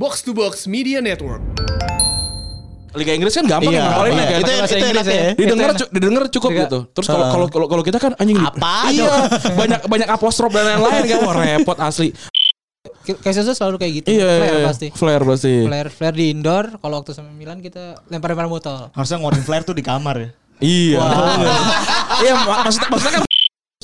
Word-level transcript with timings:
Box 0.00 0.24
to 0.24 0.32
Box 0.32 0.64
Media 0.64 1.04
Network. 1.04 1.44
Liga 2.90 3.12
Inggris 3.12 3.30
kan 3.30 3.44
gampang 3.44 3.70
Iya, 3.70 3.78
ya 3.78 3.86
ngapalin 3.86 4.10
iya. 4.10 4.16
ya 4.16 4.24
kan? 4.26 4.40
Itu 4.40 4.50
Bahasa 4.50 4.64
itu 4.64 4.74
Inggris 4.80 4.90
enak 4.90 5.04
ya. 5.06 5.20
ya. 5.20 5.30
Didengar 5.36 5.70
cu- 5.76 5.90
didengar 5.92 6.22
cukup 6.26 6.50
Liga- 6.50 6.62
gitu. 6.64 6.78
Terus 6.90 7.06
kalau 7.06 7.26
kalau 7.28 7.46
kalau 7.46 7.66
kalau 7.68 7.82
kita 7.84 7.98
kan 8.00 8.12
anjing 8.16 8.34
Apa 8.34 8.72
Iya, 8.88 9.12
banyak 9.52 9.80
banyak 9.84 10.08
apostrof 10.08 10.50
dan 10.50 10.64
lain-lain 10.66 11.04
kan 11.06 11.18
wah 11.20 11.34
repot 11.36 11.78
asli. 11.78 12.08
Kayak 13.04 13.34
Susu 13.36 13.52
selalu 13.52 13.76
kayak 13.76 13.92
gitu. 13.94 14.06
Iya, 14.10 14.30
Flare 14.32 14.50
iya, 14.50 14.66
pasti. 14.66 14.86
Flare 14.90 15.24
pasti. 15.28 15.54
Flare, 15.62 15.90
flare 15.92 16.16
di 16.16 16.26
indoor. 16.32 16.64
Kalau 16.80 16.94
waktu 16.96 17.12
sama 17.12 17.28
Milan 17.30 17.60
kita 17.60 18.00
lempar-lempar 18.08 18.48
botol. 18.48 18.88
Harusnya 18.90 19.20
ngeluarin 19.20 19.44
flare 19.44 19.62
tuh 19.62 19.76
di 19.76 19.84
kamar 19.84 20.16
ya. 20.16 20.28
Iya. 20.58 21.00
Iya, 22.20 22.34
mak- 22.36 22.66
maksudnya 22.66 22.88
maksudnya 22.90 23.12
kan 23.16 23.22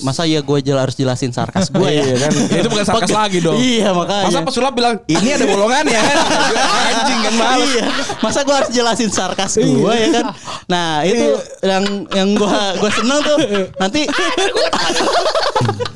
Masa 0.04 0.28
ya 0.28 0.44
gue 0.44 0.58
jel 0.60 0.76
harus 0.76 0.92
jelasin 0.92 1.32
sarkas 1.32 1.72
gue 1.72 1.88
ya? 1.88 2.04
Iya 2.04 2.28
kan. 2.28 2.32
Itu 2.60 2.68
bukan 2.68 2.84
sarkas 2.84 3.16
lagi 3.16 3.40
dong. 3.40 3.56
Iya 3.56 3.96
makanya. 3.96 4.28
Masa 4.28 4.40
pesulap 4.44 4.76
bilang 4.76 5.00
ini 5.08 5.28
ada 5.32 5.48
bolongannya 5.48 5.96
kan? 5.96 6.16
Anjing 6.92 7.20
kan 7.24 7.34
males. 7.40 7.64
Iya. 7.64 7.84
Masa 8.20 8.44
gue 8.44 8.52
harus 8.60 8.70
jelasin 8.76 9.08
sarkas 9.08 9.56
gue 9.56 9.92
ya 9.96 10.08
kan? 10.20 10.36
Nah 10.68 11.00
itu 11.00 11.40
yang 11.64 11.84
yang 12.12 12.28
gue 12.36 12.60
gue 12.76 12.90
seneng 12.92 13.24
tuh 13.24 13.36
nanti. 13.80 14.04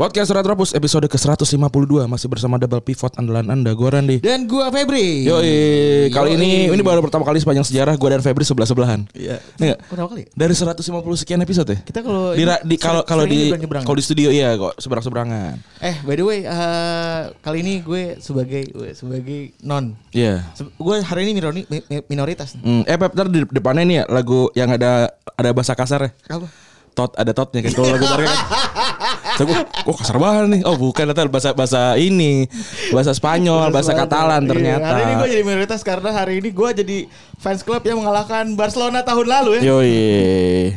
Podcast 0.00 0.32
Retropus 0.32 0.72
episode 0.72 1.04
ke-152 1.12 2.08
masih 2.08 2.24
bersama 2.32 2.56
double 2.56 2.80
pivot 2.80 3.12
andalan 3.20 3.44
Anda 3.52 3.76
gue 3.76 3.84
Randi. 3.84 4.16
Dan 4.24 4.48
gue 4.48 4.64
Febri. 4.72 5.28
Yoi, 5.28 6.08
kali 6.08 6.40
ini 6.40 6.72
ini 6.72 6.80
baru 6.80 7.04
pertama 7.04 7.20
kali 7.28 7.36
sepanjang 7.36 7.68
sejarah 7.68 8.00
gue 8.00 8.08
dan 8.08 8.24
Febri 8.24 8.40
sebelah-sebelahan. 8.48 9.04
Iya. 9.12 9.44
Iya 9.60 9.76
nggak? 9.76 9.80
Pertama 9.92 10.08
kali. 10.08 10.24
Dari 10.32 10.54
150 10.56 11.20
sekian 11.20 11.44
episode 11.44 11.68
ya? 11.68 11.78
Kita 11.84 12.00
kalau 12.00 12.32
di, 12.32 12.48
di 12.48 12.76
kalau 12.80 13.04
kalau 13.04 13.28
di 13.28 13.52
kalau 13.52 13.92
di 13.92 14.00
studio 14.00 14.32
iya 14.32 14.56
kok 14.56 14.80
seberang-seberangan. 14.80 15.60
Eh, 15.84 15.96
by 16.00 16.16
the 16.16 16.24
way, 16.24 16.48
eh, 16.48 17.20
kali 17.44 17.60
ini 17.60 17.84
gue 17.84 18.16
sebagai 18.24 18.72
gue 18.72 18.96
sebagai 18.96 19.52
non. 19.68 20.00
Iya. 20.16 20.48
Se- 20.56 20.72
gue 20.80 20.96
hari 21.04 21.28
ini 21.28 21.36
minori- 21.36 21.68
mi- 21.68 21.84
mi- 21.92 22.06
minoritas. 22.08 22.56
Hmm, 22.56 22.88
eh 22.88 22.96
Pep, 22.96 23.12
ntar 23.12 23.28
di 23.28 23.44
depannya 23.52 23.84
nih 23.84 23.96
ya 24.00 24.04
lagu 24.08 24.48
yang 24.56 24.72
ada 24.72 25.12
ada 25.36 25.50
bahasa 25.52 25.76
kasar 25.76 26.08
ya. 26.08 26.40
Apa? 26.40 26.48
Tot 27.00 27.16
ada 27.16 27.32
totnya 27.32 27.64
kan 27.64 27.72
kalau 27.72 27.88
lagu 27.96 28.04
Barca 28.04 28.28
kan. 28.28 28.38
Saya 29.30 29.44
gua, 29.48 29.58
kok 29.64 29.96
kasar 29.96 30.16
banget 30.20 30.44
nih. 30.52 30.60
Oh 30.68 30.76
bukan 30.76 31.04
ternyata 31.08 31.32
bahasa 31.32 31.50
bahasa 31.56 31.96
ini, 31.96 32.44
bahasa 32.92 33.16
Spanyol, 33.16 33.72
bahasa 33.72 33.96
Katalan 33.96 34.44
Iya, 34.44 34.50
ternyata. 34.52 34.84
hari 34.84 35.00
ini 35.00 35.12
gue 35.16 35.28
jadi 35.30 35.42
minoritas 35.42 35.80
karena 35.80 36.10
hari 36.12 36.44
ini 36.44 36.52
gue 36.52 36.68
jadi 36.76 36.98
fans 37.40 37.64
club 37.64 37.80
yang 37.80 38.04
mengalahkan 38.04 38.52
Barcelona 38.52 39.00
tahun 39.00 39.24
lalu 39.24 39.50
ya. 39.56 39.72
Yoi. 39.72 39.96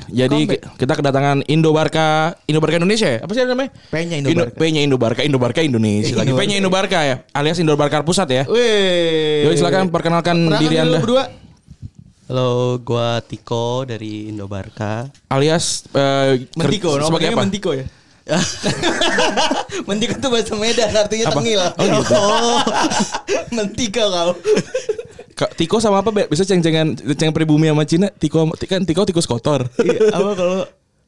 Jadi 0.07 0.39
Comeback. 0.47 0.79
kita 0.79 0.93
kedatangan 0.95 1.37
Indo 1.51 1.75
Barca, 1.75 2.39
Indo 2.47 2.63
Barca 2.63 2.79
Indonesia 2.79 3.07
ya? 3.09 3.19
Apa 3.19 3.31
sih 3.35 3.43
namanya? 3.43 3.69
P-nya 3.91 4.15
Indo 4.23 4.29
Indo, 4.31 4.43
Barca. 4.47 4.55
P-nya 4.55 4.81
Indo 4.81 4.97
Barca, 4.97 5.21
Indo 5.27 5.39
Barca 5.41 5.59
Indonesia 5.59 6.13
lagi. 6.15 6.31
P-nya 6.31 6.55
Indo 6.55 6.71
Barca 6.71 6.99
ya, 7.03 7.15
alias 7.35 7.59
Indo 7.59 7.75
Barca 7.75 7.99
Pusat 7.99 8.27
ya. 8.31 8.43
Wih. 8.47 9.51
Yoi 9.51 9.55
silakan 9.59 9.91
perkenalkan 9.91 10.39
Perkenalkan 10.39 10.61
diri 10.63 10.75
Anda. 10.79 10.99
berdua. 11.03 11.23
Halo, 12.23 12.79
gue 12.79 13.09
Tiko 13.27 13.83
dari 13.83 14.31
Indobarka. 14.31 15.11
Alias 15.27 15.83
ker- 15.91 16.47
Mentiko, 16.55 16.95
sebagai 16.95 17.27
namanya 17.27 17.29
apa? 17.35 17.43
Mentiko 17.43 17.69
ya. 17.75 17.85
Mentiko 19.91 20.13
itu 20.15 20.27
bahasa 20.31 20.55
Medan 20.55 20.95
artinya 20.95 21.25
Apa? 21.27 21.35
tengil. 21.43 21.59
Oh, 21.59 21.83
gitu. 21.83 22.23
Mentiko 23.59 24.03
kau. 24.07 24.29
Ka- 25.35 25.51
Tiko 25.51 25.83
sama 25.83 25.99
apa? 25.99 26.15
Bisa 26.31 26.47
ceng-cengan 26.47 26.95
ceng 26.95 27.35
pribumi 27.35 27.67
sama 27.67 27.83
Cina. 27.83 28.07
Tiko 28.07 28.47
kan 28.55 28.87
Tiko 28.87 29.03
tikus 29.03 29.27
kotor. 29.27 29.67
Iya, 29.83 30.15
apa 30.15 30.31
kalau 30.33 30.59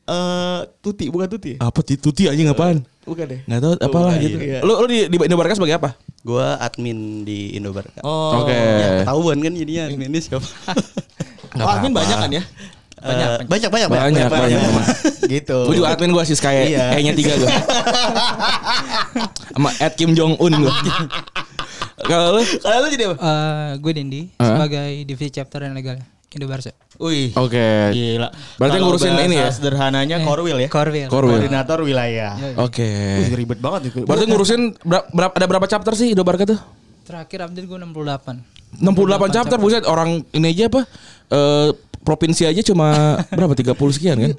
eh 0.05 0.59
tuti 0.79 1.09
bukan 1.09 1.27
tuti? 1.27 1.51
apa 1.57 1.79
ti- 1.81 1.97
tuti 1.97 2.25
aja 2.25 2.37
ngapain? 2.37 2.81
Bukan 3.01 3.25
deh. 3.25 3.39
Nggak 3.43 3.59
tahu 3.59 3.73
apalah 3.79 4.13
bukan, 4.13 4.23
gitu. 4.23 4.37
iya. 4.39 4.59
Lu 4.61 4.73
lu 4.77 4.85
di, 4.85 4.99
di 5.05 5.17
Indo 5.17 5.33
Barca 5.35 5.53
sebagai 5.53 5.75
apa? 5.75 5.89
Gue 6.21 6.41
admin 6.41 6.97
di 7.21 7.53
Indobarka. 7.53 8.01
Oh. 8.01 8.41
Oke. 8.41 8.53
Ya 8.53 8.87
ketahuan 9.01 9.37
kan 9.39 9.53
jadinya 9.53 9.83
adminnya 9.87 10.21
siapa? 10.21 10.45
Oh, 11.55 11.63
admin 11.65 11.95
banyak 11.95 12.17
kan 12.17 12.27
ya? 12.29 12.43
banyak, 12.97 13.47
banyak, 13.47 13.69
banyak, 13.69 13.87
Banyak, 13.87 14.27
banyak, 14.27 14.59
banyak. 14.59 14.95
gitu. 15.29 15.57
Gue 15.65 15.75
juga 15.77 15.93
admin 15.93 16.11
gue 16.11 16.23
sih 16.25 16.35
kayak 16.35 16.63
Iya. 16.67 16.83
kayaknya 16.91 17.13
tiga 17.15 17.33
gue. 17.37 17.49
Sama 19.49 19.69
Ed 19.77 19.93
Kim 19.95 20.11
Jong 20.11 20.35
Un 20.35 20.51
gue. 20.57 20.73
Kalau 22.09 22.35
lu? 22.35 22.41
Kalau 22.59 22.77
lu 22.81 22.87
jadi 22.91 23.03
apa? 23.07 23.15
Eh, 23.15 23.69
gue 23.79 23.91
Dendi 23.93 24.21
sebagai 24.35 24.89
divisi 25.03 25.31
chapter 25.31 25.63
yang 25.63 25.73
legal 25.73 25.95
Indo 26.29 26.45
Barca. 26.45 26.75
Wih. 26.95 27.35
Oke. 27.35 27.67
Gila. 27.91 28.29
Berarti 28.55 28.77
ngurusin 28.79 29.11
bahasa 29.11 29.27
ini 29.27 29.35
ya? 29.35 29.47
Sederhananya 29.51 30.17
Korwil 30.23 30.57
ya. 30.63 30.69
Korwil. 30.71 31.07
Korwil. 31.11 31.35
Koordinator 31.37 31.79
wilayah. 31.83 32.31
Oke. 32.59 32.87
Wih, 32.87 33.35
ribet 33.35 33.59
banget 33.59 33.91
itu. 33.91 34.07
Berarti 34.07 34.25
ngurusin 34.25 34.75
ber- 34.81 35.07
berapa 35.11 35.33
ada 35.35 35.45
berapa 35.45 35.67
chapter 35.67 35.91
sih 35.93 36.15
Indo 36.15 36.23
Barca 36.23 36.47
tuh? 36.47 36.59
Terakhir 37.03 37.45
update 37.45 37.67
gue 37.67 37.77
68. 37.77 38.81
68 38.81 39.35
chapter 39.35 39.57
buset 39.59 39.83
orang 39.85 40.23
ini 40.31 40.47
aja 40.51 40.67
apa? 40.67 40.81
Eh 41.29 41.69
provinsi 42.01 42.43
aja 42.45 42.61
cuma 42.61 43.15
berapa 43.37 43.51
30 43.51 43.75
sekian 43.91 44.17
kan? 44.17 44.31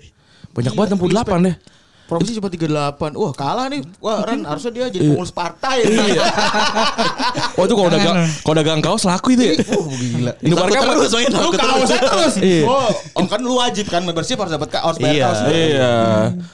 Banyak 0.52 0.72
banget 0.72 0.90
68 0.96 1.46
deh. 1.46 1.56
Provinsi 2.06 2.38
cuma 2.38 2.46
38. 2.46 2.70
Wah, 3.12 3.32
kalah 3.34 3.66
nih. 3.66 3.82
Wah, 3.98 4.22
Ran 4.22 4.42
harusnya 4.42 4.70
dia 4.70 4.86
jadi 4.86 5.10
pengurus 5.10 5.30
partai. 5.30 5.82
Iya. 5.84 6.22
Oh 7.56 7.64
itu 7.64 7.72
kalau 7.72 7.88
dagang 7.88 8.16
kalau 8.44 8.54
dagang 8.54 8.80
kaos 8.80 9.02
laku 9.02 9.32
itu 9.32 9.48
ya. 9.48 9.54
Oh, 9.72 9.88
gila. 9.88 10.32
Indo 10.38 10.54
Barca 10.54 10.76
terus, 10.78 11.08
main 11.10 11.28
Lu 11.32 11.50
kaos 11.50 11.88
terus. 11.88 12.04
terus. 12.04 12.34
Iya. 12.36 12.62
Oh, 12.62 12.88
oh, 13.16 13.24
kan 13.24 13.40
lu 13.40 13.56
wajib 13.56 13.88
kan 13.88 14.04
membership 14.04 14.36
harus 14.36 14.52
dapat 14.52 14.68
ka- 14.68 14.84
harus 14.84 15.00
bayar 15.00 15.14
Iya. 15.14 15.24
kaos. 15.24 15.40
Iya. 15.48 15.94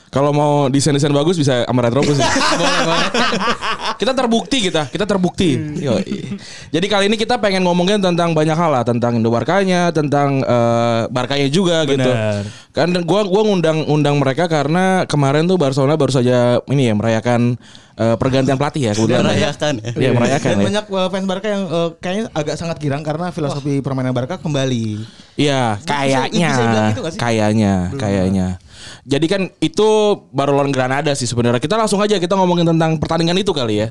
Kalau 0.09 0.31
mau 0.31 0.71
desain-desain 0.71 1.11
bagus 1.11 1.35
bisa 1.35 1.67
sama 1.67 1.83
Retropus 1.83 2.17
ya. 2.17 2.31
kita 3.97 4.13
terbukti 4.13 4.59
kita, 4.69 4.89
kita 4.89 5.05
terbukti. 5.05 5.57
Yoi. 5.81 6.37
Jadi 6.71 6.87
kali 6.89 7.05
ini 7.11 7.17
kita 7.17 7.39
pengen 7.41 7.65
ngomongin 7.65 8.01
tentang 8.01 8.33
banyak 8.33 8.57
hal 8.57 8.71
lah, 8.73 8.85
tentang 8.85 9.19
Indo 9.19 9.29
Barkanya, 9.33 9.93
tentang 9.93 10.43
eh, 10.43 11.03
Barkanya 11.09 11.49
juga 11.49 11.85
gitu. 11.89 12.09
Benar. 12.09 12.43
Kan 12.73 12.89
gua 13.05 13.29
gua 13.29 13.43
ngundang 13.45 13.85
undang 13.85 14.17
mereka 14.17 14.49
karena 14.49 15.05
kemarin 15.05 15.45
tuh 15.45 15.61
Barcelona 15.61 15.97
baru 15.97 16.13
saja 16.13 16.61
ini 16.73 16.89
ya 16.89 16.95
merayakan 16.97 17.61
eh, 18.01 18.17
pergantian 18.17 18.57
pelatih 18.57 18.89
ya 18.89 18.93
kebetulan. 18.97 19.25
Merayakan 19.25 19.75
ya. 19.79 19.91
Iya, 19.93 20.11
merayakan 20.17 20.51
Dan 20.51 20.59
ya. 20.59 20.65
banyak 20.69 20.85
uh, 20.89 21.09
fans 21.13 21.27
Barca 21.29 21.49
yang 21.49 21.65
uh, 21.69 21.91
kayaknya 22.01 22.25
agak 22.33 22.57
sangat 22.57 22.77
girang 22.81 23.03
karena 23.05 23.29
filosofi 23.29 23.85
permainan 23.85 24.17
Barca 24.17 24.41
kembali. 24.41 25.05
Iya, 25.33 25.81
kayaknya, 25.89 26.49
bisa 26.53 26.65
gitu 26.93 27.03
kayaknya, 27.17 27.89
kayaknya. 27.97 28.61
Jadi 29.03 29.27
kan 29.27 29.43
itu 29.59 29.89
baru 30.31 30.57
lawan 30.57 30.71
Granada 30.71 31.13
sih 31.13 31.27
sebenarnya. 31.27 31.59
Kita 31.59 31.75
langsung 31.75 32.01
aja 32.01 32.17
kita 32.17 32.35
ngomongin 32.39 32.67
tentang 32.69 32.97
pertandingan 32.97 33.39
itu 33.39 33.51
kali 33.51 33.85
ya. 33.85 33.89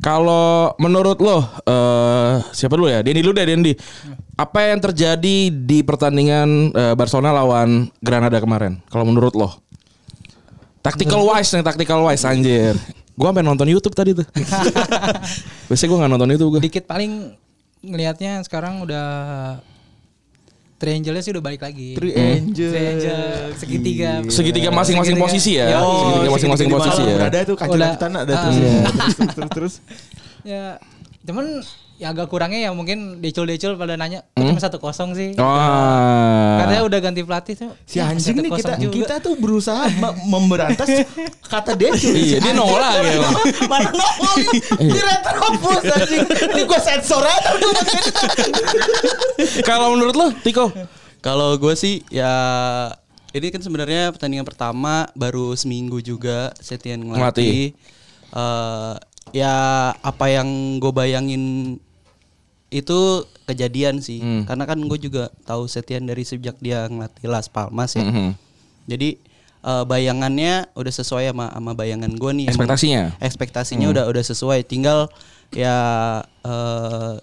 Kalau 0.00 0.76
menurut 0.76 1.18
lo, 1.22 1.44
eh 1.64 2.42
siapa 2.52 2.76
dulu 2.76 2.88
ya? 2.90 3.00
Dendi 3.00 3.20
dulu 3.24 3.34
deh, 3.36 3.46
Dendi. 3.46 3.72
Apa 4.36 4.72
yang 4.72 4.80
terjadi 4.80 5.52
di 5.52 5.78
pertandingan 5.84 6.72
eh, 6.72 6.94
Barcelona 6.96 7.36
lawan 7.36 7.92
Granada 8.00 8.40
kemarin? 8.40 8.80
Kalau 8.88 9.04
menurut 9.06 9.36
lo? 9.36 9.62
Tactical 10.82 11.22
wise 11.22 11.54
nih, 11.54 11.62
tactical 11.62 12.02
wise 12.02 12.26
anjir. 12.26 12.74
Gua 13.14 13.30
sampai 13.30 13.46
nonton 13.46 13.70
YouTube 13.70 13.94
tadi 13.94 14.18
tuh. 14.18 14.26
Biasanya 15.70 15.88
gua 15.88 15.98
nggak 16.02 16.12
nonton 16.16 16.30
itu 16.34 16.44
gua. 16.50 16.58
Dikit 16.58 16.84
paling 16.90 17.38
ngelihatnya 17.86 18.42
sekarang 18.42 18.82
udah 18.82 19.06
Triangle 20.82 21.22
sih 21.22 21.30
udah 21.30 21.44
balik 21.46 21.62
lagi. 21.62 21.94
Three 21.94 22.10
Angel. 22.10 22.70
Triangle 22.74 23.54
segitiga. 23.54 24.10
Segitiga 24.26 24.70
masing-masing 24.74 25.14
posisi 25.14 25.62
ya. 25.62 25.78
Yoi. 25.78 25.94
Segitiga 25.94 26.30
masing-masing 26.34 26.68
posisi 26.74 27.02
ya. 27.06 27.14
Berada 27.22 27.38
tuh 27.46 27.54
kancil 27.54 27.78
Udah. 27.78 27.86
lanjutan 27.86 28.10
ada 28.18 28.34
terus. 28.34 28.56
Iya. 28.58 28.74
terus, 28.82 29.14
terus, 29.14 29.30
terus, 29.30 29.50
terus. 29.54 29.74
Ya, 30.42 30.82
cuman 31.22 31.62
ya 31.96 32.10
agak 32.10 32.26
kurangnya 32.26 32.66
ya 32.66 32.70
mungkin 32.74 33.22
decul-decul 33.22 33.78
pada 33.78 33.94
nanya 33.94 34.26
kok 34.34 34.42
cuma 34.42 34.58
satu 34.58 34.82
kosong 34.82 35.14
sih. 35.14 35.38
Hmm? 35.38 35.46
Oh. 35.46 36.56
Karena 36.58 36.82
udah 36.82 36.98
ganti 36.98 37.22
pelatih 37.22 37.54
tuh. 37.54 37.70
Si 37.86 38.02
ya, 38.02 38.10
anjing 38.10 38.42
nih 38.42 38.50
1-0 38.50 38.58
kita 38.58 38.74
juga. 38.76 38.94
kita 38.98 39.14
tuh 39.22 39.34
berusaha 39.38 39.86
me- 39.86 40.18
memberantas 40.26 40.88
kata 41.46 41.78
Decul. 41.78 42.10
Iya, 42.10 42.42
dia 42.42 42.52
nolak 42.52 42.92
ya. 42.98 43.22
Bang. 43.22 43.34
Mana 43.70 43.90
nongol 43.94 44.36
Di 44.82 44.98
retropus 44.98 45.82
anjing 45.86 46.22
Ini 46.26 46.62
gue 46.66 46.80
sensor 46.82 47.22
aja 47.22 47.50
Kalau 49.62 49.94
menurut 49.94 50.14
lo, 50.14 50.26
Tiko? 50.42 50.74
Kalau 51.22 51.54
gue 51.54 51.74
sih 51.78 52.02
ya 52.10 52.34
ini 53.32 53.48
kan 53.48 53.62
sebenarnya 53.62 54.10
pertandingan 54.12 54.44
pertama 54.44 55.06
baru 55.14 55.54
seminggu 55.54 56.02
juga 56.02 56.50
Setien 56.58 57.00
ngelatih. 57.00 57.72
Eh, 58.32 58.94
ya 59.32 59.54
apa 59.98 60.26
yang 60.28 60.78
gue 60.78 60.92
bayangin 60.92 61.42
itu 62.72 63.00
kejadian 63.44 64.00
sih. 64.00 64.20
Karena 64.48 64.64
kan 64.64 64.80
gue 64.80 64.98
juga 65.00 65.28
tahu 65.44 65.68
Setien 65.68 66.08
dari 66.08 66.24
sejak 66.24 66.56
dia 66.60 66.88
ngelatih 66.88 67.28
Las 67.28 67.48
Palmas 67.52 67.92
ya. 67.92 68.04
Mhm. 68.04 68.32
Jadi 68.88 69.20
eh, 69.62 69.84
bayangannya 69.84 70.72
udah 70.72 70.92
sesuai 70.92 71.32
sama 71.32 71.52
sama 71.52 71.72
bayangan 71.76 72.12
gue 72.12 72.32
nih. 72.32 72.46
Emang 72.48 72.56
Ekspektasinya? 72.56 73.02
ekspektasinya 73.20 73.86
udah 73.92 74.04
udah 74.08 74.24
sesuai. 74.24 74.64
Tinggal 74.64 75.12
ya 75.52 75.76
eh, 76.44 77.14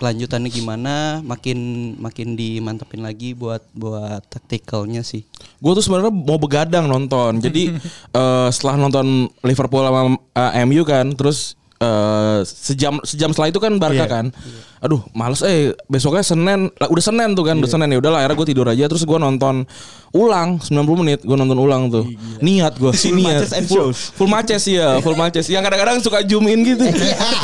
kelanjutannya 0.00 0.48
gimana, 0.48 1.20
makin 1.20 1.92
makin 2.00 2.32
dimantepin 2.32 3.04
lagi 3.04 3.36
buat 3.36 3.60
buat 3.76 4.24
taktikalnya 4.32 5.04
sih. 5.04 5.28
Gue 5.60 5.76
tuh 5.76 5.84
sebenarnya 5.84 6.08
mau 6.08 6.40
begadang 6.40 6.88
nonton. 6.88 7.44
Jadi 7.44 7.76
eh, 8.20 8.48
setelah 8.48 8.80
nonton 8.80 9.28
Liverpool 9.44 9.84
sama 9.84 10.16
eh, 10.16 10.64
MU 10.64 10.82
kan, 10.88 11.12
terus 11.12 11.60
eh, 11.76 12.40
sejam 12.48 12.96
sejam 13.04 13.36
setelah 13.36 13.52
itu 13.52 13.60
kan 13.60 13.76
Barca 13.76 14.08
kan. 14.08 14.32
Aduh, 14.80 15.04
males 15.12 15.44
eh 15.44 15.76
besoknya 15.92 16.24
Senin, 16.24 16.72
lah, 16.80 16.88
udah 16.88 17.04
Senin 17.04 17.36
tuh 17.36 17.44
kan, 17.44 17.56
udah 17.60 17.70
Senin 17.70 17.92
ya 17.92 17.98
udahlah 18.00 18.24
akhirnya 18.24 18.36
gue 18.40 18.48
tidur 18.48 18.66
aja 18.68 18.84
terus 18.88 19.04
gue 19.04 19.18
nonton 19.20 19.68
ulang 20.10 20.58
90 20.58 21.00
menit, 21.00 21.20
gue 21.22 21.36
nonton 21.36 21.58
ulang 21.60 21.86
tuh. 21.92 22.04
Niat 22.42 22.80
gue 22.80 22.90
sih 22.96 23.14
niat. 23.14 23.46
Full, 23.68 23.92
full 23.92 24.26
matches 24.26 24.66
ya, 24.66 24.98
full 25.04 25.14
matches. 25.14 25.46
Yang 25.46 25.70
kadang-kadang 25.70 25.96
suka 26.02 26.18
zoom 26.26 26.48
in 26.50 26.66
gitu. 26.66 26.82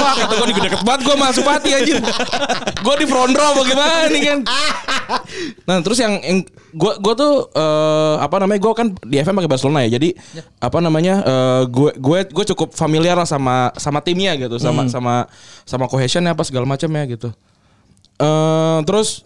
Wah, 0.00 0.14
kata 0.18 0.34
gue 0.34 0.46
deket 0.64 0.82
banget 0.82 1.00
gue 1.06 1.16
masuk 1.16 1.44
Supati 1.46 1.70
aja. 1.76 2.00
gue 2.80 2.94
di 2.96 3.06
front 3.06 3.36
row 3.36 3.52
bagaimana 3.60 4.08
nih 4.08 4.22
kan. 4.24 4.38
Nah 5.68 5.78
terus 5.84 6.00
yang, 6.02 6.18
yang 6.24 6.42
gue 6.74 6.92
gue 6.98 7.14
tuh 7.14 7.34
eh, 7.54 8.14
apa 8.18 8.36
namanya 8.42 8.60
gue 8.60 8.72
kan 8.74 8.86
di 9.06 9.16
FM 9.22 9.38
pakai 9.38 9.50
Barcelona 9.50 9.80
ya 9.86 9.96
jadi 9.96 10.12
apa 10.58 10.78
namanya 10.82 11.14
eh, 11.22 11.62
gue 11.70 11.90
gue 11.94 12.18
gue 12.26 12.44
cukup 12.54 12.74
familiar 12.74 13.14
lah 13.14 13.28
sama 13.28 13.70
sama 13.78 14.02
timnya 14.02 14.34
gitu 14.34 14.58
sama 14.58 14.90
sama 14.90 15.30
sama 15.62 15.86
cohesionnya 15.86 16.34
apa 16.34 16.42
segala 16.42 16.66
macam 16.66 16.90
ya 16.90 17.04
gitu. 17.06 17.25
Eh 18.16 18.78
terus 18.82 19.22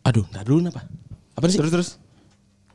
aduh 0.00 0.24
ntar 0.28 0.42
dulu 0.42 0.64
apa 0.66 0.82
apa 1.34 1.44
sih 1.46 1.58
Terus 1.58 1.72
terus. 1.72 1.90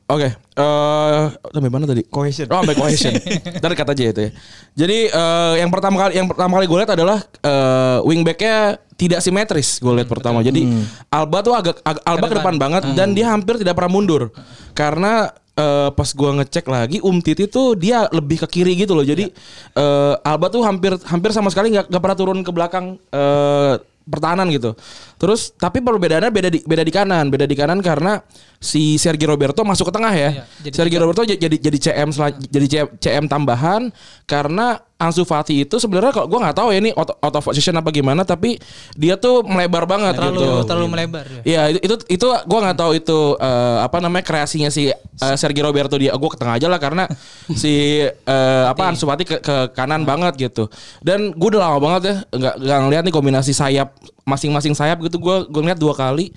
Oke, 0.04 0.36
eh 0.36 1.24
sampai 1.50 1.72
mana 1.72 1.88
tadi? 1.88 2.04
Cohesion. 2.04 2.52
Oh, 2.52 2.60
sampai 2.60 2.76
cohesion. 2.76 3.16
Ntar 3.64 3.72
kata 3.72 3.96
aja 3.96 4.04
itu 4.06 4.22
ya. 4.22 4.32
Jadi 4.76 4.98
eh, 5.08 5.54
yang 5.58 5.72
pertama 5.72 5.96
kali 5.98 6.14
yang 6.14 6.28
pertama 6.28 6.60
kali 6.60 6.68
gue 6.68 6.78
lihat 6.78 6.92
adalah 6.92 7.18
eh, 7.24 7.98
wingbacknya 8.04 8.56
tidak 8.94 9.24
simetris. 9.24 9.80
Gue 9.80 9.96
lihat 9.96 10.12
pertama. 10.12 10.44
Jadi 10.44 10.68
Alba 11.08 11.40
tuh 11.40 11.56
agak, 11.56 11.80
ag- 11.82 12.04
Alba 12.04 12.26
ke 12.26 12.36
depan 12.36 12.56
banget 12.58 12.84
dan 12.94 13.16
dia 13.16 13.32
hampir 13.32 13.56
tidak 13.56 13.74
pernah 13.74 13.96
mundur 13.96 14.28
karena 14.76 15.32
eh, 15.56 15.90
pas 15.90 16.10
gue 16.12 16.30
ngecek 16.36 16.66
lagi 16.68 16.98
Umtiti 17.00 17.48
tuh 17.48 17.74
dia 17.74 18.04
lebih 18.12 18.44
ke 18.44 18.48
kiri 18.52 18.76
gitu 18.76 18.92
loh. 18.92 19.08
Jadi 19.08 19.32
eh, 19.74 20.14
Alba 20.22 20.52
tuh 20.52 20.68
hampir 20.68 21.00
hampir 21.08 21.32
sama 21.32 21.48
sekali 21.48 21.72
nggak 21.72 21.90
pernah 21.96 22.18
turun 22.20 22.44
ke 22.44 22.52
belakang. 22.52 23.00
eh, 23.08 23.80
pertahanan 24.04 24.52
gitu. 24.52 24.76
Terus 25.24 25.56
tapi 25.56 25.80
perbedaannya 25.80 26.28
beda 26.28 26.50
di 26.52 26.60
beda 26.60 26.84
di 26.84 26.92
kanan, 26.92 27.32
beda 27.32 27.48
di 27.48 27.56
kanan 27.56 27.80
karena 27.80 28.20
si 28.60 28.96
Sergio 28.96 29.32
Roberto 29.32 29.64
masuk 29.64 29.88
ke 29.88 29.94
tengah 29.96 30.12
ya. 30.12 30.30
Iya, 30.30 30.44
jadi 30.62 30.76
Sergio 30.76 31.00
Roberto 31.00 31.24
j- 31.24 31.40
jadi 31.40 31.56
jadi 31.56 31.78
CM 31.80 32.10
sela- 32.12 32.36
jadi 32.36 32.66
CM, 32.68 32.88
CM 32.98 33.26
tambahan 33.28 33.88
karena 34.24 34.84
Ansu 34.96 35.24
Fati 35.24 35.64
itu 35.64 35.76
sebenarnya 35.76 36.12
kalau 36.12 36.28
gua 36.28 36.40
nggak 36.42 36.56
tahu 36.56 36.72
ya 36.72 36.80
ini 36.80 36.96
out, 36.96 37.12
out 37.14 37.36
of 37.36 37.44
position 37.44 37.76
apa 37.76 37.92
gimana 37.92 38.24
tapi 38.24 38.56
dia 38.96 39.16
tuh 39.16 39.44
melebar 39.44 39.84
banget 39.84 40.16
terlalu 40.16 40.40
gitu. 40.40 40.52
terlalu 40.64 40.88
melebar 40.90 41.26
ya. 41.28 41.42
Iya 41.44 41.62
itu 41.76 41.80
itu, 41.84 41.96
itu 42.20 42.28
gue 42.28 42.60
nggak 42.64 42.78
tahu 42.78 42.92
itu 42.96 43.20
eh, 43.36 43.78
apa 43.80 44.00
namanya 44.00 44.24
kreasinya 44.24 44.68
si 44.68 44.88
eh, 44.88 44.96
Sergio 45.36 45.68
Roberto 45.68 45.96
dia 45.96 46.16
gue 46.16 46.30
ke 46.30 46.40
tengah 46.40 46.56
aja 46.56 46.68
lah 46.68 46.80
karena 46.80 47.04
si 47.62 48.00
eh, 48.08 48.64
apa 48.64 48.84
Ansu 48.88 49.04
Fati 49.04 49.24
ke, 49.24 49.44
ke 49.44 49.56
kanan 49.72 50.04
banget 50.04 50.40
gitu 50.40 50.72
dan 51.00 51.32
gue 51.32 51.48
udah 51.52 51.68
lama 51.68 51.80
banget 51.80 52.02
ya 52.04 52.16
nggak 52.32 52.56
nggak 52.60 52.80
ngeliat 52.88 53.04
nih 53.04 53.14
kombinasi 53.14 53.52
sayap 53.52 53.92
masing-masing 54.24 54.74
sayap 54.76 55.00
gitu 55.04 55.20
gue 55.20 55.48
gue 55.52 55.62
ngeliat 55.62 55.80
dua 55.80 55.94
kali 55.96 56.32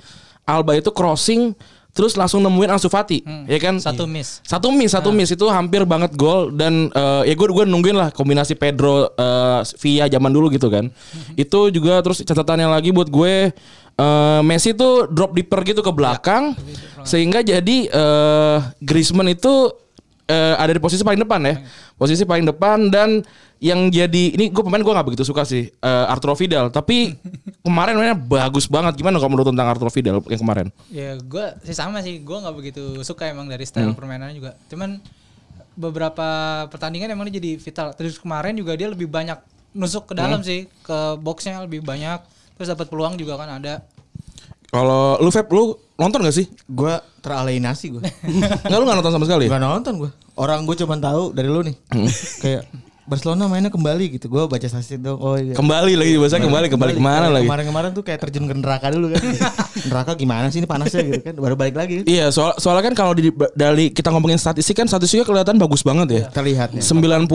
Alba 0.47 0.79
itu 0.79 0.91
crossing 0.95 1.55
terus 1.97 2.13
langsung 2.13 2.45
nemuin 2.45 2.77
Ansu 2.77 2.93
Fati 2.93 3.25
ya 3.49 3.57
kan? 3.57 3.81
Satu 3.81 4.05
miss. 4.05 4.45
satu 4.45 4.69
miss 4.69 4.93
satu 4.93 5.09
miss 5.17 5.33
itu 5.33 5.49
hampir 5.49 5.89
banget 5.89 6.13
gol 6.13 6.53
dan 6.53 6.93
eh, 6.93 7.33
ya 7.33 7.35
gue 7.35 7.47
gue 7.49 7.65
nungguin 7.65 7.97
lah 7.97 8.13
kombinasi 8.13 8.53
Pedro 8.53 9.11
eh, 9.17 9.61
via 9.81 10.05
zaman 10.05 10.29
dulu 10.29 10.53
gitu 10.53 10.69
kan. 10.69 10.93
Itu 11.41 11.73
juga 11.73 12.05
terus 12.05 12.21
catatannya 12.21 12.69
lagi 12.69 12.93
buat 12.93 13.09
gue 13.09 13.49
eh, 13.97 14.41
Messi 14.45 14.77
tuh 14.77 15.09
drop 15.09 15.33
deeper 15.33 15.65
gitu 15.65 15.81
ke 15.81 15.89
belakang 15.89 16.53
sehingga 17.01 17.41
jadi 17.41 17.77
eh, 17.89 18.57
Griezmann 18.85 19.33
itu 19.33 19.73
eh, 20.29 20.55
ada 20.61 20.77
di 20.77 20.81
posisi 20.85 21.01
paling 21.01 21.25
depan 21.25 21.41
ya. 21.49 21.65
Posisi 21.97 22.29
paling 22.29 22.45
depan 22.45 22.93
dan 22.93 23.25
yang 23.59 23.89
jadi 23.89 24.37
ini 24.37 24.49
gue 24.49 24.61
pemain 24.61 24.79
gue 24.79 24.91
nggak 24.91 25.07
begitu 25.07 25.25
suka 25.25 25.43
sih 25.43 25.67
eh, 25.67 26.05
Arturo 26.07 26.35
Vidal 26.35 26.69
tapi 26.69 27.17
kemarin 27.65 27.97
mainnya 27.97 28.13
bagus 28.13 28.67
banget 28.67 28.95
gimana 28.95 29.17
kalau 29.17 29.33
menurut 29.33 29.49
tentang 29.49 29.67
Arturo 29.67 29.89
Vidal 29.89 30.21
yang 30.23 30.39
kemarin 30.39 30.67
Ya 30.87 31.17
gue 31.17 31.45
sih 31.63 31.73
sama 31.73 32.01
sih, 32.01 32.21
gue 32.21 32.37
nggak 32.37 32.53
begitu 32.53 32.83
suka 33.01 33.27
emang 33.27 33.47
dari 33.47 33.65
style 33.65 33.87
Hmm. 33.87 33.97
permainannya 33.97 34.35
juga. 34.35 34.61
Cuman 34.67 35.01
beberapa 35.73 36.27
pertandingan 36.67 37.11
emang 37.11 37.29
dia 37.29 37.37
jadi 37.37 37.57
vital. 37.57 37.93
Terus 37.93 38.17
kemarin 38.17 38.53
juga 38.53 38.73
dia 38.73 38.87
lebih 38.87 39.07
banyak 39.07 39.37
nusuk 39.73 40.09
ke 40.09 40.15
dalam 40.15 40.41
Hmm. 40.41 40.47
sih, 40.47 40.69
ke 40.81 40.99
boxnya 41.17 41.61
lebih 41.61 41.81
banyak. 41.81 42.21
Terus 42.55 42.69
dapat 42.71 42.87
peluang 42.87 43.17
juga 43.17 43.37
kan 43.37 43.51
ada. 43.55 43.85
kalau 44.67 45.17
lu 45.17 45.31
Feb 45.31 45.47
lu 45.49 45.73
nonton 45.97 46.21
gak 46.21 46.35
sih 46.35 46.45
Gue 46.67 46.91
teralienasi 47.21 47.87
gue. 47.89 48.03
Enggak 48.67 48.77
lu 48.77 48.85
gak 48.85 48.99
nonton 48.99 49.13
sama 49.15 49.25
sekali? 49.25 49.47
Gak 49.47 49.63
nonton 49.63 49.93
gue. 49.97 50.11
Orang 50.35 50.65
gue 50.65 50.77
cuma 50.77 50.99
tahu 50.99 51.33
dari 51.33 51.47
lu 51.47 51.63
nih. 51.63 51.77
Kayak 52.39 52.63
Barcelona 53.07 53.47
mainnya 53.47 53.71
kembali 53.71 54.19
gitu. 54.19 54.27
Gue 54.27 54.51
baca 54.51 54.67
statistik 54.67 54.99
dong. 54.99 55.23
Oh 55.23 55.39
iya. 55.39 55.55
Kembali 55.55 55.95
lagi 55.95 56.19
bahasa 56.19 56.43
kembali 56.43 56.67
kembali 56.67 56.93
ke 56.99 57.03
mana 57.03 57.31
Kayak 57.31 57.35
lagi? 57.39 57.47
Kemarin-kemarin 57.47 57.91
tuh 57.95 58.03
kayak 58.03 58.19
terjun 58.27 58.45
ke 58.51 58.55
neraka 58.59 58.91
dulu 58.91 59.15
kan. 59.15 59.23
neraka 59.91 60.11
gimana 60.19 60.51
sih 60.51 60.59
ini 60.59 60.67
panasnya 60.67 61.07
gitu 61.07 61.23
kan. 61.23 61.35
Baru 61.39 61.55
balik 61.55 61.79
lagi 61.79 62.03
kan. 62.03 62.05
Iya, 62.11 62.35
soal 62.35 62.59
soalnya 62.59 62.91
kan 62.91 62.95
kalau 62.99 63.15
di 63.15 63.31
dari 63.55 63.95
kita 63.95 64.11
ngomongin 64.11 64.43
statistik 64.43 64.75
kan 64.83 64.91
statistiknya 64.91 65.23
kelihatan 65.23 65.55
bagus 65.55 65.87
banget 65.87 66.09
ya. 66.11 66.23
Terlihat 66.35 66.75
ya. 66.75 66.83
92 66.83 67.31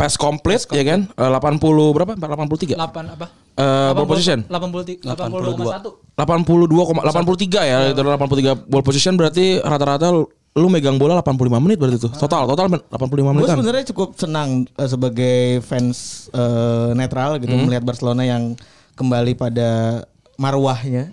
pass 0.00 0.16
complete 0.16 0.64
ya 0.72 0.82
kan? 0.82 1.04
Eh, 1.12 1.28
80 1.28 1.92
berapa? 1.92 2.16
83. 2.16 2.80
8 2.80 3.14
apa? 3.20 3.26
Eh, 3.56 3.90
ball 3.92 4.08
position. 4.08 4.48
80 4.48 5.04
80,1. 5.04 5.92
82,83 6.16 7.68
ya, 7.68 7.92
itu 7.92 8.00
83 8.00 8.56
ball 8.64 8.80
position 8.80 9.20
berarti 9.20 9.60
rata-rata 9.60 10.08
lu- 10.56 10.68
megang 10.68 10.96
bola 10.96 11.14
85 11.16 11.36
menit 11.60 11.76
berarti 11.76 11.98
tuh. 11.98 12.10
Total 12.10 12.42
total 12.44 12.66
men- 12.68 12.86
85 12.88 12.96
Gue 13.12 13.22
menitan. 13.34 13.54
sebenarnya 13.54 13.84
cukup 13.86 14.08
senang 14.14 14.48
eh, 14.66 14.88
sebagai 14.88 15.36
fans 15.60 15.98
eh, 16.30 16.90
netral 16.92 17.36
gitu 17.36 17.52
melihat 17.54 17.82
Barcelona 17.82 18.24
yang 18.24 18.56
kembali 18.94 19.32
pada 19.34 20.00
marwahnya. 20.36 21.08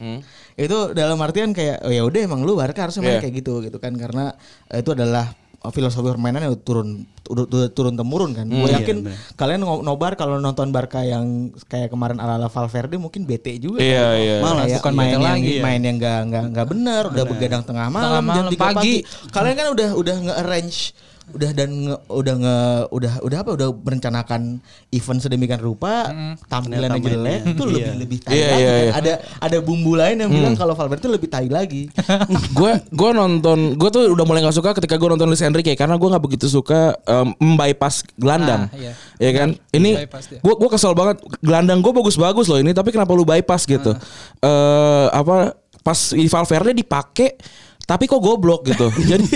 Itu 0.53 0.91
dalam 0.91 1.17
artian 1.17 1.49
kayak 1.49 1.81
oh 1.81 1.89
ya 1.89 2.01
udah 2.01 2.19
emang 2.21 2.41
lu 2.41 2.53
Barca 2.53 2.77
harusnya 2.79 3.01
main 3.01 3.17
Iya. 3.17 3.21
kayak 3.21 3.35
gitu 3.35 3.53
gitu 3.61 3.77
kan 3.77 3.91
karena 3.93 4.31
eh, 4.67 4.79
itu 4.79 4.91
adalah 4.91 5.33
filosofi 5.65 6.09
permainan 6.09 6.43
yang 6.43 6.55
turun 6.57 7.07
udah 7.23 7.71
turun 7.71 7.93
temurun 7.93 8.35
kan. 8.35 8.43
Gue 8.43 8.67
yakin 8.67 9.07
kalian 9.33 9.63
ngo- 9.63 9.79
nobar 9.79 10.13
kalau 10.13 10.35
nonton 10.35 10.69
Barca 10.69 10.99
yang 10.99 11.23
kayak 11.65 11.87
kemarin 11.87 12.19
ala-ala 12.19 12.47
Valverde 12.47 12.97
mungkin 12.97 13.23
bete 13.23 13.55
juga. 13.55 13.79
Iya, 13.79 14.03
kan. 14.03 14.19
iya. 14.19 14.35
Malah 14.39 14.63
Kayak 14.65 14.77
bukan 14.81 14.93
main 14.93 15.07
yang 15.09 15.23
lagi, 15.23 15.51
iya. 15.53 15.63
main 15.63 15.79
yang 15.79 15.95
enggak 15.95 16.19
enggak 16.21 16.43
enggak 16.49 16.67
benar, 16.67 17.03
udah 17.07 17.23
begadang 17.23 17.63
tengah 17.63 17.87
malam, 17.87 18.03
Tengah 18.03 18.19
jam 18.27 18.27
malam, 18.43 18.51
3 18.51 18.59
pagi. 18.59 18.75
pagi. 18.75 18.95
Kalian 19.31 19.55
kan 19.55 19.67
udah 19.71 19.89
udah 19.93 20.15
nge-arrange 20.21 20.79
udah 21.25 21.51
dan 21.51 21.69
nge, 21.71 21.95
udah 22.09 22.35
nge 22.35 22.57
udah 22.91 23.13
udah 23.21 23.37
apa 23.39 23.51
udah 23.53 23.67
merencanakan 23.73 24.41
event 24.89 25.19
sedemikian 25.19 25.57
rupa 25.57 26.11
tampilannya 26.43 26.99
Ternyata 26.99 27.09
jelek 27.09 27.41
itu 27.47 27.63
lebih 27.63 27.79
Iya. 27.79 27.93
lebih 27.95 28.17
tai 28.19 28.31
Iya, 28.33 28.43
lagi 28.45 28.59
iya, 28.59 28.69
kan. 28.69 28.77
iya. 28.77 28.91
ada 28.93 29.13
ada 29.39 29.57
bumbu 29.59 29.93
lain 29.93 30.15
yang 30.17 30.29
bilang 30.29 30.53
kalau 30.53 30.73
Valverde 30.73 31.07
lebih 31.07 31.27
tai 31.27 31.47
lagi 31.47 31.87
gue 32.59 32.71
gue 32.85 33.09
nonton 33.13 33.59
gue 33.73 33.89
tuh 33.89 34.03
udah 34.09 34.23
mulai 34.23 34.41
nggak 34.41 34.53
suka 34.53 34.73
ketika 34.73 34.95
gue 34.95 35.09
nonton 35.09 35.25
Luis 35.25 35.41
Enrique 35.41 35.73
karena 35.73 35.95
gue 35.95 36.05
nggak 36.05 36.23
begitu 36.23 36.45
suka 36.45 36.99
em, 37.01 37.31
membypass 37.37 38.03
gelandang 38.13 38.67
Ah, 38.67 38.75
iya. 38.75 38.91
ya 39.17 39.31
kan 39.33 39.49
ini 39.71 39.95
bypass 39.97 40.25
dia. 40.27 40.39
gue 40.39 40.53
gue 40.53 40.69
kesel 40.69 40.91
banget 40.91 41.17
gelandang 41.39 41.79
gue 41.79 41.93
bagus-bagus 41.93 42.45
loh 42.45 42.57
ini 42.57 42.71
tapi 42.71 42.89
kenapa 42.89 43.11
lu 43.11 43.23
bypass 43.23 43.63
gitu 43.63 43.93
Ah. 43.93 43.99
eh 44.41 45.07
apa 45.13 45.37
pas 45.79 45.99
Valverde 46.11 46.71
dipakai 46.73 47.35
tapi 47.83 48.05
kok 48.05 48.17
goblok 48.17 48.63
gitu 48.65 48.87
jadi 49.11 49.27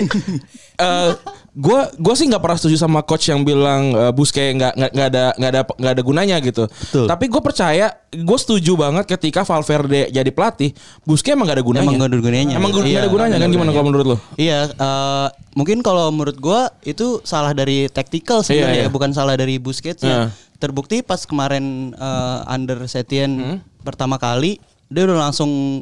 eh 0.78 1.12
gue 1.52 1.80
gue 1.98 2.14
sih 2.14 2.26
nggak 2.26 2.38
pernah 2.38 2.56
setuju 2.56 2.78
sama 2.78 3.02
coach 3.02 3.28
yang 3.28 3.42
bilang 3.42 3.90
eh, 3.90 4.14
Busquets 4.14 4.54
nggak 4.54 4.74
nggak 4.74 4.92
nggak 4.94 5.08
ada 5.10 5.24
nggak 5.34 5.50
ada 5.50 5.62
nggak 5.66 5.94
ada 5.94 6.04
gunanya 6.06 6.38
gitu 6.38 6.64
tapi 7.04 7.26
gue 7.26 7.42
percaya 7.42 7.88
gue 8.08 8.38
setuju 8.38 8.78
banget 8.78 9.10
ketika 9.10 9.42
Valverde 9.42 10.08
jadi 10.08 10.30
pelatih 10.30 10.72
Busquets 11.02 11.34
emang 11.34 11.46
gak 11.46 11.58
ada 11.60 11.66
gunanya 11.66 11.84
Emang 11.84 11.96
nggak 11.98 12.08
ada 12.08 12.20
gunanya. 12.20 12.54
Emang 12.56 12.70
nggak 12.70 12.86
Iya, 12.86 13.00
ada 13.00 13.10
gunanya 13.10 13.36
nggak 13.36 13.42
kan 13.42 13.52
gimana 13.52 13.72
kalau 13.74 13.86
menurut 13.86 14.06
lo? 14.06 14.18
Iya, 14.36 14.60
eh, 14.70 15.28
mungkin 15.54 15.78
kalau 15.82 16.06
menurut 16.08 16.38
gua 16.38 16.62
itu 16.82 17.20
salah 17.22 17.52
dari 17.52 17.90
tactical 17.90 18.42
sebenarnya, 18.42 18.74
Iya, 18.74 18.86
iya. 18.86 18.94
bukan 18.94 19.12
salah 19.12 19.34
dari 19.34 19.58
Busquets 19.58 20.02
Iya. 20.02 20.30
Terbukti 20.56 21.02
pas 21.02 21.20
kemarin 21.22 21.92
eh, 21.92 22.40
under 22.48 22.86
Setien 22.86 23.32
Hmm? 23.34 23.58
pertama 23.82 24.16
kali 24.16 24.62
dia 24.88 25.04
udah 25.04 25.26
langsung 25.26 25.82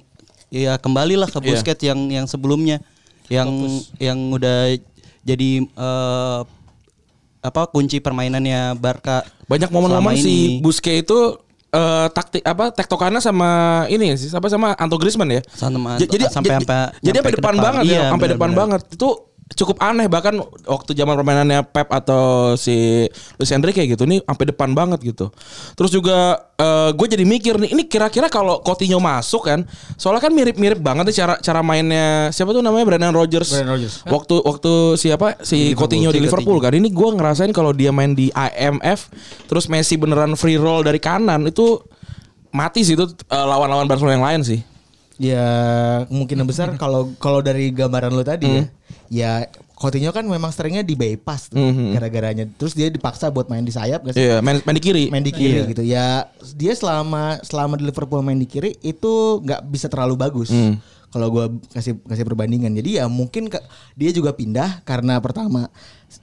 ya 0.55 0.73
kembali 0.75 1.15
lah 1.15 1.27
ke 1.27 1.37
Iya. 1.37 1.47
Busquets 1.51 1.83
yang 1.83 1.99
yang 2.09 2.25
sebelumnya 2.25 2.79
yang 3.27 3.49
yang 3.97 4.31
udah 4.31 4.71
jadi 5.21 5.49
eh, 5.61 6.39
apa 7.41 7.61
kunci 7.67 7.99
permainannya 7.99 8.73
Barca. 8.75 9.21
Banyak 9.45 9.69
momen-momen 9.69 10.15
si. 10.15 10.57
Busquets 10.59 11.03
itu 11.03 11.19
eh, 11.69 12.07
taktik 12.09 12.41
apa 12.41 12.71
tektokannya 12.71 13.19
sama 13.19 13.49
ini 13.87 14.15
sih 14.15 14.31
apa 14.31 14.47
sama 14.47 14.73
Anto 14.73 14.95
Griezmann 14.95 15.29
ya. 15.29 15.41
Sama- 15.51 15.99
jadi 15.99 16.25
sampai- 16.25 16.55
sampai- 16.55 16.91
jadi 17.03 17.17
sampai 17.19 17.31
depan 17.33 17.53
depan. 17.53 17.55
banget 17.61 17.83
Iya, 17.83 17.97
ya, 17.97 18.05
sampai 18.09 18.27
depan 18.31 18.51
banget. 18.55 18.81
Itu 18.89 19.09
cukup 19.45 19.77
aneh 19.77 20.09
bahkan 20.09 20.41
waktu 20.65 20.97
zaman 20.97 21.13
permainannya 21.13 21.61
Pep 21.69 21.85
atau 21.93 22.57
si 22.57 23.05
Luis 23.37 23.53
Enrique 23.53 23.77
kayak 23.77 23.93
gitu 23.93 24.09
nih 24.09 24.17
sampai 24.25 24.45
depan 24.49 24.73
banget 24.73 25.05
gitu. 25.05 25.29
Terus 25.77 25.93
juga 25.93 26.41
gue 26.91 27.07
jadi 27.07 27.21
mikir 27.21 27.61
nih 27.61 27.69
ini 27.77 27.85
kira-kira 27.85 28.25
kalau 28.25 28.63
Coutinho 28.65 28.97
masuk 28.97 29.45
kan 29.45 29.61
soalnya 30.01 30.25
kan 30.25 30.33
mirip-mirip 30.33 30.81
banget 30.81 31.13
nih 31.13 31.15
cara 31.21 31.33
cara 31.37 31.61
mainnya 31.61 32.33
siapa 32.33 32.57
tuh 32.57 32.65
namanya 32.65 32.89
Brendan 32.89 33.13
Rodgers. 33.13 33.53
Brendan 33.53 33.77
Rodgers. 33.77 34.01
Waktu 34.09 34.35
waktu 34.41 34.73
siapa 34.97 35.37
si 35.45 35.77
Coutinho 35.77 36.09
di 36.09 36.25
Liverpool 36.25 36.57
kan 36.57 36.73
ini 36.73 36.89
gue 36.89 37.09
ngerasain 37.13 37.53
kalau 37.53 37.69
dia 37.69 37.93
main 37.93 38.17
di 38.17 38.33
IMF 38.33 39.13
terus 39.45 39.69
Messi 39.69 39.93
beneran 39.93 40.33
free 40.33 40.57
roll 40.57 40.81
dari 40.81 40.97
kanan 40.97 41.45
itu 41.45 41.77
mati 42.49 42.81
sih 42.81 42.97
itu 42.97 43.05
eh, 43.05 43.45
lawan-lawan 43.45 43.85
Barcelona 43.85 44.17
yang 44.17 44.25
lain 44.25 44.41
sih. 44.41 44.59
Ya 45.15 45.47
kemungkinan 46.11 46.43
besar 46.43 46.75
kalau 46.75 47.15
kalau 47.23 47.39
dari 47.39 47.71
gambaran 47.71 48.11
lo 48.11 48.19
tadi 48.19 48.47
Hmm. 48.51 48.59
ya, 48.59 48.65
ya 49.07 49.45
Coutinho 49.75 50.07
kan 50.09 50.23
memang 50.23 50.55
seringnya 50.55 50.81
di 50.81 50.95
bypass 50.95 51.51
tuh, 51.51 51.59
gara-garanya. 51.91 52.47
Terus 52.55 52.71
dia 52.71 52.87
dipaksa 52.87 53.27
buat 53.27 53.51
main 53.51 53.59
di 53.59 53.75
sayap 53.75 54.07
gak 54.07 54.15
sih? 54.15 54.23
Iya, 54.23 54.39
main, 54.39 54.63
main 54.63 54.75
di 54.79 54.83
kiri. 54.83 55.11
Main 55.11 55.19
di 55.19 55.35
kiri 55.35 55.67
gitu. 55.67 55.83
Ya 55.83 56.31
dia 56.55 56.71
selama 56.71 57.43
selama 57.43 57.75
di 57.75 57.83
Liverpool 57.83 58.23
main 58.23 58.39
di 58.39 58.47
kiri 58.47 58.79
itu 58.79 59.43
nggak 59.43 59.67
bisa 59.67 59.91
terlalu 59.91 60.15
bagus. 60.15 60.47
Hmm. 60.47 60.79
Kalau 61.11 61.27
gua 61.27 61.51
kasih 61.75 61.99
kasih 62.07 62.23
perbandingan. 62.23 62.71
Jadi 62.71 63.03
ya 63.03 63.11
mungkin 63.11 63.51
ke- 63.51 63.63
dia 63.99 64.15
juga 64.15 64.31
pindah 64.31 64.79
karena 64.87 65.19
pertama 65.19 65.67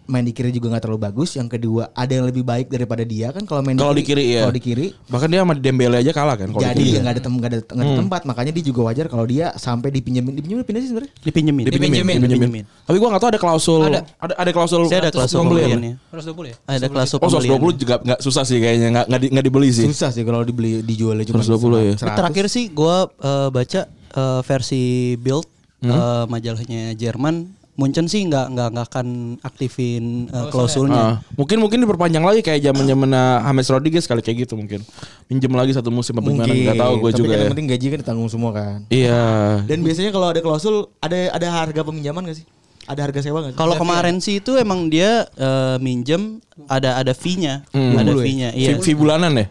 main 0.05 0.21
di 0.21 0.31
kiri 0.31 0.51
juga 0.51 0.69
nggak 0.69 0.83
terlalu 0.83 1.01
bagus. 1.03 1.35
Yang 1.35 1.49
kedua 1.53 1.91
ada 1.91 2.09
yang 2.11 2.25
lebih 2.25 2.43
baik 2.43 2.67
daripada 2.67 3.03
dia 3.03 3.29
kan 3.29 3.43
kalau 3.43 3.61
main 3.61 3.75
Kalau 3.75 3.91
di 3.91 4.03
kiri, 4.03 4.25
iya. 4.29 4.43
Kalau 4.43 4.53
di 4.53 4.63
kiri 4.63 4.87
Bahkan 5.07 5.27
dia 5.27 5.41
sama 5.41 5.55
Dembele 5.55 5.97
aja 5.99 6.11
kalah 6.11 6.35
kan 6.35 6.49
kalau 6.49 6.61
di 6.61 6.67
jadi 6.67 6.79
kiri. 6.79 6.99
nggak 6.99 7.13
ada 7.13 7.21
tem 7.21 7.33
nggak 7.33 7.49
ada, 7.49 7.59
nggak 7.65 7.85
ada 7.85 7.95
tempat 7.99 8.21
makanya 8.23 8.53
dia 8.53 8.65
juga 8.65 8.81
wajar 8.85 9.07
kalau 9.07 9.25
dia 9.25 9.47
sampai 9.55 9.89
dipinjemin 9.89 10.33
dipinjemin 10.35 10.63
pindah 10.63 10.81
sih 10.81 10.89
sebenarnya 10.89 11.13
Dipinjemin. 11.19 11.65
Dipinjemin. 11.67 12.17
Dipinjemin. 12.21 12.65
Tapi 12.83 12.97
gua 12.97 13.09
gak 13.11 13.21
tahu 13.21 13.31
ada 13.31 13.41
klausul 13.41 13.81
Ada. 13.85 14.01
ada 14.19 14.35
ada 14.37 14.51
klausul 14.51 14.83
Saya 14.87 15.01
ada 15.01 15.11
klausul 15.11 15.39
pembelian. 15.41 15.69
pembeliannya. 15.73 15.95
120 16.11 16.47
ya? 16.47 16.57
Ada 16.67 16.87
klausul 16.89 17.17
Oh, 17.17 17.29
pembelian. 17.29 17.59
120 17.59 17.77
juga 17.79 17.95
nggak 18.01 18.21
susah 18.21 18.43
sih 18.43 18.59
kayaknya 18.59 18.89
nggak 18.91 19.07
nggak 19.07 19.21
di, 19.21 19.27
nggak 19.31 19.45
dibeli 19.45 19.69
sih. 19.71 19.87
susah 19.87 20.11
sih 20.11 20.23
kalau 20.23 20.43
dibeli 20.43 20.81
dijualnya 20.81 21.25
cuma 21.25 21.41
120 21.41 21.79
ya. 21.83 21.95
100. 21.97 22.19
Terakhir 22.19 22.45
sih 22.49 22.65
gua 22.69 22.97
eh, 23.09 23.49
baca 23.49 23.81
eh, 23.89 24.41
versi 24.43 24.83
Bild 25.17 25.47
eh, 25.81 25.91
majalahnya 26.27 26.93
Jerman 26.93 27.35
Munchen 27.73 28.05
sih 28.05 28.21
nggak 28.29 28.53
nggak 28.53 28.69
nggak 28.77 28.87
akan 28.93 29.07
aktifin 29.41 30.29
eh, 30.29 30.47
klausulnya. 30.53 31.01
Ah, 31.01 31.15
mungkin 31.41 31.57
mungkin 31.57 31.81
diperpanjang 31.81 32.21
lagi 32.21 32.45
kayak 32.45 32.61
zaman 32.61 32.85
zaman 32.85 33.09
James 33.49 33.69
Rodriguez 33.73 34.05
kali 34.05 34.21
kayak 34.21 34.45
gitu 34.45 34.61
mungkin. 34.61 34.85
Pinjem 35.25 35.53
lagi 35.57 35.73
satu 35.73 35.89
musim 35.89 36.13
apa 36.13 36.29
gimana 36.29 36.53
nggak 36.53 36.77
tahu 36.77 36.95
gue 37.01 37.11
Tapi 37.11 37.19
juga 37.19 37.29
kan 37.29 37.33
ya. 37.33 37.41
yang 37.41 37.53
penting 37.57 37.69
gaji 37.73 37.87
kan 37.89 37.99
ditanggung 38.05 38.29
semua 38.29 38.51
kan 38.53 38.85
Iya. 38.93 39.65
dan 39.65 39.81
biasanya 39.81 40.13
kalau 40.13 40.29
ada 40.29 40.41
klausul 40.45 40.93
ada 41.01 41.33
ada 41.33 41.49
harga 41.49 41.81
peminjaman 41.81 42.29
gak 42.29 42.45
sih 42.45 42.47
ada 42.85 43.01
harga 43.09 43.25
sewa 43.25 43.41
gak 43.41 43.57
sih 43.57 43.59
Kalau 43.59 43.75
kemarin 43.81 44.21
sih 44.21 44.45
itu 44.45 44.53
emang 44.61 44.93
dia 44.93 45.25
eh, 45.33 45.77
minjem 45.81 46.45
ada 46.69 47.01
ada 47.01 47.17
fee-nya, 47.17 47.65
ada 47.73 48.13
fee-nya. 48.13 48.53
Iya. 48.53 48.77
Fee, 48.77 48.93
fee 48.93 48.97
bulanan 49.01 49.33
ya? 49.33 49.47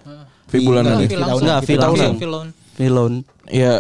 Fee 0.46 0.62
bulanan 0.62 1.02
ya? 1.02 1.10
Fee 1.10 1.10
Fee 1.10 1.18
langsung. 1.18 1.42
Enggak, 1.42 1.60
fee 1.60 1.66
Fee 1.66 1.80
langsung. 1.82 2.14
Fee 2.22 2.30
loan. 2.30 2.48
Fee 2.78 2.92
loan. 2.94 3.14
Iya, 3.52 3.74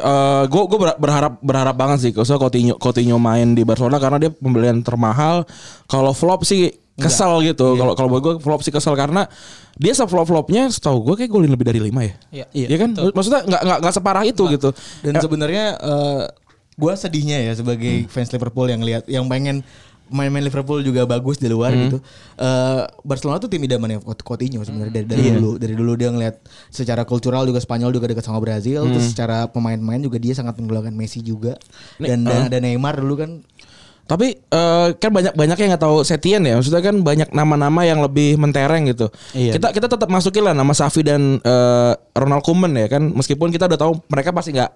gue 0.51 0.63
gue 0.67 0.79
berharap 0.99 1.39
berharap 1.39 1.75
banget 1.79 1.97
sih 2.03 2.11
kalau 2.11 2.27
Coutinho 2.47 2.75
Coutinho 2.75 3.15
main 3.15 3.55
di 3.55 3.63
Barcelona 3.63 4.03
karena 4.03 4.19
dia 4.19 4.31
pembelian 4.35 4.83
termahal. 4.83 5.47
Kalau 5.87 6.11
flop 6.11 6.43
sih 6.43 6.75
kesel 6.99 7.39
gitu. 7.47 7.79
Kalau 7.79 7.95
kalau 7.95 8.09
buat 8.11 8.21
gue 8.21 8.33
flop 8.43 8.61
sih 8.67 8.75
kesel 8.75 8.93
karena 8.99 9.31
dia 9.79 9.95
flop 9.95 10.27
flopnya 10.27 10.67
setahu 10.67 11.07
gue 11.07 11.23
kayak 11.23 11.31
golin 11.31 11.51
lebih 11.55 11.71
dari 11.71 11.79
lima 11.79 12.03
ya. 12.03 12.13
Iya. 12.51 12.67
Iya 12.67 12.77
kan? 12.83 12.89
Maksudnya 13.15 13.41
nggak 13.47 13.61
nggak 13.63 13.77
nggak 13.79 13.93
separah 13.95 14.23
itu 14.27 14.43
gitu. 14.51 14.69
dan 15.07 15.13
sebenarnya 15.23 15.65
eh, 15.79 16.23
gua 16.75 16.93
sedihnya 16.95 17.39
ya 17.39 17.53
sebagai 17.55 18.07
fans 18.11 18.31
Liverpool 18.31 18.67
yang 18.67 18.81
lihat 18.83 19.07
yang 19.07 19.29
pengen 19.31 19.63
main-main 20.11 20.43
Liverpool 20.43 20.83
juga 20.83 21.03
bagus 21.03 21.39
di 21.39 21.47
luar 21.47 21.71
gitu. 21.87 21.97
Eh, 22.35 22.81
Barcelona 23.01 23.39
tuh 23.39 23.47
tim 23.47 23.59
idamannya 23.59 23.99
Couti- 23.99 24.21
Coutinho 24.21 24.61
sebenarnya 24.61 24.91
dari, 24.93 25.07
dari 25.07 25.23
dulu. 25.33 25.51
Dari 25.55 25.73
dulu 25.73 25.91
dia 25.95 26.09
ngeliat 26.09 26.35
secara 26.67 27.01
kultural 27.01 27.43
juga 27.43 27.57
Spanyol 27.57 27.89
juga 27.89 28.05
dekat 28.05 28.21
sama 28.21 28.37
Brazil. 28.37 28.83
Terus 28.91 29.07
secara 29.09 29.47
pemain-pemain 29.47 29.97
juga 29.97 30.17
dia 30.17 30.33
sangat 30.33 30.55
menggolongkan 30.55 30.91
Messi 30.91 31.21
juga. 31.21 31.55
Dan 31.97 32.27
dan 32.27 32.41
ada 32.45 32.57
Neymar 32.59 32.99
dulu 32.99 33.15
kan. 33.17 33.31
Tapi 34.09 34.35
eh, 34.35 34.87
kan 34.99 35.11
banyak 35.13 35.33
banyak 35.37 35.57
yang 35.57 35.69
nggak 35.71 35.83
tahu 35.83 36.03
Setien 36.03 36.43
ya. 36.43 36.59
Maksudnya 36.59 36.83
kan 36.83 36.95
banyak 36.99 37.29
nama-nama 37.31 37.81
yang 37.87 38.03
lebih 38.03 38.35
mentereng 38.35 38.91
gitu. 38.91 39.07
Iya. 39.31 39.55
Kita 39.55 39.71
kita 39.71 39.87
tetap 39.87 40.09
masukin 40.11 40.43
lah 40.43 40.53
nama 40.57 40.75
Safi 40.75 41.05
dan 41.05 41.39
eh, 41.39 41.93
Ronald 42.17 42.43
Koeman 42.43 42.75
ya 42.75 42.91
kan. 42.91 43.07
Meskipun 43.13 43.53
kita 43.55 43.71
udah 43.71 43.79
tahu 43.79 44.03
mereka 44.11 44.35
pasti 44.35 44.51
nggak 44.51 44.71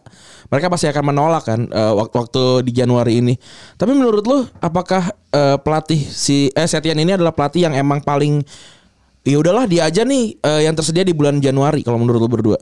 mereka 0.49 0.67
pasti 0.71 0.85
akan 0.87 1.03
menolak 1.11 1.43
kan 1.43 1.67
eh, 1.67 1.93
waktu 1.93 2.15
waktu 2.15 2.43
di 2.63 2.71
Januari 2.71 3.19
ini. 3.19 3.33
Tapi 3.75 3.91
menurut 3.91 4.23
lu 4.23 4.37
apakah 4.63 5.11
eh, 5.35 5.57
pelatih 5.59 5.99
si 5.99 6.47
eh, 6.55 6.67
Setien 6.69 6.95
ini 6.95 7.17
adalah 7.17 7.35
pelatih 7.35 7.67
yang 7.67 7.75
emang 7.75 7.99
paling 7.99 8.39
ya 9.25 9.41
udahlah 9.41 9.65
dia 9.65 9.89
aja 9.89 10.05
nih 10.05 10.37
eh, 10.39 10.61
yang 10.69 10.77
tersedia 10.77 11.03
di 11.03 11.11
bulan 11.11 11.43
Januari 11.43 11.83
kalau 11.83 11.99
menurut 11.99 12.23
lu 12.23 12.29
berdua. 12.31 12.59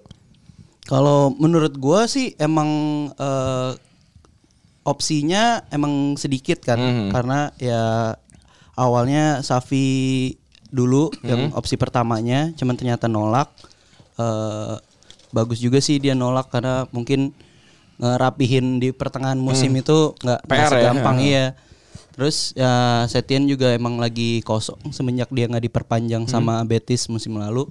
Kalau 0.83 1.31
menurut 1.37 1.77
gua 1.79 2.09
sih 2.09 2.35
emang 2.41 2.67
eh, 3.15 3.71
opsinya 4.83 5.63
emang 5.71 6.15
sedikit 6.19 6.63
kan. 6.63 6.79
Karena 7.09 7.51
ya 7.59 8.15
awalnya 8.75 9.41
Safi 9.43 10.35
dulu 10.73 11.13
yang 11.21 11.53
opsi 11.53 11.77
pertamanya 11.77 12.51
cuman 12.55 12.75
ternyata 12.77 13.07
nolak. 13.07 13.51
Eh, 14.19 14.75
bagus 15.33 15.57
juga 15.57 15.81
sih 15.81 15.97
dia 15.97 16.13
nolak 16.13 16.53
karena 16.53 16.85
mungkin 16.93 17.33
ngerapihin 17.97 18.81
di 18.81 18.89
pertengahan 18.93 19.37
musim 19.37 19.73
itu 19.73 20.13
nggak 20.21 20.41
PR 20.45 20.71
ya. 20.77 20.91
iya. 21.21 21.45
Terus 22.13 22.53
ya 22.53 23.05
Setien 23.09 23.49
juga 23.49 23.73
emang 23.73 23.97
lagi 23.97 24.45
kosong 24.45 24.93
semenjak 24.93 25.33
dia 25.33 25.49
nggak 25.49 25.65
diperpanjang 25.65 26.29
sama 26.29 26.61
Betis 26.61 27.09
musim 27.09 27.37
lalu. 27.41 27.65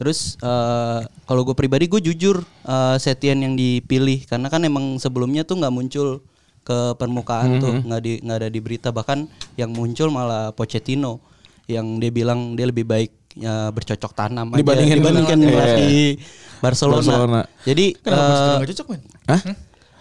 Terus 0.00 0.40
eh, 0.40 1.00
kalau 1.28 1.44
gue 1.44 1.52
pribadi 1.56 1.84
gue 1.88 2.00
jujur 2.00 2.40
eh, 2.64 2.96
Setien 2.96 3.40
yang 3.44 3.52
dipilih 3.56 4.24
karena 4.24 4.48
kan 4.48 4.64
emang 4.64 4.96
sebelumnya 4.96 5.44
tuh 5.44 5.60
nggak 5.60 5.74
muncul 5.74 6.24
ke 6.64 6.96
permukaan 6.96 7.60
tuh 7.60 7.74
nggak 7.84 8.00
di 8.00 8.12
nggak 8.18 8.36
ada 8.40 8.48
di 8.48 8.60
berita 8.60 8.88
bahkan 8.88 9.28
yang 9.54 9.68
muncul 9.70 10.08
malah 10.08 10.50
Pochettino 10.50 11.20
yang 11.68 12.00
dia 12.00 12.08
bilang 12.08 12.56
dia 12.56 12.64
lebih 12.64 12.84
baik 12.84 13.12
ya, 13.36 13.68
bercocok 13.68 14.12
tanam 14.12 14.48
aja 14.52 14.64
Dibandingin- 14.64 14.98
dibandingkan 14.98 15.38
Iya. 15.38 15.48
melatih 15.48 16.04
Barcelona. 16.58 17.00
Barcelona. 17.04 17.40
Jadi 17.62 17.86
Kenapa 18.00 18.24
nggak 18.58 18.68
cocok 18.72 18.86
men? 18.88 19.00
Hah? 19.28 19.40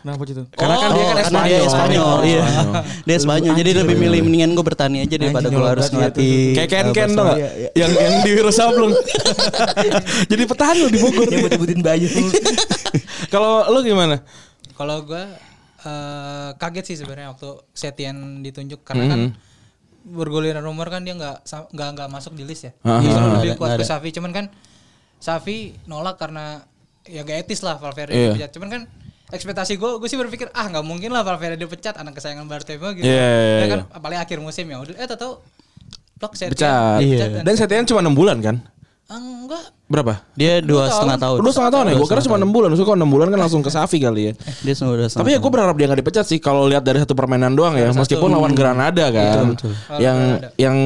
Kenapa 0.04 0.18
Pochettino? 0.20 0.46
Karena 0.52 0.76
kan 0.76 0.90
dia 0.92 1.04
kan 1.04 1.16
karena 1.16 1.40
dia 1.48 1.60
Espanyol. 1.64 1.72
Spanyol, 1.72 2.18
iya. 2.24 2.44
Dia 3.08 3.18
Spanyol, 3.20 3.54
jadi 3.56 3.70
lebih 3.84 3.96
milih 3.96 4.20
mendingan 4.24 4.50
gue 4.52 4.66
bertani 4.68 4.98
aja 5.00 5.16
daripada 5.16 5.48
gue 5.48 5.64
harus 5.64 5.88
dia 5.88 5.96
ngelatih. 5.96 6.36
Kayak 6.56 6.70
Ken 6.72 6.88
Ken 6.92 7.10
dong? 7.12 7.36
Iya, 7.36 7.50
iya. 7.56 7.70
Yang 7.76 7.92
yang 7.96 8.14
di 8.20 8.30
Wiro 8.36 8.52
Sableng. 8.52 8.92
Jadi 10.32 10.44
petani 10.44 10.80
loh 10.84 10.92
di 10.92 11.00
Bogor. 11.00 11.28
Bayu. 11.80 12.08
Kalau 13.34 13.64
lu 13.72 13.80
gimana? 13.80 14.20
Kalau 14.76 15.08
gue 15.08 15.24
eh, 15.84 16.50
kaget 16.56 16.86
sih 16.88 16.98
sebenarnya 17.04 17.36
waktu 17.36 17.50
Setien 17.72 18.42
ditunjuk 18.42 18.82
karena 18.84 19.04
kan 19.08 19.22
berguliran 20.04 20.60
rumor 20.60 20.92
kan 20.92 21.08
dia 21.08 21.16
nggak 21.16 21.48
nggak 21.48 21.90
nggak 21.96 22.10
masuk 22.12 22.36
di 22.36 22.44
list 22.44 22.68
ya. 22.68 22.72
Ah, 22.84 23.00
Justru 23.00 23.24
ah, 23.24 23.32
lebih 23.40 23.56
kuat 23.56 23.80
ke. 23.80 23.88
Safi. 23.88 24.12
Cuman 24.12 24.32
kan 24.36 24.46
Safi 25.20 25.72
nolak 25.88 26.20
karena 26.20 26.60
ya 27.08 27.24
gak 27.24 27.48
etis 27.48 27.64
lah 27.64 27.80
Valverde 27.80 28.12
Iya. 28.12 28.36
dipecat. 28.36 28.52
Cuman 28.52 28.68
kan 28.68 28.82
ekspektasi 29.32 29.80
gue 29.80 29.92
gue 30.04 30.10
sih 30.12 30.20
berpikir 30.20 30.52
ah 30.52 30.68
nggak 30.68 30.84
mungkin 30.84 31.10
lah 31.10 31.24
Valverde 31.24 31.56
dipecat 31.56 31.96
anak 31.96 32.20
kesayangan 32.20 32.48
Bartomeu 32.52 32.92
gitu. 32.96 33.08
Iya, 33.08 33.24
iya, 33.32 33.58
Ya 33.64 33.66
kan 33.72 33.80
iya. 33.88 33.96
apalagi 33.96 34.20
akhir 34.28 34.38
musim 34.44 34.68
ya 34.68 34.78
udah 34.84 34.96
eh 35.00 35.08
tahu 35.08 35.40
blok 36.20 36.34
Setien 36.36 36.52
Pecat. 36.52 37.00
Iya. 37.00 37.44
Dan 37.48 37.54
Setien 37.56 37.88
cuma 37.88 38.04
6 38.04 38.12
bulan 38.12 38.38
kan? 38.44 38.56
Ah, 39.08 39.20
enggak 39.20 39.64
Berapa? 39.94 40.26
Dia 40.34 40.58
dua 40.58 40.90
setengah 40.90 41.22
tahun. 41.22 41.38
Udah 41.46 41.54
setengah 41.54 41.72
tahun 41.78 41.86
ya? 41.86 41.96
Gue 42.02 42.08
kira 42.10 42.22
cuma 42.26 42.38
6 42.42 42.50
bulan. 42.50 42.68
Maksudnya 42.74 42.90
kalau 42.90 43.00
6 43.06 43.14
bulan 43.14 43.28
kan 43.30 43.40
langsung 43.46 43.62
ke 43.62 43.70
Safi 43.70 43.98
kali 44.02 44.22
ya. 44.26 44.34
Dia 44.66 44.74
sudah 44.74 45.06
setengah 45.06 45.22
Tapi 45.22 45.30
ya 45.30 45.38
gue 45.38 45.52
berharap 45.54 45.76
dia 45.78 45.86
gak 45.86 46.00
dipecat 46.02 46.26
sih 46.26 46.42
kalau 46.42 46.66
lihat 46.66 46.82
dari 46.82 46.98
satu 46.98 47.14
permainan 47.14 47.54
doang 47.54 47.78
ya. 47.78 47.94
Meskipun 47.94 48.34
lawan 48.34 48.58
Granada 48.58 49.14
kan. 49.14 49.54
Yang 50.02 50.18
yang 50.58 50.78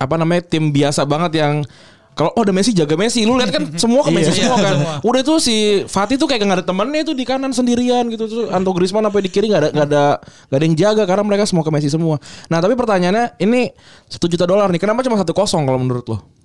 apa 0.00 0.14
namanya 0.16 0.48
tim 0.48 0.72
biasa 0.72 1.04
banget 1.04 1.36
yang 1.36 1.60
kalau 2.16 2.32
oh 2.32 2.48
ada 2.48 2.52
Messi 2.56 2.72
jaga 2.72 2.96
Messi, 2.96 3.28
lu 3.28 3.36
lihat 3.36 3.52
kan 3.52 3.68
semua 3.82 4.00
ke 4.00 4.08
Messi 4.08 4.32
Iya, 4.32 4.48
semua 4.48 4.56
kan. 4.56 4.72
semua. 4.72 4.92
Udah 5.04 5.20
tuh 5.20 5.36
si 5.36 5.84
Fatih 5.84 6.16
tuh 6.16 6.24
kayak 6.24 6.48
gak 6.48 6.64
ada 6.64 6.64
temennya 6.64 7.04
tuh 7.04 7.12
di 7.12 7.28
kanan 7.28 7.52
sendirian 7.52 8.08
gitu 8.08 8.24
tuh. 8.24 8.48
Anto 8.48 8.72
Griezmann 8.72 9.04
sampai 9.04 9.20
di 9.20 9.28
kiri 9.28 9.52
gak 9.52 9.60
ada 9.60 9.68
gak 9.68 9.86
ada 9.92 10.04
gak 10.48 10.56
ada 10.56 10.64
yang 10.64 10.76
jaga 10.80 11.04
karena 11.04 11.22
mereka 11.28 11.44
semua 11.44 11.60
ke 11.60 11.68
Messi 11.68 11.92
semua. 11.92 12.16
Nah 12.48 12.64
tapi 12.64 12.72
pertanyaannya 12.72 13.36
ini 13.36 13.68
satu 14.08 14.32
juta 14.32 14.48
dolar 14.48 14.72
nih, 14.72 14.80
kenapa 14.80 15.04
cuma 15.04 15.20
satu 15.20 15.36
kosong 15.36 15.68
kalau 15.68 15.76
menurut 15.76 16.08
lo? 16.08 16.35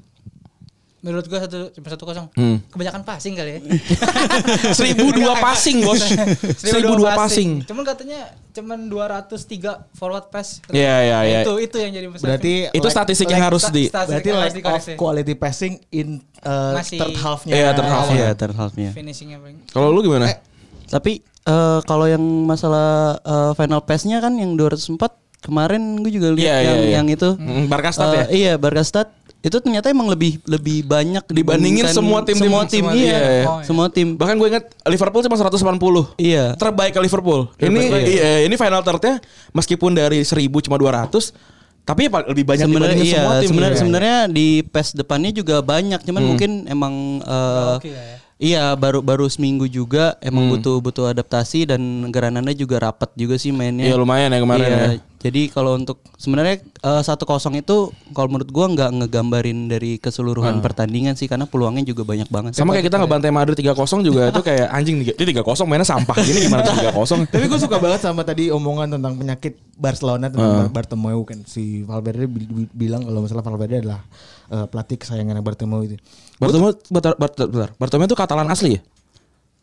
Menurut 1.02 1.26
gue 1.26 1.36
satu 1.36 1.70
cuma 1.72 1.88
satu 1.88 2.04
kosong. 2.04 2.28
Hmm. 2.32 2.62
Kebanyakan 2.68 3.02
passing 3.02 3.34
kali 3.34 3.52
ya. 3.52 3.60
Seribu 4.78 5.10
dua 5.12 5.34
passing 5.36 5.82
bos, 5.82 6.02
seribu 6.56 6.94
dua 6.96 7.14
passing. 7.16 7.62
Cuman 7.64 7.84
katanya 7.84 8.20
cuman 8.52 8.86
203 8.86 9.42
forward 9.92 10.28
pass. 10.28 10.60
Iya, 10.70 10.96
iya, 11.02 11.18
iya. 11.24 11.40
Itu 11.42 11.58
itu 11.58 11.78
yang 11.78 11.92
jadi 11.92 12.06
masalah. 12.06 12.28
Berarti 12.30 12.54
Itu 12.70 12.88
statistik 12.88 13.28
yang 13.28 13.42
lack- 13.42 13.50
harus 13.50 13.64
di 13.68 13.84
Berarti 13.88 14.28
yang 14.28 14.40
harus 14.40 14.54
lack 14.54 14.60
of 14.60 14.60
dikoreksi. 14.78 14.94
quality 14.96 15.34
passing 15.34 15.74
in 15.90 16.08
uh, 16.42 16.76
Masih- 16.76 17.00
third 17.00 17.16
half-nya. 17.18 17.54
Iya, 17.54 17.70
third 17.72 17.90
half. 17.90 18.08
Iya, 18.10 18.30
third 18.34 18.56
half-nya. 18.56 18.90
finishingnya 18.92 19.38
paling. 19.38 19.58
Kalau 19.68 19.90
lu 19.90 20.02
gimana? 20.02 20.28
Tapi 20.86 21.18
eh, 21.24 21.80
kalau 21.82 22.06
yang 22.06 22.20
masalah 22.44 22.90
eh, 23.18 23.52
final 23.56 23.82
pass-nya 23.82 24.20
kan 24.20 24.36
yang 24.36 24.54
204 24.54 25.00
kemarin 25.42 25.98
gue 25.98 26.12
juga 26.12 26.30
lihat 26.30 26.44
Iya, 26.44 26.54
iya, 26.54 26.68
yang 26.68 26.78
iya. 26.78 26.92
yang 26.94 27.08
itu. 27.10 27.30
Mm, 27.34 27.66
Barkastad 27.66 28.06
Eh, 28.06 28.14
ya? 28.14 28.26
Iya, 28.30 28.54
Barkastad 28.60 29.08
itu 29.42 29.58
ternyata 29.58 29.90
emang 29.90 30.06
lebih 30.06 30.38
lebih 30.46 30.86
banyak 30.86 31.26
Dibandingin 31.26 31.90
semua 31.90 32.22
tim-tim. 32.22 32.46
semua 32.46 32.62
tim, 32.64 32.86
Semua- 32.86 32.94
iya, 32.94 33.10
iya, 33.10 33.18
iya. 33.18 33.44
Oh, 33.44 33.58
iya. 33.58 33.66
semua 33.66 33.86
tim. 33.90 34.14
Bahkan 34.14 34.38
gue 34.38 34.48
ingat 34.48 34.66
Liverpool 34.86 35.26
cuma 35.26 35.34
180. 35.36 36.14
Iya. 36.16 36.54
Terbaik 36.56 36.94
ke 36.94 37.02
Liverpool. 37.02 37.50
Ini 37.58 37.82
iya, 38.06 38.32
ini 38.46 38.54
final 38.54 38.80
third-nya 38.80 39.18
meskipun 39.52 39.92
dari 39.92 40.22
1000 40.22 40.62
cuma 40.62 40.78
200 40.78 41.34
tapi 41.82 42.06
ya 42.06 42.14
lebih 42.24 42.46
banyak 42.46 42.70
Sebenarnya 42.70 42.94
dibandingin 42.94 43.10
iya, 43.10 43.18
semua 43.18 43.34
tim. 43.34 43.48
sebenarnya 43.50 43.74
Iya. 43.74 43.82
sebenarnya 43.82 44.18
di 44.30 44.48
PES 44.64 44.88
depannya 44.94 45.32
juga 45.34 45.56
banyak, 45.60 46.00
cuman 46.06 46.22
mungkin 46.24 46.52
emang 46.70 46.94
eh, 47.20 47.74
Oke 47.76 47.90
lah 47.90 48.06
ya. 48.06 48.18
Iya, 48.42 48.74
baru 48.74 49.00
baru 49.00 49.30
seminggu 49.30 49.70
juga 49.70 50.18
emang 50.18 50.44
Hmm. 50.44 50.54
butuh 50.58 50.76
butuh 50.80 51.06
adaptasi 51.08 51.70
dan 51.70 51.78
Granada 52.10 52.50
juga 52.52 52.82
rapat 52.82 53.14
juga 53.14 53.38
sih 53.38 53.54
mainnya. 53.54 53.86
Iya, 53.86 53.96
lumayan 53.96 54.28
ya 54.28 54.40
kemarin 54.40 54.66
Iya, 54.66 54.74
ya. 54.74 54.90
Jadi 55.22 55.42
kalau 55.48 55.78
untuk 55.78 56.02
sebenarnya 56.18 56.58
eh, 56.58 57.02
satu 57.04 57.24
kosong 57.24 57.54
itu 57.56 57.94
kalau 58.10 58.28
menurut 58.28 58.50
gua 58.50 58.66
nggak 58.68 58.90
ngegambarin 58.96 59.70
dari 59.70 60.02
keseluruhan 60.02 60.58
pertandingan 60.60 61.14
sih 61.14 61.30
karena 61.30 61.46
peluangnya 61.46 61.86
juga 61.86 62.02
banyak 62.02 62.26
banget. 62.28 62.58
Sama 62.58 62.74
kayak 62.74 62.90
kita 62.90 62.98
ngebantai 62.98 63.30
Madrid 63.30 63.54
3-0 63.56 63.78
juga 64.02 64.34
itu 64.34 64.42
kayak 64.42 64.68
anjing 64.74 64.98
nih. 64.98 65.14
Dia 65.14 65.26
3-0 65.38 65.46
mainnya 65.64 65.86
sampah 65.86 66.18
gini 66.18 66.42
gimana 66.42 66.66
3-0. 66.66 67.30
Tapi 67.30 67.46
gue 67.46 67.60
suka 67.62 67.78
banget 67.78 68.02
sama 68.02 68.26
tadi 68.26 68.50
omongan 68.50 68.90
tentang 68.92 69.14
penyakit 69.16 69.54
Barcelona 69.72 70.26
tentang 70.28 70.50
Bar- 70.66 70.82
Bartomeu 70.82 71.22
kan 71.22 71.46
si 71.46 71.86
Valverde 71.86 72.26
bi- 72.26 72.50
bi- 72.50 72.74
bilang 72.76 73.06
kalau 73.06 73.22
misalnya 73.22 73.46
Valverde 73.46 73.76
adalah 73.80 74.02
eh, 74.50 74.66
pelatih 74.66 74.98
kesayangan 74.98 75.38
Bartomeu 75.40 75.86
itu. 75.86 76.02
Bartomeu 76.42 76.74
bentar, 76.90 77.14
bentar, 77.16 77.46
bentar. 77.46 77.70
Bartomeu 77.78 78.06
itu 78.06 78.18
Katalan 78.18 78.50
asli 78.50 78.76
ya? 78.76 78.82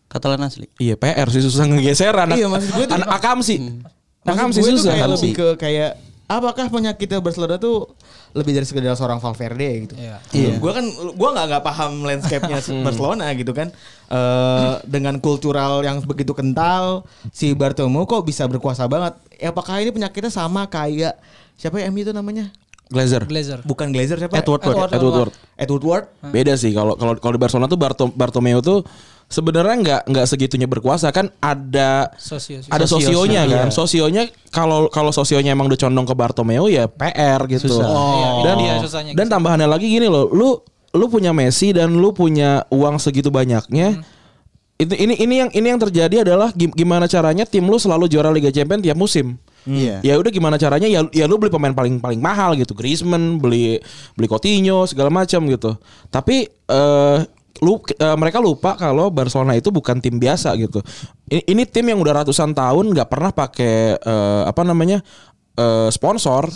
Katalan 0.07 0.41
asli. 0.41 0.67
Iya, 0.79 0.95
PR 0.95 1.29
sih 1.29 1.43
susah 1.43 1.67
ngegeser 1.67 2.15
anak. 2.15 2.39
Iya, 2.39 2.47
maksud 2.47 2.71
gue 2.73 2.85
tuh- 2.87 2.97
anak 2.97 3.09
Akam 3.11 3.43
sih. 3.43 3.59
Akam 4.23 4.49
Maksud 4.49 4.63
sih 4.63 4.73
susah. 4.73 4.93
kayak 4.95 5.03
Akam 5.03 5.15
lebih 5.15 5.33
ke 5.35 5.49
kayak 5.59 5.91
apakah 6.29 6.69
penyakitnya 6.69 7.19
Barcelona 7.19 7.57
tuh 7.57 7.89
lebih 8.31 8.53
dari 8.53 8.63
sekedar 8.63 8.93
seorang 8.93 9.19
Valverde 9.19 9.69
gitu. 9.85 9.95
Iya. 9.97 10.17
Iya. 10.31 10.57
Gue 10.57 10.71
kan 10.71 10.85
gue 10.89 11.29
nggak 11.29 11.47
nggak 11.49 11.63
paham 11.63 11.93
landscape-nya 12.05 12.57
Barcelona 12.87 13.33
gitu 13.33 13.53
kan. 13.53 13.69
Eh 14.07 14.75
dengan 14.85 15.17
kultural 15.19 15.81
yang 15.83 16.01
begitu 16.01 16.33
kental 16.33 17.05
si 17.29 17.53
Bartomeu 17.53 18.05
kok 18.05 18.23
bisa 18.23 18.45
berkuasa 18.45 18.87
banget. 18.87 19.17
Ya, 19.37 19.51
apakah 19.51 19.77
ini 19.79 19.91
penyakitnya 19.91 20.29
sama 20.29 20.65
kayak 20.65 21.17
siapa 21.55 21.81
ya 21.81 21.89
MU 21.89 22.01
itu 22.01 22.13
namanya? 22.13 22.49
Glazer. 22.89 23.23
Glazer. 23.25 23.61
Bukan 23.63 23.93
Glazer 23.93 24.17
siapa? 24.17 24.37
Edward 24.37 24.61
Ward. 24.61 24.75
Edward. 24.75 24.93
Edward 24.93 25.15
Ward. 25.15 25.33
Edward 25.57 25.85
Ward. 25.85 26.05
Beda 26.29 26.57
sih 26.57 26.73
kalau 26.73 26.97
kalau 26.97 27.15
kalau 27.17 27.35
di 27.35 27.41
Barcelona 27.41 27.67
tuh 27.67 27.77
Barto, 27.77 28.05
Bartomeu 28.09 28.59
tuh 28.59 28.81
sebenarnya 29.29 29.77
nggak 29.77 30.01
nggak 30.09 30.27
segitunya 30.27 30.65
berkuasa 30.65 31.13
kan 31.13 31.29
ada 31.39 32.09
Sosio. 32.17 32.65
ada 32.67 32.89
Sosio- 32.89 33.13
sosionya 33.13 33.45
iya. 33.45 33.57
kan. 33.61 33.69
Sosionya 33.69 34.23
kalau 34.49 34.89
kalau 34.89 35.13
sosionya 35.13 35.53
emang 35.53 35.69
udah 35.69 35.77
condong 35.79 36.09
ke 36.09 36.15
Bartomeu 36.17 36.65
ya 36.67 36.89
PR 36.89 37.45
gitu. 37.47 37.69
Susah. 37.69 37.85
Oh. 37.87 38.41
Dan 38.41 38.57
Iya, 38.59 38.75
susahnya 38.81 39.13
dan 39.13 39.29
gitu. 39.29 39.35
tambahannya 39.37 39.69
lagi 39.69 39.87
gini 39.87 40.09
loh, 40.09 40.33
lu 40.33 40.57
lu 40.97 41.05
punya 41.07 41.37
Messi 41.37 41.77
dan 41.77 41.93
lu 41.93 42.17
punya 42.17 42.65
uang 42.73 42.97
segitu 42.97 43.29
banyaknya. 43.29 44.01
Itu 44.79 44.95
ini 44.95 45.19
ini 45.19 45.35
yang 45.45 45.51
ini 45.53 45.67
yang 45.69 45.81
terjadi 45.83 46.23
adalah 46.25 46.55
gim- 46.55 46.73
gimana 46.73 47.05
caranya 47.05 47.43
tim 47.45 47.67
lu 47.67 47.77
selalu 47.77 48.07
juara 48.07 48.33
Liga 48.33 48.49
Champions 48.49 48.81
tiap 48.81 48.97
musim. 48.97 49.37
Iya. 49.69 50.01
Ya 50.01 50.15
udah 50.17 50.33
gimana 50.33 50.57
caranya 50.57 50.89
ya 50.89 51.05
ya 51.13 51.29
lu 51.29 51.37
beli 51.37 51.53
pemain 51.53 51.77
paling 51.77 52.01
paling 52.01 52.17
mahal 52.25 52.57
gitu, 52.57 52.73
Griezmann, 52.73 53.37
beli 53.37 53.77
beli 54.17 54.25
Coutinho 54.25 54.89
segala 54.89 55.13
macam 55.13 55.45
gitu. 55.45 55.77
Tapi 56.09 56.49
eh 56.49 57.19
lu 57.61 57.77
eh, 57.85 58.17
mereka 58.17 58.41
lupa 58.41 58.81
kalau 58.81 59.13
Barcelona 59.13 59.53
itu 59.53 59.69
bukan 59.69 60.01
tim 60.01 60.17
biasa 60.17 60.57
gitu. 60.57 60.81
Ini, 61.29 61.45
ini 61.53 61.63
tim 61.69 61.85
yang 61.85 62.01
udah 62.01 62.25
ratusan 62.25 62.57
tahun 62.57 62.97
nggak 62.97 63.09
pernah 63.13 63.31
pakai 63.35 63.99
eh, 64.01 64.43
apa 64.49 64.63
namanya 64.65 65.05
eh, 65.61 65.93
sponsor. 65.93 66.49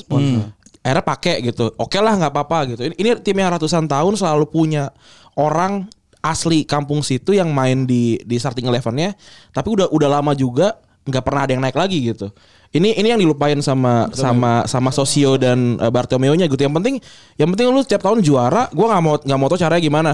Akhirnya 0.82 1.04
pakai 1.04 1.34
gitu. 1.46 1.70
Oke 1.78 2.00
lah 2.00 2.16
nggak 2.16 2.32
apa-apa 2.32 2.74
gitu. 2.74 2.82
Ini, 2.88 2.94
ini 2.98 3.10
tim 3.20 3.36
yang 3.38 3.52
ratusan 3.54 3.86
tahun 3.86 4.18
selalu 4.18 4.50
punya 4.50 4.90
orang 5.36 5.86
asli 6.22 6.62
kampung 6.62 7.02
situ 7.02 7.34
yang 7.34 7.50
main 7.50 7.82
di 7.82 8.14
di 8.22 8.38
starting 8.38 8.70
elevennya, 8.70 9.18
tapi 9.50 9.74
udah 9.74 9.90
udah 9.90 10.08
lama 10.08 10.38
juga 10.38 10.78
nggak 11.02 11.24
pernah 11.24 11.42
ada 11.46 11.52
yang 11.54 11.62
naik 11.62 11.76
lagi 11.78 11.98
gitu. 12.02 12.30
Ini 12.72 12.96
ini 12.96 13.12
yang 13.12 13.20
dilupain 13.20 13.60
sama 13.60 14.08
sama 14.16 14.64
sama 14.64 14.88
Sosio 14.88 15.36
dan 15.36 15.76
uh, 15.76 15.92
Bartomeu-nya 15.92 16.48
gitu. 16.48 16.62
Yang 16.64 16.74
penting 16.80 16.94
yang 17.36 17.48
penting 17.52 17.66
lu 17.68 17.84
setiap 17.84 18.00
tahun 18.00 18.24
juara, 18.24 18.72
gua 18.72 18.96
nggak 18.96 19.02
mau 19.04 19.14
nggak 19.20 19.38
mau 19.38 19.48
tahu 19.52 19.60
caranya 19.60 19.82
gimana. 19.82 20.12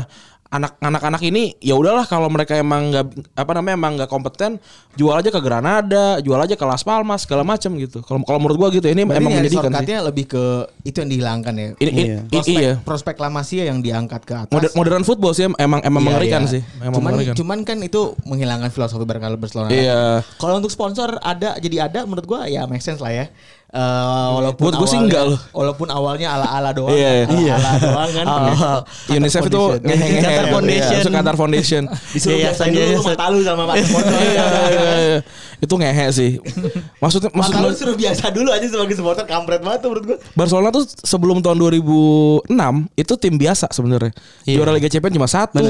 Anak 0.48 0.80
anak-anak 0.80 1.20
ini 1.28 1.52
ya 1.60 1.76
udahlah 1.76 2.08
kalau 2.08 2.32
mereka 2.32 2.56
emang 2.56 2.88
nggak 2.88 3.36
apa 3.36 3.50
namanya 3.52 3.76
emang 3.76 3.92
nggak 4.00 4.08
kompeten, 4.08 4.56
jual 4.96 5.12
aja 5.12 5.28
ke 5.28 5.36
Granada, 5.44 6.24
jual 6.24 6.40
aja 6.40 6.56
ke 6.56 6.64
Las 6.64 6.80
Palmas 6.80 7.28
segala 7.28 7.44
macam 7.44 7.76
gitu. 7.76 8.00
Kalau 8.00 8.24
kalau 8.24 8.40
menurut 8.40 8.56
gua 8.56 8.68
gitu 8.72 8.88
ini 8.88 9.04
Berarti 9.04 9.20
emang 9.20 9.32
menjadikan 9.36 9.68
sih. 9.68 10.00
lebih 10.00 10.24
ke 10.24 10.44
itu 10.88 10.96
yang 11.04 11.10
dihilangkan 11.12 11.52
ya. 11.52 11.66
Ini, 11.76 11.90
ini- 11.92 12.00
Iya. 12.08 12.18
prospek, 12.32 12.56
iya. 12.56 12.72
prospek 12.80 13.16
La 13.20 13.28
Masia 13.28 13.68
yang 13.68 13.84
diangkat 13.84 14.24
ke 14.24 14.34
atas. 14.34 14.54
Moder- 14.56 14.72
modern 14.72 15.04
football 15.04 15.36
sih 15.36 15.44
emang 15.44 15.84
emang 15.84 16.00
Iya, 16.00 16.08
mengerikan 16.08 16.42
iya. 16.48 16.52
sih. 16.56 16.62
Emang 16.80 16.96
cuman, 16.96 17.10
mengerikan. 17.12 17.34
cuman 17.36 17.58
kan 17.68 17.78
itu 17.84 18.00
menghilangkan 18.24 18.70
filosofi 18.72 19.04
Barcelona 19.04 19.36
Barcelona. 19.36 19.68
Iya. 19.68 20.00
Kalau 20.40 20.54
untuk 20.56 20.72
sponsor 20.72 21.20
ada 21.20 21.60
jadi 21.60 21.92
ada 21.92 22.08
menurut 22.08 22.24
gua 22.24 22.48
ya 22.48 22.64
make 22.64 22.80
sense 22.80 23.04
lah 23.04 23.12
ya. 23.12 23.28
Eh, 23.68 24.28
walaupun 24.32 24.64
Buat 24.64 24.80
gua 24.80 24.88
sih 24.88 24.96
enggak 24.96 25.28
loh. 25.28 25.36
Walaupun 25.52 25.92
awalnya 25.92 26.40
ala-ala 26.40 26.72
doang. 26.72 26.88
Iya, 26.88 27.28
iya. 27.28 27.52
Ala-ala 27.60 27.76
doang 27.76 28.10
kan. 28.16 28.24
Oh. 28.48 28.80
UNICEF 29.12 29.44
itu 29.44 29.60
ngehe-ngehe. 29.84 30.24
Qatar 30.24 30.40
Iya, 30.40 30.52
Foundation. 30.56 30.96
masuk 30.96 31.12
Qatar 31.12 31.36
Foundation. 31.36 31.82
Disuruh 32.16 32.38
Yayasan- 32.40 32.72
biasain 32.72 32.88
dulu 32.96 33.02
mata 33.04 33.24
lu 33.28 33.38
sama 33.44 33.62
mata 33.68 33.84
sponsor. 33.84 34.16
Iya, 34.16 34.44
iya, 34.72 34.92
iya. 34.96 35.18
Itu 35.60 35.74
ngehe 35.76 36.06
sih. 36.10 36.30
Maksudnya 36.96 37.28
maksud 37.28 37.52
Maka 37.52 37.60
lu 37.60 37.76
suruh 37.76 37.96
biasa 37.96 38.24
dulu 38.32 38.48
aja 38.48 38.66
sebagai 38.66 38.94
supporter 38.96 39.24
kampret 39.28 39.60
banget 39.60 39.84
tuh 39.84 39.88
menurut 39.92 40.04
gua. 40.08 40.18
Barcelona 40.32 40.68
tuh 40.72 40.84
sebelum 41.04 41.44
tahun 41.44 41.60
2006 41.60 42.48
itu 42.96 43.12
tim 43.20 43.34
biasa 43.36 43.68
sebenarnya. 43.68 44.12
Iya. 44.48 44.56
Juara 44.56 44.72
Liga 44.72 44.88
Champions 44.88 45.12
cuma 45.12 45.28
satu. 45.28 45.60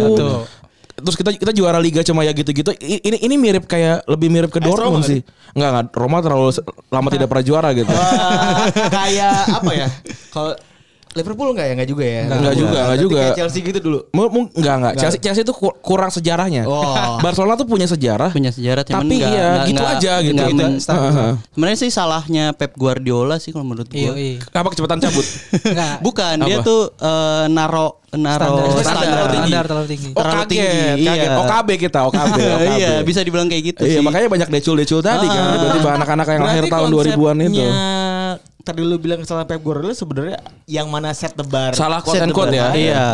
Terus 0.98 1.14
kita 1.14 1.30
kita 1.32 1.52
juara 1.52 1.78
liga 1.78 2.02
cuma 2.02 2.20
ya 2.20 2.32
gitu-gitu. 2.32 2.74
Ini 2.74 3.18
ini 3.20 3.34
mirip 3.34 3.64
kayak 3.64 4.02
lebih 4.04 4.28
mirip 4.28 4.50
ke 4.50 4.58
Dortmund 4.58 4.98
Roma 4.98 5.06
sih. 5.06 5.22
Enggak 5.52 5.68
enggak 5.70 5.86
Roma 5.94 6.18
terlalu 6.18 6.50
lama 6.88 7.08
tidak 7.08 7.26
pernah 7.26 7.44
juara 7.44 7.68
gitu. 7.70 7.92
Kayak 8.88 9.34
apa 9.54 9.70
ya? 9.72 9.86
Kalau 10.28 10.52
Liverpool 11.08 11.50
enggak 11.50 11.66
ya? 11.66 11.72
Enggak 11.72 11.88
juga 11.88 12.04
ya? 12.04 12.22
Enggak 12.28 12.54
juga, 12.54 12.78
enggak 12.84 13.00
juga. 13.00 13.18
Kayak 13.24 13.38
Chelsea 13.40 13.60
gitu 13.64 13.78
dulu. 13.80 13.98
Mu- 14.12 14.30
mu- 14.30 14.50
enggak 14.52 14.74
enggak. 14.76 14.92
Chelsea 15.00 15.18
Chelsea 15.18 15.42
itu 15.42 15.50
ku- 15.50 15.74
kurang 15.80 16.10
sejarahnya. 16.10 16.62
Oh. 16.68 17.16
Barcelona 17.24 17.56
tuh 17.56 17.64
punya 17.64 17.88
sejarah. 17.88 18.30
punya 18.30 18.52
sejarah 18.52 18.84
cuman 18.84 19.02
Tapi 19.02 19.14
nggak- 19.16 19.32
iya, 19.32 19.46
nggak- 19.48 19.66
gitu 19.66 19.80
nggak- 19.80 19.96
aja 19.96 20.12
gitu. 20.20 20.34
nggak 20.36 20.48
Kita- 20.52 20.68
men- 20.68 20.78
Heeh. 20.78 21.32
Sebenarnya 21.48 21.78
sih 21.80 21.90
salahnya 21.90 22.44
Pep 22.52 22.72
Guardiola 22.76 23.36
sih 23.38 23.50
kalau 23.50 23.64
menurut 23.64 23.88
Iya, 23.90 24.04
gua. 24.04 24.14
iya. 24.20 24.36
Apa 24.52 24.68
kecepatan 24.70 24.98
cabut? 25.00 25.26
Enggak. 25.72 25.94
Bukan, 26.04 26.34
dia 26.44 26.56
Apa? 26.60 26.66
tuh 26.66 26.80
eh, 26.92 27.44
naro 27.48 27.88
naro 28.10 28.40
Standar, 28.40 28.64
standar, 28.72 29.04
standar, 29.04 29.26
tinggi. 29.28 29.50
standar 29.50 29.64
terlalu 29.66 29.86
tinggi. 29.86 30.08
Oh 30.08 30.22
Terlalu 30.22 30.36
kaget, 30.38 30.48
tinggi, 30.48 30.80
kaget. 31.04 31.20
iya. 31.20 31.32
OKB 31.36 31.68
kita, 31.76 31.98
OKB. 32.08 32.24
OKB. 32.32 32.64
Iya, 32.78 32.92
bisa 33.02 33.20
dibilang 33.20 33.48
kayak 33.48 33.62
gitu 33.66 33.82
Iya, 33.84 33.98
sih. 33.98 34.02
makanya 34.02 34.28
banyak 34.28 34.48
decul-decul 34.48 35.00
tadi 35.00 35.26
kan. 35.26 35.36
Ah. 35.38 35.52
Tiba-tiba 35.54 35.88
anak-anak 35.94 36.26
yang 36.26 36.42
lahir 36.42 36.64
tahun 36.66 36.88
2000-an 36.88 37.36
itu. 37.38 37.48
konsepnya 37.52 37.70
Tadi 38.58 38.80
lu 38.80 38.96
bilang 38.96 39.20
kesalahan 39.20 39.44
Pep 39.44 39.60
Guardiola 39.60 39.92
sebenarnya 39.92 40.38
yang 40.64 40.88
mana 40.88 41.12
set 41.12 41.32
the 41.32 41.42
bar. 41.42 41.72
Salah 41.72 42.00
quote 42.00 42.16
set 42.16 42.24
and 42.24 42.32
quote 42.32 42.52
ya. 42.52 42.72
Iya. 42.72 43.06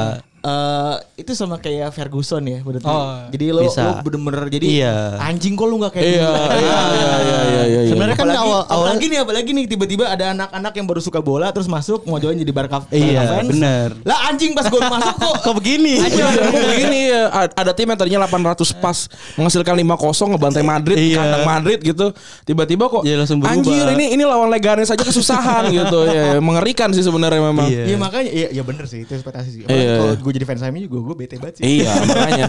Eh, 0.44 0.94
itu 1.16 1.32
sama 1.32 1.56
kayak 1.56 1.88
Ferguson 1.88 2.44
ya 2.44 2.60
berarti. 2.60 2.84
Oh, 2.84 3.16
jadi 3.32 3.48
lo, 3.48 3.64
bisa. 3.64 3.80
lo 3.80 3.92
bener-bener 4.04 4.44
jadi 4.50 4.66
Iya. 4.68 4.96
anjing 5.18 5.56
kok 5.56 5.64
lu 5.64 5.80
nggak 5.80 5.88
kayak 5.90 6.04
Iya, 6.04 6.20
gitu. 6.20 6.32
iya, 6.36 6.52
iya, 6.52 6.78
iya, 6.84 7.40
iya, 7.40 7.62
iya. 7.64 7.80
Sebenarnya 7.88 8.12
kan 8.12 8.26
apalagi, 8.26 8.44
awal- 8.44 8.52
awal- 8.62 8.68
apalagi 8.84 9.04
nih 9.08 9.18
apalagi 9.18 9.50
nih 9.50 9.64
tiba-tiba 9.66 10.04
ada 10.04 10.24
anak-anak 10.30 10.72
yang 10.74 10.84
baru 10.84 11.00
suka 11.00 11.18
bola 11.18 11.48
terus 11.48 11.64
masuk 11.64 12.04
mau 12.04 12.18
join 12.18 12.36
jadi 12.36 12.52
Barca 12.52 12.84
Barca 12.84 12.92
Iya, 12.92 13.24
fans. 13.30 13.48
bener. 13.48 13.88
Lah 14.02 14.18
anjing 14.28 14.52
pas 14.52 14.66
gue 14.66 14.76
masuk 14.78 15.14
kok 15.16 15.34
Kok 15.44 15.54
begini? 15.56 15.94
Iya, 15.96 16.26
begini 16.44 17.00
ya. 17.08 17.22
Ada 17.50 17.72
tim 17.72 17.86
yang 17.86 17.96
tadinya 17.96 18.20
800 18.22 18.68
pas 18.74 18.98
menghasilkan 19.34 19.74
5-0 19.74 19.96
ngebantai 20.28 20.60
Madrid, 20.62 20.96
Iya. 21.00 21.16
kandang 21.18 21.44
Madrid 21.46 21.78
gitu. 21.80 22.12
Tiba-tiba 22.44 22.84
kok 22.86 23.00
Iya, 23.02 23.16
langsung 23.18 23.40
berubah. 23.40 23.56
anjir 23.56 23.86
ini 23.92 24.12
ini 24.12 24.22
lawan 24.22 24.52
Leganes 24.52 24.88
aja 24.88 25.00
kesusahan 25.00 25.72
gitu. 25.72 26.04
Ya, 26.04 26.36
mengerikan 26.38 26.92
sih 26.92 27.00
sebenarnya 27.00 27.40
memang. 27.40 27.64
Iya. 27.64 27.84
Iya 27.86 27.96
makanya 27.96 28.28
iya 28.28 28.48
ya 28.50 28.60
bener 28.60 28.84
sih 28.84 29.00
itu 29.00 29.12
ekspektasi 29.14 29.48
sih. 29.50 29.60
Iya. 29.64 29.96
Kalau 29.96 30.14
gue 30.20 30.32
jadi 30.34 30.44
fans 30.44 30.66
MU 30.66 30.82
juga 30.82 30.98
gue 31.00 31.14
bete 31.16 31.34
banget 31.38 31.54
sih. 31.56 31.78
Iya, 31.78 31.94
makanya. 32.04 32.46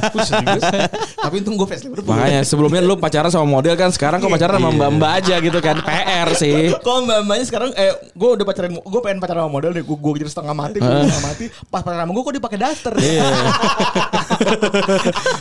Tapi 1.15 1.35
untung 1.37 1.53
gue 1.53 1.67
fans 1.67 1.81
Liverpool. 1.83 2.09
Makanya 2.09 2.41
sebelumnya 2.41 2.81
lu 2.81 2.97
pacaran 2.97 3.29
sama 3.29 3.45
model 3.45 3.73
kan 3.75 3.89
sekarang 3.89 4.17
kok 4.17 4.27
pacaran 4.27 4.57
sama 4.57 4.73
mbak-mbak 4.73 5.11
aja 5.15 5.35
gitu 5.37 5.59
kan. 5.59 5.77
PR 5.79 6.33
sih. 6.33 6.73
Kok 6.73 6.97
mbak 7.05 7.19
mbaknya 7.23 7.45
sekarang 7.45 7.69
eh 7.71 7.93
gue 7.93 8.29
udah 8.31 8.41
pacaran 8.43 8.73
gue 8.73 9.01
pengen 9.01 9.19
pacaran 9.19 9.41
sama 9.41 9.51
model 9.51 9.71
deh 9.71 9.83
gue 9.83 9.95
gue 9.95 10.11
jadi 10.17 10.31
setengah 10.31 10.55
mati 10.55 10.77
gue 10.77 10.89
setengah 10.89 11.21
mati 11.23 11.45
pas 11.65 11.79
pacaran 11.79 12.01
sama 12.01 12.11
gue 12.11 12.23
kok 12.23 12.35
dipakai 12.35 12.57
daster 12.57 12.93
Iya. 12.95 13.29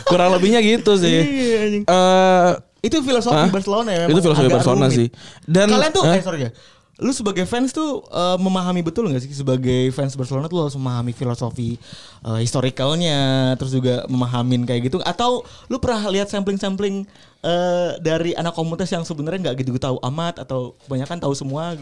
Kurang 0.05 0.29
lebihnya 0.31 0.61
gitu 0.61 0.95
sih. 0.95 1.19
Iya. 1.19 1.61
Eh 1.81 2.49
itu 2.85 3.01
filosofi? 3.01 3.49
Barcelona 3.49 3.89
ya 3.89 4.05
Itu 4.05 4.21
filosofi 4.21 4.45
Barcelona 4.45 4.85
sih. 4.87 5.09
Dan- 5.41 5.73
kalian 5.73 5.89
tuh 5.89 6.03
Hah? 6.05 6.15
eh 6.15 6.21
sorry 6.21 6.39
ya 6.45 6.51
lu 6.95 7.11
sebagai 7.11 7.43
fans 7.43 7.75
tuh 7.75 8.03
eh, 8.07 8.37
memahami 8.39 8.79
betul 8.79 9.11
nggak 9.11 9.27
sih 9.27 9.35
sebagai 9.35 9.91
fans 9.91 10.15
Barcelona 10.15 10.47
tuh 10.47 10.55
lu 10.59 10.63
harus 10.67 10.77
memahami 10.79 11.11
filosofi 11.11 11.75
eh, 12.23 12.39
historicalnya 12.39 13.51
terus 13.59 13.75
juga 13.75 14.07
memahamin 14.07 14.63
kayak 14.63 14.87
gitu? 14.87 15.03
Atau 15.03 15.43
lu 15.67 15.77
pernah 15.83 16.07
lihat 16.07 16.31
sampling-sampling 16.31 17.03
eh, 17.43 17.89
dari 17.99 18.31
anak 18.35 18.55
komunitas 18.55 18.87
yang 18.95 19.03
sebenarnya 19.03 19.51
nggak 19.51 19.67
gitu 19.67 19.75
tahu 19.75 19.99
amat 20.07 20.39
atau 20.43 20.75
kebanyakan 20.87 21.19
tahu 21.19 21.33
semua 21.35 21.75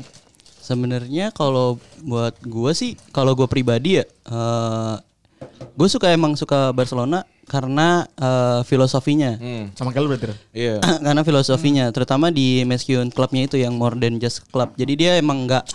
Sebenarnya 0.64 1.36
kalau 1.36 1.76
buat 2.08 2.40
gue 2.40 2.72
sih, 2.72 2.96
kalau 3.12 3.36
gue 3.36 3.44
pribadi 3.52 4.00
ya, 4.00 4.08
eh 4.08 4.96
gue 5.74 5.88
suka 5.88 6.10
emang 6.10 6.34
suka 6.34 6.70
Barcelona 6.70 7.24
karena 7.44 8.08
eh, 8.14 8.62
filosofinya. 8.64 9.36
Sama 9.74 9.92
kayak 9.92 10.04
lu 10.04 10.10
berarti. 10.10 10.32
Iya. 10.52 10.80
karena 11.06 11.22
filosofinya, 11.22 11.86
terutama 11.90 12.30
di 12.30 12.64
meskipun 12.64 13.10
klubnya 13.10 13.46
itu 13.46 13.58
yang 13.58 13.74
more 13.74 13.94
than 13.94 14.18
just 14.18 14.46
club. 14.50 14.72
Jadi 14.74 14.94
dia 14.96 15.12
emang 15.18 15.46
nggak 15.46 15.66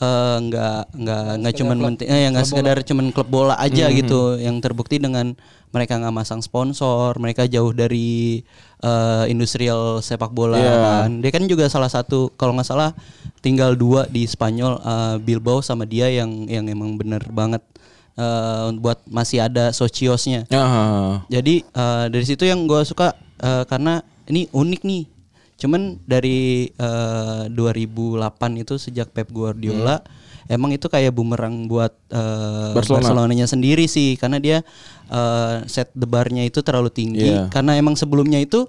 eh, 0.00 0.36
nggak 0.42 0.80
nggak 0.92 1.22
nggak 1.38 1.54
cuman 1.54 1.76
menti- 1.78 2.08
eh, 2.08 2.26
nggak 2.28 2.46
sekedar 2.46 2.82
cuman 2.82 3.10
klub 3.10 3.28
bola 3.28 3.54
aja 3.56 3.86
gitu. 3.90 4.36
Yang 4.36 4.56
terbukti 4.60 4.98
dengan 4.98 5.38
mereka 5.70 5.98
nggak 5.98 6.14
masang 6.14 6.38
sponsor, 6.38 7.18
mereka 7.18 7.46
jauh 7.46 7.70
dari 7.70 8.42
eh, 8.80 9.24
industrial 9.26 9.98
sepak 10.00 10.30
bola 10.30 10.58
Iya. 10.58 10.74
kan. 10.74 11.10
Dia 11.22 11.30
kan 11.30 11.44
juga 11.46 11.66
salah 11.66 11.88
satu 11.88 12.30
kalau 12.34 12.54
nggak 12.54 12.66
salah 12.66 12.90
tinggal 13.38 13.74
dua 13.74 14.06
di 14.06 14.24
Spanyol 14.24 14.78
eh, 14.78 15.16
Bilbao 15.20 15.62
sama 15.62 15.84
dia 15.84 16.10
yang 16.10 16.46
yang 16.46 16.66
emang 16.66 16.94
bener 16.94 17.22
banget 17.30 17.62
eh, 18.14 18.68
buat 18.74 19.02
masih 19.06 19.42
ada 19.42 19.70
sociosnya. 19.70 20.46
Ah. 20.48 21.22
Jadi 21.26 21.62
eh, 21.62 22.04
dari 22.08 22.24
situ 22.24 22.42
yang 22.42 22.64
gue 22.64 22.80
suka 22.82 23.12
eh, 23.38 23.64
karena 23.64 24.00
ini 24.26 24.48
unik 24.48 24.82
nih. 24.82 25.04
Cuman 25.54 26.02
dari 26.02 26.68
eh, 26.68 27.42
2008 27.48 28.20
itu 28.58 28.74
sejak 28.76 29.10
Pep 29.10 29.30
Guardiola 29.30 30.02
emang 30.44 30.76
itu 30.76 30.86
kayak 30.86 31.08
bumerang 31.10 31.64
buat 31.64 31.94
eh, 32.10 32.72
Barcelona. 32.76 33.00
Barcelonanya 33.06 33.46
sendiri 33.46 33.86
sih 33.86 34.14
karena 34.14 34.36
dia 34.36 34.58
eh, 35.08 35.54
set 35.64 35.88
the 35.94 36.04
bar-nya 36.04 36.44
itu 36.44 36.60
terlalu 36.60 36.90
tinggi 36.90 37.32
Iya. 37.32 37.48
karena 37.48 37.78
emang 37.78 37.96
sebelumnya 37.96 38.36
itu 38.36 38.68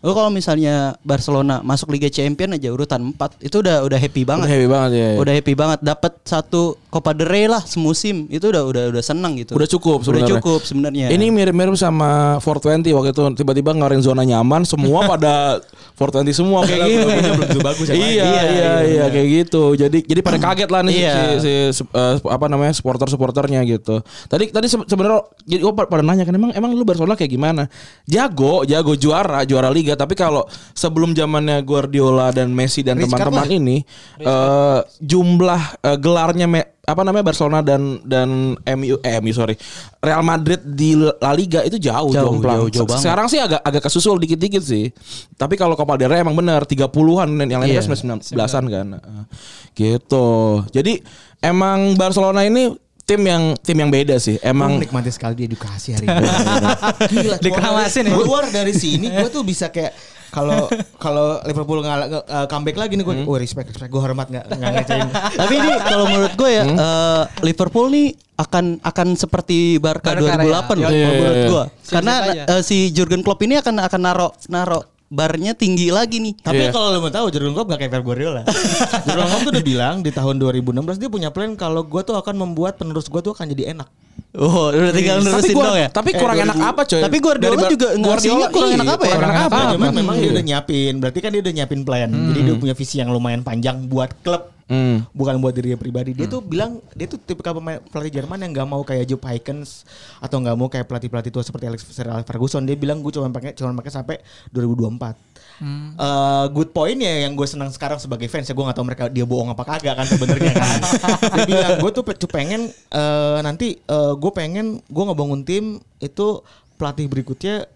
Oh 0.00 0.12
kalau 0.12 0.28
misalnya 0.28 0.96
Barcelona 1.00 1.60
masuk 1.60 1.92
Liga 1.92 2.08
Champion 2.08 2.56
aja 2.56 2.68
urutan 2.68 3.12
4 3.12 3.20
itu 3.38 3.60
udah 3.60 3.84
udah 3.84 3.98
happy 3.98 4.24
banget. 4.24 4.48
Udah 4.48 4.54
happy 4.56 4.68
banget 4.68 4.90
ya. 4.92 5.08
Udah 5.14 5.32
happy 5.34 5.52
banget 5.52 5.78
dapat 5.80 6.12
satu 6.22 6.60
Copa 6.88 7.12
del 7.12 7.28
Rey 7.28 7.44
lah 7.44 7.60
semusim. 7.60 8.24
Itu 8.26 8.48
udah 8.48 8.64
udah 8.64 8.84
udah 8.90 9.02
senang 9.02 9.36
gitu. 9.36 9.52
Udah 9.52 9.68
cukup 9.68 10.00
Udah 10.00 10.24
sebenarnya. 10.24 10.32
cukup 10.40 10.60
sebenarnya. 10.64 11.06
Ini 11.10 11.26
mirip-mirip 11.28 11.76
sama 11.76 12.40
420 12.40 12.90
waktu 12.90 13.10
itu 13.10 13.22
tiba-tiba 13.36 13.70
ngeluarin 13.70 14.00
zona 14.00 14.24
nyaman 14.24 14.64
semua 14.64 15.04
pada 15.12 15.60
420 15.94 16.32
semua 16.34 16.64
kayak 16.64 16.80
gitu. 16.80 17.06
belum 17.36 17.60
bagus 17.68 17.86
iya, 17.92 18.00
iya, 18.00 18.24
iya, 18.48 18.72
iya, 18.82 19.04
kayak 19.06 19.28
gitu. 19.44 19.76
Jadi 19.76 20.00
jadi 20.02 20.20
pada 20.20 20.40
kaget 20.40 20.68
lah 20.68 20.80
nih 20.80 20.92
si- 20.92 21.00
Iya. 21.00 21.14
si, 21.36 21.52
si, 21.76 21.82
eh, 21.84 22.14
apa 22.24 22.48
namanya 22.48 22.72
supporter-supporternya 22.72 23.60
gitu. 23.68 24.00
Tadi 24.26 24.48
tadi 24.48 24.64
se- 24.64 24.88
sebenarnya 24.88 25.28
jadi 25.44 25.60
oh, 25.60 25.76
pada 25.76 26.00
nanya 26.00 26.24
kan 26.24 26.32
emang 26.32 26.50
emang 26.50 26.72
lu 26.72 26.82
Barcelona 26.82 27.12
kayak 27.14 27.28
gimana? 27.28 27.68
Jago, 28.04 28.64
jago 28.64 28.96
juara, 28.96 29.44
juara 29.44 29.68
liga, 29.68 29.89
tapi 29.94 30.12
kalau 30.12 30.42
sebelum 30.72 31.10
zamannya 31.10 31.58
Guardiola 31.60 32.28
dan 32.28 32.50
Messi 32.50 32.80
dan 32.80 32.98
teman-teman 32.98 33.46
ini 33.46 33.76
eh, 34.16 34.80
jumlah 34.98 35.62
eh, 35.80 35.96
gelarnya 35.96 36.44
me- 36.44 36.68
apa 36.80 37.00
namanya 37.00 37.22
Barcelona 37.22 37.60
dan 37.60 38.02
dan 38.02 38.58
MU 38.74 38.98
eh 38.98 39.14
MU 39.16 39.30
sorry 39.30 39.54
Real 39.96 40.20
Madrid 40.20 40.58
di 40.64 40.92
La 40.96 41.30
Liga 41.30 41.62
itu 41.62 41.78
jauh, 41.78 42.10
Jauh, 42.10 42.34
jomplang. 42.34 42.66
jauh, 42.66 42.68
jauh 42.72 42.82
banget. 42.84 43.04
Sekarang 43.04 43.26
sih 43.26 43.38
agak 43.38 43.62
agak 43.62 43.82
kesusul 43.84 44.18
dikit-dikit 44.18 44.58
sih. 44.58 44.90
Tapi 45.32 45.54
kalau 45.54 45.72
Copa 45.72 45.94
del 45.94 46.08
Rey 46.08 46.18
emang 46.18 46.34
benar 46.34 46.66
30-an 46.66 46.90
dan 47.30 47.46
yang 47.46 47.62
lainnya 47.62 47.78
Iya. 47.78 47.86
kan 47.86 48.18
19-an 48.18 48.64
kan. 48.66 48.86
Heeh. 48.96 49.24
Gitu. 49.70 50.26
Jadi 50.72 50.98
emang 51.38 51.94
Barcelona 51.94 52.42
ini 52.42 52.74
tim 53.10 53.22
yang 53.26 53.42
tim 53.58 53.76
yang 53.82 53.90
beda 53.90 54.16
sih. 54.22 54.38
Emang 54.38 54.78
nikmati 54.78 55.10
sekali 55.10 55.34
di 55.34 55.44
edukasi 55.50 55.98
hari 55.98 56.06
ini. 56.06 56.26
Gila, 57.10 57.36
Dikeramasin 57.42 58.06
ya. 58.06 58.14
keluar, 58.14 58.46
dari 58.54 58.70
sini 58.70 59.10
gue 59.10 59.28
tuh 59.34 59.42
bisa 59.42 59.66
kayak 59.74 59.90
kalau 60.30 60.70
kalau 60.94 61.42
Liverpool 61.42 61.82
nggak 61.82 61.96
nggak, 62.06 62.24
uh, 62.30 62.46
comeback 62.46 62.78
lagi 62.78 62.94
nih 62.94 63.02
gue, 63.02 63.16
oh 63.26 63.34
respect 63.34 63.74
respect 63.74 63.90
gue 63.90 63.98
hormat 63.98 64.30
nggak 64.30 64.46
nggak 64.46 64.70
ngecewain. 64.78 65.08
Tapi 65.42 65.54
ini 65.58 65.70
kalau 65.82 66.06
menurut 66.06 66.34
gue 66.38 66.50
ya 66.54 66.64
eh, 66.70 67.22
Liverpool 67.42 67.90
nih 67.90 68.14
akan 68.38 68.78
akan 68.78 69.08
seperti 69.18 69.82
Barca, 69.82 70.14
Barca 70.14 70.38
2008 70.38 70.38
ya. 70.38 70.46
loh 70.46 70.62
Iya, 70.62 70.78
kalau 70.78 70.94
iya, 70.94 71.10
menurut 71.18 71.34
iya. 71.34 71.48
gue. 71.50 71.64
Siap-siap 71.66 71.90
Karena 71.90 72.14
eh, 72.46 72.62
si 72.62 72.78
Jurgen 72.94 73.22
Klopp 73.26 73.42
ini 73.42 73.58
akan 73.58 73.74
akan 73.82 74.00
naro 74.00 74.28
naro 74.46 74.99
barnya 75.10 75.58
tinggi 75.58 75.90
lagi 75.90 76.22
nih. 76.22 76.38
Tapi 76.38 76.62
Iya. 76.62 76.70
kalau 76.70 76.94
lo 76.94 76.98
mau 77.02 77.10
tahu 77.10 77.26
Jurgen 77.28 77.50
Klopp 77.50 77.68
gak 77.68 77.82
kayak 77.82 77.92
Pep 77.92 78.04
Guardiola. 78.06 78.42
Jurgen 79.04 79.26
Klopp 79.26 79.42
tuh 79.42 79.52
udah 79.52 79.64
bilang 79.66 79.94
di 80.00 80.14
tahun 80.14 80.38
2016 80.38 81.02
dia 81.02 81.10
punya 81.10 81.28
plan 81.34 81.58
kalau 81.58 81.82
gue 81.82 82.00
tuh 82.00 82.14
akan 82.14 82.34
membuat 82.38 82.78
penerus 82.78 83.10
gue 83.10 83.18
tuh 83.18 83.34
akan 83.34 83.50
jadi 83.50 83.74
enak. 83.74 83.90
Oh, 84.30 84.70
udah 84.70 84.94
tinggal 84.94 85.18
tapi 85.18 85.26
nerusin 85.26 85.56
dong 85.58 85.74
ya. 85.74 85.88
tapi 85.90 86.10
Eh, 86.14 86.18
kurang 86.22 86.38
enak 86.38 86.54
2000 86.54 86.70
apa 86.70 86.82
coy? 86.86 87.00
Tapi 87.02 87.16
Guardiola 87.18 87.62
juga 87.66 87.88
ngasihnya 87.98 88.46
kurang 88.48 88.70
iya, 88.70 88.78
enak 88.78 88.88
apa 88.94 89.04
ya? 89.04 89.14
Kurang 89.18 89.32
enak 89.34 89.46
apa? 89.50 89.58
Cuman 89.74 89.90
memang 89.90 90.14
dia 90.14 90.30
udah 90.30 90.44
nyiapin. 90.46 90.92
Berarti 91.02 91.18
kan 91.18 91.30
dia 91.34 91.40
udah 91.42 91.52
nyiapin 91.52 91.80
plan. 91.82 92.10
Jadi 92.30 92.40
dia 92.46 92.54
punya 92.54 92.74
visi 92.78 93.02
yang 93.02 93.10
lumayan 93.10 93.42
panjang 93.42 93.90
buat 93.90 94.14
klub. 94.22 94.59
Hmm. 94.70 95.02
Bukan 95.10 95.42
buat 95.42 95.50
dirinya 95.50 95.74
pribadi. 95.74 96.14
Dia 96.14 96.30
tuh 96.30 96.38
bilang 96.38 96.78
dia 96.94 97.10
tuh 97.10 97.18
tipikal 97.18 97.58
pemain 97.58 97.82
pelatih 97.90 98.22
Jerman 98.22 98.38
yang 98.38 98.54
nggak 98.54 98.68
mau 98.70 98.86
kayak 98.86 99.10
Jupp 99.10 99.26
Heynckes 99.26 99.82
atau 100.22 100.38
nggak 100.38 100.54
mau 100.54 100.70
kayak 100.70 100.86
pelatih-pelatih 100.86 101.34
tua 101.34 101.42
seperti 101.42 101.66
Alex 101.66 101.82
Ferguson. 102.22 102.62
Dia 102.62 102.78
bilang 102.78 103.02
gue 103.02 103.10
cuma 103.10 103.26
pakai 103.34 103.50
cuma 103.58 103.74
pakai 103.74 103.90
sampai 103.90 104.16
2024. 104.54 105.18
Eh, 105.60 106.46
good 106.54 106.70
point 106.70 106.96
ya 106.96 107.26
yang 107.26 107.34
gue 107.34 107.44
senang 107.44 107.68
sekarang 107.68 107.98
sebagai 107.98 108.30
fans 108.30 108.46
ya 108.46 108.54
gue 108.54 108.62
nggak 108.62 108.78
tahu 108.78 108.86
mereka 108.86 109.04
dia 109.10 109.26
bohong 109.26 109.50
apa 109.50 109.66
kagak 109.66 109.98
kan 109.98 110.06
sebenarnya 110.06 110.54
kan. 110.54 110.78
dia 111.36 111.44
bilang 111.50 111.74
gue 111.82 111.90
tuh 111.90 112.04
pe- 112.06 112.30
pengen 112.30 112.70
eh, 112.70 113.38
nanti 113.42 113.76
gue 113.90 114.32
pengen 114.32 114.78
gue 114.86 115.04
ngebangun 115.04 115.42
tim 115.42 115.64
itu 115.98 116.40
pelatih 116.78 117.10
berikutnya 117.10 117.66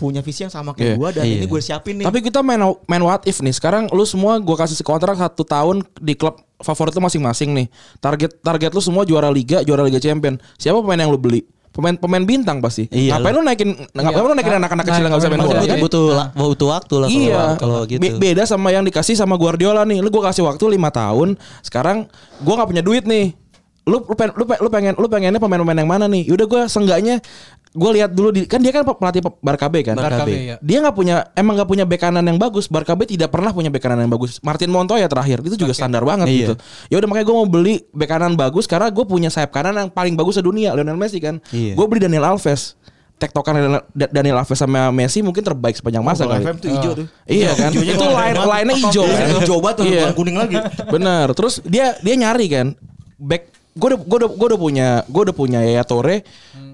punya 0.00 0.18
visi 0.18 0.40
yang 0.40 0.50
sama 0.50 0.72
kayak 0.72 0.86
Iya. 0.86 0.94
gue 0.96 1.08
dan 1.12 1.24
Iya. 1.24 1.36
ini 1.36 1.46
gue 1.46 1.60
siapin 1.60 1.94
nih. 1.94 2.06
Tapi 2.08 2.18
kita 2.22 2.40
main 2.40 2.56
main 2.86 3.02
what 3.02 3.20
if 3.24 3.38
nih. 3.38 3.52
Sekarang 3.52 3.84
lu 3.86 4.02
semua 4.02 4.40
gua 4.40 4.56
kasih 4.56 4.80
kontrak 4.80 5.12
satu 5.14 5.44
tahun 5.44 5.84
di 5.94 6.16
klub 6.16 6.34
favorit 6.58 6.90
lu 6.90 7.02
masing-masing 7.02 7.52
nih. 7.52 7.66
Target 7.98 8.40
target 8.40 8.70
lu 8.70 8.80
semua 8.80 9.04
juara 9.04 9.28
liga, 9.28 9.60
juara 9.60 9.84
liga 9.84 9.96
champion. 9.96 10.40
Siapa 10.56 10.80
pemain 10.80 10.96
yang 10.98 11.12
lu 11.12 11.16
beli? 11.16 11.44
Pemain 11.70 11.94
pemain 11.94 12.18
bintang 12.20 12.58
pasti. 12.58 12.88
Iya 12.88 13.14
ngapain 13.14 13.30
lu 13.30 13.42
naikin 13.42 13.70
ngapain 13.92 14.24
lu 14.24 14.34
naikin 14.34 14.54
anak-anak 14.58 14.84
kecil 14.84 14.96
yang 14.98 15.06
enggak 15.06 15.20
bisa 15.20 15.30
main 15.30 15.40
bola? 15.40 15.54
butuh, 15.54 15.78
butuh, 15.78 16.04
la- 16.10 16.30
butuh 16.34 16.68
waktu 16.68 16.94
lah 16.96 17.06
kalau 17.06 17.22
Iya, 17.22 17.42
kalau 17.56 17.80
gitu. 17.86 18.00
Be- 18.00 18.16
beda 18.18 18.42
sama 18.42 18.68
yang 18.68 18.82
dikasih 18.82 19.14
sama 19.14 19.36
Guardiola 19.36 19.84
nih. 19.84 20.00
Lu 20.00 20.08
gua 20.08 20.28
kasih 20.28 20.42
waktu 20.42 20.64
lima 20.66 20.90
tahun. 20.90 21.38
Sekarang 21.60 22.10
gua 22.40 22.54
nggak 22.58 22.68
punya 22.68 22.82
duit 22.82 23.06
nih. 23.06 23.38
Lu 23.86 24.02
lu 24.02 24.14
pengen 24.14 24.34
lu, 24.34 24.44
pengen, 24.44 24.58
lu 24.58 24.68
pengen 24.68 24.94
lu 24.94 25.06
pengennya 25.06 25.38
pemain-pemain 25.38 25.78
yang 25.78 25.88
mana 25.88 26.04
nih? 26.04 26.26
Yaudah 26.26 26.46
gua 26.46 26.62
seenggaknya 26.66 27.22
gua 27.70 27.90
lihat 27.92 28.10
dulu 28.10 28.30
di 28.30 28.44
kan 28.44 28.58
dia 28.58 28.70
kan 28.70 28.82
pelatih 28.82 29.22
Barca 29.38 29.66
B 29.66 29.80
kan. 29.80 29.94
Barca 29.94 30.22
B, 30.22 30.28
B. 30.28 30.34
iya. 30.42 30.56
Dia 30.58 30.78
nggak 30.80 30.92
punya 30.92 31.16
emang 31.32 31.54
nggak 31.54 31.68
punya 31.68 31.84
bek 31.84 32.00
kanan 32.00 32.22
yang 32.22 32.34
bagus. 32.34 32.66
Barca 32.66 32.92
B 32.92 33.04
tidak 33.04 33.28
pernah 33.28 33.50
punya 33.50 33.68
bek 33.68 33.78
kanan 33.78 34.00
yang 34.00 34.10
bagus. 34.10 34.38
Martin 34.40 34.68
Montoya 34.68 35.06
terakhir 35.06 35.38
itu 35.40 35.54
juga 35.56 35.70
standar 35.70 36.02
banget 36.02 36.26
Iya. 36.26 36.36
gitu. 36.36 36.54
Ya 36.88 36.96
udah 36.98 37.08
makanya 37.08 37.26
gua 37.26 37.36
mau 37.36 37.48
beli 37.48 37.86
bek 37.88 38.08
kanan 38.08 38.34
bagus 38.34 38.64
karena 38.64 38.88
gue 38.88 39.04
punya 39.04 39.28
sayap 39.28 39.50
kanan 39.50 39.74
yang 39.76 39.88
paling 39.88 40.12
bagus 40.12 40.34
sedunia 40.36 40.72
Lionel 40.72 40.94
Messi 40.94 41.18
kan. 41.18 41.38
Iya. 41.48 41.74
Gue 41.74 41.86
beli 41.86 42.00
Daniel 42.00 42.26
Alves. 42.26 42.74
Tektokan 43.16 43.52
Daniel- 43.52 43.86
Daniel 44.08 44.36
Alves 44.38 44.56
sama 44.56 44.88
Messi 44.88 45.20
mungkin 45.20 45.44
terbaik 45.44 45.76
sepanjang 45.76 46.00
masa 46.00 46.24
kalau 46.24 46.40
kali. 46.40 46.42
FM 46.42 46.56
tuh 46.56 46.68
hijau 46.72 46.92
tuh. 46.96 47.06
Iya 47.24 47.52
kan. 47.52 47.70
Itu 47.70 47.84
line 48.02 48.34
banget. 48.34 48.48
line 48.50 48.70
hijau 48.74 49.04
kan. 49.06 49.26
Hijau 49.36 49.58
banget 49.60 49.76
tuh, 49.76 49.84
Iya. 49.84 50.00
bukan 50.00 50.14
kuning 50.16 50.36
lagi. 50.36 50.56
Bener. 50.88 51.26
Terus 51.36 51.54
dia 51.62 51.94
dia 52.00 52.14
nyari 52.16 52.46
kan 52.48 52.66
back 53.14 53.59
gue 53.80 53.88
udah 53.96 53.98
gue 54.04 54.16
udah 54.20 54.30
gue 54.36 54.46
udah 54.52 54.60
punya 54.60 54.88
gue 55.08 55.22
udah 55.24 55.36
punya 55.36 55.58
Yaya 55.64 55.82
Toure, 55.88 56.20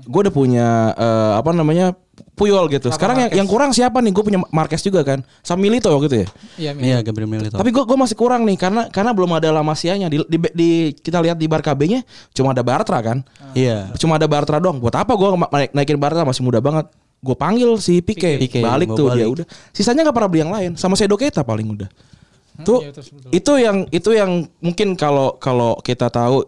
gue 0.03 0.21
udah 0.27 0.35
punya 0.35 0.67
eh, 0.99 1.33
apa 1.39 1.55
namanya 1.55 1.95
Puyol 2.37 2.69
gitu. 2.69 2.93
Sekarang 2.93 3.17
yang 3.17 3.31
yang 3.33 3.49
kurang 3.49 3.73
siapa 3.73 3.97
nih? 4.05 4.13
Gue 4.13 4.25
punya 4.25 4.41
Marquez 4.53 4.85
juga 4.85 5.01
kan. 5.01 5.25
Sama 5.41 5.65
Milito 5.65 5.89
waktu 5.89 6.09
itu 6.09 6.17
ya. 6.21 6.29
Iya. 6.57 6.71
Iya, 6.77 6.99
Gabriel 7.01 7.29
Milito. 7.29 7.57
Tapi 7.57 7.73
gue 7.73 7.81
gue 7.81 7.97
masih 7.97 8.13
kurang 8.13 8.45
nih 8.45 8.61
karena 8.61 8.93
karena 8.93 9.17
belum 9.17 9.41
ada 9.41 9.49
Lamasianya 9.57 10.13
di, 10.13 10.21
di, 10.29 10.37
di- 10.53 10.93
kita 11.01 11.25
lihat 11.25 11.41
di 11.41 11.49
Barca 11.49 11.73
B-nya 11.73 12.05
cuma 12.37 12.53
ada 12.53 12.61
Bartra 12.61 13.01
kan. 13.01 13.25
Iya. 13.57 13.89
Cuma 13.97 14.21
ada 14.21 14.29
Bartra 14.29 14.61
doang. 14.61 14.77
Buat 14.81 15.01
apa 15.01 15.17
gue 15.17 15.29
naik, 15.33 15.71
naikin 15.73 15.97
Bartra 15.97 16.29
masih 16.29 16.45
muda 16.45 16.61
banget. 16.61 16.93
Gue 17.25 17.37
panggil 17.37 17.73
si 17.81 18.05
Pique, 18.05 18.37
Pique, 18.37 18.61
balik 18.61 18.93
mau 18.93 18.97
tuh 19.01 19.07
dia 19.17 19.25
balik. 19.25 19.41
udah. 19.41 19.47
Sisanya 19.73 20.05
nggak 20.05 20.17
pernah 20.21 20.29
beli 20.29 20.41
yang 20.45 20.53
lain. 20.53 20.71
Sama 20.77 20.93
Sedo 20.97 21.17
Keita 21.17 21.41
paling 21.41 21.69
udah. 21.73 21.89
Tuh 22.65 22.81
iya, 22.85 22.93
betul, 22.93 23.05
betul. 23.17 23.31
itu 23.33 23.53
yang 23.61 23.77
itu 23.93 24.11
yang 24.17 24.31
mungkin 24.65 24.97
kalau 24.97 25.37
kalau 25.37 25.77
kita 25.81 26.09
tahu 26.09 26.45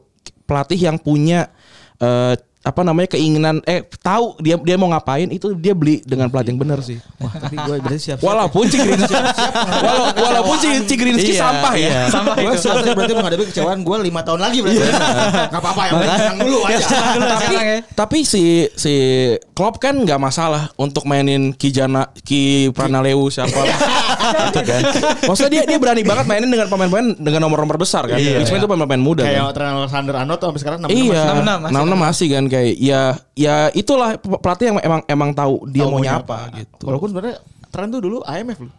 pelatih 0.48 0.80
yang 0.80 0.96
punya 0.96 1.52
eh, 2.00 2.34
apa 2.68 2.84
namanya 2.84 3.08
keinginan 3.08 3.64
eh 3.64 3.80
tahu 3.98 4.36
dia 4.38 4.60
dia 4.60 4.76
mau 4.76 4.88
ngapain 4.88 5.24
itu 5.26 5.56
dia 5.56 5.72
beli 5.72 6.04
dengan 6.04 6.28
pelatih 6.28 6.52
yang 6.52 6.60
benar 6.60 6.78
sih. 6.80 7.00
Wah, 7.16 7.32
tapi 7.32 7.56
gue 7.56 7.80
berarti 7.80 7.96
siap. 7.98 8.20
Walaupun 8.20 8.68
Cigrinski 8.68 9.16
Walau- 9.80 10.12
walaupun 10.12 10.56
Ci- 10.58 10.84
Cigrinski 10.84 11.32
Iya, 11.32 11.40
sampah 11.40 11.72
ya. 11.72 11.88
iya. 11.88 12.00
Sampah 12.08 12.34
Gue 12.36 12.92
berarti 12.92 13.14
menghadapi 13.14 13.44
kecewaan 13.48 13.80
gue 13.80 13.96
lima 14.02 14.20
tahun 14.20 14.40
lagi 14.42 14.58
berarti. 14.60 14.84
Gak 15.48 15.56
apa-apa 15.56 15.82
yang 15.88 16.36
dulu 16.38 16.58
aja. 16.62 16.84
tapi, 17.18 17.54
ya. 17.56 17.76
tapi 17.88 18.18
si 18.22 18.44
si 18.70 18.94
Klopp 19.50 19.78
kan 19.78 19.96
nggak 19.96 20.18
masalah 20.18 20.68
untuk 20.76 21.02
mainin 21.04 21.50
Kijana 21.50 22.12
Ki 22.20 22.68
Pranaleu 22.70 23.26
siapa 23.28 23.64
gitu 24.46 24.60
kan. 24.60 24.82
Maksudnya 25.24 25.50
dia 25.50 25.62
dia 25.64 25.78
berani 25.78 26.02
banget 26.02 26.26
mainin 26.26 26.46
dengan 26.46 26.68
pemain-pemain 26.68 27.16
dengan 27.16 27.40
nomor-nomor 27.40 27.78
besar 27.78 28.04
kan. 28.04 28.20
Iya. 28.20 28.44
Itu 28.44 28.66
pemain-pemain 28.66 29.00
muda 29.00 29.22
kan. 29.22 29.32
Kayak 29.32 29.54
Trent 29.54 29.72
Alexander 29.78 30.14
Arnold 30.16 30.38
tuh 30.38 30.46
sampai 30.50 30.60
sekarang 30.60 30.78
66 30.84 30.92
Iya, 30.92 31.06
masih. 31.08 31.30
66 31.38 31.56
masih. 31.64 31.72
66 31.72 31.96
masih 31.98 32.26
kan 32.28 32.44
kayak 32.44 32.57
ya 32.70 33.02
ya 33.32 33.54
itulah 33.70 34.14
pelatih 34.18 34.70
yang 34.70 34.78
emang 34.80 35.00
emang 35.04 35.30
tahu 35.32 35.66
dia 35.66 35.82
Tahu 35.82 35.92
maunya 35.92 36.12
maunya 36.12 36.24
apa 36.24 36.38
gitu. 36.54 36.84
Walaupun 36.84 37.08
sebenarnya 37.08 37.36
Trent 37.68 37.90
tuh 37.90 38.00
dulu 38.00 38.18
IMF 38.22 38.58
loh. 38.60 38.72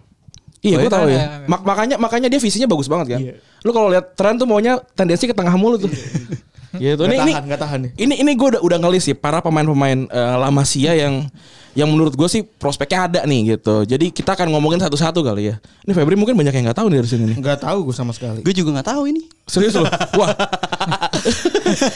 Iya, 0.59 0.75
Oh, 0.75 0.81
gue 0.81 0.83
iya, 0.83 0.91
tahu 0.91 1.07
iya, 1.07 1.15
ya. 1.15 1.21
iya. 1.21 1.47
Mak- 1.47 1.63
makanya 1.63 1.95
makanya 1.95 2.27
dia 2.27 2.35
visinya 2.37 2.67
bagus 2.67 2.85
banget 2.85 3.07
kan. 3.15 3.19
Iya. 3.21 3.33
Lu 3.61 3.71
kalau 3.71 3.87
lihat 3.87 4.11
tren 4.13 4.35
tuh 4.35 4.43
maunya 4.43 4.75
tendensi 4.91 5.23
ke 5.23 5.31
tengah 5.31 5.55
mulu 5.55 5.79
tuh. 5.79 5.87
gitu. 6.75 7.01
Nggak 7.01 7.07
Ini 7.07 7.15
ini 7.17 7.31
tahan, 7.31 7.43
nggak 7.47 7.59
tahan 7.59 7.79
nih. 7.81 7.91
ini 7.97 8.13
ini 8.19 8.31
gue 8.33 8.47
udah 8.53 8.61
udah 8.61 8.77
ngelis 8.77 9.03
sih 9.03 9.15
para 9.15 9.39
pemain-pemain 9.39 10.05
eh, 10.05 10.35
La 10.35 10.49
Masia 10.49 10.93
yang 10.93 11.25
yang 11.79 11.87
menurut 11.87 12.11
gue 12.11 12.27
sih 12.27 12.43
prospeknya 12.43 13.07
ada 13.07 13.19
nih 13.23 13.55
gitu. 13.55 13.87
Jadi 13.87 14.11
kita 14.11 14.35
akan 14.35 14.51
ngomongin 14.51 14.83
satu-satu 14.83 15.23
kali 15.23 15.47
ya. 15.47 15.55
Ini 15.87 15.95
Febri 15.95 16.13
mungkin 16.13 16.35
banyak 16.35 16.51
yang 16.51 16.67
nggak 16.67 16.75
tahu 16.75 16.91
nih 16.91 16.97
dari 16.99 17.07
sini 17.07 17.23
nih. 17.31 17.37
Nggak 17.39 17.59
tahu 17.63 17.87
gue 17.87 17.95
sama 17.95 18.11
sekali. 18.11 18.43
Gue 18.43 18.51
juga 18.51 18.75
nggak 18.75 18.89
tahu 18.89 19.07
ini. 19.07 19.23
Serius 19.47 19.73
loh. 19.73 19.87
Wah, 20.13 20.35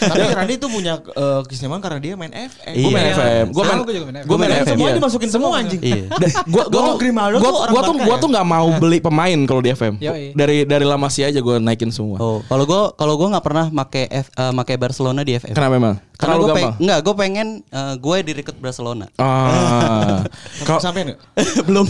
Tapi 0.04 0.24
Randy 0.34 0.56
tuh 0.58 0.70
punya 0.70 0.98
eh, 0.98 1.42
keistimewaan 1.46 1.82
karena 1.82 2.00
dia 2.00 2.14
main 2.16 2.32
FM. 2.32 2.74
gue 2.74 2.90
main 2.90 3.06
Iya. 3.06 3.16
FM. 3.16 3.46
Gue 3.52 3.64
main. 3.64 3.80
Gue 4.24 4.38
main 4.38 4.52
FM. 4.54 4.66
semuanya 4.74 4.90
iya. 4.90 4.98
dimasukin 4.98 5.30
semua 5.30 5.50
anjing. 5.58 5.82
Iya. 5.82 6.06
Gua 6.46 6.64
gua 6.66 6.80
Oh, 6.80 6.88
tuh 6.90 6.96
Grimaldo 6.98 7.38
gua, 7.40 7.52
tuh 7.84 7.94
gua 8.00 8.16
ya? 8.16 8.22
tuh 8.22 8.30
nggak 8.30 8.48
mau 8.48 8.68
beli 8.78 9.00
pemain 9.00 9.40
kalau 9.46 9.62
di 9.62 9.70
FM. 9.70 9.94
Dari 10.34 10.64
dari 10.64 10.86
La 10.86 10.98
Masia 10.98 11.30
aja 11.30 11.40
gue 11.40 11.56
naikin 11.60 11.90
semua. 11.90 12.18
Oh, 12.18 12.40
kalau 12.46 12.64
gue 12.64 12.82
kalau 12.96 13.14
gue 13.16 13.28
nggak 13.30 13.46
pernah 13.46 13.66
make 13.70 14.08
F, 14.08 14.28
eh, 14.32 14.52
make 14.52 14.74
Barcelona 14.76 15.22
di 15.22 15.36
FM. 15.36 15.54
Kenapa 15.54 15.74
memang? 15.74 15.96
Karena 16.24 16.40
Terlalu 16.40 16.44
gue 16.48 16.56
gampang. 16.56 16.74
enggak, 16.80 17.00
gue 17.04 17.16
pengen 17.20 17.48
eh, 17.68 17.94
gue 18.00 18.18
direkrut 18.24 18.58
Barcelona. 18.64 19.06
Ah. 19.20 20.24
Kalau 20.68 20.80
Sampai 20.80 21.12
nggak? 21.12 21.20
Belum. 21.68 21.86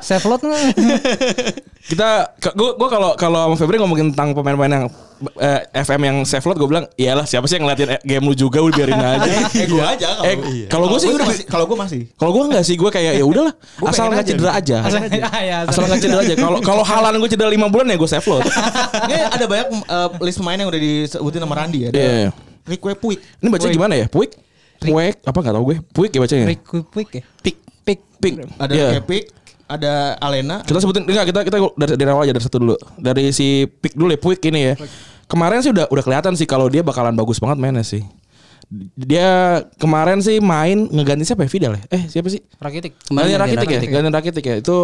Save 0.00 0.24
lot 0.24 0.40
kita 1.86 2.34
gue 2.42 2.70
gue 2.74 2.88
kalau 2.90 3.14
kalau 3.14 3.46
sama 3.46 3.54
Febri 3.54 3.78
ngomongin 3.78 4.10
tentang 4.10 4.34
pemain-pemain 4.34 4.72
yang 4.74 4.86
eh, 5.38 5.62
FM 5.86 6.00
yang 6.02 6.16
save 6.26 6.42
lot 6.42 6.58
gue 6.58 6.66
bilang 6.66 6.84
iyalah 6.98 7.22
siapa 7.22 7.46
sih 7.46 7.62
yang 7.62 7.70
ngeliatin 7.70 7.94
eh, 7.94 8.00
game 8.02 8.26
lu 8.26 8.34
juga 8.34 8.58
udah 8.58 8.74
biarin 8.74 8.98
aja. 8.98 9.30
Eh 9.54 9.66
gue 9.70 9.84
aja 9.86 10.06
kalau. 10.18 10.26
Eh, 10.26 10.36
kalau 10.66 10.86
gue 10.90 10.98
sih 10.98 11.10
udah. 11.14 11.28
Kalau 11.46 11.64
gue 11.70 11.78
masih. 11.78 12.00
kalau 12.18 12.30
gue 12.34 12.42
enggak 12.50 12.64
sih 12.66 12.74
gue 12.74 12.90
kayak 12.90 13.22
ya 13.22 13.24
udahlah 13.24 13.54
asal 13.86 14.10
pengen 14.10 14.18
nggak 14.18 14.26
aja 14.26 14.30
cedera 14.34 14.52
aja. 14.58 14.76
Asal 14.82 14.98
ya, 15.06 15.56
Asal 15.62 15.82
nggak 15.86 16.00
cedera 16.02 16.20
aja. 16.26 16.34
Kalau 16.34 16.58
kalau 16.58 16.82
halan 16.82 17.22
gue 17.22 17.30
cedera 17.30 17.50
5 17.54 17.70
bulan 17.70 17.86
ya 17.86 17.96
gue 18.02 18.10
save 18.10 18.26
lot. 18.26 18.42
Ini 19.06 19.16
ada 19.30 19.44
banyak 19.46 19.68
eh, 19.86 20.08
list 20.26 20.38
pemain 20.42 20.58
yang 20.58 20.68
udah 20.68 20.80
disebutin 20.82 21.40
sama 21.46 21.54
Randy 21.54 21.78
ya. 21.86 21.88
Ada 21.94 21.98
Iya, 22.02 22.30
iya. 22.66 22.74
Rique 22.74 22.94
Puig. 22.98 23.18
Ini 23.22 23.48
baca 23.48 23.66
gimana 23.70 23.94
ya? 23.94 24.06
Puik? 24.10 24.30
Puik 24.82 25.16
apa 25.24 25.38
nggak 25.40 25.54
tahu 25.56 25.64
gue? 25.72 25.76
Puik 25.94 26.10
ya 26.12 26.20
bacanya. 26.20 26.46
Rick 26.50 26.62
Quick 26.66 27.10
ya. 27.14 27.22
Pick. 27.40 27.56
Pick. 27.86 28.00
Pik. 28.18 28.34
Ada 28.58 28.72
Iya. 28.74 28.86
Rique 28.98 29.06
Puig. 29.06 29.24
Ada 29.66 30.14
Alena. 30.22 30.62
Kita 30.62 30.78
sebutin 30.78 31.02
enggak 31.06 31.26
kita 31.26 31.40
kita 31.42 31.56
dari 31.74 31.94
dari 31.98 32.10
awal 32.10 32.22
aja 32.22 32.34
dari 32.34 32.44
satu 32.44 32.62
dulu. 32.62 32.76
Dari 32.98 33.34
si 33.34 33.66
Pik 33.66 33.98
dulu 33.98 34.10
ya, 34.14 34.18
Puik 34.20 34.40
ini 34.46 34.60
ya. 34.62 34.74
Kemarin 35.26 35.58
sih 35.58 35.74
udah 35.74 35.90
udah 35.90 36.02
kelihatan 36.06 36.38
sih 36.38 36.46
kalau 36.46 36.70
dia 36.70 36.86
bakalan 36.86 37.14
bagus 37.18 37.42
banget 37.42 37.58
mainnya 37.58 37.82
sih. 37.82 38.06
Dia 38.98 39.62
kemarin 39.78 40.18
sih 40.22 40.42
main 40.42 40.90
ngeganti 40.90 41.22
siapa 41.22 41.46
ya 41.46 41.50
Vidal 41.50 41.72
ya? 41.78 41.82
Eh 41.90 42.02
siapa 42.10 42.26
sih? 42.30 42.42
Rakitic. 42.58 42.98
Kemarin 43.10 43.26
Ganti 43.26 43.34
ganti 43.34 43.42
Rakitic 43.58 43.88
ya, 43.90 43.90
ganti 43.94 44.10
Rakitic 44.10 44.44
ya. 44.46 44.54
Itu 44.58 44.76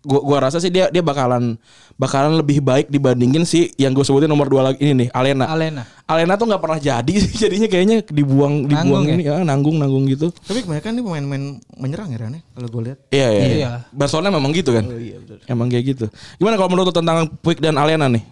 gua 0.00 0.20
gua 0.24 0.38
rasa 0.48 0.58
sih 0.60 0.72
dia 0.72 0.88
dia 0.88 1.04
bakalan 1.04 1.60
bakalan 2.00 2.40
lebih 2.40 2.64
baik 2.64 2.88
dibandingin 2.88 3.44
si 3.44 3.76
yang 3.76 3.92
gue 3.92 4.00
sebutin 4.00 4.24
nomor 4.24 4.48
dua 4.48 4.72
lagi 4.72 4.80
ini 4.80 5.04
nih, 5.04 5.08
Alena. 5.12 5.44
Alena. 5.52 5.84
Alena 6.08 6.40
tuh 6.40 6.48
nggak 6.48 6.62
pernah 6.64 6.80
jadi 6.80 7.12
sih 7.12 7.36
jadinya 7.44 7.68
kayaknya 7.68 8.00
dibuang 8.08 8.64
dibuang 8.64 9.04
Nanggung 9.04 9.04
ya? 9.04 9.14
ini 9.20 9.24
ya 9.28 9.44
nanggung 9.44 9.76
nanggung 9.76 10.04
gitu. 10.08 10.32
Tapi 10.32 10.64
kebanyakan 10.64 10.96
nih 10.96 11.04
pemain-pemain 11.04 11.44
menyerang 11.76 12.08
ya 12.08 12.18
Ran 12.24 12.40
ya, 12.40 12.42
Kalau 12.56 12.68
gue 12.72 12.82
lihat. 12.88 12.98
Iya 13.12 13.28
iya. 13.28 13.42
Iya. 13.44 13.52
iya. 13.52 13.70
Barcelona 13.92 14.32
memang 14.32 14.56
gitu 14.56 14.72
kan. 14.72 14.88
Emang 15.44 15.68
kayak 15.68 15.84
gitu. 15.92 16.06
Gimana 16.40 16.56
kalau 16.56 16.72
menurut 16.72 16.88
tentang 16.96 17.28
Puig 17.44 17.60
dan 17.60 17.76
Alena 17.76 18.08
nih? 18.08 18.24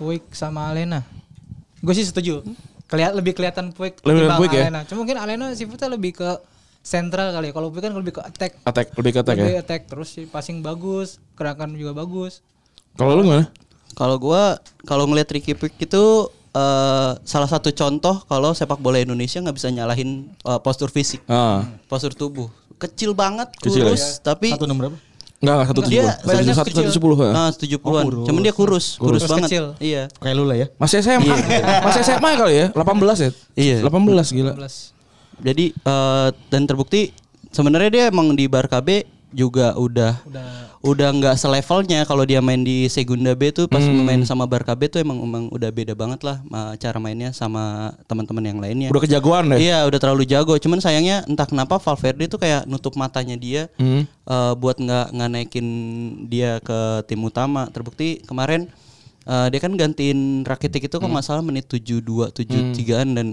Puig 0.00 0.24
sama 0.32 0.72
Alena. 0.72 1.04
Gue 1.84 1.92
sih 1.92 2.08
setuju. 2.08 2.40
Kelihat 2.88 3.12
lebih 3.12 3.36
kelihatan 3.36 3.76
Puig 3.76 4.00
Lebih 4.00 4.32
Puig 4.40 4.50
ya? 4.56 4.72
Alena. 4.72 4.88
Cuma 4.88 5.04
mungkin 5.04 5.20
Alena 5.20 5.52
sifatnya 5.52 5.92
lebih 5.92 6.16
ke 6.16 6.40
sentral 6.80 7.30
kali 7.30 7.48
ya. 7.48 7.52
Kalau 7.52 7.68
Puig 7.68 7.80
kan 7.80 7.92
lebih 7.92 8.12
ke 8.12 8.22
attack. 8.22 8.56
Attack 8.62 8.92
lebih 8.94 9.10
ke 9.12 9.18
attack 9.20 9.36
lebih 9.36 9.54
ya. 9.54 9.60
attack 9.60 9.82
terus 9.86 10.08
sih 10.10 10.24
passing 10.24 10.60
bagus, 10.60 11.18
gerakan 11.32 11.72
juga 11.72 11.92
bagus. 11.92 12.40
Kalau 12.94 13.14
lu 13.14 13.24
gimana? 13.24 13.48
Kalau 13.92 14.16
gua 14.16 14.56
kalau 14.82 15.04
ngelihat 15.04 15.28
Ricky 15.30 15.52
Puig 15.52 15.74
itu 15.76 16.02
eh, 16.50 17.10
salah 17.20 17.46
satu 17.46 17.70
contoh 17.70 18.22
kalau 18.24 18.50
sepak 18.50 18.76
bola 18.76 18.98
Indonesia 18.98 19.38
nggak 19.38 19.54
bisa 19.54 19.68
nyalahin 19.68 20.26
eh, 20.40 20.60
postur 20.60 20.88
fisik, 20.88 21.20
Ah. 21.26 21.62
postur 21.86 22.10
tubuh. 22.10 22.50
Kecil 22.76 23.12
banget, 23.12 23.52
Kecil 23.54 23.84
kurus, 23.84 24.18
tapi 24.18 24.50
Satu 24.50 24.64
nomor 24.64 24.88
berapa? 24.88 24.98
Enggak, 25.40 25.56
satu 25.66 25.80
tujuh 25.80 26.00
puluh. 26.00 26.12
Satu 26.52 26.72
satu 26.76 26.92
sepuluh. 26.92 27.16
ya. 27.18 27.32
Nah, 27.32 27.48
tujuh 27.50 27.78
puluhan. 27.80 28.04
Cuman 28.24 28.40
dia 28.40 28.52
kurus, 28.52 28.96
kurus, 28.96 29.24
Kurus 29.24 29.28
banget. 29.28 29.48
kecil. 29.48 29.64
Iya. 29.80 30.02
Kayak 30.16 30.34
lu 30.36 30.44
lah 30.44 30.56
ya. 30.56 30.66
Masih 30.76 31.00
SMA. 31.00 31.32
Masih 31.80 32.00
SMA 32.04 32.30
kali 32.36 32.54
ya? 32.60 32.66
18 32.76 33.24
ya? 33.24 33.30
Iya. 33.56 33.76
18 33.80 34.36
gila. 34.36 34.52
11. 34.52 34.99
Jadi 35.40 35.72
eh, 35.72 36.28
dan 36.48 36.62
terbukti 36.64 37.10
sebenarnya 37.48 37.90
dia 37.90 38.04
emang 38.08 38.32
di 38.32 38.46
Barca 38.46 38.78
B 38.78 39.02
juga 39.30 39.78
udah 39.78 40.18
Udah 40.26 40.48
udah 40.80 41.08
nggak 41.12 41.36
selevelnya 41.36 42.02
kalau 42.02 42.26
dia 42.26 42.42
main 42.42 42.58
di 42.58 42.90
Segunda 42.90 43.30
B 43.30 43.52
tuh 43.52 43.68
pas 43.68 43.78
Hmm. 43.78 44.02
main 44.02 44.18
sama 44.24 44.42
Barca 44.42 44.74
B 44.74 44.88
tuh 44.88 44.98
emang 44.98 45.22
emang 45.22 45.46
udah 45.52 45.70
beda 45.70 45.94
banget 45.94 46.24
lah 46.24 46.42
cara 46.76 46.98
mainnya 46.98 47.30
sama 47.30 47.94
teman-teman 48.08 48.42
yang 48.42 48.58
lainnya. 48.58 48.88
Udah 48.90 49.02
kejagoan 49.04 49.54
deh. 49.54 49.60
Iya 49.60 49.86
udah 49.86 49.98
terlalu 49.98 50.26
jago. 50.26 50.56
Cuman 50.56 50.80
sayangnya 50.80 51.22
entah 51.26 51.46
kenapa 51.46 51.78
Valverde 51.78 52.26
tuh 52.26 52.40
kayak 52.40 52.66
nutup 52.66 52.98
matanya 52.98 53.36
dia 53.36 53.70
Hmm. 53.76 54.02
eh, 54.08 54.52
buat 54.56 54.80
nggak 54.80 55.14
nggak 55.14 55.30
naikin 55.30 55.66
dia 56.26 56.58
ke 56.58 57.06
tim 57.06 57.22
utama. 57.22 57.70
Terbukti 57.70 58.24
kemarin 58.24 58.66
eh, 59.30 59.46
dia 59.48 59.60
kan 59.60 59.72
gantiin 59.72 60.18
Rakitic 60.42 60.82
itu 60.82 60.92
kok 60.92 61.00
Hmm. 61.00 61.12
nggak 61.12 61.24
salah 61.24 61.40
menit 61.40 61.64
72 61.64 62.02
73-an 62.28 63.08
dan 63.12 63.28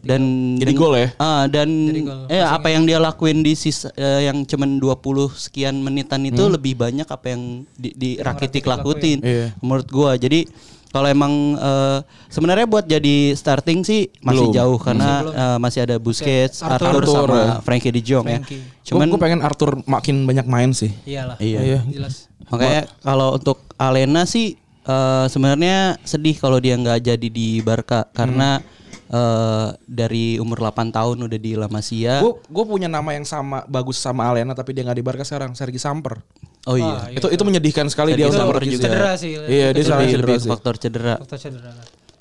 dan 0.00 0.22
Jadi 0.56 0.72
gol 0.72 0.94
ya? 0.94 1.08
Ah, 1.16 1.44
dan 1.44 1.66
gol. 1.98 2.24
eh 2.28 2.40
apa 2.40 2.68
yang 2.68 2.84
dia 2.84 2.96
lakuin 2.98 3.40
di 3.40 3.52
sisa 3.52 3.90
eh, 3.92 4.24
yang 4.24 4.42
cuman 4.42 4.78
20 4.78 4.94
sekian 5.32 5.74
menitan 5.76 6.22
itu 6.22 6.46
lebih 6.46 6.74
banyak 6.74 7.04
apa 7.04 7.26
yang 7.28 7.42
di, 7.74 7.90
di 7.92 8.10
Rakitic 8.16 8.62
lakuin 8.62 9.18
Iya. 9.20 9.52
menurut 9.58 9.88
gua. 9.88 10.14
Jadi 10.14 10.46
kalau 10.88 11.06
emang 11.06 11.30
eh, 11.54 11.98
sebenarnya 12.28 12.66
buat 12.66 12.82
jadi 12.84 13.30
starting 13.32 13.80
sih 13.80 14.10
masih 14.20 14.42
Belum. 14.44 14.54
jauh 14.54 14.78
karena 14.78 15.10
eh, 15.24 15.58
masih 15.58 15.80
ada 15.80 15.96
Busquets, 15.96 16.60
Arthur, 16.60 17.00
Arthur. 17.00 17.26
sama 17.26 17.36
ya. 17.36 17.54
Frankie 17.60 17.90
De 17.90 18.00
Jong 18.00 18.24
Frankie. 18.24 18.58
ya. 18.58 18.66
Cuman 18.84 18.98
Cuman 19.00 19.06
gue 19.08 19.20
pengen 19.20 19.40
Arthur 19.40 19.70
makin 19.84 20.24
banyak 20.24 20.46
main 20.46 20.70
sih. 20.70 20.90
iyalah. 21.04 21.38
Iya. 21.38 21.82
Jelas. 21.86 22.26
makanya 22.46 22.82
kalau 22.98 23.34
untuk 23.34 23.62
Alena 23.76 24.24
sih 24.24 24.58
eh, 24.90 25.26
sebenarnya 25.30 25.94
sedih 26.02 26.34
kalau 26.34 26.58
dia 26.58 26.74
nggak 26.74 27.06
jadi 27.06 27.28
di 27.30 27.62
Barca 27.62 28.10
karena 28.10 28.58
eh, 29.06 29.68
dari 29.86 30.42
umur 30.42 30.58
8 30.66 30.90
tahun 30.90 31.16
udah 31.30 31.38
di 31.38 31.54
La 31.54 31.70
Masia. 31.70 32.18
Gue 32.18 32.42
gue 32.42 32.64
punya 32.66 32.90
nama 32.90 33.14
yang 33.14 33.22
sama 33.22 33.62
bagus 33.70 34.02
sama 34.02 34.26
Alena 34.26 34.58
tapi 34.58 34.74
dia 34.74 34.82
nggak 34.82 34.98
di 34.98 35.06
Barca 35.06 35.22
sekarang, 35.22 35.54
Sergi 35.54 35.78
Samper. 35.78 36.18
Oh 36.66 36.76
iya. 36.76 37.08
Itu 37.14 37.30
itu 37.30 37.42
menyedihkan 37.46 37.86
sekali 37.86 38.18
dia 38.18 38.26
Sergi 38.26 38.34
udah 38.34 38.40
Samper 38.42 38.62
juga. 38.66 38.84
Cedera 38.90 39.12
sih. 39.14 39.32
Iya, 39.38 39.68
dia 39.70 39.84
cedera 39.86 40.02
lebih 40.02 40.38
sih. 40.42 40.50
faktor 40.50 40.74
cedera. 40.76 41.14
Faktor 41.22 41.38
cedera. 41.38 41.72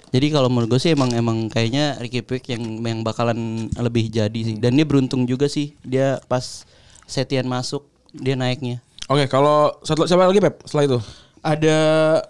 Jadi 0.10 0.28
kalau 0.34 0.50
menurut 0.50 0.74
gue 0.74 0.82
sih 0.82 0.98
emang 0.98 1.14
emang 1.14 1.54
kayaknya 1.54 2.02
Ricky 2.02 2.26
Puig 2.26 2.42
yang 2.50 2.82
yang 2.82 3.06
bakalan 3.06 3.70
lebih 3.78 4.10
jadi 4.10 4.40
sih. 4.42 4.58
Dan 4.58 4.74
dia 4.74 4.86
beruntung 4.86 5.30
juga 5.30 5.46
sih. 5.46 5.78
Dia 5.86 6.18
pas 6.26 6.66
Setian 7.06 7.46
masuk 7.46 7.86
dia 8.14 8.34
naiknya. 8.34 8.82
Oke, 9.10 9.26
kalau 9.26 9.74
satu 9.82 10.06
siapa 10.06 10.30
lagi 10.30 10.38
Pep 10.38 10.62
setelah 10.66 10.86
itu? 10.86 11.00
Ada 11.40 11.78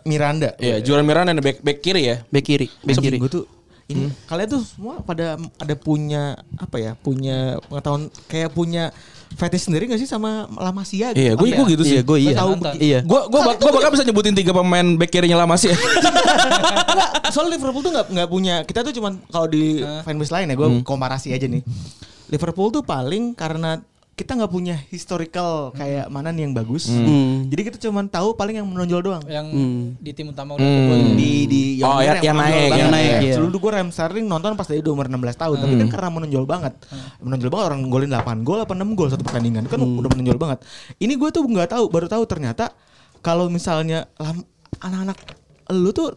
Miranda. 0.05 0.53
Iya, 0.61 0.81
juara 0.85 1.01
Miranda 1.01 1.33
back, 1.41 1.65
back 1.65 1.79
kiri 1.81 2.09
ya. 2.09 2.21
Bek 2.29 2.45
kiri, 2.45 2.67
bek 2.85 2.97
kiri. 3.01 3.17
Gue 3.17 3.31
tuh 3.31 3.45
ini 3.89 4.05
kalian 4.29 4.49
tuh 4.53 4.61
semua 4.61 5.01
pada 5.01 5.33
ada 5.57 5.75
punya 5.75 6.37
apa 6.61 6.77
ya? 6.77 6.93
Punya 6.93 7.57
pengetahuan 7.65 8.13
kayak 8.29 8.53
punya 8.53 8.93
fetish 9.33 9.65
sendiri 9.65 9.89
gak 9.89 9.97
sih 9.97 10.05
sama 10.05 10.45
La 10.61 10.69
Masia? 10.69 11.09
Iya, 11.17 11.33
gue 11.33 11.49
gue 11.49 11.65
gitu 11.73 11.83
sih. 11.85 11.97
Iya, 11.97 12.03
gue 12.05 12.17
iya. 12.21 12.37
tahu. 12.37 12.51
Iya. 12.77 12.99
Gue 13.01 13.21
gue 13.25 13.41
bak, 13.41 13.57
gua 13.57 13.71
bakal 13.73 13.89
bisa 13.97 14.05
nyebutin 14.05 14.37
tiga 14.37 14.53
pemain 14.53 14.87
back 14.93 15.09
kirinya 15.09 15.41
lama 15.41 15.57
sih. 15.57 15.73
Enggak, 16.89 17.09
soal 17.33 17.49
Liverpool 17.49 17.81
tuh 17.81 17.93
nggak 17.97 18.07
nggak 18.13 18.29
punya. 18.29 18.55
Kita 18.61 18.85
tuh 18.85 18.93
cuman 18.93 19.17
kalau 19.33 19.49
di 19.49 19.81
fanbase 20.05 20.33
lain 20.37 20.53
ya, 20.53 20.55
gue 20.55 20.69
komparasi 20.85 21.33
aja 21.33 21.49
nih. 21.49 21.65
Liverpool 22.29 22.69
tuh 22.69 22.85
paling 22.85 23.33
karena 23.33 23.81
kita 24.19 24.35
nggak 24.35 24.51
punya 24.51 24.75
historical 24.87 25.71
kayak 25.71 26.05
mana 26.07 26.29
nih 26.29 26.43
yang 26.43 26.51
bagus. 26.51 26.91
Hmm. 26.91 27.47
Jadi 27.47 27.61
kita 27.63 27.77
cuman 27.79 28.05
tahu 28.05 28.35
paling 28.35 28.59
yang 28.59 28.67
menonjol 28.67 28.99
doang. 28.99 29.23
Yang 29.23 29.47
Hmm. 29.49 29.95
di 29.95 30.11
tim 30.11 30.27
utama 30.27 30.53
udah 30.53 30.67
kebal. 30.67 30.97
Di 31.15 31.31
di 31.45 31.61
Oh, 31.79 32.03
ya- 32.03 32.19
yang 32.19 32.35
menonjol 32.35 32.51
naik, 32.51 32.67
banget. 32.67 32.79
yang 32.83 32.91
naik, 32.91 33.13
iya. 33.23 33.33
Dulu 33.39 33.55
gue 33.57 33.71
Rem 33.71 33.89
Sterling 33.89 34.27
nonton 34.27 34.51
pas 34.53 34.67
dari 34.67 34.83
umur 34.83 35.07
16 35.07 35.33
tahun, 35.33 35.55
tapi 35.57 35.73
kan 35.77 35.87
karena 35.89 36.09
menonjol 36.11 36.43
banget. 36.43 36.73
Menonjol 37.17 37.49
banget 37.49 37.65
orang 37.65 37.81
golin 37.87 38.09
8 38.09 38.43
gol 38.43 38.59
apa 38.59 38.73
6 38.75 38.91
gol 38.91 39.07
satu 39.07 39.23
pertandingan. 39.23 39.63
Kan 39.63 39.79
udah 39.79 40.09
menonjol 40.09 40.35
banget. 40.37 40.59
Ini 40.97 41.15
gue 41.15 41.29
tuh 41.29 41.41
nggak 41.41 41.71
tahu, 41.71 41.87
baru 41.87 42.05
tahu 42.05 42.27
ternyata 42.27 42.75
kalau 43.21 43.47
misalnya 43.47 44.03
anak-anak 44.77 45.15
lu 45.69 45.93
tuh 45.93 46.09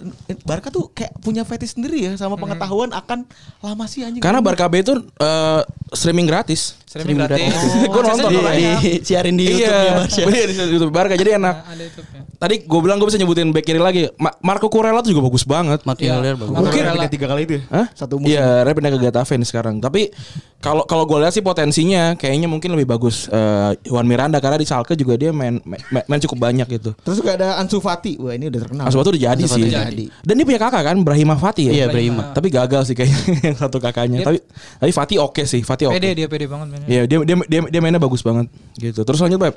Barca 0.43 0.73
tuh 0.73 0.89
kayak 0.91 1.13
punya 1.21 1.45
fetish 1.45 1.77
sendiri 1.77 2.01
ya 2.03 2.17
sama 2.17 2.35
pengetahuan 2.35 2.89
akan 2.91 3.29
lama 3.61 3.85
sih 3.85 4.01
anjing. 4.01 4.19
Karena 4.19 4.41
Barca 4.41 4.65
B 4.65 4.81
itu 4.81 4.97
eh, 4.97 5.61
streaming 5.93 6.25
gratis. 6.25 6.81
Streaming 6.93 7.17
gratis. 7.19 7.57
Gue 7.83 8.03
nonton 8.03 8.29
di, 8.29 8.37
makanya. 8.37 8.73
di 8.77 8.91
siarin 9.01 9.33
di 9.33 9.45
YouTube-nya 9.47 9.81
Iya, 9.83 9.93
Barca. 9.97 10.21
iya 10.29 10.45
di 10.45 10.55
YouTube 10.69 10.93
Barca 10.93 11.15
jadi 11.17 11.31
enak. 11.35 11.55
Nah, 11.57 11.73
ada 11.73 11.83
YouTube-nya. 11.83 12.21
Tadi 12.37 12.55
gue 12.61 12.81
bilang 12.81 12.97
gue 12.97 13.09
bisa 13.09 13.17
nyebutin 13.17 13.49
back 13.49 13.65
kiri 13.65 13.79
lagi. 13.79 14.03
Ma- 14.17 14.37
Marco 14.39 14.69
Kurela 14.69 15.01
tuh 15.01 15.09
juga 15.09 15.25
bagus 15.25 15.43
banget. 15.43 15.81
Martin 15.83 16.05
Iya. 16.05 16.15
Oliver 16.19 16.37
bagus. 16.39 16.55
Mungkin- 16.55 16.85
pindah 16.93 17.09
tiga 17.09 17.27
kali 17.27 17.41
itu 17.43 17.53
ya. 17.57 17.63
Hah? 17.71 17.87
Satu 17.93 18.15
musim. 18.17 18.31
Iya, 18.31 18.47
Rep 18.63 18.75
pindah 18.75 18.93
ke 18.93 19.01
Getafe 19.01 19.35
nih 19.35 19.47
sekarang. 19.47 19.79
Tapi 19.79 20.13
kalau 20.59 20.85
kalau 20.85 21.03
gue 21.05 21.19
lihat 21.19 21.33
sih 21.33 21.41
potensinya 21.41 22.15
kayaknya 22.15 22.47
mungkin 22.47 22.71
lebih 22.71 22.87
bagus 22.89 23.27
eh, 23.27 23.71
Juan 23.83 24.05
Miranda 24.05 24.37
karena 24.37 24.55
di 24.55 24.65
Schalke 24.65 24.93
juga 24.93 25.15
dia 25.15 25.31
main 25.31 25.59
main, 25.65 25.81
main 26.05 26.21
cukup 26.21 26.39
banyak 26.41 26.67
gitu. 26.69 26.93
Terus 26.99 27.17
juga 27.17 27.35
ada 27.35 27.57
Ansu 27.57 27.79
Fati. 27.79 28.15
Wah, 28.17 28.31
ini 28.31 28.47
udah 28.47 28.61
terkenal. 28.61 28.85
Asuh 28.87 29.01
tuh 29.01 29.11
udah 29.11 29.23
jadi 29.25 29.39
Ansu 29.41 29.57
sih. 29.57 29.65
Fati 29.65 29.73
jadi. 29.73 30.05
Dan 30.21 30.35
dia 30.35 30.45
punya 30.45 30.61
kakak 30.61 30.83
kan, 30.85 30.97
Brahima 31.01 31.35
Fati 31.35 31.67
ya. 31.67 31.73
Iya, 31.73 31.87
Brahima. 31.89 32.31
Tapi 32.31 32.47
gagal 32.49 32.83
sih 32.85 32.95
kayaknya 32.95 33.19
yang 33.45 33.57
satu 33.63 33.79
kakaknya. 33.79 34.23
Tapi 34.23 34.39
tapi 34.79 34.91
Fati 34.93 35.15
oke 35.17 35.43
sih, 35.43 35.63
Fati 35.63 35.87
oke. 35.87 35.95
Pede 35.95 36.11
dia 36.13 36.27
pede 36.27 36.47
banget. 36.47 36.82
Iya, 36.85 37.03
dia 37.05 37.19
dia 37.23 37.37
dia 37.47 37.61
dia 37.69 37.81
mainnya 37.81 37.99
bagus 37.99 38.21
banget 38.21 38.47
gitu. 38.77 39.03
Terus 39.03 39.19
lanjut, 39.19 39.39
Beb. 39.39 39.55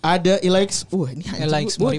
Ada 0.00 0.40
Alex, 0.40 0.88
wah 0.88 1.12
ini 1.12 1.28
gua- 1.28 1.44
gua 1.76 1.90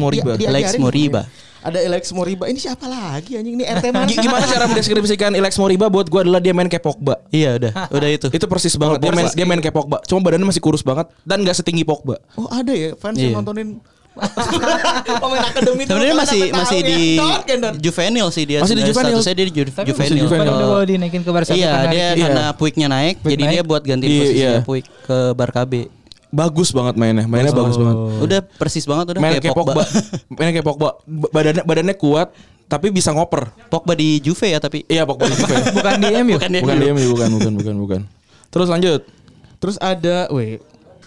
Moriba. 0.00 0.32
dia- 0.32 0.48
Moriba. 0.48 0.64
ajarin 0.64 0.80
Moriba. 0.80 1.22
gua. 1.28 1.52
Ada 1.64 1.78
Alex 1.80 2.02
Moriba. 2.12 2.44
Ini 2.44 2.60
siapa 2.60 2.84
lagi 2.84 3.36
anjing 3.36 3.56
ini 3.56 3.64
RT 3.64 3.86
mana? 3.88 4.04
Gimana 4.08 4.44
cara 4.44 4.64
mendeskripsikan 4.64 5.32
Alex 5.32 5.56
Moriba 5.56 5.88
buat 5.88 6.08
gue 6.08 6.20
adalah 6.20 6.36
dia 6.36 6.52
main 6.52 6.68
kayak 6.68 6.80
Pogba. 6.82 7.24
Iya 7.28 7.56
udah, 7.56 7.72
udah 7.88 8.08
itu. 8.10 8.28
Itu 8.28 8.44
persis 8.44 8.76
banget. 8.76 9.00
Dia 9.00 9.12
main 9.12 9.28
dia 9.32 9.44
main 9.44 9.60
kayak 9.60 9.72
Pogba. 9.72 10.00
Cuma 10.04 10.20
badannya 10.20 10.44
masih 10.44 10.60
kurus 10.60 10.80
banget 10.80 11.08
dan 11.24 11.40
gak 11.40 11.56
setinggi 11.56 11.84
Pogba. 11.84 12.20
Oh, 12.36 12.48
ada 12.48 12.68
ya 12.68 12.92
fans 12.96 13.16
Iya. 13.16 13.32
yang 13.32 13.40
nontonin 13.40 13.80
pemain 15.22 15.42
akademi 15.42 15.82
itu. 15.82 15.90
Sebenarnya 15.90 16.16
masih 16.16 16.40
masih 16.54 16.78
ya. 16.78 16.86
di 16.86 16.98
kan, 17.18 17.74
juvenil 17.76 18.26
sih 18.30 18.44
dia. 18.46 18.58
Masih 18.62 18.76
di 18.78 18.84
juvenil. 18.86 19.10
Statusnya 19.18 19.34
dia 19.34 19.46
di 19.46 19.54
juvenil. 19.54 19.84
bukan 19.90 20.06
juvenil. 20.16 20.52
udah 20.54 20.66
kalau 20.70 20.84
dinaikin 20.86 21.20
ke 21.20 21.30
Barca 21.34 21.52
Iya, 21.52 21.72
dia 21.90 22.06
Iya. 22.14 22.24
karena 22.24 22.44
Puignya 22.54 22.86
naik, 22.86 23.16
jadi 23.20 23.42
dia 23.50 23.62
buat 23.66 23.82
ganti 23.82 24.06
Iya, 24.06 24.18
posisinya 24.18 24.52
iya. 24.54 24.62
Puig 24.62 24.84
ke 24.86 25.18
Barcabe. 25.34 25.82
Bagus 26.30 26.74
banget 26.74 26.94
mainnya. 26.94 27.26
Mainnya 27.26 27.54
bagus 27.54 27.78
banget. 27.78 27.96
Udah 28.18 28.40
persis 28.42 28.84
banget 28.86 29.14
udah 29.14 29.20
Main 29.22 29.38
kayak 29.38 29.54
Pogba. 29.54 29.82
Mainnya 30.30 30.52
kayak 30.58 30.66
Pogba. 30.66 30.88
B- 31.06 31.30
Badannya 31.30 31.62
badannya 31.62 31.94
kuat 31.94 32.28
tapi 32.66 32.90
bisa 32.90 33.14
ngoper. 33.14 33.54
Pogba 33.70 33.94
di 33.94 34.18
Juve 34.18 34.50
ya 34.50 34.58
tapi 34.58 34.82
Iya 34.86 35.06
Pogba 35.06 35.30
di 35.30 35.36
Juve. 35.38 35.54
bukan 35.78 35.94
di 35.98 36.08
MU. 36.22 36.34
Bukan 36.34 36.50
dia. 36.50 36.62
bukan 36.62 36.76
dia 36.78 36.92
bukan 36.94 37.28
bukan 37.38 37.52
bukan 37.54 37.74
bukan. 37.78 38.00
Terus 38.50 38.66
lanjut. 38.66 39.02
Terus 39.62 39.76
ada, 39.80 40.28
weh, 40.28 40.58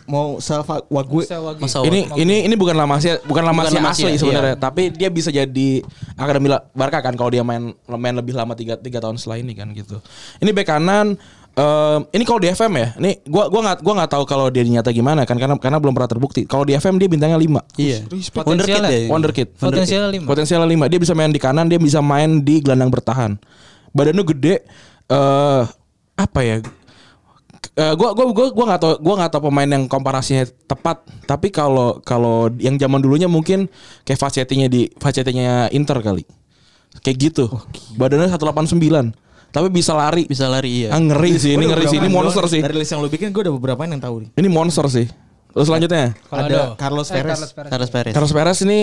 mau 0.08 0.39
wagi. 0.39 1.28
Masa 1.60 1.84
Ini 1.84 2.15
ini 2.15 2.36
ini 2.48 2.56
bukan 2.56 2.74
La 2.74 2.88
Masia, 2.88 3.20
bukan 3.28 3.43
La 3.43 3.52
Masia 3.52 3.76
Bukan 3.76 3.84
La 3.84 3.88
Masia, 3.91 4.08
asli 4.08 4.15
iya. 4.15 4.20
sebenarnya, 4.20 4.56
tapi 4.56 4.89
dia 4.89 5.12
bisa 5.12 5.30
jadi 5.30 5.70
akademi 6.15 6.48
Barca 6.72 7.04
kan 7.04 7.13
kalau 7.20 7.30
dia 7.30 7.43
main 7.43 7.76
main 7.86 8.15
lebih 8.15 8.34
lama 8.34 8.56
tiga 8.56 8.80
tiga 8.80 9.04
tahun 9.04 9.20
setelah 9.20 9.43
ini 9.43 9.54
kan 9.54 9.67
gitu. 9.76 10.00
Ini 10.39 10.50
bek 10.56 10.63
kanan 10.63 11.20
em, 11.60 12.00
ini 12.15 12.24
kalau 12.24 12.39
di 12.39 12.48
FM 12.48 12.72
ya. 12.80 12.88
Ini 12.96 13.12
gua 13.28 13.52
gua 13.52 13.62
nggak 13.67 13.78
gua 13.84 13.93
nggak 14.00 14.12
tahu 14.15 14.24
kalau 14.24 14.48
dia 14.48 14.63
nyata 14.63 14.96
gimana 14.96 15.28
kan 15.28 15.36
karena 15.36 15.60
karena 15.60 15.78
belum 15.84 15.93
pernah 15.93 16.10
terbukti. 16.10 16.48
Kalau 16.48 16.63
di 16.63 16.74
FM 16.80 16.96
dia 16.96 17.10
bintangnya 17.12 17.38
5. 17.38 17.76
Iya. 17.76 18.00
Wonderkid 18.48 18.84
ya. 18.88 19.00
Wonderkid. 19.12 19.48
Potensialnya 19.60 20.10
lima. 20.10 20.26
Potensialnya 20.26 20.67
5. 20.88 20.91
Dia 20.96 21.00
bisa 21.04 21.13
main 21.13 21.32
di 21.36 21.41
kanan, 21.43 21.67
dia 21.67 21.80
bisa 21.84 22.00
main 22.00 22.39
di 22.39 22.63
gelandang 22.63 22.89
bertahan. 22.89 23.36
Badannya 23.91 24.24
gede 24.24 24.56
eh 25.12 25.62
apa 26.17 26.39
ya? 26.41 26.63
Eh, 27.76 27.94
gua 27.98 28.16
gua 28.16 28.26
gua 28.32 28.48
gua 28.54 28.66
nggak 28.74 28.82
tahu 28.82 28.94
gua 29.02 29.16
nggak 29.20 29.32
tahu 29.34 29.42
pemain 29.52 29.70
yang 29.70 29.84
komparasinya 29.90 30.46
tepat. 30.66 31.04
Tapi 31.26 31.52
kalau 31.52 32.00
kalau 32.06 32.48
yang 32.62 32.80
zaman 32.80 33.02
dulunya 33.02 33.28
mungkin 33.28 33.68
kayak 34.08 34.20
Facetinya 34.22 34.70
di 34.70 34.88
Facetinya 34.98 35.68
Inter 35.74 36.00
kali. 36.00 36.24
Kayak 37.04 37.18
gitu. 37.34 37.46
Badannya 38.00 38.32
189 38.32 39.28
tapi 39.48 39.68
bisa 39.72 39.96
lari. 39.96 40.28
Bisa 40.28 40.46
lari 40.52 40.86
iya. 40.86 40.94
ah, 40.94 41.00
ngeri 41.02 41.40
sih 41.40 41.56
ini 41.56 41.66
ngeri 41.66 41.86
sih 41.88 41.98
ini 41.98 42.10
monster 42.12 42.46
sih. 42.46 42.62
Dari 42.62 42.76
list 42.78 42.92
yang 42.94 43.02
lu 43.02 43.10
bikin 43.10 43.32
gue 43.32 43.42
udah 43.48 43.54
beberapa 43.56 43.82
yang 43.88 43.98
tahu 43.98 44.28
nih. 44.28 44.30
ini 44.38 44.50
monster 44.52 44.86
sih. 44.92 45.08
Terus 45.56 45.66
selanjutnya? 45.74 46.14
Ada 46.30 46.78
Carlos 46.78 47.08
Eh, 47.10 47.18
Perez. 47.18 47.34
Carlos 47.34 47.52
Perez. 47.56 47.72
Carlos 47.72 47.90
Perez. 47.90 48.14
Carlos 48.14 48.34
Perez 48.36 48.58
ini 48.68 48.80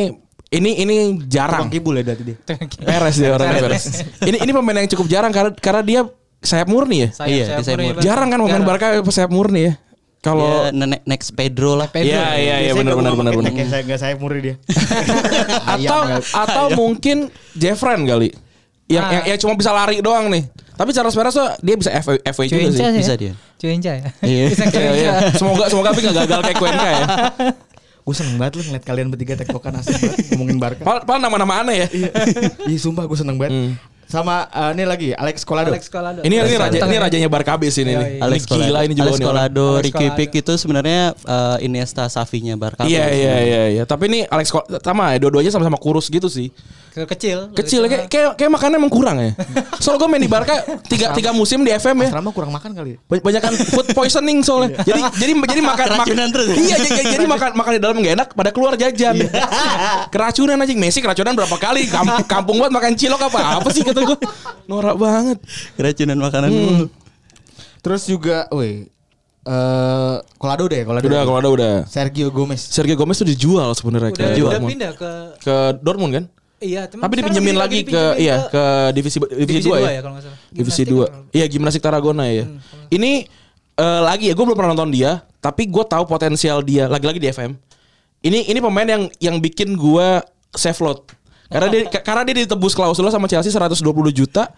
ini 0.50 0.70
ini 0.82 0.96
jarang. 1.30 1.66
Tukang 1.68 1.72
kibul 1.72 1.94
ya 1.94 2.02
berarti 2.02 2.24
dia. 2.26 2.36
Perez 2.82 3.14
dia 3.20 3.30
orangnya 3.30 3.60
Perez. 3.70 3.84
Ini 4.24 4.36
ini 4.42 4.50
pemain 4.50 4.76
yang 4.82 4.90
cukup 4.90 5.06
jarang 5.06 5.30
karena 5.30 5.50
karena 5.54 5.82
dia 5.86 6.00
sayap 6.44 6.68
murni 6.68 6.96
ya 7.02 7.08
Sayap, 7.10 7.28
Iya, 7.28 7.44
sayap 7.44 7.58
di 7.58 7.64
sayap 7.64 7.78
murni 7.78 7.88
murni. 7.90 8.04
Jarang 8.04 8.28
kan 8.28 8.38
pemain. 8.38 8.62
Barca 8.62 8.86
sayap 9.08 9.30
murni 9.30 9.62
ya 9.64 9.74
kalau 10.20 10.48
Ya, 10.64 10.72
ne- 10.72 11.04
next 11.04 11.32
Pedro 11.32 11.76
lah. 11.76 11.84
Pedro. 11.84 12.08
Iya 12.08 12.24
iya 12.34 12.56
iya 12.62 12.72
benar 12.72 12.96
benar 12.96 13.12
benar 13.12 13.32
benar. 13.34 13.52
Kayak 13.52 13.68
saya 13.68 13.82
enggak 13.82 14.00
saya 14.00 14.14
muri 14.16 14.38
dia. 14.40 14.54
Atau 15.76 16.00
atau 16.32 16.64
mungkin 16.72 17.28
Jeffren 17.52 18.04
kali. 18.04 18.32
Yang, 18.84 19.04
Ah. 19.04 19.12
yang 19.12 19.24
yang 19.26 19.38
cuma 19.38 19.52
bisa 19.52 19.68
lari 19.68 20.00
doang 20.00 20.28
nih. 20.28 20.48
Tapi 20.74 20.90
Carlos 20.90 21.12
Perez 21.12 21.28
tuh 21.30 21.44
dia 21.60 21.76
bisa 21.76 21.92
FA, 21.94 22.16
FA 22.24 22.42
juga 22.44 22.56
Cuenca 22.58 22.72
sih. 22.72 22.84
sih. 22.88 23.00
Bisa 23.00 23.12
ya? 23.12 23.18
dia. 23.20 23.32
Cuenca 23.54 23.92
ya. 23.94 24.08
Iya. 24.32 24.44
Bisa 24.50 24.64
Iya, 24.66 24.92
iya. 24.94 25.12
Semoga 25.30 25.64
semoga 25.68 25.88
tapi 25.92 26.00
gak 26.02 26.16
gagal 26.18 26.40
kayak 26.42 26.56
Cuenca 26.56 26.86
ya. 26.86 27.04
Gue 28.00 28.12
seneng 28.12 28.36
banget 28.36 28.52
lu 28.54 28.62
ngeliat 28.64 28.84
kalian 28.84 29.06
bertiga 29.08 29.34
tektokan 29.34 29.72
asik 29.76 29.96
banget 29.96 30.24
ngomongin 30.32 30.56
Barca. 30.56 30.82
Padahal 30.84 31.20
nama-nama 31.20 31.60
aneh 31.60 31.84
ya. 31.84 31.88
Iya 32.64 32.78
sumpah 32.78 33.04
gue 33.04 33.16
seneng 33.16 33.36
banget. 33.36 33.76
Sama 34.14 34.46
eh, 34.46 34.70
ini 34.78 34.84
lagi 34.86 35.08
Alex 35.10 35.42
Colado. 35.42 35.74
Alex 35.74 35.90
Colado. 35.90 36.20
Ini 36.22 36.30
ini 36.30 36.36
Alex 36.38 36.54
raja 36.54 36.70
Colado. 36.78 36.86
ini 36.86 36.96
rajanya 37.02 37.28
Barcabe 37.28 37.66
sih 37.66 37.82
ini. 37.82 37.98
Nih. 37.98 38.22
Alex 38.22 38.40
Ini 38.40 38.50
gila 38.54 38.62
Colado, 38.62 38.84
ini 38.86 38.94
juga 38.94 39.10
Alex. 39.10 39.18
Colado, 39.26 39.66
Alex 39.66 39.84
Ricky 39.90 40.06
Colado. 40.06 40.18
Pick 40.22 40.30
itu 40.38 40.52
sebenarnya 40.54 41.00
eh, 41.18 41.66
Iniesta 41.66 42.06
Savinya 42.06 42.54
Barca. 42.54 42.86
Iya 42.86 43.10
iya 43.10 43.34
iya 43.42 43.62
iya. 43.74 43.82
Tapi 43.82 44.06
ini 44.06 44.20
Alex 44.30 44.54
Col- 44.54 44.70
sama 44.78 45.10
ya 45.10 45.18
dua-duanya 45.18 45.50
sama-sama 45.50 45.76
kurus 45.76 46.06
gitu 46.06 46.30
sih. 46.30 46.54
Ke- 46.94 47.10
Kecil. 47.10 47.50
Kecil 47.50 47.82
kayak 47.84 48.06
kayak, 48.06 48.38
kayak 48.38 48.50
makannya 48.50 48.78
emang 48.78 48.86
kurang 48.86 49.18
ya. 49.18 49.34
Soalnya 49.82 49.98
gue 49.98 50.08
main 50.08 50.22
di 50.22 50.30
Barca 50.30 50.62
tiga, 50.86 51.10
tiga 51.10 51.34
musim 51.34 51.60
di 51.60 51.74
FM 51.74 52.06
ya. 52.06 52.08
Asrama 52.14 52.30
kurang 52.30 52.54
makan 52.54 52.70
kali. 52.70 52.94
ya? 52.94 52.98
Ba- 53.02 53.18
banyak 53.20 53.42
kan 53.42 53.50
food 53.50 53.90
poisoning 53.90 54.38
soalnya. 54.40 54.78
jadi 54.80 55.02
jadi 55.10 55.32
jadi 55.34 55.60
makan 55.74 55.86
makan 55.90 56.06
Keracunan 56.06 56.28
terus. 56.30 56.46
Iya 56.54 56.76
jadi, 56.78 56.90
jadi- 57.18 57.26
makan 57.26 57.50
makan 57.52 57.72
di 57.72 57.80
dalam 57.82 57.96
nggak 57.98 58.14
enak 58.14 58.28
pada 58.30 58.50
keluar 58.54 58.78
jajan. 58.78 59.14
keracunan 60.14 60.54
anjing 60.54 60.78
Messi 60.78 61.02
keracunan 61.02 61.34
berapa 61.34 61.56
kali 61.58 61.90
kampung, 61.90 62.22
kampung 62.30 62.56
buat 62.62 62.70
makan 62.70 62.94
cilok 62.94 63.26
apa 63.26 63.58
apa 63.58 63.68
sih 63.74 63.82
kata 63.82 64.00
gue. 64.00 64.18
Norak 64.64 64.94
banget. 64.94 65.38
Keracunan 65.74 66.16
makanan 66.16 66.50
Hmm. 66.54 66.86
Terus 67.82 68.06
juga, 68.06 68.48
woi, 68.48 68.86
eh 69.44 70.14
Colado 70.38 70.64
deh, 70.64 70.86
Colado. 70.86 71.04
Udah 71.04 71.20
kalau 71.22 71.38
ada 71.38 71.50
udah. 71.50 71.74
Sergio 71.84 72.30
Gomez. 72.30 72.62
Sergio 72.62 72.94
Gomez 72.94 73.18
tuh 73.18 73.26
dijual 73.26 73.74
sebenarnya 73.74 74.08
Udah, 74.08 74.28
ke 74.30 74.40
udah 74.40 74.60
pindah 74.62 74.92
ke 74.94 75.10
Ke 75.42 75.56
Dortmund 75.76 76.14
kan? 76.14 76.24
Iya, 76.64 76.82
cuman 76.88 77.02
Tapi 77.04 77.14
dipinjemin 77.20 77.56
lagi 77.60 77.78
ke 77.84 77.92
dipinjemin 77.92 78.24
iya 78.24 78.36
ke 78.48 78.64
divisi 78.96 79.18
divisi 79.20 79.68
2 79.68 79.84
ya. 79.84 80.00
kalau 80.00 80.14
nggak 80.16 80.24
salah. 80.24 80.38
Divisi 80.48 80.82
Gimnastik 80.82 80.96
2. 80.96 81.04
apa? 81.04 81.18
Iya, 81.36 81.44
Gimnastik 81.52 81.82
Tarragona 81.84 82.24
ya. 82.32 82.44
Ini 82.88 83.12
eh, 83.76 84.00
lagi 84.00 84.32
ya 84.32 84.34
gue 84.34 84.44
belum 84.48 84.56
pernah 84.56 84.72
nonton 84.72 84.88
dia, 84.88 85.20
tapi 85.44 85.68
gue 85.68 85.84
tahu 85.84 86.08
potensial 86.08 86.64
dia 86.64 86.88
lagi-lagi 86.88 87.20
di 87.20 87.28
FM. 87.28 87.52
Ini 88.24 88.48
ini 88.48 88.58
pemain 88.64 88.88
yang 88.88 89.02
yang 89.20 89.36
bikin 89.36 89.76
gue 89.76 90.08
save 90.56 90.80
lot. 90.80 91.04
Karena 91.52 91.68
dia 91.68 91.80
karena 92.00 92.22
dia 92.24 92.48
ditebus 92.48 92.72
klausul 92.72 93.04
sama 93.12 93.28
Chelsea 93.28 93.52
120 93.52 93.84
juta. 94.10 94.48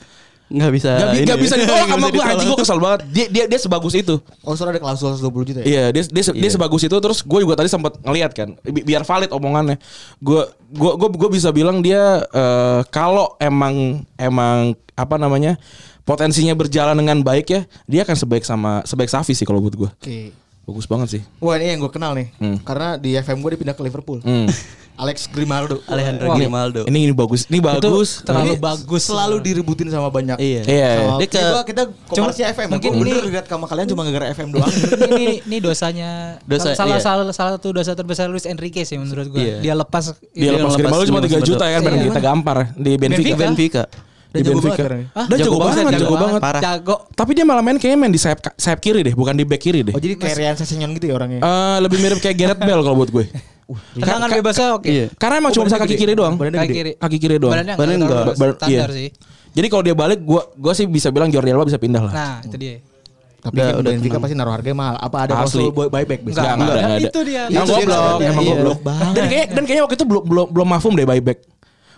Nggak 0.47 0.71
bisa. 0.79 0.91
Gak, 0.95 1.09
bi- 1.11 1.19
ini 1.19 1.27
gak 1.27 1.39
ya. 1.39 1.43
bisa 1.43 1.55
ditolak 1.59 1.85
Nggak 1.91 1.99
sama 1.99 2.09
gue 2.15 2.23
anjing 2.23 2.49
gue 2.49 2.59
kesel 2.63 2.79
banget. 2.79 3.01
Dia 3.11 3.27
dia 3.27 3.45
dia 3.51 3.59
sebagus 3.59 3.95
itu. 3.99 4.15
Oh, 4.47 4.55
soalnya 4.55 4.79
ada 4.79 4.83
klausul 4.87 5.11
120 5.19 5.49
juta 5.51 5.59
ya? 5.63 5.67
Iya, 5.67 5.85
dia 5.91 6.03
dia, 6.07 6.23
dia 6.31 6.51
sebagus 6.55 6.83
itu 6.87 6.97
terus 7.03 7.19
gue 7.21 7.39
juga 7.43 7.55
tadi 7.59 7.67
sempat 7.67 7.99
ngeliat 8.01 8.31
kan, 8.31 8.55
bi- 8.63 8.87
biar 8.87 9.03
valid 9.03 9.31
omongannya. 9.35 9.77
Gue 10.23 10.47
gue 10.71 10.93
gue 10.95 11.09
gue 11.19 11.31
bisa 11.35 11.51
bilang 11.51 11.83
dia 11.83 12.23
eh, 12.23 12.81
kalau 12.95 13.35
emang 13.43 14.07
emang 14.15 14.79
apa 14.95 15.17
namanya 15.19 15.59
potensinya 16.07 16.55
berjalan 16.55 16.95
dengan 16.95 17.19
baik 17.27 17.47
ya, 17.51 17.61
dia 17.91 18.07
akan 18.07 18.15
sebaik 18.15 18.47
sama 18.47 18.87
sebaik 18.87 19.11
Safi 19.11 19.35
sih 19.35 19.43
kalau 19.43 19.59
buat 19.59 19.75
gue. 19.75 19.91
Oke. 19.91 20.46
Bagus 20.67 20.83
banget 20.85 21.09
sih. 21.09 21.23
Wah, 21.39 21.55
ini 21.57 21.71
yang 21.71 21.79
gue 21.79 21.89
kenal 21.89 22.11
nih. 22.13 22.27
Hmm. 22.37 22.59
Karena 22.59 22.99
di 22.99 23.15
FM 23.15 23.39
gue 23.39 23.55
dia 23.55 23.61
pindah 23.63 23.73
ke 23.73 23.83
Liverpool. 23.83 24.19
Hmm. 24.21 24.51
Alex 24.97 25.29
Grimaldo. 25.29 25.79
Alejandro 25.87 26.27
Wah. 26.27 26.35
Grimaldo. 26.35 26.83
Ini 26.83 26.99
ini 27.05 27.13
bagus, 27.13 27.45
ini 27.47 27.61
bagus. 27.61 28.25
terlalu 28.25 28.57
Ini 28.57 28.59
bagus. 28.59 29.03
Selalu 29.05 29.37
diributin 29.39 29.87
sama 29.87 30.09
banyak. 30.09 30.35
Iya. 30.37 30.63
Iya. 30.65 30.91
Sama, 30.97 31.15
Dia 31.15 31.29
ke- 31.29 31.37
kita, 31.37 31.61
kita 31.63 31.83
komersial 32.09 32.49
FM. 32.51 32.69
mungkin 32.73 32.91
ini- 32.91 33.01
bener 33.05 33.25
lihat 33.29 33.45
sama 33.45 33.69
kalian 33.69 33.87
cuma 33.87 34.03
gara-gara 34.03 34.27
FM 34.33 34.49
doang. 34.51 34.73
ini 35.13 35.45
ini 35.45 35.57
dosanya 35.61 36.41
Dosa, 36.43 36.73
salah, 36.73 36.97
iya. 36.97 37.05
salah 37.05 37.25
salah 37.31 37.53
satu 37.55 37.69
dosa 37.71 37.93
terbesar 37.93 38.27
Luis 38.27 38.49
Enrique 38.49 38.83
sih 38.83 38.97
menurut 38.97 39.29
gue. 39.29 39.37
Iya. 39.39 39.57
Dia 39.61 39.75
lepas 39.77 40.17
Dia 40.33 40.51
lepas 40.51 40.73
lepas 40.73 40.81
Grimaldo 40.81 41.05
cuma 41.05 41.21
3 41.21 41.29
Grimaldo. 41.29 41.47
juta 41.47 41.65
kan, 41.69 41.81
bareng 41.81 42.01
Iya. 42.01 42.09
kita 42.09 42.21
gampar 42.25 42.57
di 42.75 42.91
Benfica. 42.97 43.37
Benfica. 43.37 43.37
Benfica. 43.39 43.85
Di 44.37 44.43
Dan 44.43 44.47
jago 44.47 44.55
Benfica. 44.55 44.69
banget 44.69 44.79
sekarang 44.79 44.99
ya? 44.99 45.09
Dan 45.25 45.37
jago 45.39 45.57
banget, 45.59 45.83
jago 45.97 46.15
banget. 46.17 46.41
Parah. 46.41 46.61
Jago. 46.61 46.97
Tapi 47.11 47.31
dia 47.33 47.45
malah 47.45 47.63
main 47.63 47.77
kayaknya 47.77 47.99
main 47.99 48.13
di 48.13 48.21
sayap 48.21 48.39
sayap 48.55 48.79
kiri 48.79 49.01
deh, 49.01 49.13
bukan 49.13 49.33
di 49.33 49.43
back 49.43 49.59
kiri 49.59 49.81
deh. 49.83 49.93
Oh, 49.93 49.99
jadi 49.99 50.15
kayak 50.15 50.37
Rian 50.37 50.55
Sessegnon 50.55 50.93
gitu 50.93 51.09
ya 51.09 51.15
orangnya. 51.15 51.41
Eh, 51.41 51.79
lebih 51.81 51.99
mirip 51.99 52.19
kayak 52.19 52.37
Gareth 52.37 52.61
Bale 52.61 52.81
kalau 52.81 52.97
buat 52.97 53.11
gue. 53.11 53.25
Tendangan 53.99 54.31
bebasnya 54.31 54.69
oke. 54.75 54.87
Iya. 54.87 55.07
Karena 55.13 55.35
emang 55.41 55.51
Oh, 55.51 55.55
cuma 55.57 55.65
bisa 55.67 55.77
kaki 55.77 55.97
kiri 55.97 56.13
doang. 56.13 56.35
Kaki 56.37 56.71
kiri. 56.71 56.93
Kaki 56.95 57.17
kiri 57.19 57.37
doang. 57.37 57.57
Badannya 57.57 57.75
Badannya 57.75 57.99
enggak 57.99 58.37
standar 58.37 58.69
iya. 58.69 58.85
sih. 58.93 59.09
Jadi 59.51 59.67
kalau 59.67 59.83
dia 59.83 59.97
balik 59.97 60.21
gua 60.21 60.47
gua 60.53 60.71
sih 60.71 60.85
bisa 60.85 61.09
bilang 61.09 61.27
Jordi 61.27 61.51
Alba 61.51 61.65
bisa 61.65 61.75
pindah 61.77 62.03
lah. 62.05 62.13
Nah, 62.13 62.37
itu 62.43 62.57
dia. 62.57 62.79
Tapi 63.37 63.53
Udah- 63.53 63.67
kan 63.69 63.75
udah 63.79 63.91
Benfica 63.93 64.19
pasti 64.19 64.35
naruh 64.35 64.53
harganya 64.53 64.75
mahal. 64.77 64.97
Apa 64.99 65.17
ada 65.21 65.33
Asli. 65.37 65.63
klausul 65.63 65.71
buy- 65.71 65.87
buyback 65.89 66.21
biasanya? 66.21 66.43
Enggak, 66.47 66.55
enggak 66.57 66.67
ada, 66.69 66.81
enggak 66.81 66.99
ada. 66.99 67.09
Itu 67.09 67.21
dia. 67.23 67.43
Emang 67.47 67.67
dia 67.67 67.75
goblok, 67.79 68.19
emang 68.21 68.43
Iya. 68.43 68.53
goblok. 68.53 68.79
Dan 69.09 69.25
kayak 69.25 69.47
dan 69.49 69.63
kayaknya 69.63 69.83
waktu 69.83 69.97
itu 69.97 70.05
belum 70.05 70.23
belum 70.25 70.47
belum 70.51 70.67
mafum 70.69 70.93
deh 70.93 71.07
buyback. 71.07 71.39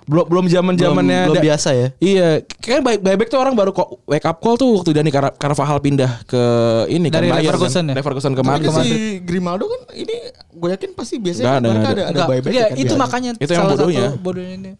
Belum 0.09 0.24
belum 0.24 0.44
zaman-zamannya 0.48 1.20
Belum- 1.20 1.28
belum 1.28 1.36
da- 1.36 1.44
biasa 1.44 1.68
ya. 1.70 1.88
Iya, 1.98 2.28
kayak 2.56 2.80
baik 2.80 2.98
baik 2.98 3.28
tuh 3.28 3.36
orang 3.36 3.52
baru 3.52 3.70
kok 3.70 4.00
wake 4.02 4.24
up 4.24 4.38
call 4.38 4.56
tuh 4.56 4.72
waktu 4.74 4.90
Dani 4.90 5.09
Car- 5.09 5.36
Carvajal 5.36 5.78
pindah 5.78 6.24
ke 6.24 6.42
ini 6.88 7.06
Dari 7.06 7.28
kan 7.28 7.38
Leverkusen 7.38 7.84
kan. 7.84 7.84
ya? 7.86 7.94
Leverkusen 7.94 8.32
ke 8.32 8.40
Madrid. 8.40 8.72
si 8.80 8.90
Grimaldo 9.20 9.68
kan 9.68 9.80
ini 9.92 10.16
gue 10.50 10.68
yakin 10.70 10.90
pasti 10.92 11.16
biasanya 11.18 11.44
Nggak 11.44 11.52
kan 11.52 11.61
ada, 11.61 11.68
Barca 11.68 11.78
nggak 11.78 11.92
ada 11.92 12.00
ada 12.00 12.11
Enggak, 12.11 12.26
buyback 12.26 12.50
iya, 12.50 12.64
kan 12.64 12.74
itu 12.74 12.84
biasa. 12.88 12.96
makanya 12.98 13.30
Itu 13.34 13.42
yang 13.44 13.61
salah 13.61 13.74
bodohnya. 13.76 14.06
satu 14.09 14.18
bodohnya 14.18 14.54
ini. 14.56 14.72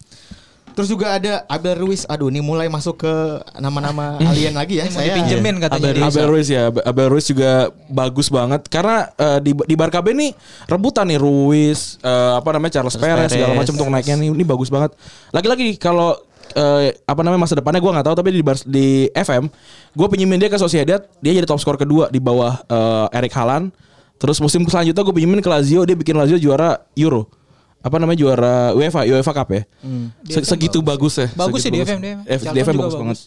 Terus 0.79 0.87
juga 0.87 1.11
ada 1.11 1.43
Abel 1.51 1.75
Ruiz. 1.75 2.07
Aduh, 2.07 2.31
ini 2.31 2.39
mulai 2.39 2.71
masuk 2.71 3.03
ke 3.03 3.13
nama-nama 3.59 4.15
alien 4.31 4.55
lagi 4.55 4.79
ya. 4.79 4.87
Ini 4.87 4.95
Saya 4.95 5.11
dipinjemin 5.11 5.59
katanya. 5.59 5.91
dia. 5.91 6.07
Abel 6.07 6.27
Ruiz 6.31 6.47
ya, 6.47 6.71
Abel 6.71 7.11
Ruiz 7.11 7.27
juga 7.27 7.51
bagus 7.91 8.31
banget 8.31 8.71
karena 8.71 9.11
eh, 9.11 9.43
di 9.43 9.59
di 9.59 9.75
Barca 9.75 9.99
B 9.99 10.15
nih 10.15 10.31
rebutan 10.71 11.11
nih 11.11 11.19
Ruiz, 11.19 11.99
eh, 11.99 12.33
apa 12.39 12.47
namanya 12.55 12.79
Charles, 12.79 12.95
Perez 12.95 13.27
segala 13.27 13.53
Perez. 13.53 13.59
macam 13.59 13.75
untuk 13.75 13.91
naiknya 13.91 14.15
nih 14.17 14.29
ini 14.31 14.45
bagus 14.47 14.71
banget. 14.71 14.95
Lagi-lagi 15.35 15.75
kalau 15.77 16.15
eh, 16.55 16.95
apa 17.03 17.21
namanya 17.21 17.43
masa 17.43 17.59
depannya 17.59 17.83
gue 17.83 17.91
nggak 17.91 18.07
tahu 18.07 18.15
tapi 18.15 18.31
di 18.31 18.43
Bar- 18.47 18.63
di 18.65 18.87
FM 19.11 19.51
gue 19.93 20.07
pinjemin 20.09 20.39
dia 20.39 20.47
ke 20.47 20.57
Sociedad 20.57 21.03
dia 21.19 21.33
jadi 21.35 21.43
top 21.43 21.59
skor 21.59 21.75
kedua 21.75 22.07
di 22.07 22.23
bawah 22.23 22.55
eh, 22.63 23.19
Erik 23.19 23.35
Haaland. 23.35 23.75
Terus 24.15 24.39
musim 24.39 24.63
selanjutnya 24.63 25.03
gue 25.03 25.15
pinjemin 25.15 25.43
ke 25.43 25.51
Lazio 25.51 25.83
dia 25.83 25.95
bikin 25.95 26.15
Lazio 26.15 26.39
juara 26.39 26.87
Euro. 26.95 27.27
Apa 27.79 27.97
namanya 27.97 28.19
juara 28.19 28.55
UEFA 28.73 29.07
UEFA 29.07 29.33
Cup 29.33 29.49
ya. 29.51 29.63
Se- 30.27 30.45
segitu 30.45 30.79
bagus 30.81 31.15
ya. 31.17 31.29
Bagus 31.33 31.63
sih 31.63 31.71
di 31.71 31.79
FM 31.79 31.99
dia. 31.99 32.17
F- 32.25 32.49
di 32.49 32.59
FM 32.59 32.75
bagus 32.77 32.95
bagus. 32.95 32.99
banget. 32.99 33.19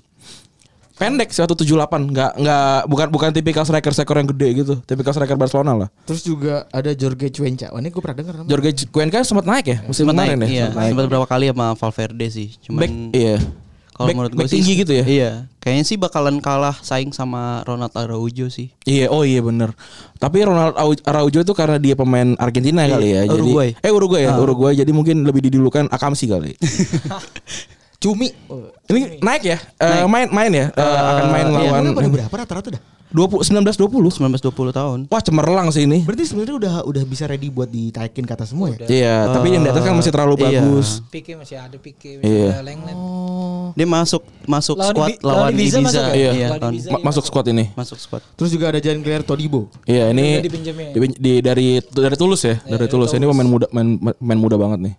Pendek 0.91 1.33
178, 1.33 2.13
nggak 2.13 2.31
nggak 2.37 2.77
bukan 2.85 3.07
bukan 3.09 3.29
tipikal 3.33 3.65
striker 3.65 3.89
striker 3.89 4.21
yang 4.21 4.29
gede 4.29 4.49
gitu, 4.53 4.73
tipikal 4.85 5.09
striker 5.09 5.33
Barcelona 5.33 5.73
lah. 5.73 5.89
Terus 6.05 6.21
juga 6.21 6.69
ada 6.69 6.93
Jorge 6.93 7.33
Cuenca. 7.33 7.73
Wah, 7.73 7.81
ini 7.81 7.89
gue 7.89 7.97
pernah 7.97 8.17
dengar 8.21 8.33
namanya. 8.37 8.51
Jorge 8.53 8.69
Cuenca 8.85 9.17
sempat 9.25 9.49
naik 9.49 9.65
ya 9.65 9.77
musim 9.81 10.05
Sempat 10.05 10.13
kemarin 10.13 10.37
naik, 10.37 10.53
ya. 10.53 10.69
iya. 10.69 10.89
Sempat 10.93 11.05
berapa 11.09 11.25
kali 11.25 11.49
sama 11.49 11.73
Valverde 11.73 12.27
sih. 12.29 12.53
Cuman 12.61 12.79
Back 12.79 12.93
iya. 13.17 13.37
Kalau 14.01 14.09
Back- 14.09 14.17
menurut 14.17 14.33
gue 14.33 14.47
sih 14.49 14.57
tinggi 14.57 14.73
gitu 14.81 14.93
ya? 14.97 15.05
Iya. 15.05 15.31
Kayaknya 15.61 15.85
sih 15.85 15.97
bakalan 16.01 16.41
kalah 16.41 16.73
saing 16.81 17.13
sama 17.13 17.61
Ronald 17.69 17.93
Araujo 17.93 18.49
sih. 18.49 18.73
Iya, 18.89 19.13
oh 19.13 19.21
iya 19.21 19.45
bener. 19.45 19.77
Tapi 20.17 20.41
Ronald 20.41 20.73
Au- 20.73 21.05
Araujo 21.05 21.45
itu 21.45 21.53
karena 21.53 21.77
dia 21.77 21.93
pemain 21.93 22.33
Argentina 22.41 22.81
kali 22.89 23.13
ya. 23.13 23.29
Jadi, 23.29 23.37
Uruguay. 23.37 23.69
Eh 23.77 23.93
Uruguay 23.93 24.21
ya, 24.25 24.33
Uruguay. 24.41 24.73
Jadi 24.73 24.89
mungkin 24.89 25.21
lebih 25.21 25.45
didulukan 25.45 25.85
Akamsi 25.93 26.25
kali. 26.25 26.57
Cumi. 28.01 28.33
Ini 28.89 29.21
naik 29.21 29.43
ya? 29.45 29.57
Eh, 29.77 30.09
main 30.09 30.25
main 30.33 30.49
ya? 30.49 30.65
Eh, 30.73 30.81
akan 30.81 31.25
main 31.29 31.45
iya. 31.45 31.69
lawan 31.69 31.83
berapa 31.93 32.35
rata-rata 32.41 32.73
dah? 32.73 32.81
20 33.11 33.43
19 33.43 33.75
20. 33.75 34.39
19-20 34.39 34.71
tahun. 34.71 34.99
Wah, 35.05 35.19
cemerlang 35.19 35.67
sih 35.69 35.83
ini. 35.83 36.01
Berarti 36.01 36.23
sebenarnya 36.25 36.55
udah 36.55 36.73
udah 36.83 37.03
bisa 37.03 37.27
ready 37.27 37.47
buat 37.47 37.67
ditaikin 37.67 38.23
kata 38.23 38.43
semua 38.43 38.71
ya? 38.71 38.87
Iya, 38.87 39.15
tapi 39.29 39.51
yang 39.51 39.61
di 39.61 39.69
atas 39.69 39.83
kan 39.83 39.91
masih 39.93 40.11
terlalu 40.11 40.35
iya. 40.39 40.63
bagus. 40.63 40.87
Pique 41.07 41.35
masih 41.35 41.55
ada 41.55 41.75
Pique, 41.75 42.17
Iya. 42.17 42.55
ada 42.55 42.63
Lenglet. 42.63 42.95
Dia 43.71 43.83
masuk 43.85 44.21
masuk 44.43 44.75
Lawan 44.75 44.89
squad 44.89 45.09
Ibi- 45.09 45.19
lawan 45.21 45.35
lawan 45.37 45.51
Ibiza 45.51 45.67
Ibiza. 45.67 45.79
masuk 45.81 46.01
ya? 46.01 46.07
Iya. 46.09 46.31
Iya, 46.31 46.47
Lawan 46.47 46.59
lawan- 46.61 46.73
Ibiza. 46.73 46.89
Ma- 46.89 47.03
masuk 47.03 47.23
squad 47.25 47.45
ini. 47.47 47.65
masuk 47.73 47.97
squad. 47.97 48.21
Terus 48.33 48.49
juga 48.49 48.65
ada 48.67 48.79
Jean 48.79 48.99
Claire 48.99 49.23
Todibo. 49.23 49.61
Iya, 49.83 50.03
ini 50.09 50.25
di- 50.41 51.15
di- 51.19 51.41
dari 51.41 51.67
dari 51.83 52.15
Tulus 52.15 52.41
ya, 52.41 52.55
dari 52.61 52.87
Tulus. 52.87 53.11
Ini 53.11 53.25
pemain 53.25 53.45
muda 53.45 53.67
main, 53.69 53.87
main 54.17 54.39
muda 54.39 54.55
banget 54.55 54.79
nih. 54.81 54.95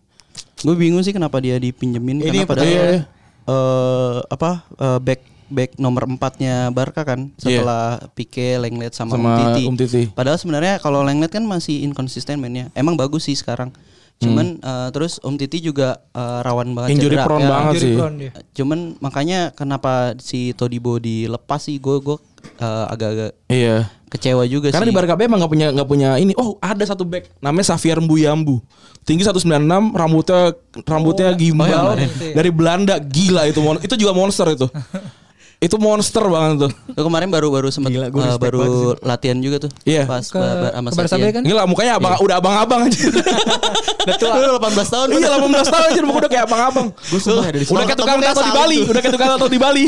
Gue 0.62 0.76
bingung 0.76 1.00
sih 1.00 1.10
kenapa 1.10 1.40
dia 1.40 1.56
dipinjemin 1.56 2.20
Ini 2.20 2.28
karena 2.30 2.46
padahal 2.46 2.68
iya, 2.68 2.82
iya. 2.86 3.00
eh, 3.44 4.16
apa 4.22 4.50
eh, 4.70 4.98
back 5.00 5.20
back 5.52 5.76
nomor 5.76 6.02
empatnya 6.04 6.68
Barca 6.68 7.04
kan 7.04 7.30
setelah 7.36 8.00
Pique, 8.10 8.56
Lenglet 8.56 8.90
sama, 8.90 9.14
Sama 9.14 9.28
Umtiti. 9.30 9.62
Umtiti. 9.64 10.02
Padahal 10.08 10.34
sebenarnya 10.34 10.76
kalau 10.78 11.00
Lenglet 11.00 11.30
kan 11.30 11.44
masih 11.44 11.80
inkonsisten 11.82 12.36
mainnya. 12.36 12.72
Emang 12.72 12.94
bagus 12.94 13.24
sih 13.24 13.34
sekarang. 13.34 13.70
Cuman 14.16 14.56
eh, 14.56 14.88
terus 14.90 15.18
Umtiti 15.20 15.58
juga 15.60 16.00
eh, 16.08 16.38
rawan 16.40 16.72
banget 16.72 16.94
Injury 16.94 17.14
cedera. 17.14 17.26
prone 17.26 17.42
Ya, 17.42 17.50
banget 17.50 17.74
sih. 17.76 17.92
prone 17.92 18.16
dia. 18.16 18.32
Cuman 18.52 18.78
makanya 18.98 19.50
kenapa 19.50 19.92
si 20.16 20.50
Todibo 20.52 20.96
dilepas 20.96 21.58
sih 21.60 21.76
gue 21.76 21.96
gue 21.98 22.16
eh, 22.56 22.84
agak-agak 22.88 23.32
Iya. 23.46 23.90
kecewa 24.06 24.44
juga 24.44 24.70
Karena 24.70 24.84
sih. 24.84 24.90
di 24.90 24.94
Barca 24.94 25.14
B 25.14 25.24
emang 25.24 25.40
gak 25.40 25.50
punya 25.50 25.68
nggak 25.70 25.88
punya 25.88 26.10
ini. 26.16 26.32
Oh, 26.34 26.54
ada 26.58 26.82
satu 26.82 27.02
back 27.02 27.34
namanya 27.38 27.66
Xavier 27.68 27.98
Mbuyambu. 27.98 28.62
Tinggi 29.02 29.26
196, 29.26 29.50
rambutnya 29.90 30.54
rambutnya 30.84 31.34
gimbal 31.34 31.66
Oh, 31.66 31.74
kemarin. 31.90 32.08
dari 32.30 32.50
Belanda. 32.54 32.94
Gila 32.98 33.50
itu 33.50 33.58
mon- 33.58 33.80
itu 33.80 33.94
juga 33.96 34.14
monster 34.14 34.46
itu. 34.48 34.70
itu 35.62 35.78
monster 35.78 36.26
banget 36.26 36.66
tuh. 36.66 36.70
Lu 36.98 37.02
kemarin 37.06 37.30
baru-baru 37.30 37.70
sempat 37.70 37.94
Gila, 37.94 38.10
gua 38.10 38.34
respect 38.34 38.42
baru 38.50 38.98
latihan 38.98 39.38
juga 39.38 39.62
tuh. 39.62 39.70
Iya. 39.86 40.10
Pas 40.10 40.26
Ke, 40.26 40.42
sama 40.74 40.88
Setien. 41.06 41.30
kan? 41.30 41.42
Gila 41.46 41.62
mukanya 41.70 42.02
abang 42.02 42.18
udah 42.18 42.36
abang-abang 42.42 42.90
aja. 42.90 42.98
Udah 44.02 44.18
tua. 44.18 44.34
Lu 44.34 44.58
18 44.58 44.74
tahun. 44.90 45.08
iya 45.14 45.30
18 45.38 45.62
tahun 45.62 45.84
aja 45.94 46.00
muka 46.02 46.18
udah 46.26 46.30
kayak 46.34 46.44
abang-abang. 46.50 46.86
Gue 46.90 47.20
sumpah 47.22 47.46
ya 47.46 47.52
dari 47.54 47.64
Udah 47.70 47.84
kayak 47.86 47.98
tukang 48.02 48.18
tato 48.18 48.42
di 48.42 48.50
Bali, 48.50 48.78
udah 48.82 48.98
kayak 49.00 49.14
tukang 49.14 49.30
tato 49.30 49.46
di 49.46 49.58
Bali. 49.62 49.84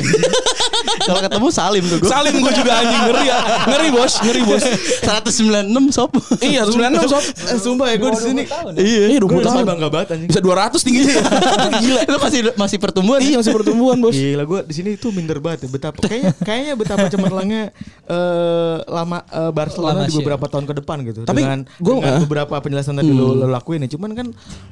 Kalau 1.03 1.19
ketemu 1.19 1.47
Salim 1.51 1.83
tuh 1.91 1.99
gue. 1.99 2.07
Salim 2.07 2.35
gue 2.39 2.53
juga 2.55 2.73
anjing 2.79 3.01
ngeri 3.11 3.25
ya. 3.27 3.39
Ngeri 3.67 3.89
bos, 3.91 4.13
ngeri 4.23 4.43
bos. 4.47 4.63
196 5.03 5.91
sob. 5.91 6.11
Iya, 6.39 6.63
96 6.71 7.11
sob. 7.11 7.23
Eh, 7.27 7.59
sumpah 7.59 7.87
ya 7.91 7.97
gue 7.99 8.11
di 8.15 8.21
sini. 8.23 8.43
Iya, 8.79 9.03
iya 9.11 9.19
20 9.19 9.27
Gue 9.27 9.43
tahun. 9.43 9.67
bangga 9.67 9.89
banget 9.91 10.09
anjing. 10.15 10.29
Bisa 10.31 10.41
200 10.41 10.79
tingginya 10.87 11.11
ya. 11.11 11.23
Gila. 11.83 12.01
Itu 12.07 12.19
masih 12.23 12.41
masih 12.55 12.79
pertumbuhan. 12.79 13.19
Iya, 13.19 13.37
masih 13.43 13.53
pertumbuhan, 13.53 13.97
Bos. 13.99 14.15
Gila 14.15 14.45
gue 14.47 14.61
di 14.71 14.75
sini 14.79 14.91
tuh 14.95 15.11
minder 15.11 15.43
banget 15.43 15.64
ya 15.65 15.69
betapa 15.69 15.99
kayaknya 15.99 16.33
kayaknya 16.39 16.75
betapa 16.77 17.07
cemerlangnya 17.09 17.63
eh 18.05 18.77
lama 18.87 19.19
eh, 19.25 19.51
Barcelona 19.51 19.95
Lama 19.95 20.07
di 20.07 20.13
sih. 20.13 20.19
beberapa 20.21 20.45
tahun 20.47 20.65
ke 20.65 20.75
depan 20.79 20.97
gitu. 21.03 21.21
Tapi 21.25 21.41
dengan, 21.41 21.61
gua- 21.81 21.99
dengan 21.99 22.15
eh. 22.15 22.23
beberapa 22.23 22.55
penjelasan 22.61 22.95
tadi 22.95 23.11
lo, 23.11 23.33
lo 23.33 23.47
lakuin 23.49 23.83
ya. 23.83 23.91
Cuman 23.91 24.13
kan 24.13 24.27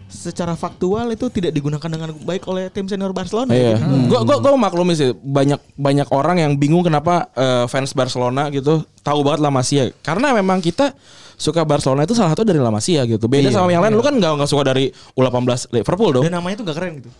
secara 0.06 0.52
faktual 0.52 1.08
itu 1.10 1.26
tidak 1.28 1.50
digunakan 1.50 1.88
dengan 1.88 2.12
baik 2.18 2.44
oleh 2.44 2.68
tim 2.68 2.84
senior 2.84 3.10
Barcelona. 3.10 3.50
Iya. 3.50 3.80
Jadi, 3.80 4.06
Gue 4.06 4.20
gua 4.22 4.36
gua 4.38 4.52
maklumi 4.54 4.92
sih 4.92 5.10
banyak 5.14 5.58
banyak 5.74 6.08
orang 6.12 6.36
yang 6.38 6.52
bingung 6.54 6.84
kenapa 6.84 7.32
eh, 7.32 7.64
fans 7.66 7.90
Barcelona 7.92 8.46
gitu 8.48 8.84
tahu 9.00 9.24
banget 9.24 9.40
La 9.40 9.50
Masia. 9.50 9.88
Karena 10.00 10.30
memang 10.30 10.60
kita 10.60 10.92
suka 11.34 11.64
Barcelona 11.64 12.04
itu 12.04 12.14
salah 12.14 12.36
satu 12.36 12.44
dari 12.44 12.60
La 12.60 12.70
Masia 12.70 13.02
gitu. 13.02 13.26
Beda 13.26 13.48
Iya, 13.48 13.56
sama 13.56 13.72
yang 13.72 13.82
lain 13.82 13.96
lu 13.96 14.04
kan 14.04 14.14
nggak 14.14 14.32
nggak 14.38 14.50
suka 14.50 14.62
dari 14.62 14.92
U18 15.16 15.72
Liverpool 15.72 16.10
dong. 16.14 16.24
Dan 16.28 16.36
namanya 16.36 16.60
tuh 16.60 16.66
gak 16.68 16.76
keren 16.78 16.92
gitu. 17.00 17.10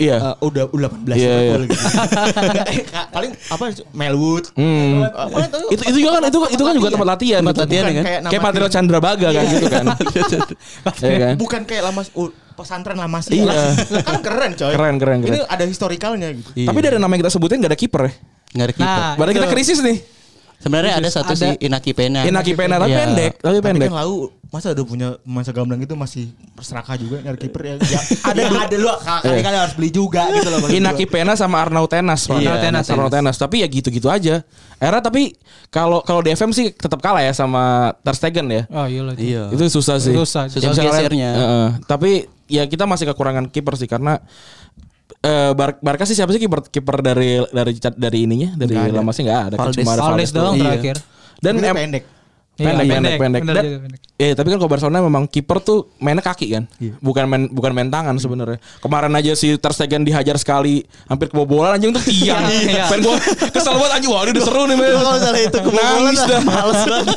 Iya. 0.00 0.16
Eh, 0.16 0.34
udah 0.40 0.64
udah 0.72 0.88
18 0.88 1.20
Iya, 1.20 1.34
Liverpool 1.36 1.62
gitu. 1.68 1.84
Paling 3.16 3.32
apa 3.36 3.64
Melwood. 3.92 4.44
Hmm. 4.56 5.04
Apa 5.04 5.38
itu? 5.44 5.58
Itu 5.76 5.98
juga 6.00 6.10
kan 6.16 6.22
itu 6.32 6.38
itu 6.48 6.62
kan 6.64 6.74
juga 6.76 6.88
tempat 6.96 7.08
latihan. 7.12 7.40
Tempat 7.44 7.58
latihan 7.68 7.84
ya 7.84 7.92
kan? 7.92 8.04
kayak 8.04 8.20
Kayak 8.32 8.42
Patriot 8.48 8.70
tim. 8.72 8.76
Chandra 8.80 8.98
Baga 9.04 9.28
kan 9.36 9.44
gitu 9.52 9.66
kan. 9.68 9.84
Iya 11.06 11.16
kan? 11.20 11.34
Bukan 11.36 11.60
kayak 11.68 11.82
lamas 11.92 12.08
oh, 12.16 12.32
pesantren 12.56 12.96
Lamas 12.96 13.28
Iya. 13.28 13.76
kan 14.00 14.24
keren 14.24 14.50
coy. 14.56 14.72
Keren, 14.72 14.94
keren, 14.96 15.18
keren. 15.20 15.34
Ini 15.36 15.38
ada 15.44 15.64
historikalnya 15.68 16.28
gitu. 16.32 16.50
Tapi 16.56 16.78
dari 16.80 16.96
nama 16.96 17.12
yang 17.12 17.28
kita 17.28 17.32
sebutin 17.32 17.60
gak 17.60 17.76
ada 17.76 17.78
kiper 17.78 18.02
ya. 18.08 18.12
Enggak 18.56 18.66
ada 18.66 18.74
kiper. 18.74 18.88
Nah, 18.88 19.12
Berarti 19.20 19.32
kita 19.36 19.48
krisis 19.52 19.78
nih. 19.84 19.98
Sebenarnya 20.56 20.96
ada 20.96 21.08
satu 21.12 21.36
Ada. 21.36 21.52
sih 21.52 21.68
Inaki 21.68 21.92
Pena. 21.92 22.24
Inaki 22.24 22.56
Pena 22.56 22.80
tapi 22.80 22.96
Iya. 22.96 23.04
pendek, 23.04 23.32
tapi 23.44 23.60
Tapi 23.60 23.66
pendek. 23.76 23.88
kan 23.92 23.96
lau 24.00 24.32
masa 24.46 24.70
udah 24.72 24.86
punya 24.86 25.08
masa 25.26 25.50
gamblang 25.50 25.82
itu 25.82 25.98
masih 25.98 26.30
seraka 26.62 26.94
juga 26.94 27.18
nyari 27.18 27.38
kiper 27.38 27.62
ya. 27.66 27.74
ya 27.98 28.00
ada 28.22 28.42
ada 28.46 28.76
lu 28.78 28.88
kali-kali 29.02 29.56
harus 29.58 29.74
beli 29.74 29.90
juga 29.90 30.30
gitu 30.30 30.48
loh. 30.48 30.58
Inaki. 30.70 31.04
Pena 31.06 31.34
sama 31.34 31.62
Arnaud 31.66 31.90
Tenas. 31.90 32.30
Iya, 32.30 32.54
Arnaud 32.54 32.62
Tenas, 32.62 32.84
Arnaud 32.90 33.12
Tenas. 33.12 33.36
Tapi 33.36 33.66
ya 33.66 33.68
gitu-gitu 33.68 34.06
aja. 34.06 34.46
Era 34.78 34.98
tapi 35.02 35.34
kalau 35.74 36.00
kalau 36.06 36.22
di 36.22 36.30
FM 36.30 36.54
sih 36.54 36.70
tetap 36.70 37.02
kalah 37.02 37.26
ya 37.26 37.34
sama 37.34 37.94
Ter 38.06 38.14
Stegen 38.14 38.46
ya. 38.46 38.62
Oh 38.70 38.86
iya 38.86 39.00
loh. 39.02 39.12
itu. 39.18 39.34
Iya. 39.34 39.42
Itu 39.50 39.66
susah 39.66 39.98
sih. 39.98 40.14
Susah. 40.14 40.46
Susah 40.46 40.72
gesernya. 40.72 41.30
Heeh. 41.34 41.68
tapi 41.90 42.30
ya 42.46 42.62
kita 42.70 42.86
masih 42.86 43.10
kekurangan 43.10 43.50
kiper 43.50 43.74
sih 43.74 43.90
karena 43.90 44.22
eh 45.26 45.50
Bar 45.58 45.82
Barca 45.82 46.06
sih 46.06 46.14
siapa 46.14 46.30
sih 46.30 46.38
kiper 46.38 46.70
kiper 46.70 47.02
dari 47.02 47.42
dari 47.50 47.72
dari 47.78 48.18
ininya 48.22 48.54
dari 48.54 48.78
Lamasnya 48.94 49.22
nggak 49.26 49.40
ada 49.50 49.54
kan 49.58 49.66
Valdes. 49.66 49.78
cuma 49.82 49.90
ada 49.90 50.02
Valdes 50.06 50.30
Valdes 50.30 50.30
doang. 50.30 50.54
Iya. 50.54 50.62
terakhir. 50.62 50.96
Dan 51.42 51.54
em- 51.60 52.15
pendek. 52.58 52.84
Iya, 52.84 52.94
pendek, 52.96 53.12
pendek, 53.14 53.18
pendek. 53.20 53.42
Bener 53.42 53.54
Dan- 53.54 53.64
juga 53.66 53.80
pendek. 53.84 54.00
Eh 54.16 54.32
tapi 54.32 54.48
kan 54.48 54.56
kalau 54.56 54.72
Barcelona 54.72 55.04
memang 55.04 55.28
kiper 55.28 55.60
tuh 55.60 55.92
mainnya 56.00 56.24
kaki 56.24 56.46
kan, 56.48 56.64
bukan 56.98 57.28
main 57.28 57.42
bukan 57.52 57.68
main 57.70 57.92
tangan 57.92 58.16
sebenarnya. 58.16 58.56
Kemarin 58.80 59.12
aja 59.12 59.36
si 59.36 59.52
Ter 59.54 59.72
Stegen 59.76 60.08
dihajar 60.08 60.40
sekali, 60.40 60.80
hampir 61.04 61.28
kebobolan 61.28 61.76
anjing 61.76 61.92
tuh 61.92 62.00
tiang. 62.00 62.40
Iya. 62.48 62.88
Pengen 62.88 63.12
gua 63.12 63.20
kesel 63.52 63.76
banget 63.76 63.92
anjing, 64.00 64.08
wah 64.08 64.24
ini 64.24 64.32
udah 64.32 64.44
seru 64.48 64.62
nih. 64.64 64.76
Kalau 64.80 65.12
misalnya 65.12 65.42
itu 65.44 65.58
kebobolan 65.60 66.00
Nangis 66.00 66.20
dah. 66.24 66.40
males 66.40 66.80
banget. 66.80 67.16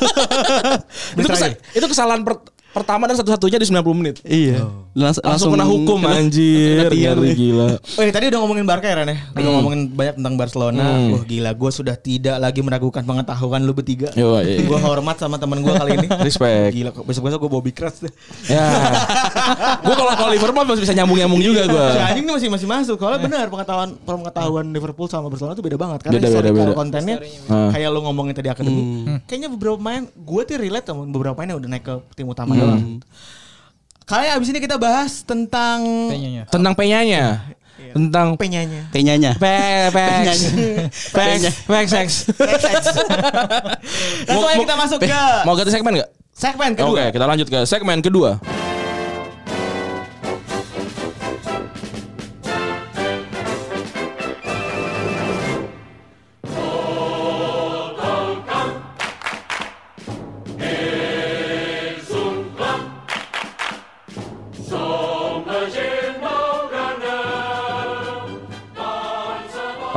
itu, 1.15 1.27
kesa- 1.31 1.55
itu 1.71 1.85
kesalahan 1.87 2.21
per- 2.21 2.43
pertama 2.69 3.09
dan 3.09 3.15
satu-satunya 3.17 3.57
di 3.57 3.67
90 3.67 3.99
menit. 3.99 4.15
Iya. 4.21 4.65
Langsung, 4.93 5.23
Langsung 5.23 5.49
kena 5.53 5.65
hukum 5.69 6.01
anjir, 6.05 6.89
ngeri 6.89 7.31
gila. 7.33 7.77
Oh 7.97 8.03
iya, 8.03 8.11
tadi 8.11 8.25
udah 8.33 8.39
ngomongin 8.41 8.65
Barca 8.65 8.89
ya 8.89 8.95
Ren 8.99 9.09
ya. 9.13 9.17
Udah 9.37 9.51
ngomongin 9.61 9.81
banyak 9.93 10.15
tentang 10.17 10.33
Barcelona. 10.35 10.83
Hmm. 10.83 11.13
Wah 11.13 11.23
gila, 11.23 11.51
gue 11.53 11.71
sudah 11.71 11.95
tidak 11.95 12.37
lagi 12.41 12.59
meragukan 12.65 13.05
pengetahuan 13.05 13.61
lu 13.63 13.73
bertiga. 13.73 14.09
Yo, 14.17 14.41
iya. 14.41 14.65
Gue 14.65 14.79
hormat 14.81 15.17
sama 15.17 15.37
teman 15.37 15.61
gue 15.61 15.73
kali 15.73 15.91
ini. 15.95 16.07
Respect. 16.27 16.73
Gila, 16.73 16.89
kok 16.91 17.05
besok-besok 17.05 17.39
gue 17.45 17.51
Bobby 17.51 17.71
Crush 17.71 18.05
deh. 18.05 18.13
Ya. 18.49 18.65
gua 19.85 19.95
kalau 19.95 20.13
kalau 20.15 20.31
Liverpool 20.33 20.65
masih 20.65 20.83
bisa 20.83 20.93
nyambung-nyambung 20.93 21.41
juga 21.41 21.61
gua. 21.69 21.85
Si 21.93 21.99
anjing 22.01 22.25
ini 22.25 22.31
masih 22.33 22.49
masih 22.49 22.67
masuk. 22.67 22.97
Kalau 22.99 23.17
benar 23.17 23.45
pengetahuan 23.47 23.89
pengetahuan 24.03 24.65
Liverpool 24.69 25.07
sama 25.07 25.29
Barcelona 25.29 25.53
itu 25.55 25.63
beda 25.63 25.77
banget. 25.77 25.99
Karena 26.05 26.15
Beda, 26.19 26.27
beda, 26.29 26.49
beda. 26.51 26.71
kontennya 26.73 27.15
Hmm. 27.49 27.71
kayak 27.73 27.89
lu 27.89 27.99
ngomongin 28.05 28.33
tadi 28.35 28.49
akademi. 28.51 29.05
Kayaknya 29.25 29.49
beberapa 29.49 29.75
pemain 29.79 30.03
gue 30.05 30.41
tuh 30.45 30.57
relate 30.59 30.85
sama 30.85 31.01
beberapa 31.07 31.33
pemain 31.37 31.49
yang 31.55 31.59
udah 31.61 31.69
naik 31.69 31.83
ke 31.85 31.93
tim 32.13 32.27
utama 32.27 32.53
doang. 32.59 32.81
Kali 34.09 34.25
abis 34.25 34.47
ini 34.49 34.59
kita 34.59 34.75
bahas 34.81 35.21
tentang 35.21 36.09
Kayaknya. 36.09 36.43
Tentang 36.49 36.73
penyanya. 36.73 37.25
Tentang 37.89 38.27
penyanya. 38.37 38.81
Penyanya. 38.91 39.31
pe 39.37 39.89
pex 39.93 40.53
pex 41.13 41.39
pex 41.65 41.85
sex. 41.89 42.07
Langsung 44.27 44.49
aja 44.49 44.57
kita 44.61 44.75
masuk 44.77 44.99
ke 45.01 45.21
Mau 45.45 45.53
ganti 45.57 45.71
segmen 45.73 45.93
gak? 46.01 46.09
segmen 46.39 46.71
Oke, 46.71 46.79
kedua. 46.79 47.11
kita 47.11 47.25
lanjut 47.27 47.47
ke 47.51 47.59
segmen 47.67 47.97
kedua. 47.99 48.39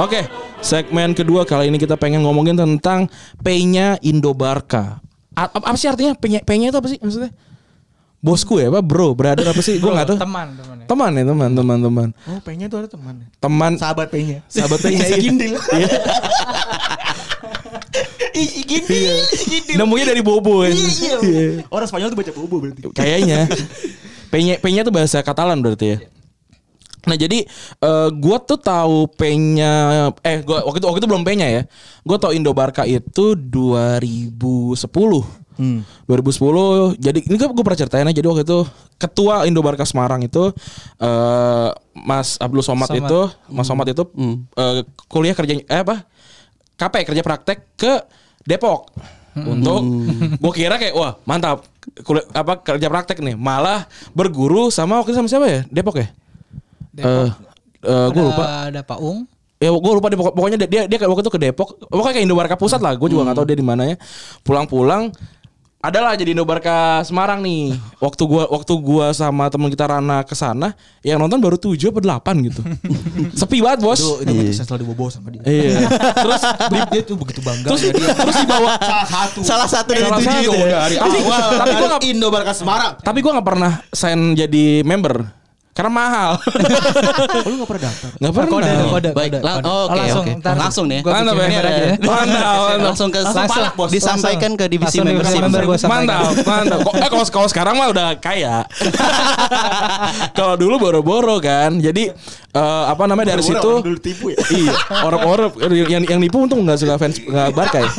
Oke, 0.01 0.25
segmen 0.65 1.13
kedua 1.13 1.45
kali 1.45 1.69
ini 1.69 1.77
kita 1.77 2.01
pengen 2.01 2.25
ngomongin 2.25 2.57
tentang 2.57 3.13
P-nya 3.45 4.01
Indobarka. 4.01 5.05
A- 5.37 5.53
apa, 5.53 5.77
sih 5.77 5.89
artinya 5.89 6.17
P-nya, 6.17 6.73
itu 6.73 6.79
apa 6.81 6.89
sih 6.89 6.97
maksudnya? 6.97 7.29
Bosku 8.23 8.57
ya, 8.57 8.71
apa 8.73 8.81
bro, 8.81 9.13
brother 9.13 9.53
apa 9.53 9.61
sih? 9.61 9.77
Gue 9.77 9.93
nggak 9.93 10.15
tahu. 10.15 10.19
Teman, 10.23 10.57
teman 10.57 10.77
ya. 10.81 10.87
Teman 10.89 11.11
ya, 11.13 11.25
teman, 11.29 11.51
teman, 11.53 11.79
teman. 11.83 12.09
Oh, 12.25 12.41
P-nya 12.41 12.67
tuh 12.73 12.79
ada 12.81 12.89
teman. 12.89 13.15
Teman 13.37 13.73
Sahabat 13.77 14.09
P-nya. 14.09 14.41
sahabat 14.49 14.79
P-nya. 14.81 15.05
iya. 15.13 15.19
Gindil. 15.29 15.55
Iya. 15.59 15.89
Gindil. 18.65 19.17
Gindil. 19.45 19.77
Nemunya 19.77 20.05
dari 20.09 20.23
Bobo 20.25 20.65
kan. 20.65 20.73
Iya. 20.73 21.67
Orang 21.69 21.85
Spanyol 21.85 22.09
tuh 22.15 22.19
baca 22.23 22.33
bobo 22.33 22.57
berarti. 22.65 22.81
Kayaknya. 22.97 23.45
P-nya 24.33 24.55
P-nya 24.57 24.89
tuh 24.89 24.95
bahasa 24.95 25.21
Katalan 25.21 25.61
berarti 25.61 25.87
ya. 25.93 25.99
Nah 27.03 27.19
jadi 27.19 27.43
eh, 27.83 28.09
gua 28.15 28.39
tuh 28.39 28.59
tahu 28.63 29.11
P-nya 29.19 30.07
eh 30.23 30.39
gua 30.47 30.63
waktu 30.63 30.79
itu 30.79 30.87
waktu 30.87 31.01
itu 31.03 31.09
belum 31.11 31.25
P-nya 31.27 31.47
ya. 31.51 31.63
Gua 32.07 32.19
tahu 32.19 32.33
Indobarka 32.35 32.87
itu 32.87 33.35
2010. 33.35 34.79
Hmm. 35.53 35.85
2010 36.09 36.97
jadi 36.97 37.21
ini 37.29 37.37
kan 37.37 37.53
gue 37.53 37.61
pernah 37.61 37.77
ceritain 37.77 38.09
aja 38.09 38.17
jadi 38.17 38.25
waktu 38.25 38.49
itu 38.49 38.65
ketua 38.97 39.45
Indobarka 39.45 39.85
Semarang 39.85 40.25
itu 40.25 40.49
eh 40.97 41.69
Mas 41.93 42.41
Abdul 42.41 42.65
Somad, 42.65 42.89
Somad. 42.89 43.05
itu 43.05 43.21
Mas 43.53 43.69
Somad 43.69 43.85
itu 43.85 44.01
eh, 44.57 44.81
kuliah 45.13 45.37
kerja 45.37 45.61
eh 45.61 45.81
apa? 45.85 46.09
KP 46.81 46.95
kerja 47.05 47.23
praktek 47.23 47.77
ke 47.77 48.01
Depok. 48.49 48.89
Untuk 49.37 49.85
gue 50.43 50.53
kira 50.57 50.81
kayak 50.81 50.97
wah 50.97 51.21
mantap. 51.29 51.69
Kuliah 52.01 52.25
apa 52.33 52.65
kerja 52.65 52.89
praktek 52.89 53.21
nih. 53.21 53.37
Malah 53.37 53.85
berguru 54.17 54.73
sama 54.73 55.05
waktu 55.05 55.13
itu 55.13 55.21
sama 55.21 55.29
siapa 55.29 55.47
ya? 55.53 55.61
Depok 55.69 56.01
ya 56.01 56.09
Depok. 56.93 57.33
Eh, 57.83 58.07
gue 58.09 58.15
Ada- 58.15 58.29
lupa 58.29 58.45
Ada 58.67 58.81
Pak 58.83 58.99
Ung. 58.99 59.27
ya 59.59 59.71
gue 59.71 59.93
lupa 59.93 60.07
deh 60.07 60.17
pokok- 60.17 60.35
pokoknya 60.35 60.59
dia 60.61 60.85
dia, 60.85 60.99
waktu 61.01 61.23
itu 61.23 61.31
ke 61.31 61.41
Depok 61.41 61.69
pokoknya 61.85 62.15
kayak 62.17 62.27
Indobarka 62.27 62.55
pusat 62.57 62.79
lah 62.79 62.93
gue 62.93 63.07
juga 63.07 63.23
nggak 63.23 63.37
tahu 63.37 63.47
dia 63.47 63.55
di 63.55 63.63
mananya 63.63 63.95
pulang-pulang 64.43 65.15
adalah 65.79 66.15
jadi 66.15 66.31
Indobarka 66.33 67.03
Semarang 67.03 67.39
nih 67.41 67.75
waktu 68.05 68.23
gua 68.23 68.47
waktu 68.49 68.71
gua 68.77 69.11
sama 69.11 69.47
teman 69.47 69.67
kita 69.67 69.83
Rana 69.85 70.23
ke 70.23 70.31
sana 70.33 70.75
yang 71.01 71.19
nonton 71.19 71.39
baru 71.39 71.55
7 71.55 71.75
apa 71.91 71.99
8 72.23 72.43
gitu 72.45 72.63
sepi 73.39 73.59
banget 73.59 73.83
bos 73.83 73.99
Itu 73.99 74.19
itu 74.21 74.31
berarti 74.33 74.53
saya 74.53 74.67
selalu 74.69 74.81
dibobo 74.81 75.05
sama 75.07 75.31
dia. 75.31 75.43
iya 75.43 75.91
terus 76.23 76.43
di, 76.69 76.79
Dia 76.89 77.03
tuh 77.05 77.17
begitu 77.17 77.41
bangga. 77.41 77.67
terus 77.69 77.83
ya 77.83 77.93
dia. 77.93 78.15
terus 78.15 78.37
dibawa 78.37 78.71
salah 78.79 79.07
satu. 79.09 79.39
Salah 79.43 79.69
satu 79.69 79.89
dari 79.91 80.03
Salah 80.05 80.19
tujuh 80.19 80.31
satu 80.33 80.43
itu 80.45 80.59
ya. 80.61 80.71
dari 80.81 80.95
Tapi- 80.97 81.19
awal. 81.21 81.43
tapi 81.53 81.71
gua 81.73 81.79
dari 81.79 81.91
nggak- 81.99 82.15
Indo 82.15 82.29
Barca 82.31 82.53
Semarang. 82.53 82.93
tapi 82.99 83.19
gua 83.21 83.33
nggak 83.35 83.47
pernah 83.47 83.73
sign 83.91 84.21
jadi 84.35 84.65
member 84.83 85.42
karena 85.73 85.89
mahal 85.91 86.31
Oh, 87.43 87.49
lu 87.49 87.57
gak 87.59 87.69
pernah 87.69 87.83
daftar? 87.89 88.11
nggak 88.13 88.33
pernah 88.33 88.49
Kode, 88.53 88.71
kode, 88.87 89.11
Baik, 89.11 89.31
kode, 89.33 89.39
lang- 89.41 89.57
kode. 89.59 89.67
oh, 89.67 89.83
oke, 89.83 89.97
langsung, 89.97 90.23
oke. 90.23 90.33
ntar 90.39 90.55
Langsung 90.55 90.85
nih. 90.87 91.01
Mantap 91.01 91.35
ya. 91.35 91.49
ya. 91.49 91.95
Mantap. 91.99 92.57
Langsung 92.79 93.09
ke 93.09 93.19
Langsung, 93.19 93.49
palak, 93.49 93.73
bos. 93.73 93.89
disampaikan 93.89 94.51
ke 94.53 94.65
divisi 94.69 95.01
Langsung 95.01 95.09
membership. 95.09 95.41
member. 95.41 95.63
Mantap, 95.89 96.33
mantap. 96.45 96.79
Kok- 96.83 96.95
Eh 96.95 97.09
kalau 97.09 97.25
kalau 97.27 97.49
sekarang 97.49 97.75
mah 97.75 97.89
udah 97.89 98.09
kaya. 98.17 98.69
kalau 100.37 100.55
dulu 100.55 100.77
boro-boro 100.79 101.37
kan. 101.39 101.73
Jadi 101.75 102.13
eh, 102.53 102.85
apa 102.85 103.03
namanya 103.05 103.33
dari 103.33 103.43
situ 103.43 103.71
dulu 103.81 103.99
tipu 103.99 104.29
ya. 104.29 104.39
iya, 104.53 104.73
orang-orang 105.03 105.51
yang 105.89 106.03
yang 106.07 106.21
nipu 106.21 106.37
untung 106.39 106.63
nggak 106.63 106.79
suka 106.79 106.95
fans 106.97 107.17
nggak 107.19 107.49
Barca 107.53 107.79
ya. 107.81 107.91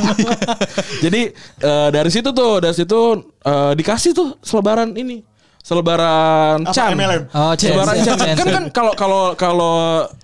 Jadi 1.04 1.20
eh, 1.60 1.88
dari 1.90 2.10
situ 2.10 2.30
tuh, 2.30 2.62
dari 2.62 2.74
situ 2.74 3.00
eh, 3.40 3.72
dikasih 3.74 4.10
tuh 4.12 4.38
selebaran 4.40 4.94
ini. 4.94 5.33
Selebaran 5.64 6.60
Apa, 6.60 6.76
Chan. 6.76 6.92
MLM? 6.92 7.22
Oh, 7.32 7.56
Chan. 7.56 7.72
Selebaran 7.72 7.94
Chan. 7.98 8.16
Chan. 8.20 8.36
Kan 8.36 8.46
kan 8.52 8.64
kalau 8.68 8.92
kalau 8.92 9.22
kalau 9.32 9.74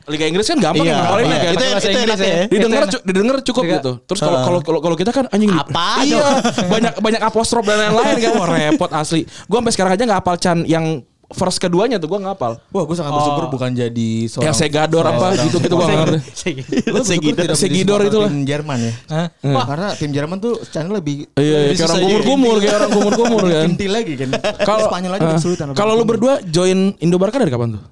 Liga 0.04 0.28
Inggris 0.28 0.44
kan 0.44 0.60
gampang 0.60 0.84
Iya, 0.84 0.92
ya 0.92 1.00
ngapalinnya 1.00 1.32
iya. 1.32 1.40
kan. 1.40 1.52
Itu 1.56 1.64
Inggris 1.88 2.20
ya. 2.20 2.36
didengar 2.46 2.82
cu- 2.86 3.02
didengar 3.02 3.36
cukup 3.40 3.62
Juga. 3.64 3.74
gitu. 3.74 3.92
Terus 4.04 4.20
kalau 4.20 4.38
kalau 4.44 4.58
kalau 4.60 4.80
kalau 4.84 4.96
kita 5.00 5.10
kan 5.10 5.24
anjing 5.32 5.48
Apa 5.48 6.04
Iya, 6.04 6.44
banyak 6.68 6.92
banyak 6.94 7.22
apostrof 7.24 7.64
dan 7.64 7.88
lain-lain 7.88 8.20
kan 8.20 8.32
wah 8.38 8.48
repot 8.52 8.90
asli. 8.92 9.24
Gua 9.48 9.58
sampai 9.58 9.72
sekarang 9.72 9.92
aja 9.96 10.04
nggak 10.04 10.20
hafal 10.20 10.36
Chan 10.36 10.58
yang 10.68 11.00
verse 11.30 11.56
keduanya 11.56 11.96
tuh 11.96 12.10
gua 12.10 12.18
nggak 12.18 12.34
hafal. 12.34 12.52
Wah, 12.68 12.82
gue 12.82 12.96
sangat 12.98 13.12
bersyukur 13.14 13.44
bukan 13.48 13.70
jadi 13.70 14.10
seorang 14.26 14.46
Yang 14.50 14.56
Segador 14.58 15.04
apa 15.04 15.26
gitu-gitu 15.38 15.74
gua 15.74 15.86
nggak 15.86 16.00
ngerti. 16.02 16.50
Menjadi 16.94 17.54
Segidor 17.54 17.98
supporter 17.98 18.10
itulah. 18.10 18.28
Tim 18.28 18.42
Jerman 18.42 18.78
ya. 18.82 18.92
Hah? 19.08 19.26
Wah, 19.46 19.64
karena 19.64 19.88
tim 19.94 20.10
Jerman 20.10 20.36
tuh 20.38 20.54
channel 20.66 20.92
lebih 20.92 21.30
Iya, 21.34 21.70
lebih 21.70 21.76
kayak 21.76 21.88
orang 21.88 22.02
kumur-kumur, 22.02 22.54
jadi 22.54 22.62
kayak 22.62 22.76
orang 22.76 22.92
kumur-kumur 22.92 23.42
kan. 23.46 23.66
Inti 23.66 23.86
lagi 23.86 24.12
kan. 24.14 24.28
Kalau 24.68 24.80
Spanyol 24.86 25.10
aja 25.12 25.22
lebih 25.22 25.38
kesulitan. 25.38 25.66
Kalau 25.72 25.92
lu 25.94 26.04
berdua 26.04 26.34
join 26.44 26.78
Indobarka 26.98 27.38
dari 27.38 27.48
kapan 27.48 27.78
tuh? 27.78 27.82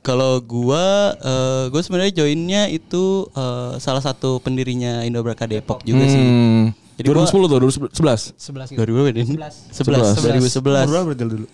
Kalau 0.00 0.40
gua 0.40 1.12
eh, 1.16 1.64
gua 1.68 1.80
sebenarnya 1.80 2.12
joinnya 2.14 2.62
itu 2.68 3.28
eh, 3.30 3.76
salah 3.76 4.00
satu 4.00 4.40
pendirinya 4.40 5.04
Indobarka 5.04 5.44
Depok 5.44 5.80
juga 5.82 6.04
sih. 6.04 6.16
Hmm. 6.20 6.64
Jadi 6.96 7.08
gua- 7.08 7.24
2010 7.24 7.48
tuh, 7.48 7.58
2011. 7.88 8.36
11 8.36 8.72
gitu. 8.72 8.80
2000 8.80 8.92
berapa? 8.92 9.20
11. 9.20 9.72
11. 9.72 10.20
2011. 10.20 10.84
Umur 10.84 10.88
berapa 10.88 11.04
berarti 11.08 11.24
lu 11.24 11.32
dulu? 11.36 11.48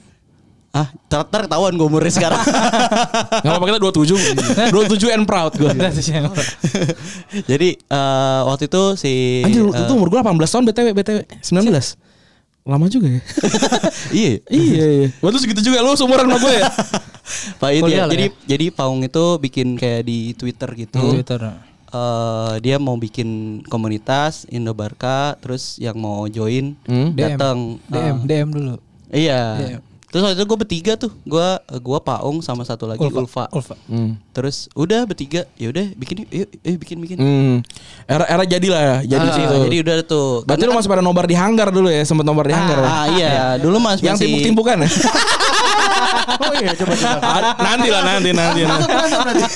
Ah, 0.77 0.93
ter 1.09 1.25
ter 1.33 1.41
ketahuan 1.49 1.73
gue 1.73 1.89
umurnya 1.89 2.13
sekarang. 2.13 2.37
Enggak 2.37 3.49
apa-apa 3.49 3.65
kita 3.65 3.81
27. 3.81 5.09
27 5.09 5.17
and 5.17 5.25
proud 5.25 5.57
gua. 5.57 5.73
Jadi 7.51 7.69
eh, 7.81 8.41
waktu 8.45 8.69
itu 8.69 8.83
si 9.01 9.41
Anjir, 9.41 9.65
eh, 9.73 9.81
itu 9.89 9.93
umur 9.97 10.13
gua 10.13 10.21
18 10.21 10.37
tahun 10.45 10.65
BTW, 10.69 10.89
BTW. 10.93 11.19
19. 11.41 11.73
Lama 12.67 12.91
juga 12.91 13.09
ya. 13.09 13.21
iya. 14.21 14.33
iya, 14.53 14.85
iya. 15.01 15.09
Waktu 15.23 15.39
segitu 15.41 15.65
juga 15.65 15.81
lu 15.81 15.97
seumuran 15.97 16.27
sama 16.27 16.39
gue 16.43 16.55
ya. 16.59 16.67
Pak 17.63 17.71
Kuliah 17.79 18.05
ya. 18.05 18.13
Jadi 18.13 18.27
ya. 18.27 18.33
jadi 18.45 18.67
Paung 18.69 19.01
itu 19.01 19.25
bikin 19.39 19.79
kayak 19.79 20.03
di 20.03 20.35
Twitter 20.35 20.69
gitu. 20.75 20.99
Twitter. 20.99 21.41
Eh, 21.87 22.55
dia 22.61 22.77
mau 22.77 22.99
bikin 22.99 23.63
komunitas 23.65 24.45
Indobarka 24.51 25.39
terus 25.39 25.79
yang 25.79 25.97
mau 25.97 26.27
join 26.27 26.75
Hmm. 26.85 27.15
datang 27.15 27.79
DM, 27.87 28.17
DM 28.27 28.49
dulu. 28.51 28.75
Iya. 29.09 29.43
DM. 29.57 29.83
Terus 30.17 30.25
waktu 30.25 30.41
itu 30.41 30.47
gue 30.47 30.59
bertiga 30.59 30.93
tuh, 30.97 31.13
gue 31.21 31.49
gua 31.79 32.01
Paung 32.01 32.41
sama 32.41 32.65
satu 32.65 32.89
lagi 32.89 33.05
Ulfa. 33.05 33.53
Ulfa. 33.53 33.77
Hmm. 33.85 34.17
Terus 34.33 34.73
udah 34.73 35.05
bertiga, 35.05 35.45
ya 35.55 35.69
udah 35.69 35.93
bikin 35.93 36.25
yuk, 36.25 36.49
yuk, 36.57 36.77
bikin 36.81 36.97
bikin. 36.97 37.17
Hmm. 37.21 37.57
Era 38.09 38.25
era 38.25 38.41
jadilah 38.43 38.81
ya, 38.81 38.97
jadi 39.13 39.29
Ah, 39.29 39.37
situ. 39.37 39.57
jadi 39.69 39.77
udah 39.85 39.95
tuh. 40.09 40.41
Berarti 40.43 40.65
Karena 40.65 40.73
lu 40.73 40.79
masih 40.81 40.89
pada 40.89 41.03
nobar 41.05 41.29
di 41.29 41.37
hanggar 41.37 41.69
dulu 41.69 41.93
ya, 41.93 42.01
sempat 42.01 42.25
nobar 42.25 42.49
di 42.49 42.57
hanggar 42.57 42.81
ya. 42.81 42.89
Ah 42.89 43.07
iya, 43.13 43.33
dulu 43.61 43.77
mas 43.77 44.01
Yang 44.01 44.17
masih 44.17 44.25
timpuk-timpukan 44.25 44.77
ya? 44.81 44.89
Oh 46.37 46.53
iya, 46.57 46.73
coba 46.77 46.95
coba. 46.97 47.19
Ah, 47.23 47.41
nanti 47.59 47.89
lah 47.89 48.03
nanti 48.03 48.31
nanti. 48.33 48.63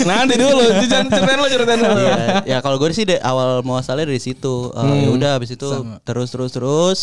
nanti 0.04 0.34
dulu, 0.36 0.60
jangan 0.84 1.06
ceritain 1.08 1.38
lu 1.38 1.46
ceritain 1.48 1.78
lu. 1.80 1.92
Iya, 1.96 2.16
ya 2.46 2.58
kalau 2.60 2.76
gue 2.76 2.92
sih 2.92 3.04
dari 3.04 3.20
awal 3.20 3.64
muasalnya 3.64 4.04
dari 4.04 4.20
situ. 4.20 4.72
Eh, 4.72 4.98
Ya 5.00 5.08
udah 5.10 5.30
habis 5.40 5.50
itu 5.50 5.68
terus 6.04 6.28
terus 6.28 6.50
terus 6.52 7.00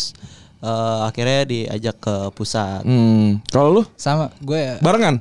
eh, 0.62 0.98
akhirnya 1.06 1.40
diajak 1.46 1.96
ke 2.02 2.14
pusat. 2.34 2.82
Hmm. 2.82 3.42
Kalau 3.50 3.80
lu 3.80 3.82
Sama 3.94 4.30
gue 4.42 4.78
barengan? 4.82 5.20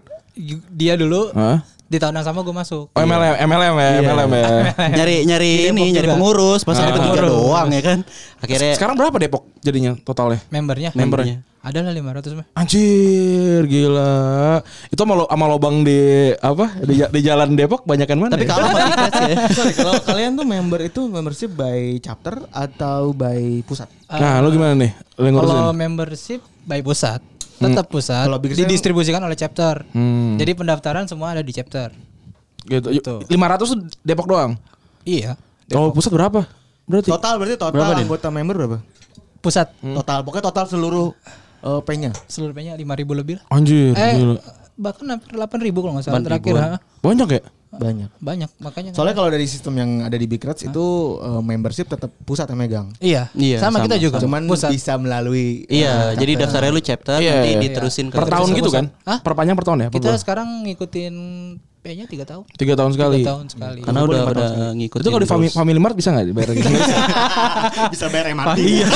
dia 0.70 0.94
dulu 0.94 1.34
Hah? 1.34 1.66
Di 1.88 1.98
tahun 1.98 2.14
yang 2.14 2.26
sama 2.26 2.40
gue 2.42 2.52
masuk. 2.52 2.86
Oh, 2.90 3.00
MLM, 3.00 3.36
MLM 3.42 3.76
ya, 3.76 3.90
MLM 4.04 4.30
ya. 4.30 4.46
nyari 4.98 5.16
nyari 5.24 5.50
Di 5.50 5.64
ini 5.66 5.82
Depok 5.82 5.88
nyari 5.90 6.04
juga. 6.04 6.14
pengurus 6.14 6.62
pas 6.62 6.76
Ah. 6.76 6.88
bertiga 6.90 7.22
doang 7.24 7.68
ya 7.70 7.82
kan. 7.82 8.00
Akhirnya 8.38 8.74
Sekarang 8.74 8.96
berapa 8.96 9.16
Depok 9.18 9.44
jadinya 9.60 9.92
totalnya? 9.98 10.40
Membernya? 10.48 10.92
membernya. 10.92 11.38
Ada 11.58 11.80
lah 11.82 11.92
500 11.92 12.32
mah. 12.34 12.46
Anjir, 12.54 13.68
gila. 13.68 14.64
Itu 14.88 15.00
sama, 15.00 15.14
lo- 15.16 15.28
sama 15.28 15.46
lobang 15.46 15.84
di 15.84 16.00
apa? 16.34 16.80
Di, 16.80 17.04
di 17.04 17.20
jalan 17.22 17.54
Depok 17.54 17.84
banyakan 17.84 18.18
mana? 18.18 18.32
Tapi 18.34 18.44
ya? 18.44 18.50
kalah 18.50 18.64
sama 18.64 18.80
Tigres 18.82 19.14
ya. 19.18 19.36
Sorry, 19.58 19.74
kalau 19.74 19.94
kalian 20.00 20.32
tuh 20.34 20.46
member 20.46 20.80
itu 20.82 21.02
membership 21.06 21.52
by 21.52 22.00
chapter 22.00 22.40
atau 22.50 23.12
by 23.12 23.40
pusat? 23.64 23.92
Nah, 24.08 24.40
lu 24.40 24.48
gimana 24.50 24.76
nih? 24.76 24.92
Lu 25.14 25.24
yang 25.24 25.36
ngurusin? 25.36 25.56
Kalau 25.58 25.72
membership 25.74 26.40
by 26.64 26.80
pusat, 26.80 27.20
tetap 27.58 27.86
pusat. 27.90 28.26
Kalau 28.30 28.40
didistribusikan 28.40 29.22
oleh 29.22 29.38
chapter. 29.38 29.82
Hmm. 29.92 30.38
Jadi 30.38 30.52
pendaftaran 30.54 31.10
semua 31.10 31.34
ada 31.34 31.42
di 31.42 31.54
chapter. 31.54 31.90
Gitu. 32.68 32.88
Gitu. 32.94 33.14
500 33.28 33.64
tuh 33.66 33.80
Depok 34.06 34.28
doang. 34.30 34.56
Iya. 35.08 35.40
Kalau 35.68 35.92
pusat 35.92 36.12
berapa? 36.14 36.46
Berarti 36.88 37.12
Total 37.12 37.36
berarti 37.36 37.56
total 37.60 37.76
Berapa, 37.76 38.00
anggota 38.00 38.28
member 38.32 38.56
berapa? 38.56 38.78
Pusat. 39.44 39.68
Total 39.76 40.20
pokoknya 40.24 40.46
total 40.52 40.66
seluruh 40.72 41.08
eh, 41.64 41.82
P-nya. 41.84 42.12
Seluruh 42.32 42.56
P-nya 42.56 42.80
5000 42.80 43.20
lebih 43.20 43.34
lah. 43.40 43.46
Anjir. 43.52 43.92
Eh, 43.96 44.14
gila. 44.16 44.40
bahkan 44.78 45.10
hampir 45.10 45.34
8000 45.34 45.74
kalau 45.74 45.94
nggak 45.98 46.06
salah 46.06 46.22
8.000-an. 46.22 46.28
terakhir. 46.30 46.54
ha. 46.56 46.78
Banyak 47.02 47.28
ya? 47.34 47.42
Banyak. 47.70 48.10
Banyak 48.18 48.50
makanya. 48.58 48.92
Soalnya 48.92 49.12
kalau 49.14 49.28
dari 49.28 49.44
sistem 49.44 49.76
yang 49.76 49.92
ada 50.02 50.14
di 50.14 50.24
Big 50.24 50.40
Reds 50.40 50.64
itu 50.64 50.86
eh, 51.18 51.42
membership 51.42 51.86
tetap 51.86 52.10
pusat 52.24 52.48
yang 52.48 52.58
megang. 52.58 52.88
iya, 52.98 53.28
Iya, 53.32 53.60
sama, 53.60 53.80
sama, 53.80 53.86
kita 53.86 53.96
juga. 54.00 54.18
Cuman 54.18 54.48
pusat. 54.48 54.72
bisa 54.72 54.96
melalui 54.96 55.68
Iya, 55.68 56.12
eh, 56.12 56.18
jadi 56.18 56.32
chapter. 56.34 56.42
daftarnya 56.48 56.72
lu 56.72 56.82
chapter 56.82 57.18
Iya, 57.18 57.32
nanti 57.34 57.50
iya. 57.50 57.60
diterusin 57.62 58.08
ke 58.08 58.16
Per 58.16 58.26
tahun 58.26 58.48
gitu 58.54 58.70
kan? 58.70 58.86
Hah? 59.04 59.20
Perpanjang 59.20 59.56
per 59.56 59.66
tahun 59.66 59.80
ya? 59.84 59.88
Per 59.88 59.96
Kita 59.96 60.08
bulan? 60.10 60.20
sekarang 60.20 60.48
ngikutin 60.64 61.16
P-nya 61.78 62.04
3 62.04 62.26
tahun. 62.26 62.44
Tiga 62.52 62.74
tahun 62.76 62.92
sekali. 62.92 63.24
3 63.24 63.30
tahun 63.30 63.46
sekali. 63.48 63.80
Karena 63.80 64.02
udah 64.04 64.22
udah 64.26 64.50
ngikutin. 64.76 65.04
Itu 65.04 65.10
kalau 65.10 65.24
di 65.24 65.30
Family. 65.30 65.48
Family 65.48 65.80
Mart 65.80 65.96
bisa 65.96 66.12
nggak 66.12 66.26
dibayar 66.26 66.52
gitu? 66.52 66.68
bisa 67.94 68.06
bayar 68.12 68.26
MRT. 68.34 68.60
Iya. 68.68 68.88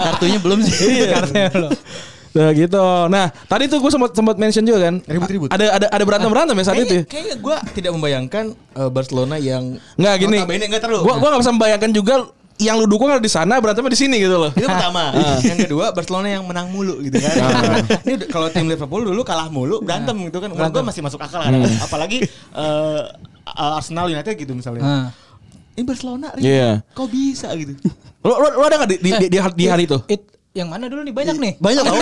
kartunya 0.00 0.38
belum 0.38 0.58
sih. 0.62 1.06
Karena 1.06 1.46
lo. 1.54 1.68
Nah 2.34 2.48
gitu. 2.52 2.84
Nah 3.08 3.26
tadi 3.46 3.64
tuh 3.70 3.78
gue 3.80 3.90
sempat 3.92 4.10
sempat 4.12 4.36
mention 4.36 4.64
juga 4.64 4.90
kan. 4.90 4.94
Ribut-ribut. 5.04 5.48
Ada 5.52 5.64
ada 5.80 5.86
ada 5.88 6.04
berantem 6.04 6.28
berantem 6.28 6.54
ya 6.56 6.64
saat 6.64 6.76
itu. 6.80 6.84
Kayaknya, 6.84 7.04
kayaknya 7.08 7.36
gue 7.40 7.56
tidak 7.76 7.90
membayangkan 7.96 8.44
eh, 8.54 8.90
Barcelona 8.90 9.36
yang 9.40 9.76
Nggak 9.96 10.14
gini. 10.20 10.38
Nggak 10.44 10.82
terlalu. 10.82 11.02
Gue 11.06 11.14
gue 11.16 11.28
nggak 11.28 11.42
bisa 11.42 11.52
membayangkan 11.54 11.90
juga 11.94 12.14
yang 12.58 12.74
lu 12.74 12.90
dukung 12.90 13.06
ada 13.06 13.22
di 13.22 13.30
sana 13.30 13.62
berantemnya 13.62 13.94
di 13.94 14.00
sini 14.02 14.18
gitu 14.18 14.34
loh. 14.34 14.50
Itu 14.50 14.66
pertama. 14.66 15.14
yang 15.50 15.58
kedua 15.62 15.94
Barcelona 15.94 16.26
yang 16.26 16.42
menang 16.42 16.74
mulu 16.74 16.98
gitu 17.06 17.22
kan. 17.22 17.30
Ini 18.04 18.12
udah- 18.18 18.28
kalau 18.34 18.48
tim 18.50 18.66
Liverpool 18.66 19.06
dulu 19.06 19.22
kalah 19.22 19.46
mulu 19.46 19.78
berantem 19.78 20.18
gitu 20.26 20.42
kan. 20.42 20.50
Gue 20.50 20.82
masih 20.82 21.00
masuk 21.06 21.22
akal 21.22 21.38
kan. 21.38 21.54
Apalagi 21.80 22.26
eh, 22.54 23.00
Arsenal 23.48 24.10
United 24.10 24.34
gitu 24.34 24.52
misalnya. 24.58 24.82
Ah. 24.84 25.06
Ini 25.78 25.86
Barcelona. 25.86 26.34
Iya. 26.34 26.82
Kok 26.90 27.06
bisa 27.06 27.54
gitu? 27.54 27.78
Lo, 28.26 28.34
lo, 28.42 28.48
lo 28.58 28.64
ada 28.66 28.82
nggak 28.82 28.90
di, 28.90 28.96
di, 28.98 29.10
di, 29.14 29.26
di, 29.30 29.38
di 29.38 29.64
hari 29.70 29.86
itu? 29.86 30.02
It, 30.10 30.26
yang 30.58 30.68
mana 30.68 30.90
dulu 30.90 31.00
nih 31.00 31.14
banyak 31.14 31.36
nih. 31.38 31.52
Banyak 31.56 31.82
tau. 31.86 31.94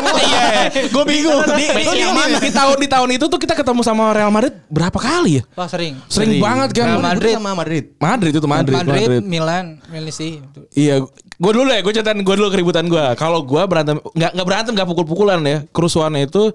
Gue 0.88 1.04
bingung. 1.04 1.40
Di, 1.44 1.64
di, 1.68 1.82
di, 1.84 2.02
di, 2.08 2.36
di 2.40 2.50
tahun 2.50 2.76
di 2.80 2.88
tahun 2.88 3.08
itu 3.12 3.24
tuh 3.26 3.36
kita 3.36 3.52
ketemu 3.52 3.80
sama 3.80 4.10
Real 4.10 4.32
Madrid 4.32 4.56
berapa 4.66 4.96
kali 4.96 5.38
ya? 5.38 5.42
Wah 5.52 5.68
sering. 5.68 6.00
Sering, 6.08 6.40
banget 6.40 6.72
kan. 6.72 6.86
Real 6.88 7.04
Madrid. 7.04 7.32
sama 7.36 7.52
Madrid. 7.52 7.84
Madrid 7.96 8.32
itu 8.32 8.48
Madrid. 8.48 8.76
Madrid, 8.76 9.08
Milan, 9.20 9.64
Chelsea. 9.84 10.40
Iya, 10.72 11.04
gue 11.36 11.52
dulu 11.52 11.68
ya, 11.68 11.80
gue 11.80 11.92
ceritain 11.92 12.16
gue 12.16 12.34
dulu 12.34 12.48
keributan 12.48 12.88
gue. 12.88 13.04
Kalau 13.14 13.44
gue 13.44 13.62
berantem, 13.64 14.00
nggak 14.00 14.30
nggak 14.32 14.46
berantem, 14.46 14.72
nggak 14.72 14.88
pukul-pukulan 14.88 15.40
ya. 15.44 15.58
Kerusuhannya 15.68 16.24
itu 16.24 16.48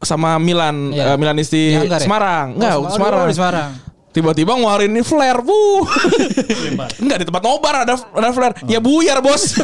sama 0.00 0.40
Milan, 0.40 0.88
Iya. 0.90 1.12
eh, 1.12 1.16
Milanisti 1.16 1.62
ya? 1.76 2.00
Semarang, 2.00 2.56
Oh, 2.56 2.58
nggak 2.58 2.72
Semarang. 2.72 2.92
Semarang. 2.92 3.20
Oh, 3.20 3.28
di 3.28 3.36
Semarang. 3.36 3.70
Tiba-tiba 4.12 4.52
ngeluarin 4.52 4.92
ini 4.92 5.00
flare, 5.00 5.40
bu. 5.40 5.88
Enggak 7.00 7.18
di 7.20 7.24
tempat 7.24 7.42
nobar 7.42 7.74
ada 7.88 7.96
ada 7.96 8.28
flare. 8.28 8.60
Ya 8.68 8.76
buyar 8.76 9.24
bos. 9.24 9.56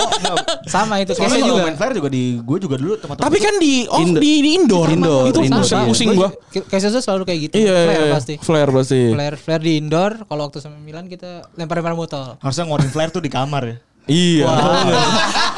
Sama 0.72 1.04
itu 1.04 1.12
Soalnya 1.12 1.44
juga. 1.44 1.62
main 1.68 1.76
flare 1.76 1.92
juga 1.92 2.08
di 2.08 2.40
gue 2.40 2.58
juga 2.64 2.76
dulu 2.80 2.96
tempat 2.96 3.20
Tapi 3.20 3.38
kan 3.38 3.60
di 3.60 3.84
oh, 3.84 4.00
di, 4.16 4.32
di 4.40 4.50
indoor. 4.56 4.88
Indoor, 4.88 5.24
Itu 5.28 5.40
indoor, 5.44 5.60
pusing, 5.60 5.80
iya. 5.84 5.88
pusing 5.92 6.08
gue. 6.16 6.28
Case 6.64 6.88
itu 6.88 7.00
selalu 7.04 7.22
kayak 7.28 7.40
gitu. 7.50 7.54
Iya, 7.60 7.76
Flare 7.76 7.92
iya, 7.92 8.00
iya. 8.08 8.14
pasti. 8.16 8.34
Flare 8.40 8.70
pasti. 8.72 9.00
Flare, 9.12 9.36
flare 9.36 9.62
di 9.62 9.72
indoor. 9.76 10.12
Kalau 10.24 10.42
waktu 10.48 10.58
sama 10.64 10.80
Milan 10.80 11.04
kita 11.04 11.44
lempar-lempar 11.60 11.92
botol. 11.92 12.40
harusnya 12.40 12.64
ngeluarin 12.64 12.88
flare 12.88 13.10
tuh 13.12 13.20
di 13.20 13.28
kamar 13.28 13.62
ya. 13.68 13.76
Iya. 14.06 14.48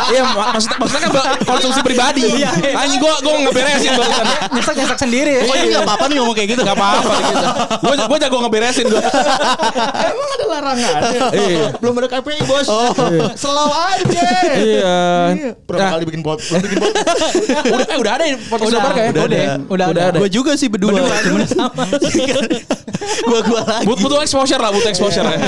Iya, 0.03 0.27
mak- 0.29 0.59
maksudnya 0.59 0.77
maksudnya 0.83 1.09
kan 1.09 1.15
konsumsi 1.47 1.79
pribadi. 1.81 2.27
Anjing 2.83 2.99
gua 2.99 3.15
gua 3.23 3.39
ngeberesin 3.39 3.95
barusan. 3.95 4.27
Nyesak 4.51 4.75
nyesak 4.75 4.99
sendiri 4.99 5.31
ya. 5.31 5.43
Oh 5.47 5.55
ini 5.55 5.73
gak 5.73 5.87
apa-apa 5.87 6.05
nih 6.11 6.17
ngomong 6.19 6.35
kayak 6.35 6.49
gitu. 6.53 6.61
Gak 6.61 6.75
apa-apa 6.75 7.13
gitu. 7.23 7.47
Gua 7.81 7.95
gua 8.11 8.19
jago 8.19 8.37
ngeberesin 8.43 8.87
gua. 8.91 8.99
Emang 10.11 10.29
ada 10.29 10.45
larangan? 10.51 11.01
Iya. 11.33 11.67
Belum 11.79 11.95
ada 11.97 12.09
KPI 12.11 12.41
bos. 12.45 12.67
Slow 13.39 13.71
aja. 13.71 14.27
Iya. 14.59 14.99
Berapa 15.65 15.81
Nah, 15.81 15.91
kali 15.97 16.05
bikin 16.05 16.21
bot? 16.21 16.39
Belum 16.43 16.61
bikin 16.61 16.77
bot. 16.83 16.93
udah 17.73 17.87
eh, 17.87 17.99
udah 18.03 18.13
ada 18.13 18.25
podcast 18.43 18.69
Udah, 18.69 18.79
lebar 18.83 18.93
kayak. 18.93 19.11
udah 19.13 19.25
ada. 19.25 19.39
Udah 19.71 19.87
ada. 19.87 20.19
Gue 20.19 20.29
juga 20.29 20.53
sih 20.59 20.67
berdua. 20.67 20.99
Cuman 20.99 21.47
sama. 21.47 21.85
Gue 23.23 23.39
gue 23.41 23.61
lagi. 23.63 23.87
But, 23.87 23.99
butuh 23.99 24.19
exposure 24.21 24.59
lah, 24.59 24.75
butuh 24.75 24.91
exposure. 24.91 25.23
ya. 25.25 25.39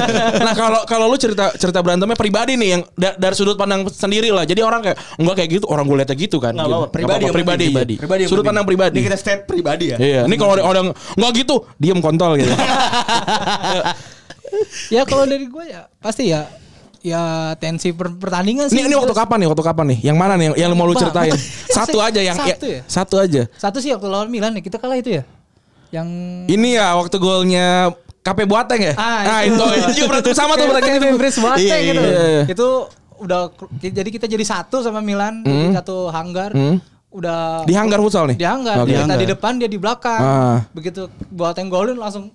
Nah 0.41 0.55
kalau 0.55 0.81
kalau 0.87 1.11
lu 1.11 1.19
cerita 1.19 1.51
cerita 1.55 1.83
berantemnya 1.83 2.15
pribadi 2.15 2.55
nih 2.55 2.69
yang 2.71 2.83
da- 2.93 3.17
dari 3.17 3.35
sudut 3.35 3.57
pandang 3.57 3.89
sendiri 3.89 4.29
lah. 4.29 4.45
Jadi 4.45 4.61
orang 4.61 4.81
kayak 4.81 4.97
enggak 5.17 5.35
kayak 5.41 5.51
gitu, 5.57 5.67
orang 5.67 5.85
gue 5.85 5.97
liatnya 5.97 6.17
gitu 6.17 6.37
kan. 6.39 6.53
Nggak 6.53 6.67
Gitu. 6.67 6.77
apa-apa. 6.77 6.95
Pribadi 6.95 7.25
pribadi. 7.31 7.95
Pribadi 7.97 8.21
yang 8.25 8.31
Sudut 8.31 8.45
pandang 8.45 8.65
pribadi. 8.65 8.97
Ini 9.01 9.05
kita 9.07 9.19
state 9.19 9.43
pribadi 9.45 9.85
ya. 9.93 9.97
Iya, 9.97 10.21
ini 10.25 10.37
kalau 10.37 10.55
orang 10.57 10.87
enggak 11.17 11.33
gitu, 11.41 11.65
diem 11.77 11.99
kontol 11.99 12.37
gitu. 12.37 12.53
Ya 14.87 15.03
kalau 15.03 15.27
dari 15.27 15.51
gue 15.51 15.65
ya 15.67 15.91
pasti 15.99 16.31
ya 16.31 16.47
ya 17.03 17.53
tensi 17.59 17.91
per- 17.91 18.15
pertandingan 18.15 18.71
sih. 18.71 18.79
Ini 18.79 18.87
ini 18.87 18.95
waktu 18.95 19.11
kapan 19.11 19.43
nih? 19.43 19.49
Waktu 19.51 19.65
kapan 19.65 19.85
nih? 19.93 19.99
Yang 20.07 20.17
mana 20.17 20.33
nih 20.39 20.45
yang, 20.47 20.57
yang 20.57 20.71
mau 20.73 20.87
lu 20.87 20.95
ceritain? 20.95 21.35
Satu 21.77 21.99
aja 21.99 22.21
yang 22.23 22.37
Satu 22.39 22.65
ya, 22.65 22.79
ya? 22.79 22.83
Satu 22.87 23.15
aja. 23.19 23.43
Satu 23.59 23.79
sih 23.83 23.91
waktu 23.91 24.07
lawan 24.07 24.31
Milan 24.31 24.55
ya 24.55 24.63
kita 24.63 24.79
kalah 24.79 24.97
itu 24.97 25.11
ya. 25.11 25.23
Yang 25.91 26.09
Ini 26.49 26.69
ya 26.75 26.95
waktu 26.95 27.17
golnya 27.19 27.93
KP 28.25 28.39
Boateng 28.49 28.81
ya? 28.81 28.95
Ah, 28.97 29.21
nah, 29.23 29.41
itu. 29.45 29.53
itu, 29.53 29.65
itu 29.77 29.93
juga 30.01 30.07
berantem 30.17 30.33
sama 30.33 30.57
tuh 30.57 30.67
berarti 30.67 30.91
itu. 30.97 31.07
Chris 31.21 31.37
Boateng 31.37 31.61
Iya, 31.69 31.77
gitu. 31.85 32.01
iya, 32.01 32.23
iya. 32.25 32.43
Itu 32.49 32.69
udah 33.21 33.41
jadi 33.79 34.09
kita 34.11 34.27
jadi 34.27 34.41
satu 34.43 34.81
sama 34.81 34.99
Milan 34.99 35.45
di 35.45 35.53
satu 35.71 36.09
hanggar. 36.09 36.57
Hmm. 36.57 36.81
Udah 37.15 37.63
Di 37.63 37.77
hanggar 37.77 38.03
futsal 38.03 38.27
nih? 38.27 38.37
Di 38.41 38.43
hanggar. 38.43 38.83
Oke. 38.83 38.91
Kita 38.91 39.07
Hanggar. 39.07 39.21
di 39.21 39.27
depan 39.29 39.53
dia 39.55 39.69
di 39.69 39.79
belakang. 39.79 40.19
Ah. 40.19 40.59
Begitu 40.75 41.07
Boateng 41.31 41.69
golin 41.69 41.95
langsung 41.95 42.33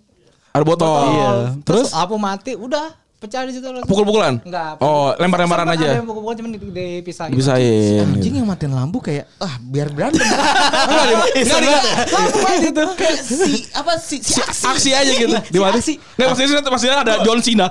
Ada 0.56 0.64
botol. 0.64 0.88
botol. 0.88 1.04
Iya. 1.10 1.30
Terus 1.68 1.90
Terus 1.90 1.90
aku 1.92 2.16
mati 2.16 2.54
udah 2.56 2.96
pecah 3.20 3.44
di 3.44 3.52
situ 3.52 3.68
langsung. 3.68 3.84
pukul-pukulan? 3.84 4.40
Enggak. 4.40 4.80
Oh, 4.80 5.12
lempar-lemparan 5.14 5.68
aja. 5.70 5.84
Ada 5.86 6.00
yang 6.00 6.08
pukul-pukul 6.08 6.40
cuman 6.40 6.50
di- 6.50 6.72
dipisahin. 6.72 7.36
Bisain. 7.36 8.08
Anjing 8.10 8.34
yang 8.34 8.48
matiin 8.48 8.72
lampu 8.72 8.98
kayak 9.00 9.28
ah 9.38 9.60
biar 9.62 9.92
berantem. 9.92 10.24
Enggak, 10.24 11.04
di- 11.04 11.16
enggak, 11.38 11.60
di- 11.60 11.74
Langsung 12.10 12.44
aja 12.46 12.64
itu. 12.66 12.84
si 13.20 13.36
apa 13.70 13.94
si 14.00 14.16
si 14.20 14.40
si 14.40 14.64
aksi 14.64 14.90
aja 14.92 15.12
gitu. 15.12 15.36
Di 15.36 15.60
mana 15.60 15.78
sih? 15.80 16.00
Enggak 16.16 16.28
maksudnya 16.32 16.64
maksudnya 16.64 16.98
ada 16.98 17.14
John 17.22 17.40
Cena. 17.40 17.68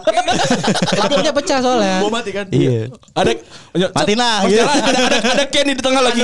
Lampunya 1.01 1.33
pecah 1.33 1.59
soalnya. 1.59 1.97
Bom 1.99 2.13
mati 2.13 2.31
kan? 2.31 2.45
Iya. 2.53 2.93
ada 3.15 3.31
Matiin 3.79 4.19
lah, 4.19 4.37
Pas 4.43 4.51
gitu. 4.51 4.65
ada 4.65 5.01
ada 5.01 5.19
ada 5.33 5.45
Kenny 5.49 5.73
di 5.73 5.81
tengah 5.81 6.03
lagi. 6.03 6.23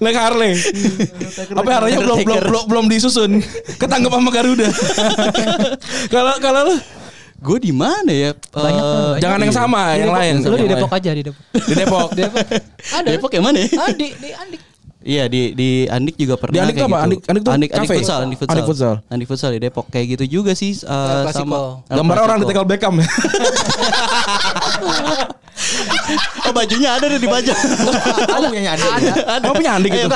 Naik 0.00 0.16
Harley. 0.16 0.52
Apa 1.54 1.70
Harley 1.70 1.94
belum 1.94 2.18
belum 2.22 2.38
belum 2.42 2.64
belum 2.66 2.84
disusun. 2.88 3.38
Ketangkep 3.78 4.10
sama 4.10 4.30
Garuda. 4.30 4.68
Kalau 6.24 6.40
kalau 6.40 6.60
lu 6.64 6.76
Gue 7.36 7.60
di 7.60 7.68
mana 7.70 8.08
ya? 8.08 8.32
Banyak, 8.32 8.72
Eh, 8.72 8.88
banyak. 8.88 9.20
jangan 9.20 9.38
yang 9.38 9.52
sama, 9.52 9.80
Di 9.84 10.00
yang 10.00 10.08
Depok. 10.08 10.16
lain. 10.16 10.34
Lu 10.40 10.56
di 10.56 10.64
Depok 10.66 10.90
aja 10.90 11.10
di 11.12 11.22
Depok. 11.22 11.44
Di 11.52 11.74
Depok. 11.76 12.08
Depok. 12.16 12.40
Ada. 12.90 13.08
Depok 13.12 13.30
yang 13.30 13.44
mana 13.44 13.58
ya? 13.60 13.68
Ah, 13.76 13.90
di 13.92 14.06
di 14.16 14.30
Andik. 14.32 14.60
Iya 15.04 15.24
di 15.28 15.52
di 15.52 15.68
Andik 15.84 16.16
juga 16.16 16.40
pernah 16.40 16.56
Di 16.56 16.60
Andik 16.64 16.74
kayak 16.74 16.88
apa? 16.88 16.96
gitu. 16.96 17.04
Andik- 17.04 17.24
Andik 17.28 17.42
tuh 17.44 17.52
Andik, 17.52 17.70
Andik 17.70 17.88
futsal, 17.92 18.18
Andik 18.24 18.38
futsal. 18.40 18.52
Andik 18.56 18.64
futsal. 18.64 18.94
Andik 19.12 19.28
futsal 19.28 19.50
di 19.52 19.60
Depok 19.60 19.84
kayak 19.86 20.06
gitu 20.16 20.24
juga 20.32 20.56
sih 20.56 20.72
Clasico. 20.72 21.28
sama 21.28 21.84
Gambar 21.84 22.16
orang 22.24 22.38
di 22.40 22.46
tekel 22.48 22.64
Beckham 22.64 22.94
ya. 22.96 23.08
Oh 26.44 26.52
bajunya 26.52 26.88
ada 26.90 27.06
deh 27.06 27.16
di 27.16 27.24
baju. 27.26 27.52
Ada 28.26 28.46
punya 28.46 28.72
Andi. 28.72 28.86
Ada. 28.86 29.12
Oh 29.42 29.52
punya 29.52 29.70
Andik 29.74 29.90
gitu. 29.92 30.08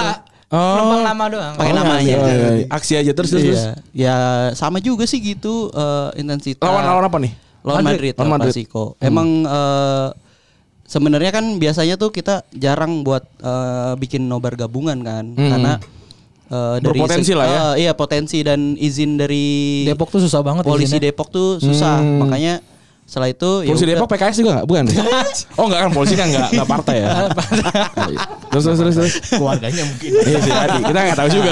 Oh. 0.49 0.57
Numpang 0.57 1.05
nama 1.05 1.25
doang. 1.27 1.55
Pakai 1.55 1.71
Oh, 1.71 1.77
namanya. 1.77 2.01
iya, 2.01 2.17
iya, 2.17 2.49
iya. 2.55 2.67
Aksi 2.69 2.93
aja 2.95 3.13
terus 3.13 3.29
terus. 3.29 3.45
terus. 3.45 3.61
Iya. 3.61 3.73
Ya 3.93 4.17
sama 4.53 4.79
juga 4.79 5.05
sih 5.05 5.21
gitu 5.21 5.69
eh, 5.71 6.09
intensitas. 6.17 6.63
Lawan 6.63 6.83
lawan 6.83 7.05
apa 7.05 7.19
nih? 7.19 7.33
Lawan 7.61 7.85
Madrid, 7.85 8.15
Lawan 8.15 8.31
Madrid. 8.35 8.55
Clasico. 8.57 8.97
Emang 8.99 9.29
eh, 9.43 10.09
sebenarnya 10.85 11.31
kan 11.31 11.45
biasanya 11.55 11.95
tuh 11.95 12.09
kita 12.09 12.49
jarang 12.51 13.03
buat 13.03 13.29
eh, 13.37 13.93
bikin 13.97 14.25
nobar 14.25 14.57
gabungan 14.57 14.97
kan 14.99 15.37
karena 15.37 15.73
eh, 16.49 16.77
dari 16.81 16.97
Berpotensi 16.97 17.29
seg- 17.29 17.37
lah 17.37 17.47
ya. 17.47 17.59
eh, 17.61 17.75
iya 17.79 17.93
potensi 17.93 18.41
dan 18.41 18.73
izin 18.75 19.15
dari 19.15 19.85
Depok 19.85 20.09
tuh 20.09 20.23
susah 20.23 20.41
banget 20.41 20.65
polisi 20.65 20.97
izinnya. 20.97 21.13
Depok 21.13 21.29
tuh 21.29 21.61
susah 21.61 22.01
Hmm. 22.01 22.25
makanya 22.25 22.65
setelah 23.09 23.33
itu 23.33 23.65
ya 23.65 23.73
Polisi 23.73 23.83
udah. 23.83 23.95
Depok 23.97 24.09
PKS 24.13 24.37
juga 24.37 24.51
enggak? 24.53 24.67
Bukan. 24.69 24.85
oh 25.59 25.65
enggak 25.65 25.81
kan 25.81 25.91
polisi 25.91 26.13
kan 26.13 26.27
enggak 26.29 26.49
enggak 26.53 26.69
partai 26.69 26.97
ya. 27.01 27.09
terus 28.49 28.63
terus 28.63 28.79
terus 28.79 28.95
terus. 28.95 29.13
Keluarganya 29.33 29.83
mungkin. 29.83 30.11
Iya 30.13 30.39
sih 30.39 30.53
tadi. 30.53 30.79
Kita 30.85 30.99
enggak 31.01 31.19
tahu 31.19 31.29
juga. 31.33 31.51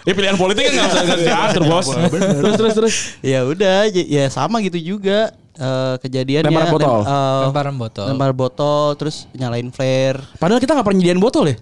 Ya 0.00 0.12
pilihan 0.12 0.36
politik 0.36 0.62
kan 0.64 0.72
bisa 0.72 0.98
enggak 0.98 1.18
bisa 1.20 1.28
diatur, 1.28 1.62
Bos. 1.66 1.86
Terus 1.92 2.54
terus 2.56 2.72
terus. 2.74 2.94
ya 3.20 3.44
udah 3.44 3.78
j- 3.86 4.08
ya 4.08 4.24
sama 4.26 4.58
gitu 4.58 4.80
juga 4.80 5.28
eh, 5.54 5.94
kejadiannya 6.00 6.48
Lemparan 6.48 6.72
botol. 6.72 6.96
lem- 6.96 7.04
eh, 7.06 7.40
Lemparan 7.44 7.74
botol. 7.76 8.06
lempar 8.08 8.32
botol 8.32 8.84
terus 8.96 9.16
nyalain 9.30 9.68
flare 9.68 10.18
Padahal 10.36 10.56
kita 10.56 10.72
enggak 10.72 10.86
pernah 10.88 10.98
nyediain 10.98 11.20
botol 11.20 11.44
ya. 11.46 11.56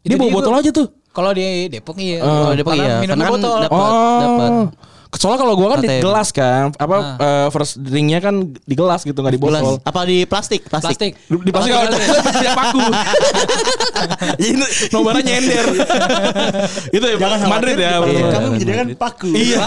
Dia 0.00 0.08
Itu 0.08 0.16
bawa 0.16 0.30
botol 0.32 0.52
aja 0.56 0.70
tuh. 0.72 0.88
Kalau 1.10 1.30
di 1.30 1.42
Depok 1.68 2.00
iya. 2.00 2.22
Oh, 2.22 2.48
di 2.48 2.58
Depok 2.58 2.72
Karena 2.72 2.86
iya. 2.86 2.96
Minumnya 2.98 3.12
Karena 3.20 3.28
kan 3.28 3.34
botol. 3.36 3.58
dapat. 3.60 3.92
dapat. 4.22 4.52
Soalnya 5.12 5.40
kalau 5.40 5.54
gua 5.54 5.68
kan 5.72 5.80
di 5.80 5.90
gelas 5.98 6.28
kan, 6.30 6.70
apa 6.72 6.96
Ah. 6.96 7.16
eh, 7.18 7.48
first 7.48 7.78
drinknya 7.78 8.18
kan 8.18 8.34
di 8.46 8.74
gelas 8.74 9.02
gitu 9.02 9.16
nggak 9.16 9.34
di 9.34 9.40
Gelas. 9.40 9.58
botol. 9.60 9.76
apa 9.80 10.00
di 10.04 10.22
plastik 10.22 10.62
plastik, 10.64 10.94
Plastik. 10.94 11.12
Di, 11.18 11.36
di 11.36 11.50
plastik 11.50 11.72
kalau 11.72 11.90
di 11.90 11.98
tidak 12.32 12.54
paku. 12.54 12.80
Jadi 14.40 14.54
nobarnya 14.88 15.22
nyender. 15.24 15.66
itu 16.96 17.04
ya 17.04 17.16
Jangan 17.16 17.38
Madrid 17.44 17.76
ya. 17.76 17.90
Iya. 18.00 18.26
Kami 18.30 18.46
menyediakan 18.52 18.86
paku. 18.94 19.30
Iya. 19.30 19.58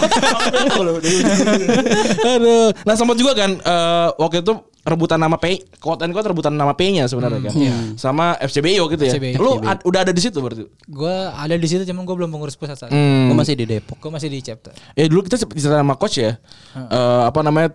Aduh. 2.26 2.68
Nah 2.82 2.94
sempat 2.94 3.16
juga 3.16 3.32
kan 3.34 3.50
eh, 3.54 4.08
waktu 4.16 4.40
itu 4.40 4.54
rebutan 4.84 5.16
nama 5.16 5.40
P, 5.40 5.48
quote 5.80 6.04
and 6.04 6.12
quote 6.12 6.28
rebutan 6.28 6.52
nama 6.52 6.76
P-nya 6.76 7.08
sebenarnya 7.08 7.40
kan. 7.42 7.52
Sama 7.96 8.36
FCBIO 8.38 8.84
gitu 8.90 9.02
ya. 9.02 9.12
FCBIO. 9.12 9.38
Lu 9.38 9.52
ad- 9.58 9.80
udah 9.82 10.04
ada 10.04 10.12
di 10.12 10.20
situ 10.20 10.36
berarti. 10.38 10.68
Gue 10.84 11.08
ada 11.26 11.56
di 11.56 11.64
situ 11.64 11.82
cuman 11.84 12.04
gue 12.04 12.12
belum 12.14 12.28
pengurus 12.28 12.52
pusat 12.52 12.76
saat. 12.76 12.92
Hmm. 12.92 13.32
Gue 13.32 13.36
masih 13.38 13.56
di 13.56 13.64
Depok. 13.64 13.96
Gue 13.96 14.12
masih 14.12 14.28
di 14.28 14.44
chapter. 14.44 14.76
Ya 14.92 15.08
dulu 15.08 15.24
kita 15.24 15.33
sempat 15.36 15.54
cerita 15.54 15.76
sama 15.76 15.94
coach 15.94 16.16
ya. 16.16 16.38
Eh, 16.74 17.22
apa 17.24 17.40
namanya? 17.40 17.74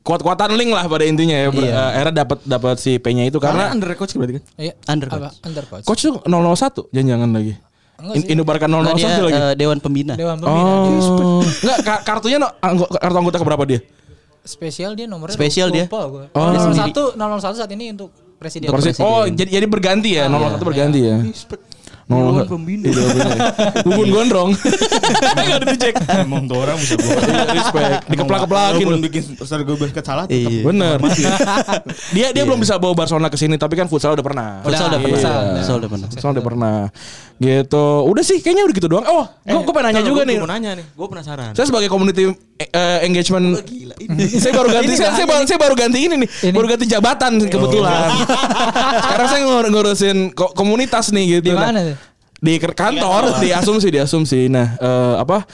Kuat-kuatan 0.00 0.56
link 0.56 0.72
lah 0.72 0.84
pada 0.84 1.04
intinya 1.04 1.36
ya. 1.36 1.48
Ber- 1.48 1.60
eh, 1.62 1.90
Era 1.94 2.10
dapat 2.10 2.40
dapat 2.42 2.76
si 2.76 2.96
P-nya 2.96 3.26
itu 3.26 3.36
Karena 3.36 3.68
karena 3.68 3.76
under 3.76 3.92
coach 3.94 4.16
berarti 4.16 4.40
kan. 4.40 4.44
Iya. 4.56 4.72
Under 4.86 5.06
Apa? 5.06 5.16
coach. 5.20 5.36
Under 5.42 5.64
coach. 5.66 5.84
coach 5.84 6.00
tuh 6.02 6.14
001 6.22 6.88
jangan-jangan 6.88 7.30
lagi. 7.30 7.54
In, 8.00 8.16
sih. 8.16 8.32
Indobarkan 8.32 8.68
Nggak, 8.72 8.96
001 8.96 8.96
dia 8.96 9.20
lagi. 9.20 9.36
eh, 9.36 9.54
Dewan 9.54 9.78
Pembina. 9.78 10.14
Dewan 10.16 10.40
Pembina. 10.40 10.72
Oh. 10.72 11.44
Enggak 11.44 11.78
ka- 11.84 12.02
kartunya 12.02 12.40
no, 12.40 12.48
anggo- 12.58 12.88
kartu 12.88 13.16
anggota 13.18 13.36
keberapa 13.36 13.64
dia? 13.66 13.80
Spesial 14.40 14.96
dia 14.96 15.04
nomornya 15.04 15.36
Spesial 15.36 15.68
dia. 15.68 15.84
lupa. 15.84 16.08
Oh. 16.32 16.48
Dia 16.48 16.64
01 16.64 17.12
001 17.12 17.60
saat 17.60 17.68
ini 17.68 17.92
untuk 17.92 18.08
presiden. 18.40 18.72
Persis- 18.72 18.96
Oh, 18.98 19.28
jadi 19.28 19.60
jadi 19.60 19.66
berganti 19.68 20.16
ya. 20.16 20.32
01 20.32 20.64
berganti 20.64 21.00
ya. 21.04 21.16
Dewan 22.10 22.42
Pembina. 22.44 22.90
Bubun 23.86 24.08
gondrong. 24.10 24.50
Enggak 24.50 25.56
ada 25.62 25.66
dicek. 25.70 25.94
Emang 26.10 26.44
tuh 26.44 26.58
orang 26.58 26.76
bisa 26.76 26.98
gue. 26.98 27.14
Respect. 27.54 28.10
Dikeplak-keplakin. 28.10 28.84
Belum 28.84 29.02
bikin 29.02 29.22
besar 29.38 29.62
gue 29.62 29.76
basket 29.78 30.02
salah 30.02 30.24
tetap. 30.26 30.50
Iya. 30.50 30.62
Bener. 30.66 30.96
dia 32.16 32.26
dia 32.34 32.42
belum 32.42 32.58
bisa 32.58 32.76
bawa 32.76 32.98
Barcelona 32.98 33.30
ke 33.30 33.38
sini 33.38 33.54
tapi 33.54 33.78
kan 33.78 33.86
futsal 33.86 34.18
udah 34.18 34.26
pernah. 34.26 34.48
Futsal 34.66 34.90
udah 34.90 34.98
Iya. 34.98 35.06
pernah. 35.06 35.16
Futsal. 35.16 35.40
Futsal 35.54 35.76
udah 35.78 35.90
pernah. 35.90 36.08
Futsal 36.10 36.30
udah 36.34 36.44
pernah. 36.44 36.76
Gitu. 37.40 37.86
Udah 38.04 38.20
sih 38.20 38.36
kayaknya 38.44 38.68
udah 38.68 38.74
gitu 38.76 38.88
doang. 38.92 39.04
Oh, 39.08 39.24
gua, 39.24 39.60
gua 39.64 39.72
pengen 39.72 39.96
nanya 39.96 40.02
juga 40.04 40.28
nih. 40.28 40.36
Gue 40.36 40.44
mau 40.44 40.52
nanya 40.52 40.70
nih. 40.76 40.84
Gue 40.92 41.06
penasaran. 41.08 41.50
Saya 41.56 41.66
sebagai 41.72 41.88
community 41.88 42.28
eh, 42.60 42.98
engagement 43.08 43.64
Gila. 43.64 43.94
saya 44.44 44.52
baru 44.52 44.68
ganti 44.68 44.92
saya, 44.92 45.10
saya 45.16 45.24
baru 45.26 45.44
saya 45.48 45.58
baru 45.58 45.74
ganti 45.74 45.98
ini 46.04 46.14
nih. 46.20 46.28
Baru 46.52 46.68
ganti 46.68 46.84
jabatan 46.84 47.40
kebetulan. 47.48 48.12
Sekarang 49.08 49.26
saya 49.32 49.40
ngur- 49.48 49.70
ngurusin 49.72 50.18
ko- 50.36 50.52
komunitas 50.52 51.08
nih 51.16 51.40
gitu. 51.40 51.50
Di 51.50 51.56
mana 51.56 51.80
Nah? 51.80 51.96
Di 52.40 52.56
kantor, 52.56 53.40
di 53.40 53.52
asumsi, 53.52 53.88
di 53.88 54.00
asumsi. 54.00 54.48
Nah, 54.52 54.76
eh, 54.76 55.14
apa 55.16 55.48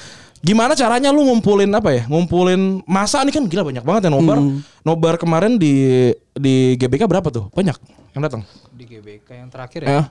Gimana 0.47 0.79
caranya 0.79 1.11
lu 1.11 1.27
ngumpulin 1.27 1.67
apa 1.75 1.91
ya? 1.91 2.03
Ngumpulin 2.07 2.79
masa 2.87 3.19
nih 3.27 3.35
kan 3.35 3.51
gila 3.51 3.67
banyak 3.67 3.83
banget 3.83 4.07
ya 4.07 4.11
nobar. 4.15 4.39
Nobar 4.87 5.15
kemarin 5.19 5.59
di 5.59 6.15
di 6.39 6.79
GBK 6.79 7.11
berapa 7.11 7.27
tuh? 7.35 7.51
Banyak 7.51 7.75
yang 8.15 8.23
datang. 8.23 8.47
Di 8.71 8.87
GBK 8.87 9.43
yang 9.43 9.51
terakhir 9.51 9.83
Ya. 9.83 9.91
ya. 9.91 10.03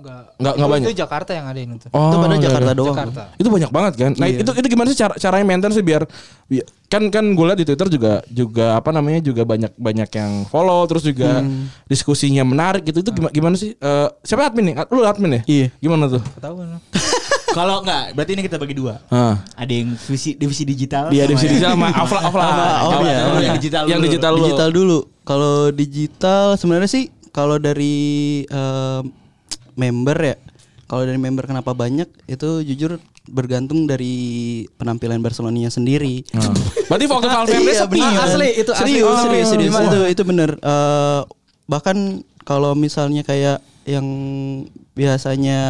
Enggak. 0.00 0.24
Nggak- 0.34 0.54
nggak 0.56 0.56
Itu- 0.56 0.72
banyak. 0.72 0.88
Itu 0.88 0.96
Jakarta 0.98 1.30
yang 1.32 1.46
ada 1.46 1.60
ini 1.60 1.74
tuh. 1.76 1.88
Oh, 1.90 2.02
Itu 2.02 2.16
pada 2.16 2.32
iya, 2.32 2.42
Jakarta 2.42 2.64
iya. 2.66 2.74
doang. 2.74 2.90
Jakarta. 2.92 3.22
Itu 3.36 3.48
banyak 3.48 3.70
banget 3.70 3.92
kan. 3.94 4.12
Nah, 4.16 4.26
itu 4.26 4.50
itu 4.50 4.66
gimana 4.66 4.88
sih 4.88 4.98
cara 4.98 5.14
caranya 5.14 5.44
maintain 5.44 5.70
sih 5.70 5.80
biar 5.80 6.02
bi- 6.44 6.64
kan 6.86 7.02
kan 7.06 7.22
gue 7.22 7.44
liat 7.44 7.54
di 7.54 7.64
Twitter 7.64 7.88
juga 7.88 8.12
juga 8.26 8.66
apa 8.74 8.90
namanya 8.90 9.20
juga 9.20 9.44
banyak 9.44 9.70
banyak 9.74 10.10
yang 10.10 10.32
follow 10.46 10.82
terus 10.84 11.02
juga 11.02 11.44
diskusinya 11.86 12.42
menarik 12.42 12.82
gitu. 12.82 13.00
Itu 13.00 13.10
gimana, 13.10 13.30
gimana 13.30 13.54
sih? 13.54 13.72
Eh, 13.72 14.08
siapa 14.20 14.46
admin 14.46 14.72
nih? 14.72 14.74
Lu 14.88 15.04
admin 15.04 15.30
ya? 15.30 15.42
Iya. 15.44 15.66
Gimana 15.78 16.08
tuh? 16.08 16.22
Ketahuan. 16.34 16.80
Kalau 17.50 17.82
enggak, 17.82 18.14
berarti 18.14 18.32
ini 18.32 18.42
kita 18.46 18.56
bagi 18.56 18.74
dua. 18.74 19.02
Hah. 19.10 19.42
Ada 19.54 19.72
yang 19.72 19.90
divisi 19.92 20.38
divisi 20.38 20.62
digital. 20.62 21.10
Dia 21.10 21.26
sama 21.26 21.30
divisi 21.30 21.46
digital 21.50 21.70
sama 21.74 21.88
offline 21.92 22.24
offline. 22.30 22.46
Sama- 22.46 22.62
oh, 22.62 22.86
Offline. 22.86 23.02
iya. 23.02 23.18
Yang 23.18 23.26
Yang 23.42 23.56
digital 23.58 23.82
yang 23.82 23.98
dulu. 23.98 24.06
digital 24.06 24.30
lu. 24.32 24.38
digital 24.40 24.68
dulu. 24.70 24.98
Kalau 25.20 25.54
digital 25.70 26.44
sebenarnya 26.54 26.86
sih 26.88 27.04
kalau 27.30 27.56
dari 27.58 27.94
em, 28.46 29.02
member 29.80 30.18
ya. 30.20 30.36
Kalau 30.84 31.02
dari 31.02 31.16
member 31.16 31.46
kenapa 31.46 31.70
banyak 31.70 32.04
itu 32.26 32.60
jujur 32.62 32.98
bergantung 33.24 33.86
dari 33.86 34.12
penampilan 34.74 35.18
Barcelonanya 35.18 35.70
sendiri. 35.70 36.26
Nah. 36.32 36.50
Berarti 36.84 37.04
waktu 37.08 37.26
Valverde 37.26 37.62
Iya, 37.64 37.74
sepi. 37.80 38.00
Asli, 38.02 38.48
itu 38.58 38.70
asli. 38.70 38.82
serius, 38.92 39.06
Oh, 39.06 39.22
serius, 39.22 39.38
iya. 39.38 39.46
serius. 39.48 39.72
Itu 39.78 39.98
itu 40.10 40.22
bener. 40.24 40.50
Eh, 40.52 41.20
bahkan 41.64 41.96
kalau 42.42 42.74
misalnya 42.74 43.22
kayak 43.22 43.62
yang 43.86 44.04
biasanya 44.92 45.60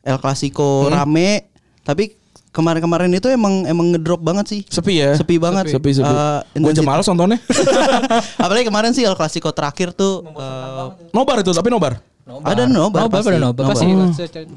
El 0.00 0.18
Clasico 0.18 0.86
Hmm? 0.86 0.94
rame, 0.94 1.50
tapi 1.82 2.14
kemarin-kemarin 2.48 3.10
itu 3.10 3.26
emang 3.28 3.66
emang 3.66 3.90
ngedrop 3.90 4.22
banget 4.22 4.46
sih. 4.48 4.60
Sepi 4.64 5.02
ya? 5.02 5.12
Sepi 5.14 5.36
banget. 5.36 5.68
Sepi 5.68 5.90
sepi. 5.92 6.06
Eh, 6.06 6.40
Gue 6.56 6.70
aja 6.70 6.82
males 6.82 7.04
nontonnya. 7.04 7.42
Apalagi 8.38 8.64
kemarin 8.64 8.92
sih 8.92 9.02
El 9.02 9.14
Clasico 9.14 9.50
terakhir 9.50 9.92
tuh 9.92 10.22
eh, 10.24 10.84
nobar 11.10 11.42
itu 11.42 11.50
tapi 11.50 11.68
nobar. 11.68 11.98
Ada 12.44 12.62
nobar, 12.68 13.08
Nobar 13.08 13.20
pasti. 13.20 13.28
pada 13.32 13.38
nobar. 13.40 13.64
Pasti. 13.72 13.86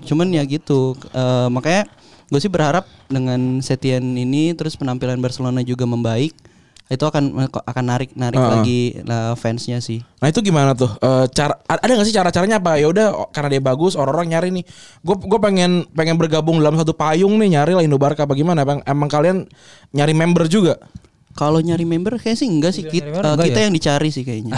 Cuman 0.06 0.28
ya 0.30 0.44
gitu. 0.44 0.94
Eh, 1.12 1.48
makanya 1.48 1.88
gue 2.28 2.40
sih 2.40 2.52
berharap 2.52 2.84
dengan 3.08 3.60
Setien 3.60 4.04
ini 4.16 4.52
terus 4.52 4.76
penampilan 4.76 5.20
Barcelona 5.20 5.64
juga 5.64 5.84
membaik 5.84 6.32
itu 6.92 7.08
akan 7.08 7.48
akan 7.48 7.84
narik 7.88 8.12
narik 8.20 8.36
Ah. 8.36 8.60
lagi 8.60 9.00
nah, 9.08 9.32
fansnya 9.40 9.80
sih. 9.80 10.04
Nah 10.20 10.28
itu 10.28 10.44
gimana 10.44 10.76
tuh? 10.76 10.92
Eh, 11.00 11.26
cara 11.32 11.56
ada 11.64 11.88
nggak 11.88 12.04
sih 12.04 12.12
cara-caranya 12.12 12.60
apa? 12.60 12.76
Ya 12.76 12.92
udah 12.92 13.08
oh, 13.16 13.28
karena 13.32 13.48
dia 13.48 13.64
bagus 13.64 13.96
orang-orang 13.96 14.36
nyari 14.36 14.50
nih. 14.52 14.68
Gue 15.00 15.16
gue 15.16 15.40
pengen 15.40 15.88
pengen 15.96 16.20
bergabung 16.20 16.60
dalam 16.60 16.76
satu 16.76 16.92
payung 16.92 17.40
nih 17.40 17.56
nyari 17.56 17.80
lah 17.80 17.84
Indobarka 17.88 18.28
apa 18.28 18.36
gimana? 18.36 18.68
Emang, 18.68 18.84
emang 18.84 19.08
kalian 19.08 19.48
nyari 19.96 20.12
member 20.12 20.52
juga? 20.52 20.76
Kalau 21.32 21.60
nyari 21.64 21.88
member 21.88 22.20
kayak 22.20 22.38
sih 22.38 22.48
enggak 22.48 22.76
sih 22.76 22.84
kita, 22.86 23.08
member 23.08 23.24
eh, 23.24 23.32
enggak 23.34 23.48
kita 23.52 23.60
ya? 23.60 23.64
yang 23.66 23.74
dicari 23.74 24.10
sih 24.12 24.24
kayaknya. 24.28 24.54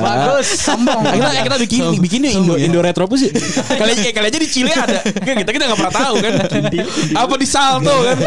Bagus. 0.00 0.46
Sombong. 0.64 1.02
Kita 1.04 1.28
kita 1.44 1.56
bikin 1.68 1.82
bikin 2.00 2.20
yuk 2.26 2.34
Indo 2.40 2.54
Indo 2.56 2.80
Retro 2.80 3.04
sih. 3.14 3.30
kali 3.80 3.92
eh, 3.92 4.12
kali 4.12 4.26
aja 4.32 4.40
di 4.40 4.48
Chile 4.48 4.72
ada. 4.72 5.00
Kan 5.04 5.34
kita 5.44 5.50
kita 5.52 5.64
nggak 5.68 5.78
pernah 5.78 5.94
tahu 5.94 6.14
kan. 6.20 6.32
Apa 7.14 7.34
di 7.36 7.46
Salto 7.46 7.96
kan? 8.04 8.18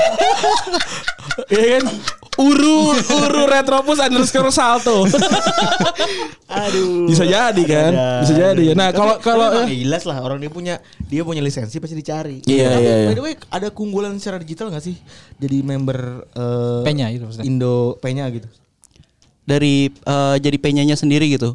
Iya 1.50 1.66
kan? 1.78 1.84
Uru 2.38 2.94
Uru 2.94 3.44
Retropus 3.50 3.98
underscore 3.98 4.54
Salto. 4.54 5.10
Aduh. 6.48 7.10
Bisa 7.10 7.26
jadi 7.26 7.64
kan? 7.66 7.92
Ada, 7.98 8.22
Bisa 8.22 8.34
jadi 8.38 8.62
ya. 8.62 8.74
Nah, 8.78 8.94
kalau 8.94 9.18
kalau 9.18 9.66
ya 9.66 9.74
jelas 9.74 10.06
lah 10.06 10.22
orang 10.22 10.38
dia 10.38 10.54
punya 10.54 10.78
dia 11.10 11.26
punya 11.26 11.42
lisensi 11.42 11.82
pasti 11.82 11.98
dicari. 11.98 12.46
Iya, 12.46 12.78
Tapi, 12.78 12.82
iya, 12.86 12.94
iya. 12.94 13.08
By 13.10 13.16
the 13.18 13.24
way, 13.26 13.34
ada 13.50 13.68
keunggulan 13.74 14.14
secara 14.22 14.38
digital 14.38 14.70
gak 14.70 14.86
sih? 14.86 14.96
Jadi 15.38 15.58
member 15.62 16.00
eh, 16.34 16.82
Penya 16.82 17.08
itu 17.10 17.24
maksudnya. 17.24 17.46
Indo 17.46 17.96
Penya 17.98 18.26
gitu. 18.30 18.50
Dari 19.44 19.88
eh, 19.88 20.36
jadi 20.42 20.58
penyanya 20.58 20.94
sendiri 20.94 21.30
gitu. 21.30 21.54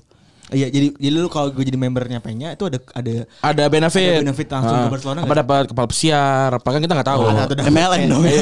Iya, 0.52 0.68
jadi 0.68 0.92
jadi 1.00 1.16
lu 1.16 1.32
kalau 1.32 1.48
gue 1.48 1.64
jadi 1.64 1.80
membernya 1.80 2.20
Penya 2.20 2.52
itu 2.52 2.68
ada 2.68 2.76
ada 2.92 3.24
ada 3.40 3.62
benefit. 3.72 4.20
Ada 4.20 4.20
benefit 4.20 4.48
langsung 4.52 4.76
ke 4.76 4.84
Ah. 4.84 4.90
Barcelona 4.92 5.20
Apa 5.24 5.34
dapat 5.34 5.64
kepala 5.64 5.86
pesiar? 5.88 6.50
Apa 6.52 6.68
kan 6.76 6.80
kita 6.84 6.92
nggak 6.92 7.08
tahu. 7.08 7.22
ada 7.24 7.40
atau 7.48 7.56
MLM 7.72 8.00
dong. 8.04 8.22
Iya, 8.22 8.40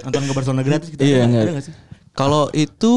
nonton, 0.00 0.22
ke 0.24 0.32
Barcelona 0.32 0.62
gratis 0.64 0.88
gitu. 0.88 1.02
Iya, 1.04 1.16
ada, 1.20 1.28
nggak. 1.28 1.42
ada 1.44 1.52
gak 1.52 1.64
sih? 1.68 1.74
Kalau 2.16 2.48
itu 2.56 2.94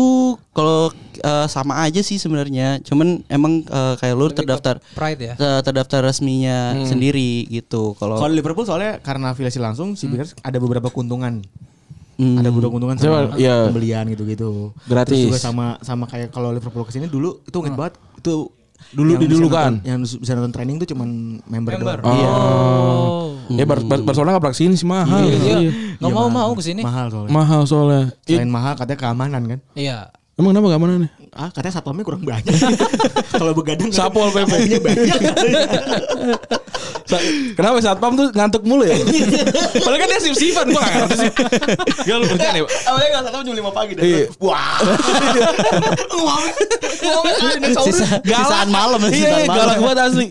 kalau 0.55 0.95
eh, 1.20 1.47
sama 1.51 1.84
aja 1.84 1.99
sih 1.99 2.15
sebenarnya. 2.15 2.80
Cuman 2.88 3.20
emang 3.28 3.67
eh, 3.67 3.93
kayak 3.99 4.15
lu 4.15 4.32
terdaftar 4.32 4.80
Pride 4.95 5.22
ya. 5.22 5.34
eh, 5.36 5.61
terdaftar 5.61 6.07
resminya 6.07 6.80
sendiri 6.88 7.43
gitu. 7.51 7.99
Kalau 7.99 8.15
Kalau 8.15 8.32
Liverpool 8.32 8.63
soalnya 8.63 9.03
karena 9.03 9.36
afiliasi 9.36 9.59
langsung 9.59 9.99
si 9.99 10.07
Bears 10.07 10.34
ada 10.39 10.55
beberapa 10.57 10.88
keuntungan. 10.88 11.43
Hmm. 12.20 12.36
Ada 12.39 12.51
beberapa 12.51 12.72
keuntungan 12.76 12.95
sama 12.99 13.36
iya. 13.39 13.67
pembelian 13.67 14.07
gitu-gitu. 14.11 14.72
Gratis. 14.88 15.11
Terus 15.11 15.36
juga 15.36 15.39
sama 15.39 15.80
sama 15.84 16.07
kayak 16.07 16.32
kalau 16.32 16.55
Liverpool 16.55 16.88
ke 16.88 16.91
sini 16.95 17.11
dulu 17.11 17.43
itu 17.43 17.55
inget 17.59 17.76
banget 17.76 17.95
itu 18.20 18.51
Dulu- 18.89 19.11
yang 19.11 19.21
bisa 19.21 19.32
dulu 19.32 19.45
nonton- 19.45 19.57
kan? 19.57 19.73
yang 19.86 19.99
bisa 20.01 20.32
nonton 20.34 20.53
training 20.53 20.75
tuh 20.77 20.88
cuman 20.89 21.09
member, 21.45 21.71
Member. 21.77 21.97
doang. 22.01 22.15
Iya. 22.15 22.32
Ya 23.49 23.63
Bar 23.65 23.80
Bar 23.82 23.99
Barcelona 24.01 24.30
nggak 24.34 24.43
pernah 24.43 24.55
ke 24.55 24.61
sini 24.61 24.73
sih 24.73 24.86
mahal. 24.86 25.21
Iya. 25.23 25.38
Iya. 25.38 25.57
Nggak 25.97 26.11
mau 26.11 26.27
mau 26.27 26.51
ke 26.53 26.61
sini. 26.61 26.82
Mahal 26.82 27.07
soalnya. 27.09 27.32
Mahal 27.32 27.61
soalnya. 27.65 28.03
Selain 28.23 28.49
mahal 28.49 28.73
katanya 28.73 28.99
keamanan 28.99 29.41
kan. 29.47 29.59
Iya. 29.73 30.13
Emang 30.40 30.56
kenapa 30.56 30.72
gak 30.72 30.80
mana 30.80 30.94
nih? 31.04 31.10
Ah 31.30 31.52
katanya 31.52 31.74
satpamnya 31.76 32.02
kurang 32.02 32.24
banyak. 32.24 32.48
kalau 33.40 33.52
begadang 33.52 33.92
Sapol 33.92 34.32
PP. 34.32 34.48
banyak. 34.80 35.20
Sa- 37.04 37.20
Kenapa 37.54 37.78
satpam 37.80 38.16
tuh 38.16 38.32
ngantuk 38.32 38.64
mulu 38.64 38.88
ya? 38.88 38.96
Padahal 39.76 40.00
kan 40.00 40.08
dia 40.08 40.20
sip-sipan 40.24 40.66
gua 40.72 40.80
gak 40.80 40.94
ngerti 40.96 41.16
sih. 41.20 41.32
Gila 42.02 42.18
lu 42.18 42.26
kerjaan 42.30 42.54
ya? 42.56 42.62
Pak? 42.64 42.72
Awalnya 42.88 43.08
nggak 43.10 43.24
satpam 43.28 43.42
cuma 43.44 43.56
lima 43.58 43.72
pagi. 43.72 43.94
Iya. 44.00 44.26
Wah. 44.40 44.78
Sisa, 47.80 48.06
sisaan 48.22 48.70
malam 48.70 49.00
Iya, 49.02 49.12
sisaan 49.12 49.36
iya, 49.36 49.46
malam. 49.46 49.58
galak 49.60 49.78
banget 49.82 50.00
asli. 50.02 50.28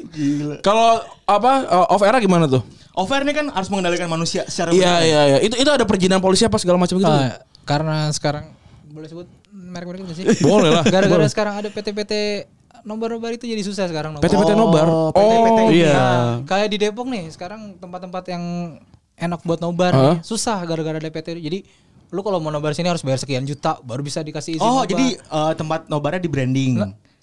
Kalau 0.61 0.91
apa 1.25 1.53
uh, 1.67 1.93
off 1.93 2.03
era 2.03 2.19
gimana 2.19 2.49
tuh? 2.49 2.63
Over 2.95 3.23
ini 3.23 3.31
kan 3.31 3.47
harus 3.49 3.69
mengendalikan 3.69 4.09
manusia 4.09 4.43
secara 4.49 4.75
Iya 4.75 4.95
iya 5.01 5.21
iya. 5.27 5.39
Itu 5.39 5.55
itu 5.55 5.71
ada 5.71 5.85
perizinan 5.85 6.19
polisi 6.19 6.43
apa 6.43 6.59
segala 6.59 6.81
macam 6.81 6.97
gitu. 6.97 7.07
Ah, 7.07 7.39
karena 7.63 8.11
sekarang 8.11 8.51
boleh 8.89 9.07
sebut 9.07 9.27
merek-merek 9.69 10.01
itu 10.03 10.15
sih. 10.15 10.25
Boleh 10.41 10.73
lah. 10.73 10.85
Gara-gara 10.85 11.25
sekarang 11.27 11.55
ada 11.57 11.69
PT-PT 11.69 12.13
nobar-nobar 12.81 13.31
itu 13.31 13.45
jadi 13.45 13.61
susah 13.61 13.85
sekarang 13.85 14.15
nobar. 14.15 14.25
PT-PT 14.25 14.51
nobar. 14.55 14.87
Oh, 14.87 15.11
PT-PT 15.11 15.61
Oh, 15.61 15.69
iya. 15.69 15.99
Kayak 16.43 16.69
di 16.69 16.77
Depok 16.79 17.07
nih, 17.07 17.29
sekarang 17.29 17.77
tempat-tempat 17.77 18.25
yang 18.29 18.45
enak 19.15 19.41
buat 19.43 19.59
nobar 19.59 19.93
Hah? 19.93 20.01
nih, 20.01 20.17
susah 20.23 20.63
gara-gara 20.63 20.97
ada 20.97 21.07
PT. 21.07 21.37
Jadi 21.37 21.59
lu 22.09 22.21
kalau 22.21 22.39
mau 22.39 22.49
nobar 22.49 22.73
sini 22.73 22.89
harus 22.89 23.03
bayar 23.03 23.19
sekian 23.19 23.43
juta 23.43 23.77
baru 23.81 24.01
bisa 24.01 24.21
dikasih 24.21 24.57
izin. 24.57 24.63
Oh, 24.63 24.81
nobar. 24.81 24.89
jadi 24.89 25.07
eh, 25.15 25.53
tempat 25.55 25.81
nobarnya 25.87 26.19
di 26.19 26.31
branding. 26.31 26.73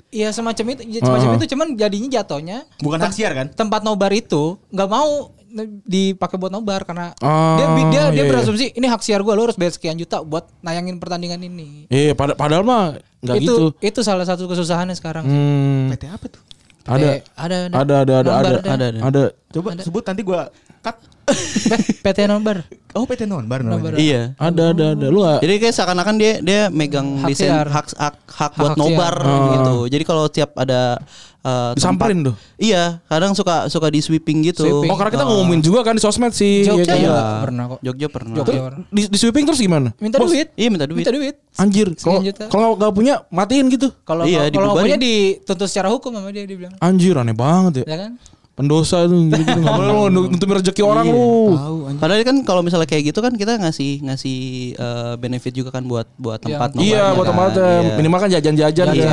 Iya 0.07 0.31
semacam 0.31 0.65
itu, 0.71 0.81
semacam 1.01 1.27
Ah. 1.27 1.35
itu 1.35 1.45
cuman 1.49 1.67
jadinya 1.75 2.09
jatuhnya 2.13 2.57
Bukan 2.77 2.99
hak 2.99 3.11
siar 3.11 3.33
kan? 3.33 3.47
tempat 3.49 3.81
nobar 3.81 4.13
itu 4.13 4.55
nggak 4.69 4.87
mau 4.87 5.33
dipakai 5.81 6.35
buat 6.35 6.49
nobar 6.49 6.83
karena 6.83 7.15
Oh, 7.17 7.55
dia 7.55 7.67
dia 7.71 8.03
dia 8.11 8.15
iya, 8.17 8.23
berasumsi 8.25 8.71
ini 8.71 8.85
hak 8.85 8.99
siar 8.99 9.19
gue 9.19 9.31
lo 9.31 9.41
harus 9.41 9.55
bayar 9.55 9.71
sekian 9.71 9.95
juta 9.95 10.19
buat 10.19 10.51
nayangin 10.59 10.95
pertandingan 10.95 11.39
ini. 11.39 11.87
Iya, 11.87 12.11
pada- 12.11 12.33
padahal 12.33 12.61
mah 12.61 12.93
nggak 13.19 13.35
itu 13.37 13.45
gitu. 13.45 13.65
itu 13.79 13.99
salah 14.01 14.23
satu 14.23 14.45
kesusahannya 14.45 14.93
sekarang. 14.93 15.23
Hmm, 15.23 15.89
PT 15.89 16.03
apa 16.07 16.25
tuh? 16.27 16.41
ada, 16.85 17.17
Eh, 17.17 17.21
ada 17.33 17.55
ada, 17.65 17.73
ada, 17.73 17.95
ada, 17.97 18.21
Nobar 18.21 18.37
ada, 18.37 18.59
ada. 18.61 18.69
ada, 18.69 18.87
ada. 19.01 19.23
Coba 19.49 19.69
sebut 19.75 20.03
nanti 20.03 20.21
gua 20.21 20.51
cut. 20.79 20.95
PT 22.05 22.29
nobar. 22.29 22.61
Oh 22.93 23.03
PT 23.03 23.25
Nobar. 23.25 23.65
namanya. 23.65 23.97
Iya. 23.97 24.37
Ada, 24.37 24.63
ada, 24.71 24.85
ada. 24.93 25.05
Lu 25.09 25.19
gak? 25.19 25.41
Jadi 25.41 25.53
kayak 25.57 25.73
seakan-akan 25.73 26.15
dia 26.15 26.33
dia 26.39 26.61
megang 26.69 27.17
Hak 27.17 27.27
desain 27.27 27.49
hak 27.49 27.65
hak, 27.65 27.87
hak 27.97 28.15
Hak 28.29 28.51
buat 28.53 28.71
nobar 28.77 29.15
Oh. 29.19 29.49
gitu. 29.51 29.75
Jadi 29.89 30.03
kalau 30.05 30.29
tiap 30.29 30.53
ada 30.53 31.01
eh, 31.45 31.71
Disamperin 31.73 32.19
tempat- 32.19 32.33
tuh? 32.33 32.35
Iya, 32.57 32.83
kadang 33.05 33.31
suka 33.31 33.69
suka 33.69 33.87
di 33.87 34.01
sweeping 34.01 34.41
gitu. 34.43 34.65
Sweeping. 34.65 34.89
Oh 34.89 34.97
karena 34.97 35.11
kita 35.13 35.23
ngumumin 35.23 35.61
juga 35.61 35.79
kan 35.81 35.93
di 35.93 36.01
sosmed 36.01 36.33
sih. 36.33 36.65
Jogja 36.65 36.81
ya 36.81 36.89
kan? 36.89 36.97
juga 36.97 37.13
Iya. 37.13 37.39
pernah 37.39 37.63
kok. 37.67 37.79
Jogja 37.79 38.07
pernah. 38.09 38.35
Jogja 38.35 38.59
di, 38.89 39.01
di 39.05 39.17
sweeping 39.17 39.45
terus 39.45 39.59
gimana? 39.59 39.93
Minta 39.97 40.17
Bos, 40.17 40.33
duit. 40.33 40.49
Iya 40.53 40.67
minta 40.67 40.83
duit. 40.83 40.99
Minta 40.99 41.13
duit. 41.13 41.35
Anjir, 41.55 41.87
kalau 41.95 42.19
kalau 42.49 42.67
nggak 42.75 42.91
punya 42.91 43.13
matiin 43.29 43.69
gitu. 43.69 43.93
Kalau 44.01 44.25
Iya, 44.25 44.49
kalau 44.49 44.73
punya 44.75 44.97
dituntut 44.97 45.69
secara 45.69 45.87
hukum 45.87 46.11
sama 46.11 46.33
dia 46.33 46.43
dibilang. 46.43 46.73
Anjir, 46.77 47.13
aneh 47.13 47.31
banget 47.31 47.85
ya. 47.85 47.85
Ya 47.85 47.99
kan? 48.03 48.13
Pendosa 48.55 49.03
itu 49.03 49.11
gitu, 49.11 49.35
gitu. 49.35 49.59
nggak 49.59 49.75
boleh 49.75 49.91
lu 49.91 50.21
nutupin 50.31 50.55
rezeki 50.55 50.79
orang 50.79 51.05
lu. 51.05 51.59
Padahal 51.99 52.23
kan 52.23 52.39
kalau 52.41 52.63
misalnya 52.63 52.87
kayak 52.87 53.11
gitu 53.11 53.19
kan 53.19 53.35
kita 53.35 53.59
ngasih 53.59 53.99
ngasih 54.01 54.39
eh, 54.73 55.13
benefit 55.19 55.51
juga 55.51 55.69
kan 55.69 55.83
buat 55.83 56.07
buat 56.15 56.39
tempat 56.39 56.71
Iya, 56.79 57.11
buat 57.13 57.27
kan. 57.27 57.35
tempatnya. 57.35 57.67
Iya. 57.83 57.93
Minimal 57.99 58.15
kan 58.17 58.29
jajan-jajan 58.31 58.87
Iya. 58.89 59.11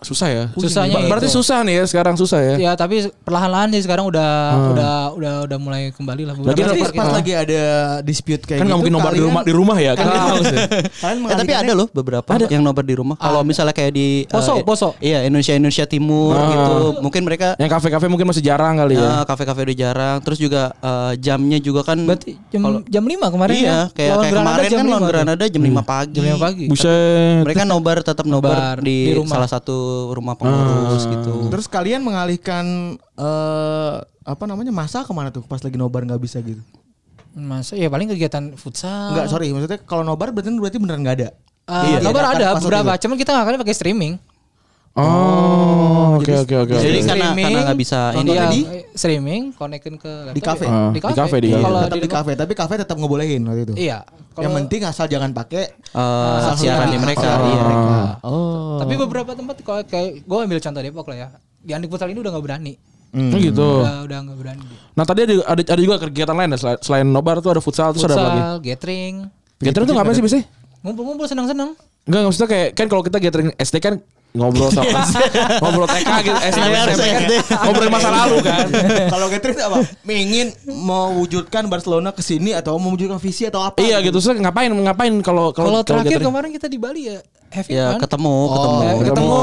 Susah 0.00 0.28
ya. 0.28 0.44
Susahnya 0.52 0.98
Ber- 0.98 1.08
Berarti 1.08 1.28
itu. 1.28 1.36
susah 1.36 1.62
nih 1.62 1.74
ya 1.78 1.84
sekarang 1.84 2.14
susah 2.14 2.40
ya. 2.40 2.54
Ya 2.60 2.72
tapi 2.74 2.96
perlahan-lahan 3.20 3.70
sih 3.70 3.82
sekarang 3.82 4.04
udah 4.04 4.30
udah 4.72 4.92
udah 5.14 5.34
udah 5.44 5.58
mulai 5.58 5.82
kembali 5.90 6.22
lah. 6.24 6.34
Lagi 6.34 6.60
Berarti 6.60 6.80
pas 6.80 6.90
kita- 6.90 7.14
lagi 7.14 7.32
ada 7.32 7.62
dispute 8.00 8.42
kayak 8.42 8.58
kan 8.58 8.66
nggak 8.66 8.76
gitu, 8.76 8.80
mungkin 8.82 8.94
nobar 8.94 9.12
di 9.12 9.22
rumah 9.22 9.42
di 9.42 9.52
rumah 9.52 9.76
ya. 9.78 9.92
Kan 9.94 10.06
ya. 10.06 10.20
Kalian 10.94 11.18
Eh, 11.24 11.36
tapi 11.36 11.52
ada 11.54 11.72
loh 11.72 11.86
beberapa 11.88 12.26
yang 12.44 12.60
nobar 12.60 12.82
di 12.82 12.94
rumah. 12.94 13.14
Kalau 13.14 13.40
misalnya 13.42 13.70
kayak 13.70 13.92
di 13.92 14.08
eh, 14.20 14.28
Poso, 14.28 14.58
Poso. 14.62 14.88
Iya, 14.98 15.22
Indonesia 15.22 15.54
Indonesia 15.54 15.84
Timur 15.84 16.34
Ah. 16.34 16.48
gitu. 16.48 16.74
Mungkin 17.00 17.22
mereka 17.22 17.54
Yang 17.56 17.70
kafe-kafe 17.72 18.06
mungkin 18.06 18.26
masih 18.26 18.40
jarang 18.40 18.74
kali 18.76 18.96
ya. 18.96 19.20
eh, 19.20 19.24
kafe-kafe 19.24 19.60
udah 19.64 19.76
jarang. 19.78 20.16
Terus 20.20 20.38
juga 20.38 20.62
eh, 20.74 21.12
jamnya 21.18 21.58
juga 21.58 21.82
kan 21.82 21.98
Berarti 22.00 22.34
jam 22.48 22.62
jam 22.84 23.04
5 23.04 23.28
kemarin 23.28 23.54
Iya, 23.54 23.64
ya. 23.64 23.80
kayak 23.90 24.14
kayak 24.18 24.32
kemarin 24.34 24.64
jam 24.64 24.74
kan 24.74 24.84
lawan 24.84 24.90
5 24.90 24.98
tuh. 24.98 25.10
Granada 25.10 25.44
jam 25.46 25.62
5 25.62 25.82
pagi. 25.82 26.12
Jam 26.14 26.24
5 26.26 26.38
pagi. 26.40 26.64
Buset. 26.66 27.42
Mereka 27.44 27.62
nobar 27.64 27.96
tetap 28.00 28.24
nobar 28.24 28.76
di 28.78 28.96
rumah. 29.12 29.43
Salah 29.44 29.60
satu 29.60 29.76
rumah 30.16 30.34
pengurus 30.34 31.04
gitu. 31.04 31.52
Terus 31.52 31.68
kalian 31.68 32.00
mengalihkan 32.00 32.96
eh 33.14 33.94
apa 34.24 34.44
namanya 34.48 34.72
masa 34.72 35.04
ke 35.04 35.12
mana 35.12 35.28
tuh 35.28 35.44
pas 35.44 35.60
lagi 35.60 35.76
nobar 35.76 36.08
nggak 36.08 36.18
bisa 36.18 36.40
gitu? 36.40 36.64
Masa 37.36 37.76
ya 37.76 37.92
paling 37.92 38.08
kegiatan 38.08 38.56
futsal. 38.56 39.12
Enggak 39.12 39.28
sorry 39.28 39.52
maksudnya 39.52 39.78
kalau 39.84 40.00
nobar 40.02 40.32
berarti 40.32 40.48
berarti 40.54 40.78
beneran 40.80 41.04
nggak 41.04 41.16
ada. 41.20 41.28
Ah, 41.64 41.84
Iya, 41.88 41.96
nobar 42.04 42.28
diadakan 42.28 42.36
ada 42.36 42.44
pas 42.44 42.52
waktu 42.56 42.64
beberapa, 42.68 42.92
cuman 43.00 43.16
kita 43.16 43.30
nggak 43.32 43.46
kali 43.48 43.56
pakai 43.60 43.76
streaming. 43.76 44.12
Oh, 44.94 46.22
oke 46.22 46.32
oke 46.46 46.54
oke. 46.54 46.74
Jadi 46.78 47.02
karena 47.02 47.34
karena 47.34 47.60
nggak 47.66 47.78
bisa 47.78 48.14
ini 48.14 48.30
kan. 48.30 48.50
eh, 48.54 48.86
streaming, 48.94 49.42
konekin 49.50 49.98
ke 49.98 50.30
laptop 50.30 50.38
Di 50.38 50.40
kafe? 50.40 50.64
ya. 50.64 50.70
Ah, 50.70 50.88
di 50.88 50.94
di 50.94 51.00
kafe. 51.02 51.36
di 51.42 51.48
kafe. 51.50 51.62
Kalau 51.62 51.78
tetap 51.82 51.98
di 51.98 52.10
kafe, 52.10 52.32
tapi 52.34 52.52
kafe 52.54 52.74
tetap 52.78 52.96
ngebolehin 52.96 53.42
waktu 53.42 53.62
itu. 53.66 53.74
Iya. 53.74 54.06
Yang 54.06 54.38
Kalau- 54.40 54.56
penting 54.56 54.80
asal 54.86 55.06
jangan 55.06 55.30
pakai 55.30 55.64
asal 55.90 56.54
siaran 56.54 56.88
di 56.88 56.98
mereka. 56.98 57.26
hak 57.26 57.42
Iya. 57.42 57.60
mereka. 57.60 57.96
Oh. 58.22 58.78
Tapi 58.78 58.94
beberapa 58.96 59.30
tempat 59.32 59.56
kayak 59.84 60.22
gue 60.22 60.38
ambil 60.40 60.58
contoh 60.58 60.80
Depok 60.80 61.06
lah 61.10 61.16
ya. 61.16 61.28
Di 61.58 61.72
Andik 61.74 61.90
Futsal 61.90 62.08
ini 62.08 62.18
udah 62.18 62.30
nggak 62.30 62.44
berani. 62.44 62.74
Oh 63.14 63.38
gitu. 63.40 63.68
Udah 63.82 63.98
udah 64.04 64.18
nggak 64.26 64.38
berani. 64.38 64.64
Nah 64.92 65.04
tadi 65.04 65.20
ada, 65.22 65.34
ada 65.44 65.62
ada 65.64 65.80
juga 65.80 65.96
kegiatan 66.00 66.34
lain 66.34 66.50
ya 66.50 66.58
selain, 66.58 66.78
selain 66.78 67.06
nobar 67.06 67.38
tuh 67.38 67.50
ada 67.50 67.58
futsal 67.58 67.90
terus 67.90 68.02
ada 68.04 68.14
apa 68.14 68.20
lagi. 68.20 68.30
Futsal, 68.30 68.54
gathering, 68.60 69.14
Gathering 69.58 69.86
tuh 69.86 69.94
ngapain 69.94 70.14
sih 70.14 70.22
biasanya? 70.22 70.46
ngumpul-ngumpul 70.82 71.26
senang-senang. 71.26 71.70
Enggak 72.04 72.20
maksudnya 72.22 72.48
kayak 72.48 72.68
kan 72.74 72.86
kalau 72.86 73.00
kita 73.00 73.16
gathering 73.16 73.48
SD 73.56 73.80
kan 73.80 73.94
ngobrol 74.34 74.66
sama 74.66 75.06
ngobrol 75.62 75.86
TK 75.86 76.10
gitu 76.26 76.38
SD 76.42 76.58
SMP 76.58 77.02
kan 77.06 77.22
ngobrolin 77.70 77.92
masa 77.94 78.10
lalu 78.10 78.36
kan. 78.42 78.66
Kalau 79.14 79.26
gathering 79.30 79.54
itu 79.54 79.62
apa? 79.62 79.78
Ingin 80.10 80.48
mewujudkan 80.66 81.70
Barcelona 81.70 82.10
ke 82.10 82.18
sini 82.18 82.50
atau 82.50 82.74
mewujudkan 82.82 83.22
visi 83.22 83.46
atau 83.46 83.62
apa? 83.62 83.78
Iya 83.78 84.02
gitu. 84.02 84.18
Terus 84.18 84.34
ngapain 84.42 84.74
ngapain 84.74 85.14
kalau 85.22 85.54
Kalau 85.54 85.86
terakhir 85.86 86.18
kemarin 86.18 86.50
kita 86.50 86.66
di 86.66 86.78
Bali 86.82 87.14
ya, 87.14 87.22
have 87.54 87.66
Ya 87.66 87.86
fun. 87.88 88.02
ketemu, 88.02 88.34
Oh, 88.34 88.50
ketemu. 88.52 88.78
Ya, 88.80 88.92
ketemu. 89.06 89.34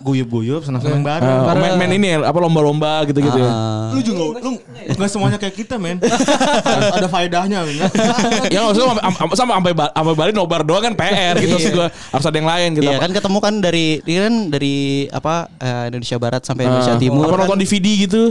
guyup-guyup 0.00 0.60
senang-senang 0.60 1.00
Eh, 1.00 1.06
bareng. 1.06 1.54
main, 1.54 1.72
main 1.76 1.92
ini 1.92 2.06
ya, 2.08 2.18
apa 2.20 2.36
lomba-lomba 2.36 3.06
gitu-gitu 3.06 3.38
ya. 3.38 3.46
Ah. 3.46 3.94
Lu 3.94 4.00
juga 4.00 4.22
lu 4.36 4.50
nggak 4.90 5.08
semuanya 5.08 5.38
kayak 5.38 5.54
kita, 5.54 5.78
men. 5.78 6.02
Ada 6.98 7.06
faedahnya, 7.06 7.62
men. 7.62 7.78
ya 8.54 8.60
maksudnya 8.60 8.88
sampai 8.90 9.02
sampai- 9.08 9.36
sampai 9.36 9.54
sampai 9.54 9.72
Ba- 9.72 9.92
sampai 9.92 10.14
Bali 10.14 10.30
nobar 10.30 10.60
doang 10.62 10.82
kan 10.82 10.94
PR 10.94 11.34
gitu 11.36 11.54
Terus 11.54 11.70
gua 11.70 11.86
harus 11.90 12.24
ada 12.24 12.36
yang 12.36 12.46
lain 12.46 12.68
gitu. 12.72 12.84
Iya 12.84 12.98
kan 12.98 13.10
ketemu 13.10 13.38
kan 13.38 13.54
dari 13.58 13.86
kan 14.00 14.34
dari 14.48 14.76
apa 15.08 15.34
eh, 15.56 15.84
Indonesia 15.88 16.16
Barat 16.16 16.42
sampai 16.42 16.66
Indonesia 16.66 16.94
Ah, 16.94 17.00
Timur. 17.00 17.24
apa 17.24 17.32
kan. 17.32 17.40
nonton 17.46 17.58
DVD 17.58 17.86
gitu. 18.00 18.22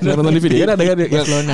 Nonton 0.00 0.32
DVD 0.32 0.54
kan 0.64 0.68
ada 0.74 0.84
kan 0.84 0.96
yang, 0.96 1.10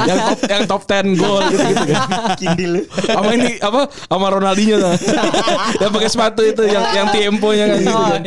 yang 0.07 0.19
top 0.23 0.39
yang 0.47 0.62
top 0.64 0.83
10 0.85 1.19
gol 1.19 1.41
gitu 1.51 1.62
gitu 1.67 1.85
kan. 1.91 2.01
Kindil. 2.39 2.73
Sama 3.05 3.31
ini 3.35 3.59
apa 3.59 3.81
sama 3.91 4.27
Ronaldinho 4.31 4.77
tuh. 4.79 4.95
yang 5.83 5.91
pakai 5.91 6.09
sepatu 6.09 6.43
itu 6.43 6.62
yang 6.64 6.85
yang 6.95 7.07
temponya 7.11 7.64
kan 7.69 7.79
gitu 7.81 7.93
kan. 7.93 8.23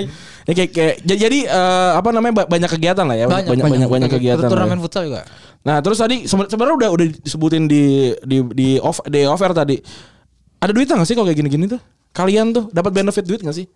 Ya, 0.50 0.54
kayak, 0.58 0.72
kayak 0.74 0.96
jadi, 1.06 1.20
jadi, 1.30 1.40
eh, 1.46 1.92
apa 1.94 2.10
namanya 2.10 2.34
ba- 2.42 2.50
banyak 2.50 2.70
kegiatan 2.74 3.06
lah 3.06 3.14
ya 3.14 3.30
banyak 3.30 3.54
banyak 3.54 3.70
banyak, 3.70 3.90
banyak 3.90 4.10
kegiatan. 4.10 4.42
lah 4.42 4.50
ya. 4.50 4.54
Turnamen 4.58 4.80
futsal 4.82 5.04
juga. 5.06 5.22
Nah 5.62 5.78
terus 5.84 6.02
tadi 6.02 6.26
seben- 6.26 6.50
sebenarnya 6.50 6.76
udah 6.76 6.90
udah 6.90 7.06
disebutin 7.22 7.70
di 7.70 8.10
di 8.26 8.38
di 8.58 8.70
off 8.82 8.98
di 9.06 9.30
offer 9.30 9.54
tadi. 9.54 9.78
Ada 10.60 10.74
duitnya 10.74 10.98
nggak 10.98 11.08
sih 11.08 11.16
kalau 11.16 11.28
kayak 11.30 11.40
gini-gini 11.40 11.70
tuh? 11.70 11.80
Kalian 12.10 12.52
tuh 12.52 12.66
dapat 12.74 12.92
benefit 12.92 13.24
duit 13.24 13.40
nggak 13.40 13.54
sih? 13.54 13.70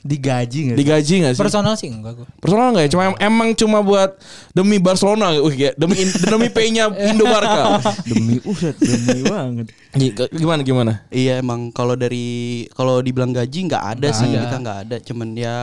Digaji 0.00 0.58
nggak 0.64 0.74
sih? 0.74 0.80
Digaji 0.80 1.14
nggak 1.20 1.32
sih? 1.32 1.40
Personal 1.40 1.72
sih 1.74 1.88
enggak 1.88 2.12
gue. 2.14 2.26
Personal 2.36 2.72
nggak 2.72 2.84
ya? 2.84 2.90
Cuma 2.90 3.02
emang 3.18 3.48
cuma 3.52 3.78
buat 3.80 4.16
demi 4.50 4.76
Barcelona, 4.76 5.34
uh, 5.34 5.50
ya, 5.50 5.70
demi 5.74 5.92
demi 6.02 6.48
pay-nya 6.48 6.88
Indo 7.08 7.24
Barca. 7.24 7.84
Demi 8.02 8.40
uset, 8.42 8.74
demi 8.74 9.20
banget. 9.22 9.66
Gi- 9.92 10.14
Gimana 10.32 10.60
gimana? 10.60 10.92
Iya 11.06 11.38
emang 11.38 11.68
kalau 11.68 11.94
dari 11.94 12.26
kalau 12.70 12.98
dibilang 12.98 13.30
gaji 13.30 13.58
nggak 13.66 13.84
ada 13.92 14.08
sih 14.10 14.24
kita 14.26 14.56
nggak 14.56 14.78
ada 14.84 14.96
cuman 15.00 15.28
ya 15.34 15.56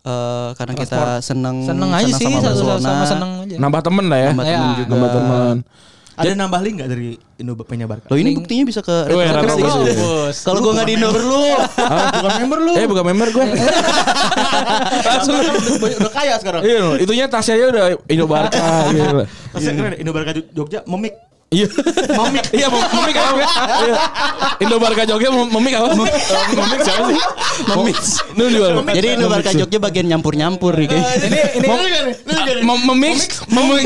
eh, 0.00 0.48
karena 0.54 0.74
kita 0.76 1.00
seneng 1.20 1.56
Seneng 1.62 1.90
aja 1.90 2.04
seneng 2.04 2.18
sih 2.18 2.26
sama 2.28 2.38
satu 2.40 2.62
Barcelona. 2.62 2.82
sama 2.84 3.04
seneng 3.04 3.30
aja. 3.40 3.56
Nambah 3.58 3.80
temen 3.80 4.04
lah 4.06 4.18
ya. 4.18 4.30
Nambah 4.30 4.46
temen 4.46 4.68
juga. 4.72 4.88
Nambah 4.88 5.10
temen. 5.10 5.56
Ada 6.22 6.38
nambah 6.38 6.60
link 6.62 6.74
nggak 6.78 6.90
dari 6.90 7.08
Indo 7.42 7.52
Penya 7.58 7.86
Barca? 7.90 8.06
Loh 8.06 8.18
ini 8.18 8.38
buktinya 8.38 8.64
bisa 8.64 8.80
ke. 8.80 8.96
Kalau 10.46 10.58
gua 10.62 10.72
nggak 10.78 10.86
di 10.86 10.94
Indo 10.94 11.08
member 11.10 11.24
lu. 11.26 11.44
Bukan 12.22 12.32
member 12.46 12.58
lu. 12.62 12.72
Eh 12.78 12.86
bukan 12.86 13.04
member 13.10 13.28
gue. 13.34 13.44
Langsung 15.02 15.34
udah, 15.34 15.54
udah 15.98 16.12
kaya 16.12 16.34
sekarang. 16.38 16.62
Iya 16.62 17.02
itunya 17.02 17.24
tasnya 17.26 17.54
aja 17.58 17.66
udah 17.68 17.84
Indo 18.06 18.26
Barca 18.30 18.62
gitu. 18.94 19.18
Yang 19.58 19.74
keren 19.74 19.94
Indo 19.98 20.12
Barca 20.14 20.32
Jogja 20.54 20.80
memik. 20.86 21.14
Iya. 21.52 21.68
Memik. 22.16 22.44
Iya, 22.50 22.66
mem- 22.66 22.90
memik 22.90 23.16
apa? 23.16 23.40
Iya. 23.84 23.94
Indo 24.58 24.76
Barca 24.80 25.02
Jogja 25.04 25.28
mem- 25.28 25.52
memik 25.52 25.74
apa? 25.76 25.88
Memik 25.92 26.80
siapa 26.80 27.04
sih? 27.06 27.20
Memik. 27.68 27.96
Lu 28.34 28.44
juga. 28.48 28.68
Jadi 28.90 29.06
Indo 29.12 29.28
Barca 29.28 29.50
Jogja 29.52 29.78
bagian 29.78 30.06
nyampur-nyampur 30.08 30.72
nih. 30.74 30.88
Ini 30.88 31.40
ini 31.60 31.66
Mem- 32.64 32.84
memix 32.88 33.44
memix 33.46 33.84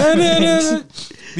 aduh, 0.00 0.30
aduh, 0.30 0.52
aduh. 0.56 0.78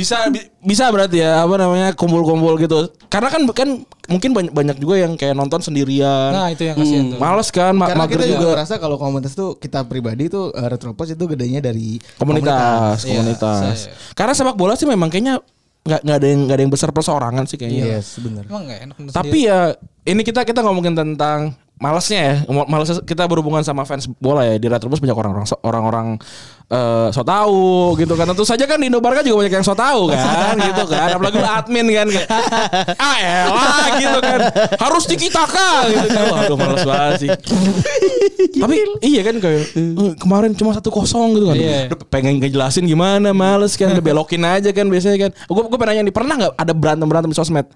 Bisa 0.00 0.16
bi- 0.26 0.48
bisa 0.62 0.88
berarti 0.88 1.20
ya 1.20 1.40
apa 1.40 1.54
namanya 1.54 1.92
kumpul-kumpul 1.92 2.56
gitu. 2.56 2.88
Karena 3.06 3.28
kan 3.28 3.44
kan 3.46 3.68
mungkin 4.06 4.30
banyak 4.30 4.50
banyak 4.50 4.76
juga 4.78 4.94
yang 4.98 5.12
kayak 5.14 5.34
nonton 5.34 5.60
sendirian. 5.60 6.32
Nah, 6.32 6.48
itu 6.48 6.64
yang 6.64 6.74
kasihan 6.74 7.04
tuh. 7.06 7.18
males 7.18 7.48
kan 7.48 7.72
ma- 7.72 7.86
Karena 7.86 8.02
mager 8.02 8.16
kita 8.16 8.26
juga. 8.32 8.48
merasa 8.54 8.74
kalau 8.76 8.96
komunitas 8.96 9.32
tuh 9.32 9.54
kita 9.54 9.84
pribadi 9.84 10.26
tuh 10.26 10.48
uh, 10.50 10.66
Retropos 10.66 11.06
itu 11.06 11.24
gedenya 11.26 11.60
dari 11.60 12.00
komunitas 12.16 13.04
Iya, 13.04 13.12
komunitas. 13.14 13.76
Saya- 13.84 13.94
karena 14.14 14.32
sepak 14.32 14.54
bola 14.54 14.72
sih 14.72 14.84
memang 14.84 15.06
kayaknya 15.06 15.44
nggak 15.80 16.00
nggak 16.02 16.16
ada 16.16 16.26
yang 16.26 16.40
nggak 16.42 16.56
ada 16.56 16.62
yang 16.62 16.72
besar 16.72 16.90
perseorangan 16.90 17.44
sih 17.44 17.56
kayaknya. 17.56 17.84
Yes, 17.94 18.16
benar. 18.16 18.44
emang 18.44 18.62
enggak 18.64 18.80
enak 18.82 18.96
Tapi 19.10 19.38
ya 19.42 19.72
ini 20.02 20.22
kita 20.22 20.42
kita 20.42 20.60
ngomongin 20.60 20.92
tentang 20.92 21.52
malesnya 21.80 22.20
ya. 22.20 22.34
Malesnya 22.46 23.00
kita 23.02 23.24
berhubungan 23.24 23.64
sama 23.64 23.88
fans 23.88 24.04
bola 24.20 24.44
ya. 24.44 24.60
Di 24.60 24.68
Retrobus 24.68 25.00
banyak 25.00 25.16
orang-orang 25.16 25.48
orang-orang 25.64 26.06
eh, 26.68 27.08
so 27.10 27.24
tahu 27.24 27.96
gitu 27.96 28.12
kan. 28.14 28.28
Tentu 28.28 28.44
saja 28.44 28.68
kan 28.68 28.76
di 28.76 28.92
Indobarka 28.92 29.24
juga 29.24 29.42
banyak 29.42 29.54
yang 29.58 29.64
so 29.64 29.72
tahu 29.72 30.12
kan 30.12 30.54
gitu 30.68 30.84
kan. 30.86 31.16
Apalagi 31.16 31.40
lu 31.40 31.48
admin 31.48 31.86
kan 31.88 32.06
kayak 32.12 32.28
ah 33.08 33.16
elah 33.18 33.84
gitu 33.96 34.18
kan. 34.20 34.38
Harus 34.76 35.04
dikitaka 35.08 35.70
gitu 35.88 36.06
kan. 36.12 36.24
Waduh 36.28 36.56
males 36.60 36.84
banget 36.84 37.12
sih. 37.24 37.30
Tapi 38.62 38.76
iya 39.00 39.24
kan 39.24 39.40
kayak 39.40 39.62
eh, 39.72 40.12
kemarin 40.20 40.52
cuma 40.52 40.76
satu 40.76 40.92
kosong 40.92 41.40
gitu 41.40 41.46
kan. 41.48 41.56
Iya. 41.56 41.78
Udah 41.90 41.98
pengen 42.12 42.44
ngejelasin 42.44 42.84
gimana 42.84 43.32
males 43.32 43.72
kan. 43.80 43.96
Udah 43.96 44.04
belokin 44.04 44.44
aja 44.44 44.68
kan 44.76 44.84
biasanya 44.84 45.16
kan. 45.16 45.30
Gue 45.48 45.64
gue 45.64 45.78
pengen 45.80 45.90
nanya 45.96 46.02
nih 46.06 46.14
pernah 46.14 46.34
nggak 46.36 46.52
ada 46.60 46.72
berantem 46.76 47.08
berantem 47.08 47.32
di 47.32 47.38
sosmed? 47.40 47.66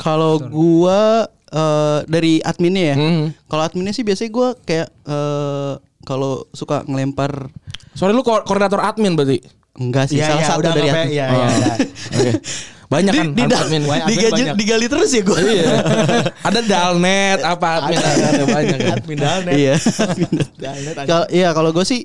Kalau 0.00 0.40
gua 0.40 1.30
eh, 1.52 1.98
dari 2.06 2.40
adminnya 2.40 2.84
ya. 2.84 2.96
Hmm. 2.96 3.24
Kalau 3.46 3.62
adminnya 3.62 3.92
sih 3.92 4.02
biasanya 4.02 4.30
gua 4.30 4.48
kayak 4.58 4.88
eh, 4.88 5.72
kalau 6.02 6.48
suka 6.50 6.82
ngelempar 6.82 7.46
Sorry 7.92 8.10
lu 8.10 8.20
ko- 8.20 8.42
koordinator 8.42 8.80
admin 8.80 9.12
berarti. 9.12 9.38
enggak 9.72 10.04
sih 10.06 10.16
Iya, 10.16 10.28
salah 10.28 10.36
iya, 10.38 10.48
satu 10.48 10.60
udah 10.60 10.72
dari 10.72 10.88
admin. 10.88 11.00
Oh. 11.00 11.08
iya. 11.08 11.26
iya. 11.28 11.74
Oke. 12.10 12.32
Banyak 12.88 13.12
kan 13.14 13.26
di, 13.30 13.42
admin. 13.46 13.82
Digaji, 14.04 14.32
banyak. 14.32 14.54
digali 14.54 14.86
terus 14.86 15.10
ya 15.10 15.22
gue. 15.22 15.38
Iya. 15.40 15.72
Ada 16.48 16.60
dalnet 16.62 17.40
apa 17.40 17.68
admin 17.80 17.96
ada 17.96 18.44
banyak. 18.44 18.78
kan. 18.78 18.92
Admin 18.94 19.16
dalnet. 19.18 19.54
Iya. 19.56 19.74
Dalnet. 20.62 20.94
Kalau 21.04 21.24
iya 21.28 21.48
kalau 21.52 21.70
gue 21.70 21.84
sih 21.84 22.04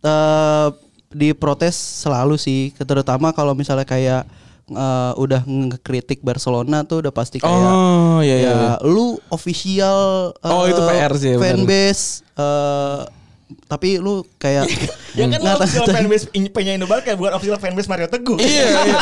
eh 0.00 0.68
diprotes 1.10 1.78
selalu 2.02 2.34
sih, 2.34 2.74
terutama 2.74 3.30
kalau 3.30 3.54
misalnya 3.54 3.86
kayak 3.86 4.26
eh, 4.66 5.12
udah 5.14 5.40
ngekritik 5.42 6.20
Barcelona 6.20 6.82
tuh 6.82 7.00
udah 7.00 7.10
pasti 7.10 7.36
kayak 7.36 7.52
Oh, 7.52 8.18
iya, 8.18 8.36
iya, 8.38 8.50
ya, 8.50 8.72
lu 8.80 9.16
official 9.28 9.98
eh, 10.34 10.48
Oh, 10.48 10.64
itu 10.64 10.80
PR 10.80 11.12
sih, 11.14 11.34
fanbase 11.34 12.04
eh, 12.32 13.00
tapi 13.64 13.96
lu 13.96 14.24
kayak 14.34 14.64
Ya 15.18 15.28
kan 15.28 15.38
ngata- 15.38 15.62
official 15.62 15.86
fanbase 15.86 16.24
penyanyi 16.48 16.76
Indo 16.76 16.86
Barca 16.86 17.12
bukan 17.12 17.32
official 17.34 17.56
fanbase 17.56 17.86
Mario 17.86 18.08
Teguh. 18.08 18.34
Iya, 18.34 18.64
iya. 18.82 18.98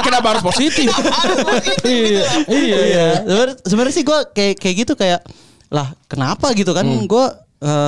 Kenapa 0.00 0.26
harus 0.32 0.42
positif? 0.42 0.88
Iya, 1.82 2.24
iya, 2.48 2.78
iya. 2.80 3.06
Sebenarnya- 3.60 3.92
sih 3.92 4.02
gue 4.02 4.18
kayak 4.30 4.54
kayak 4.56 4.76
gitu 4.78 4.92
kayak 4.94 5.20
lah 5.68 5.94
kenapa 6.06 6.50
gitu 6.52 6.70
kan 6.70 6.82
Hmm. 6.82 7.04
gue 7.04 7.24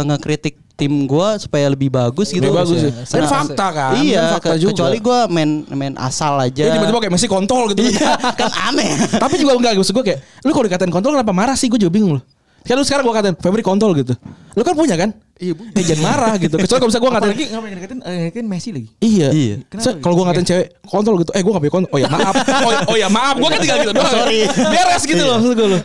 ngekritik 0.04 0.60
tim 0.82 1.06
gue 1.06 1.28
supaya 1.38 1.66
lebih 1.66 1.88
bagus 1.88 2.28
gitu. 2.28 2.42
Lebih 2.42 2.58
bagus 2.58 2.78
ya. 2.78 2.90
Dan 2.90 3.24
fakta 3.24 3.66
kan, 3.70 3.92
Iya, 3.96 4.18
kan 4.18 4.32
fakta 4.36 4.48
ke- 4.48 4.60
juga. 4.60 4.70
kecuali 4.74 4.98
gue 4.98 5.18
main 5.28 5.50
main 5.68 5.94
asal 5.96 6.34
aja. 6.36 6.58
Ya 6.60 6.74
tiba-tiba 6.74 6.98
kayak 6.98 7.12
Messi 7.12 7.26
kontol 7.26 7.70
gitu. 7.70 7.86
Iya, 7.86 8.18
kan 8.40 8.50
aneh. 8.68 8.90
Tapi 9.14 9.34
juga 9.36 9.54
enggak 9.54 9.72
maksud 9.74 9.94
gue 9.94 10.04
kayak 10.04 10.18
lu 10.42 10.50
kalau 10.50 10.66
dikatain 10.66 10.90
kontol 10.90 11.12
kenapa 11.12 11.30
marah 11.30 11.54
sih? 11.54 11.66
Gue 11.66 11.78
juga 11.78 11.90
bingung 11.90 12.18
loh. 12.18 12.24
Kan 12.62 12.78
lu 12.78 12.86
sekarang 12.86 13.02
gue 13.02 13.10
katain 13.12 13.34
Febri 13.34 13.58
kontol 13.58 13.90
gitu. 13.92 14.14
Lu 14.54 14.62
kan 14.62 14.70
punya 14.72 14.94
kan? 14.94 15.10
Iya, 15.34 15.58
Eh, 15.58 15.82
jangan 15.82 16.02
marah 16.04 16.32
gitu. 16.36 16.54
Kecuali 16.54 16.78
kalau 16.78 16.86
bisa 16.86 16.98
gue 16.98 17.10
ngatain 17.10 17.26
Apalagi 17.26 17.44
ngapain 17.50 17.72
ngatain 17.74 18.00
eh, 18.04 18.26
kan 18.30 18.44
Messi 18.46 18.70
lagi. 18.70 18.88
Iya. 19.00 19.28
Iya. 19.30 19.54
Kalau 19.98 20.14
gue 20.14 20.24
ngatain 20.24 20.46
cewek 20.46 20.66
kontol 20.84 21.14
gitu, 21.18 21.30
eh 21.30 21.42
gue 21.42 21.50
gak 21.50 21.58
punya 21.60 21.74
kontol. 21.74 21.90
Oh 21.90 21.98
ya 21.98 22.06
maaf. 22.06 22.34
Oh, 22.62 22.70
ya- 22.70 22.86
oh 22.86 22.96
ya 22.96 23.08
maaf. 23.08 23.34
Gue 23.34 23.48
kan 23.48 23.58
tinggal 23.58 23.78
gitu 23.80 23.92
doang. 23.92 24.14
Sorry. 24.14 24.46
Beres 24.46 25.02
gitu 25.02 25.18
loh 25.20 25.34
maksud 25.36 25.52
gue 25.52 25.68
loh. 25.68 25.80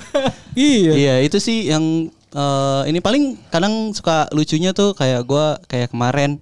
Iya. 0.54 0.92
Iya, 0.94 1.14
itu 1.22 1.38
sih 1.38 1.58
yang 1.66 2.14
eh, 2.34 2.82
ini 2.90 3.00
paling 3.00 3.38
kadang 3.48 3.92
suka 3.96 4.28
lucunya 4.32 4.72
tuh 4.72 4.92
kayak 4.94 5.24
gua 5.24 5.62
kayak 5.68 5.92
kemarin 5.92 6.42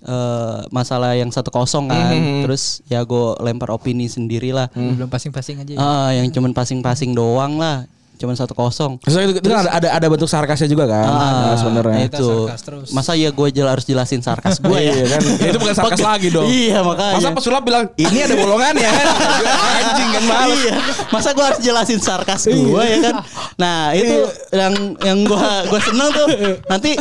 eh, 0.00 0.58
masalah 0.72 1.12
yang 1.12 1.28
satu 1.28 1.52
kosong 1.52 1.92
kan. 1.92 2.16
Mhm. 2.16 2.48
Terus 2.48 2.80
ya 2.88 3.04
gue 3.04 3.36
lempar 3.44 3.68
opini 3.68 4.08
sendiri 4.08 4.48
lah. 4.48 4.72
Belum 4.72 5.08
passing-passing 5.08 5.60
aja. 5.60 5.72
ya. 5.76 5.78
Ah, 5.78 6.08
yang 6.16 6.28
cuman 6.32 6.56
passing-passing 6.56 7.12
doang 7.12 7.60
lah. 7.60 7.84
Cuman 8.20 8.36
satu 8.36 8.52
kosong. 8.52 9.00
Terus 9.00 9.16
itu, 9.16 9.40
itu 9.40 9.48
kan 9.48 9.64
ada, 9.64 9.70
ada 9.80 9.88
ada 9.96 10.06
bentuk 10.06 10.28
sarkasnya 10.28 10.68
juga 10.68 10.84
kan 10.84 11.08
Ah, 11.08 11.56
sebenarnya. 11.56 12.04
itu. 12.04 12.52
Terus. 12.52 12.92
Masa 12.92 13.16
ya 13.16 13.32
gue 13.32 13.48
jel 13.48 13.64
harus 13.64 13.82
jelasin 13.82 14.20
sarkas 14.20 14.60
gue 14.60 14.76
ya? 14.76 14.92
Iya 14.92 15.06
kan. 15.08 15.20
Ya, 15.40 15.48
itu 15.48 15.58
bukan 15.58 15.72
sarkas 15.72 15.98
lagi 15.98 16.28
dong. 16.28 16.44
Iya 16.44 16.84
makanya. 16.84 17.16
Masa 17.16 17.28
pesulap 17.32 17.62
bilang 17.64 17.88
ini 17.96 18.18
ada 18.20 18.36
bolongannya 18.36 18.84
kan? 18.84 19.06
Anjing 19.80 20.08
kan 20.12 20.24
males. 20.28 20.60
Iya. 20.60 20.72
Masa 21.08 21.28
gue 21.32 21.44
harus 21.48 21.60
jelasin 21.64 21.96
sarkas 21.98 22.44
gue 22.44 22.82
ya 22.84 22.98
kan? 23.00 23.14
Nah 23.56 23.96
itu 23.96 24.16
yang 24.52 24.74
yang 25.00 25.18
gue 25.24 25.48
gue 25.66 25.80
seneng 25.80 26.08
tuh 26.12 26.26
nanti. 26.68 26.92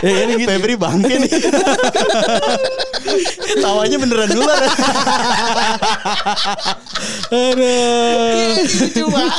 ya 0.00 0.10
ini 0.24 0.32
gitu. 0.38 0.48
Febri 0.50 0.74
bangke 0.74 1.14
nih. 1.18 1.30
Tawanya 3.62 3.96
beneran 3.96 4.28
nular. 4.30 4.58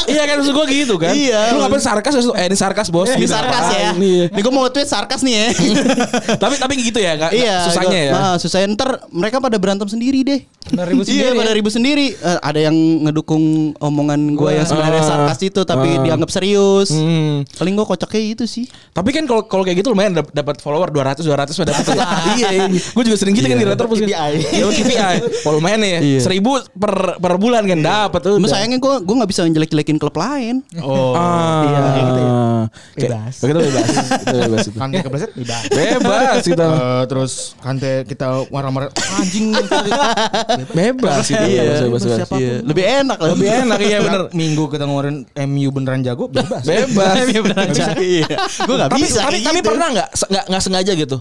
Iya 0.09 0.24
kan 0.26 0.36
maksud 0.41 0.53
gue 0.53 0.65
gitu 0.72 0.95
kan. 0.97 1.11
Iya. 1.13 1.53
Lu 1.53 1.57
ngapain 1.61 1.82
sarkas 1.82 2.11
terus, 2.13 2.26
eh 2.32 2.45
ini 2.47 2.55
sarkas 2.55 2.88
bos. 2.89 3.07
Ini 3.09 3.17
Gitu. 3.20 3.32
sarkas 3.32 3.65
ya. 3.72 3.89
Iya. 3.93 4.26
Ini 4.32 4.39
gue 4.41 4.53
mau 4.53 4.65
tweet 4.70 4.88
sarkas 4.88 5.22
nih 5.22 5.34
ya. 5.34 5.45
tapi 6.41 6.53
tapi 6.57 6.74
gitu 6.80 6.97
ya 6.97 7.13
kak. 7.17 7.32
Iya. 7.34 7.55
Susahnya 7.67 7.99
ya. 7.99 8.11
Nah, 8.13 8.34
susahnya 8.38 8.67
ntar 8.74 8.89
mereka 9.09 9.38
pada 9.38 9.55
berantem 9.57 9.86
sendiri 9.86 10.22
deh. 10.24 10.39
Benar 10.70 10.86
ribut 10.88 11.05
Iya, 11.05 11.30
sendiri 11.30 11.36
pada 11.36 11.51
ya? 11.51 11.55
ribut 11.55 11.74
sendiri. 11.74 12.05
Eh, 12.13 12.39
ada 12.39 12.59
yang 12.61 12.76
ngedukung 13.05 13.43
omongan 13.78 14.20
gue 14.34 14.49
yang 14.53 14.65
sebenarnya 14.65 15.01
Ah. 15.01 15.07
sarkas 15.07 15.39
itu 15.43 15.61
tapi 15.63 15.88
Ah. 15.91 16.01
dianggap 16.03 16.30
serius. 16.30 16.89
Hmm. 16.93 17.43
Paling 17.57 17.74
gue 17.76 17.86
kocaknya 17.88 18.22
itu 18.34 18.43
sih. 18.45 18.65
Tapi 18.91 19.09
kan 19.11 19.24
kalau 19.26 19.43
kalau 19.43 19.63
kayak 19.63 19.80
gitu 19.80 19.91
lumayan 19.91 20.09
dap- 20.14 20.32
dapat 20.32 20.55
follower 20.60 20.89
200 20.89 21.22
200 21.22 21.53
udah 21.53 21.68
dapat. 21.68 21.95
iya, 22.38 22.49
iya. 22.53 22.66
Gue 22.70 23.03
juga 23.03 23.18
sering 23.18 23.34
gitu 23.34 23.45
kan 23.45 23.57
di 23.57 23.68
Retropus 23.68 23.97
kan. 23.99 24.07
KPI. 24.07 24.34
Iya, 24.53 24.64
KPI. 24.68 25.16
Kalau 25.41 25.53
lumayan 25.57 25.80
ya. 25.82 25.99
Iya. 25.99 26.20
1000 26.22 26.39
per 26.74 26.93
per 27.18 27.34
bulan 27.36 27.64
kan 27.64 27.80
dapat 27.80 28.20
tuh. 28.22 28.36
Cuma 28.38 28.47
sayangnya 28.47 28.78
gue 28.78 28.93
gue 29.01 29.16
nggak 29.16 29.30
bisa 29.30 29.41
ngelek-jelekin 29.43 29.97
klub 29.97 30.16
lain. 30.16 30.62
Oh. 30.80 31.14
Ah, 31.14 31.62
Iya, 31.62 31.80
gitu 31.99 32.20
ya. 32.20 32.32
Bebas. 32.95 33.34
Kita 33.39 33.60
bebas. 33.60 33.86
Kita 34.20 34.38
bebas 34.38 34.60
itu. 34.64 34.78
Kante 34.78 34.95
kepleset 35.01 35.32
bebas. 35.34 35.62
Bebas 35.70 36.43
kita. 36.43 36.66
Eh, 36.70 37.03
terus 37.07 37.32
Kante 37.57 37.91
kita 38.05 38.28
marah-marah 38.49 38.89
anjing 39.18 39.51
Bebas 40.70 41.26
itu. 41.26 41.39
Iya, 41.39 41.62
bebas, 41.86 42.01
bebas, 42.01 42.01
bebas. 42.05 42.30
Iya. 42.36 42.55
Lebih 42.64 42.84
enak 43.03 43.18
lah. 43.18 43.30
Lebih 43.34 43.49
enak 43.66 43.80
iya 43.82 43.97
bener. 43.99 44.22
Minggu 44.39 44.64
kita 44.70 44.84
ngeluarin 44.86 45.18
MU 45.47 45.70
beneran 45.72 46.01
jago 46.01 46.28
bebas. 46.28 46.64
Bebas. 46.64 47.16
Iya 47.30 47.39
beneran 47.45 47.68
Iya. 47.99 48.28
Gue 48.66 48.76
nggak 48.76 48.91
bisa. 48.95 49.22
tapi, 49.22 49.38
tapi 49.43 49.60
gitu. 49.60 49.68
pernah 49.70 49.88
nggak 49.99 50.07
nggak 50.25 50.45
nggak 50.47 50.63
sengaja 50.63 50.91
gitu 50.93 51.17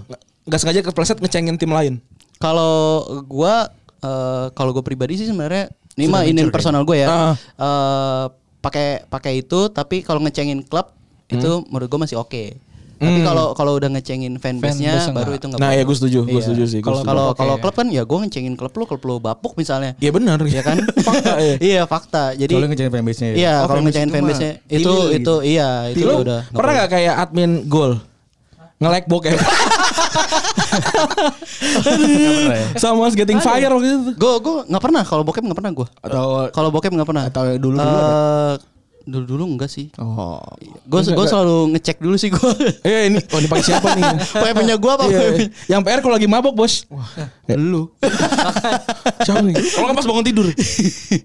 Nggak- 0.47 0.61
sengaja 0.61 0.81
kepleset 0.81 1.19
ngecengin 1.19 1.57
tim 1.57 1.69
lain 1.69 1.99
Kalau 2.39 3.03
gue 3.21 3.55
eh, 3.99 4.47
kalau 4.53 4.71
gue 4.71 4.81
pribadi 4.81 5.19
sih 5.19 5.27
sebenarnya 5.27 5.67
ini 5.93 6.07
mah 6.07 6.23
ini 6.23 6.47
personal 6.47 6.87
gue 6.87 6.97
ya. 6.97 7.09
Ah. 7.09 7.35
Eh, 7.35 8.25
Pakai 8.59 9.03
pakai 9.05 9.39
itu 9.39 9.67
tapi 9.69 10.01
kalau 10.01 10.19
ngecengin 10.21 10.63
klub 10.63 10.91
itu 11.29 11.47
Hmm. 11.49 11.63
menurut 11.69 11.87
gue 11.89 12.01
masih 12.01 12.17
oke. 12.17 12.59
Tapi 12.97 13.23
kalau 13.23 13.55
kalau 13.55 13.75
udah 13.75 13.87
ngecengin 13.89 14.35
fanbase-nya 14.37 14.99
Fanbase 14.99 15.11
baru 15.13 15.23
enggak. 15.25 15.39
itu 15.39 15.47
nggak. 15.47 15.61
nah 15.61 15.71
ya 15.71 15.83
gue 15.83 15.95
setuju 15.95 16.19
gue 16.21 16.33
Iya. 16.33 16.43
setuju 16.43 16.63
sih 16.67 16.79
gua 16.81 16.91
Kalau 16.91 17.03
kalau 17.05 17.27
kalau 17.33 17.55
klub 17.57 17.75
kan 17.77 17.87
ya 17.89 18.03
gue 18.03 18.19
ngecengin 18.19 18.55
klub 18.55 18.71
lu, 18.73 18.85
klub 18.85 19.03
lu 19.05 19.15
bapuk 19.19 19.55
misalnya. 19.55 19.95
Iya 19.97 20.11
benar 20.11 20.39
Iya 20.41 20.63
kan? 20.65 20.83
fakta 20.99 21.35
ya 21.45 21.55
Iya 21.61 21.83
fakta. 21.85 22.25
Jadi 22.35 22.51
Soalnya 22.53 22.69
ngecengin 22.69 22.93
fanbase-nya 22.93 23.29
ya. 23.29 23.37
Iya, 23.37 23.53
Oh, 23.55 23.59
kalau 23.61 23.67
fanbase 23.73 23.87
ngecengin 23.89 24.09
itu 24.09 24.17
fanbase-nya 24.17 24.53
itu 24.53 24.79
tilil 24.81 24.99
itu 24.99 25.15
gitu. 25.15 25.35
iya 25.45 25.69
itu 25.89 26.03
Lu 26.05 26.15
udah. 26.21 26.41
pernah 26.51 26.73
nggak 26.77 26.91
kayak 26.91 27.15
admin 27.17 27.51
gol 27.65 27.93
nge-like 28.79 29.07
bokep 29.07 29.35
sama 32.79 33.11
getting 33.13 33.39
fire 33.39 33.67
waktu 33.69 33.89
itu 33.89 33.99
Gue 34.15 34.33
gue 34.39 34.55
nggak 34.69 34.83
pernah 34.83 35.03
kalau 35.03 35.23
bokep 35.23 35.43
nggak 35.43 35.59
pernah 35.59 35.73
gue. 35.75 35.87
Atau 36.01 36.27
Kalau 36.51 36.69
bokep 36.71 36.93
nggak 36.93 37.09
pernah. 37.09 37.25
atau 37.27 37.43
dulu 37.59 37.75
dulu 37.75 37.99
Eh, 37.99 38.55
dulu 39.09 39.25
dulu 39.25 39.45
enggak 39.57 39.67
sih. 39.67 39.89
Oh. 39.97 40.39
Gue 40.85 41.01
gue 41.03 41.27
selalu 41.27 41.75
ngecek 41.75 41.99
dulu 41.99 42.15
sih 42.15 42.31
gue. 42.31 42.51
eh 42.85 43.07
ini 43.11 43.19
oh 43.19 43.39
ini 43.41 43.49
pakai 43.49 43.65
siapa 43.65 43.89
nih 43.97 44.05
Pakai 44.43 44.55
punya 44.55 44.77
gue 44.77 44.93
apa? 44.93 45.05
Iya, 45.09 45.25
iya. 45.35 45.47
yang 45.67 45.81
PR 45.83 45.99
kalau 45.99 46.15
lagi 46.15 46.29
mabok 46.29 46.55
bos 46.55 46.85
Lu. 47.49 47.91
siapa 49.25 49.43
nih 49.43 49.59
kalau 49.59 49.91
nggak 49.91 49.99
pas 49.99 50.07
bangun 50.07 50.25
tidur 50.25 50.47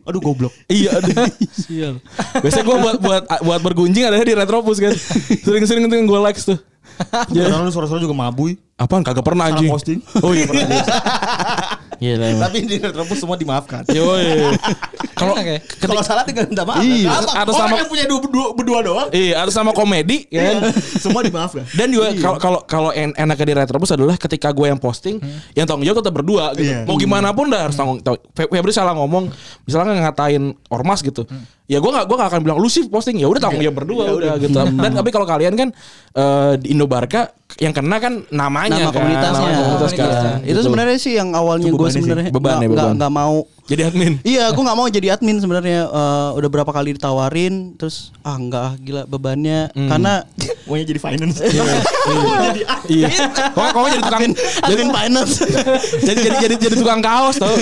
Aduh 0.09 0.21
goblok. 0.23 0.53
Iya 0.65 0.97
aduh 0.97 1.27
Sial 1.53 2.01
Biasanya 2.41 2.65
gue 2.65 2.77
buat 2.81 2.97
buat 2.97 3.21
buat 3.43 3.59
bergunjing 3.61 4.03
ada 4.03 4.17
di 4.17 4.33
Retropus 4.33 4.79
kan 4.79 4.95
Sering-sering 5.43 5.85
itu 5.85 5.95
gue 6.01 6.19
likes 6.23 6.49
tuh 6.49 6.57
Ya. 6.57 6.72
Karena 7.29 7.63
lu 7.65 7.71
suara-suara 7.71 8.01
juga 8.01 8.15
mabui. 8.15 8.57
Apaan 8.83 8.99
kagak 9.01 9.23
pernah 9.23 9.47
Salah 9.47 9.55
anjing 9.55 9.71
posting. 9.71 9.99
Oh 10.19 10.35
iya 10.35 10.43
pernah 10.43 10.67
Iya 12.01 12.19
lah 12.19 12.27
emang. 12.27 12.43
Tapi 12.43 12.57
di 12.67 12.75
Retropus 12.77 13.15
semua 13.15 13.39
dimaafkan. 13.39 13.87
Yoi 13.87 14.51
Kalau 15.15 15.39
Enak 15.39 15.45
ya? 15.47 15.59
Kalau 15.79 16.03
salah 16.03 16.27
tinggal 16.27 16.43
minta 16.45 16.67
maaf. 16.67 16.83
Iya, 16.83 17.07
Apa? 17.07 17.31
atas 17.39 17.53
Orang 17.53 17.69
nama- 17.69 17.79
yang 17.79 17.87
punya 17.87 18.05
dua, 18.05 18.19
dua, 18.27 18.47
berdua 18.51 18.79
doang. 18.83 19.07
Iya 19.09 19.39
harus 19.39 19.53
sama 19.53 19.71
komedi 19.71 20.27
ya 20.27 20.51
kan 20.51 20.67
semua 20.99 21.23
dimaafkan. 21.23 21.63
Dan 21.71 21.95
juga 21.95 22.11
kalau 22.17 22.37
kalau 22.37 22.59
kalau 22.67 22.89
en 22.91 23.15
enaknya 23.15 23.45
di 23.45 23.55
Retropus 23.55 23.95
adalah 23.95 24.19
ketika 24.19 24.51
gue 24.51 24.67
yang 24.67 24.75
posting, 24.77 25.23
yang 25.53 25.63
tanggung 25.63 25.87
jawab 25.87 26.03
tetap 26.03 26.13
berdua 26.13 26.51
gitu. 26.53 26.67
Iya. 26.67 26.83
Mau 26.83 26.99
gimana 26.99 27.31
pun 27.31 27.47
dah 27.47 27.71
harus 27.71 27.77
tanggung 27.77 28.03
tahu. 28.03 28.19
Fe- 28.35 28.51
Febri 28.51 28.75
salah 28.75 28.91
ngomong, 28.93 29.31
misalnya 29.63 29.95
ngatain 30.03 30.43
ormas 30.67 30.99
gitu. 30.99 31.23
Ya 31.63 31.79
gue 31.79 31.87
nggak 31.87 32.03
gue 32.03 32.17
nggak 32.19 32.29
akan 32.29 32.41
bilang 32.43 32.59
lu 32.59 32.67
sih 32.67 32.91
posting 32.91 33.15
ya 33.15 33.31
udah 33.31 33.39
tanggung 33.39 33.63
jawab 33.63 33.79
berdua 33.79 34.11
udah 34.11 34.35
gitu. 34.35 34.59
Dan 34.59 34.91
tapi 34.91 35.07
kalau 35.07 35.23
kalian 35.23 35.55
kan 35.55 35.69
eh, 36.11 36.53
di 36.59 36.75
Indo 36.75 36.83
Barca 36.83 37.31
yang 37.55 37.69
kena 37.69 37.97
kan 37.97 38.13
namanya 38.29 38.75
Nama 38.75 38.85
kan, 38.85 38.95
komunitasnya. 38.95 39.45
nama 39.45 39.57
komunitas 39.59 39.91
kan. 39.91 40.07
Itu 40.39 40.49
Gitu. 40.49 40.59
sebenarnya 40.63 40.97
sih 40.97 41.13
yang 41.13 41.29
awalnya 41.31 41.67
Itu 41.67 41.75
gue 41.75 41.89
sebenarnya 41.91 42.29
Beban 42.29 42.49
ya, 42.51 42.57
nggak- 42.57 42.65
nggak 42.65 42.81
beban. 42.83 42.95
nggak 42.97 43.13
mau. 43.13 43.37
jadi 43.63 43.81
admin. 43.87 44.13
Iya, 44.27 44.51
gue 44.51 44.59
nggak 44.59 44.75
mau 44.75 44.87
jadi 44.87 45.07
admin 45.11 45.37
sebenarnya. 45.37 45.81
Eh, 45.85 46.29
udah 46.35 46.49
berapa 46.49 46.67
kali 46.67 46.93
ditawarin, 46.93 47.73
terus 47.73 48.11
ah 48.21 48.35
nggak 48.35 48.61
ah 48.61 48.73
gila 48.75 49.01
bebannya. 49.05 49.71
Karena 49.71 50.25
Maunya 50.63 50.85
jadi 50.85 50.99
finance. 51.01 51.43
Iya. 52.87 53.07
Kok 53.55 53.67
kok 53.69 53.87
jadi 53.89 54.01
tukang 54.01 54.21
admin 54.63 54.89
finance. 54.89 55.33
jadi 55.99 56.19
jadi 56.21 56.35
jadi 56.41 56.55
jadi 56.57 56.75
tukang 56.77 56.99
kaos 56.99 57.35
tau. 57.35 57.51
gue 57.51 57.59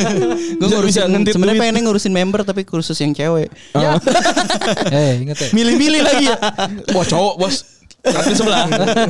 Bisa- 0.59 1.05
ngurusin 1.05 1.25
sebenarnya 1.27 1.59
pengen 1.59 1.81
ngurusin 1.81 2.09
member 2.11 2.41
tapi 2.41 2.61
kursus 2.61 2.95
yang 2.95 3.11
cewek. 3.11 3.49
Eh, 4.87 5.11
inget 5.19 5.37
ya. 5.39 5.47
milih-milih 5.51 6.01
lagi 6.01 6.25
ya. 6.27 6.37
Wah 6.91 7.03
cowok 7.03 7.35
bos. 7.37 7.80
Admin 8.03 8.33
sebelah. 8.33 8.65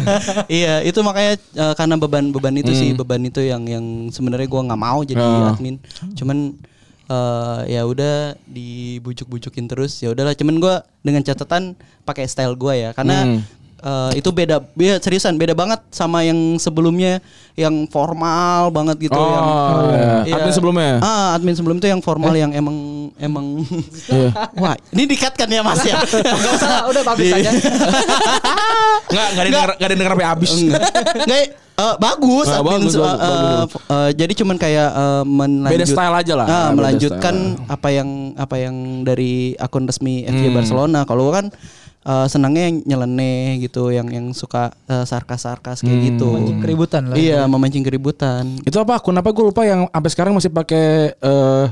iya, 0.51 0.81
itu 0.81 0.99
makanya 0.99 1.33
eh, 1.37 1.73
karena 1.73 1.95
beban-beban 1.95 2.51
itu 2.53 2.71
sih, 2.71 2.91
beban 2.91 3.21
itu 3.21 3.39
yang 3.39 3.63
yang 3.63 3.85
sebenarnya 4.07 4.45
gua 4.45 4.61
nggak 4.63 4.81
mau 4.81 4.99
jadi 5.01 5.17
Ah. 5.17 5.51
admin. 5.51 5.79
Cuman 6.11 6.59
eh, 7.07 7.59
ya 7.69 7.81
udah 7.83 8.35
dibujuk-bujukin 8.45 9.65
terus. 9.65 9.99
Ya 9.99 10.11
udahlah, 10.11 10.31
cuman 10.31 10.55
gua 10.57 10.75
dengan 10.99 11.21
catatan 11.21 11.73
pakai 12.01 12.25
style 12.25 12.53
gua 12.53 12.73
ya. 12.73 12.89
Karena 12.91 13.23
Hmm. 13.25 13.39
eh, 13.81 14.11
itu 14.15 14.29
beda, 14.29 14.61
beda 14.71 14.99
seriusan 14.99 15.35
beda 15.35 15.51
banget 15.51 15.81
sama 15.89 16.21
yang 16.21 16.37
sebelumnya 16.55 17.17
yang 17.53 17.87
formal 17.87 18.69
banget 18.69 19.09
gitu 19.09 19.15
Oh, 19.15 19.25
yang 19.25 19.47
iya. 20.23 20.35
Admin 20.37 20.53
sebelumnya? 20.53 20.91
Ah, 20.99 21.33
admin 21.33 21.55
sebelum 21.55 21.75
itu 21.77 21.87
yang 21.87 21.99
formal 21.99 22.31
yang 22.31 22.51
emang 22.51 22.75
emang 23.17 23.65
Wah, 24.55 24.73
ini 24.89 25.03
dikat 25.05 25.33
kan 25.33 25.45
ya 25.45 25.59
Mas 25.59 25.81
ya? 25.81 25.97
Enggak 25.97 26.53
usah, 26.53 26.85
udah 26.91 27.01
bagus 27.03 27.27
aja. 27.29 27.51
Enggak, 29.07 29.27
enggak 29.27 29.41
ada 29.41 29.43
yang 29.43 29.53
denger- 29.53 29.73
enggak 29.73 29.81
ada 29.81 29.91
yang 29.91 29.99
denger 29.99 30.13
sampai 30.13 30.29
habis. 30.29 30.51
Enggak, 30.53 30.81
Enggak, 31.21 31.39
eh, 31.73 31.95
bagus, 31.97 32.47
Ah, 32.47 32.55
admin, 32.55 32.71
bagus, 32.71 32.93
eh, 32.93 32.99
bagus, 32.99 33.19
eh, 33.19 33.31
bagus. 33.31 33.71
eh, 33.89 34.09
jadi 34.15 34.33
cuman 34.35 34.55
kayak 34.57 34.89
eh, 34.93 35.23
melanjut, 35.25 35.73
Beda 35.73 35.85
style 35.87 36.15
aja 36.15 36.33
lah. 36.35 36.45
Ah, 36.45 36.53
Beda 36.63 36.73
melanjutkan 36.73 37.35
style. 37.35 37.67
apa 37.69 37.87
yang 37.89 38.09
apa 38.35 38.55
yang 38.57 38.75
dari 39.01 39.33
akun 39.55 39.83
resmi 39.83 40.23
FC 40.23 40.43
Hmm. 40.43 40.55
Barcelona. 40.55 40.99
Kalau 41.03 41.27
kan 41.29 41.45
eh, 42.01 42.27
senangnya 42.27 42.63
yang 42.65 42.77
nyeleneh 42.87 43.61
gitu, 43.61 43.89
yang 43.89 44.07
yang 44.07 44.31
suka 44.31 44.73
eh, 44.85 45.03
sarkas-sarkas 45.03 45.81
kayak 45.81 45.91
Hmm. 45.93 46.07
gitu. 46.07 46.27
Mancing 46.31 46.59
keributan 46.59 47.01
lah. 47.05 47.15
Iya, 47.15 47.39
memancing 47.45 47.83
keributan. 47.83 48.43
Itu 48.61 48.77
apa? 48.77 48.97
Akun 48.97 49.13
apa 49.13 49.29
gue 49.29 49.45
lupa 49.45 49.61
yang 49.63 49.85
sampai 49.87 50.09
sekarang 50.09 50.33
masih 50.33 50.49
pakai 50.49 50.85
eh 51.13 51.65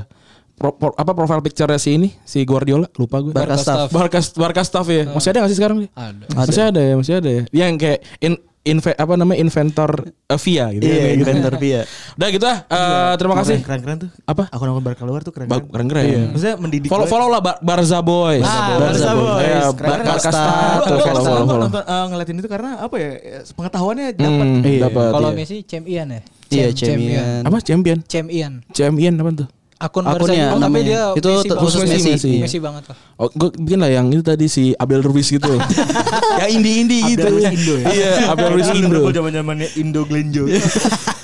pro- 0.60 0.76
pro- 0.76 0.92
apa 0.94 1.10
profile 1.10 1.40
picture 1.40 1.72
si 1.74 1.96
ini 1.96 2.12
si 2.22 2.44
Guardiola 2.44 2.84
lupa 2.94 3.16
gue. 3.18 3.32
Barca 3.32 3.56
staff. 3.56 3.88
Barca 3.88 4.20
Barca 4.36 4.60
staff 4.60 4.84
ya. 4.86 5.08
Masih 5.08 5.32
ada 5.32 5.38
gak 5.40 5.50
sih 5.50 5.56
sekarang? 5.56 5.88
Ada. 5.90 6.24
Masih 6.30 6.62
ada 6.62 6.80
ya, 6.80 6.94
masih 6.94 7.14
ada 7.16 7.30
ya. 7.30 7.42
Yang 7.48 7.72
kayak 7.80 7.98
in, 8.20 8.32
inve- 8.60 8.92
apa 8.94 9.12
namanya 9.16 9.40
inventor 9.40 9.90
uh, 10.28 10.36
via 10.36 10.68
gitu. 10.70 10.84
Iya, 10.84 11.16
gitu. 11.16 11.20
inventor 11.24 11.52
via. 11.56 11.80
Udah 12.14 12.28
gitu 12.28 12.44
ah. 12.44 12.58
Eh, 12.60 13.12
terima 13.16 13.34
kasih. 13.40 13.56
Keren-keren 13.64 13.96
tuh. 13.98 14.10
Apa? 14.22 14.52
Akun-akun 14.52 14.84
Barca 14.84 15.02
luar 15.02 15.24
tuh 15.24 15.32
keren-keren. 15.32 15.64
Keren 15.64 15.86
keren 15.88 16.04
ya. 16.04 16.20
Maksudnya 16.28 16.54
mendidik. 16.60 16.88
Follow 16.92 17.08
follow 17.08 17.26
lah 17.26 17.40
Bar- 17.40 17.60
Barza 17.64 18.04
Boys. 18.04 18.44
Ah, 18.44 18.76
Barca 18.76 19.10
Boys. 19.16 19.40
Ya, 19.40 19.64
Keren, 19.72 19.98
Barca 20.04 20.28
keren. 20.28 20.44
Gue 20.76 21.00
follow 21.00 21.22
follow 21.24 21.44
follow. 21.48 21.64
nonton 21.66 21.82
eh, 21.82 22.04
ngeliatin 22.12 22.36
itu 22.36 22.48
karena 22.52 22.70
apa 22.78 22.94
ya 22.94 23.10
pengetahuannya 23.48 24.06
dapat. 24.12 24.44
Hmm, 24.44 24.60
Iya. 24.60 24.80
dapat. 24.86 25.08
Kalau 25.08 25.28
iya. 25.32 25.36
Messi 25.40 25.56
champion 25.64 26.06
ya. 26.12 26.20
Iya, 26.50 26.66
Champ- 26.74 26.98
champion. 26.98 27.40
Apa 27.48 27.56
champion? 27.64 27.98
Champion. 28.04 28.52
Champion 28.74 29.14
apa 29.16 29.30
tuh? 29.40 29.48
Akun 29.80 30.04
Akunnya 30.04 30.52
Barca, 30.52 30.60
tapi 30.60 30.60
namanya. 30.60 30.84
dia 30.84 31.02
Itu 31.16 31.28
Messi 31.32 31.48
khusus 31.56 31.80
Messi, 31.80 31.92
Messi, 31.96 32.10
Messi. 32.12 32.32
Messi 32.44 32.58
banget 32.60 32.84
lah. 32.92 32.96
Oh, 33.16 33.32
gue 33.32 33.48
bikin 33.56 33.80
lah 33.80 33.88
yang 33.88 34.12
itu 34.12 34.20
tadi 34.20 34.44
si 34.44 34.76
Abel 34.76 35.00
Ruiz 35.00 35.32
gitu. 35.32 35.48
yang 36.44 36.50
indie-indie 36.52 37.16
gitu. 37.16 37.24
Abdel 37.24 37.32
Ruiz 37.32 37.48
Indo 37.56 37.74
ya. 37.80 37.86
Iya, 37.88 38.10
Abel 38.28 38.48
Ruiz 38.52 38.68
Indo. 38.76 39.00
zaman-zamannya 39.08 39.68
Indo 39.80 40.04
Glenjo. 40.04 40.44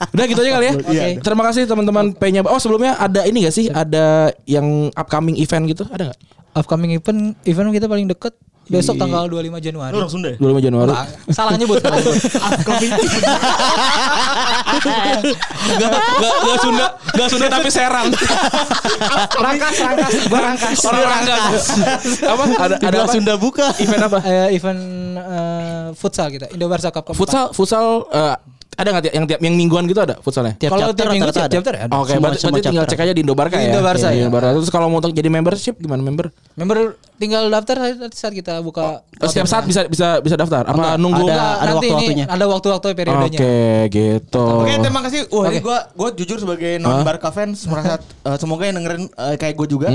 Udah 0.00 0.24
gitu 0.24 0.40
aja 0.40 0.50
kali 0.56 0.66
ya. 0.66 0.74
Oke. 0.80 1.06
Terima 1.20 1.42
kasih 1.44 1.62
teman-teman 1.68 2.16
P-nya. 2.16 2.40
Oh, 2.48 2.56
sebelumnya 2.56 2.96
ada 2.96 3.20
ini 3.28 3.44
gak 3.44 3.54
sih? 3.54 3.68
Ada 3.68 4.32
yang 4.48 4.88
upcoming 4.96 5.36
event 5.36 5.68
gitu? 5.68 5.84
Ada 5.92 6.14
gak? 6.14 6.18
Upcoming 6.56 6.96
event 6.96 7.36
event 7.44 7.68
kita 7.70 7.86
paling 7.86 8.08
deket 8.08 8.34
besok 8.70 8.94
tanggal 9.02 9.26
25 9.26 9.58
Januari. 9.58 9.92
Lu 9.92 9.98
orang 9.98 10.12
Sunda 10.14 10.28
ya? 10.30 10.38
25 10.38 10.66
Januari. 10.70 10.90
Ah, 10.94 11.06
salah 11.34 11.58
nyebut. 11.58 11.82
salah 11.82 11.98
nyebut. 11.98 12.16
Gak, 14.70 15.90
gak, 15.90 16.34
gak 16.46 16.58
Sunda, 16.62 16.86
gak 17.12 17.28
Sunda 17.28 17.46
tapi 17.50 17.68
Serang. 17.68 18.08
rangkas, 19.36 19.74
rangkas, 19.82 20.14
barangkas. 20.30 20.78
Orang 20.86 21.02
Rangkas. 21.02 21.64
apa? 22.22 22.44
Ada 22.46 22.74
ada 22.78 22.96
apa? 23.04 23.12
Sunda 23.12 23.34
buka. 23.34 23.74
Event 23.82 24.02
apa? 24.06 24.18
Eh, 24.22 24.48
event 24.54 24.80
eh, 25.18 25.86
futsal 25.98 26.30
kita, 26.30 26.46
Indo 26.54 26.70
Barca 26.70 26.94
Cup. 26.94 27.10
Futsal, 27.12 27.50
futsal 27.50 28.06
eh, 28.14 28.36
ada 28.80 28.88
nggak 28.90 29.04
tiap- 29.04 29.14
yang 29.14 29.24
tiap 29.24 29.40
yang 29.40 29.54
mingguan 29.54 29.84
gitu 29.84 30.00
ada 30.00 30.14
futsalnya? 30.18 30.54
Tiap 30.56 30.70
Kalau 30.70 30.90
tiap 30.90 31.08
minggu 31.08 31.28
tiap 31.28 31.46
ada. 31.46 31.54
chapter 31.54 31.72
ya 31.72 31.82
ada. 31.84 31.92
Oke, 31.94 32.08
Semua- 32.08 32.22
berarti, 32.22 32.38
semua 32.38 32.52
berarti 32.52 32.66
tinggal 32.66 32.84
cek 32.86 33.00
aja 33.00 33.12
di 33.12 33.20
Indobarka 33.20 33.56
ya. 33.56 33.64
Indobarca, 33.68 33.98
Iya, 34.02 34.10
ya. 34.10 34.20
Indobarca. 34.24 34.48
Terus 34.56 34.70
kalau 34.70 34.86
mau 34.88 35.00
jadi 35.00 35.28
membership 35.28 35.74
gimana 35.76 36.00
member? 36.00 36.26
Member 36.54 36.78
tinggal 37.16 37.42
daftar 37.46 37.76
saat- 37.78 38.14
saat 38.14 38.32
kita 38.32 38.54
buka. 38.60 39.04
Oh, 39.04 39.26
setiap 39.26 39.46
saat 39.46 39.64
bisa 39.64 39.84
bisa 39.86 40.18
bisa 40.18 40.34
daftar? 40.34 40.64
Apa 40.64 40.72
Enggak, 40.72 40.94
nunggu? 40.96 41.24
ada- 41.26 41.56
ini 41.60 41.72
waktu-waktunya. 41.74 42.24
Ada 42.26 42.44
waktu-waktu 42.46 42.86
periodenya. 42.92 43.38
Oke, 43.38 43.56
gitu. 43.88 44.44
Oke, 44.58 44.72
terima 44.76 45.00
kasih. 45.02 45.20
Wah, 45.28 45.44
ini 45.46 45.58
Oke. 45.58 45.60
gue 45.62 45.78
gue 45.94 46.08
jujur 46.18 46.38
sebagai 46.38 46.72
non 46.76 47.00
Barca 47.00 47.28
fans 47.28 47.64
merasa 47.64 48.00
semoga 48.36 48.64
yang 48.64 48.76
dengerin 48.76 49.04
eh, 49.06 49.36
kayak 49.36 49.54
gue 49.54 49.68
juga. 49.68 49.88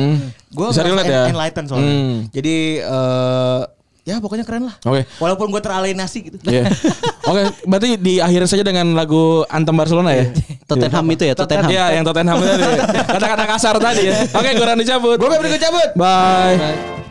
Gue 0.50 0.68
Bisa 0.70 0.82
relate 0.82 1.10
ya? 1.10 1.28
enlighten 1.28 1.66
soalnya. 1.66 1.92
Hmm. 1.92 2.16
Jadi 2.30 2.56
eh, 2.80 3.62
ya 4.06 4.22
pokoknya 4.22 4.46
keren 4.46 4.70
lah. 4.70 4.76
Oke. 4.86 5.10
Walaupun 5.18 5.50
gue 5.50 5.62
teralienasi 5.66 6.18
gitu. 6.30 6.38
Iya. 6.46 6.70
Oke, 7.26 7.42
berarti 7.66 7.98
diakhiri 7.98 8.46
saja 8.46 8.62
dengan 8.62 8.94
lagu 8.94 9.42
Anthem 9.50 9.74
Barcelona 9.74 10.14
ya. 10.14 10.30
Tottenham 10.70 11.06
itu 11.10 11.26
ya, 11.26 11.34
Tottenham. 11.34 11.70
Iya, 11.74 11.86
yang 11.98 12.06
Tottenham 12.06 12.38
tadi. 12.38 12.64
Kata-kata 13.02 13.44
kasar 13.50 13.76
tadi 13.82 14.14
ya. 14.14 14.30
Oke, 14.30 14.50
gue 14.54 14.66
Randy 14.66 14.86
cabut. 14.86 15.18
Gue 15.18 15.30
berikut 15.42 15.58
cabut. 15.58 15.90
Bye. 15.98 16.58
Una 16.58 17.05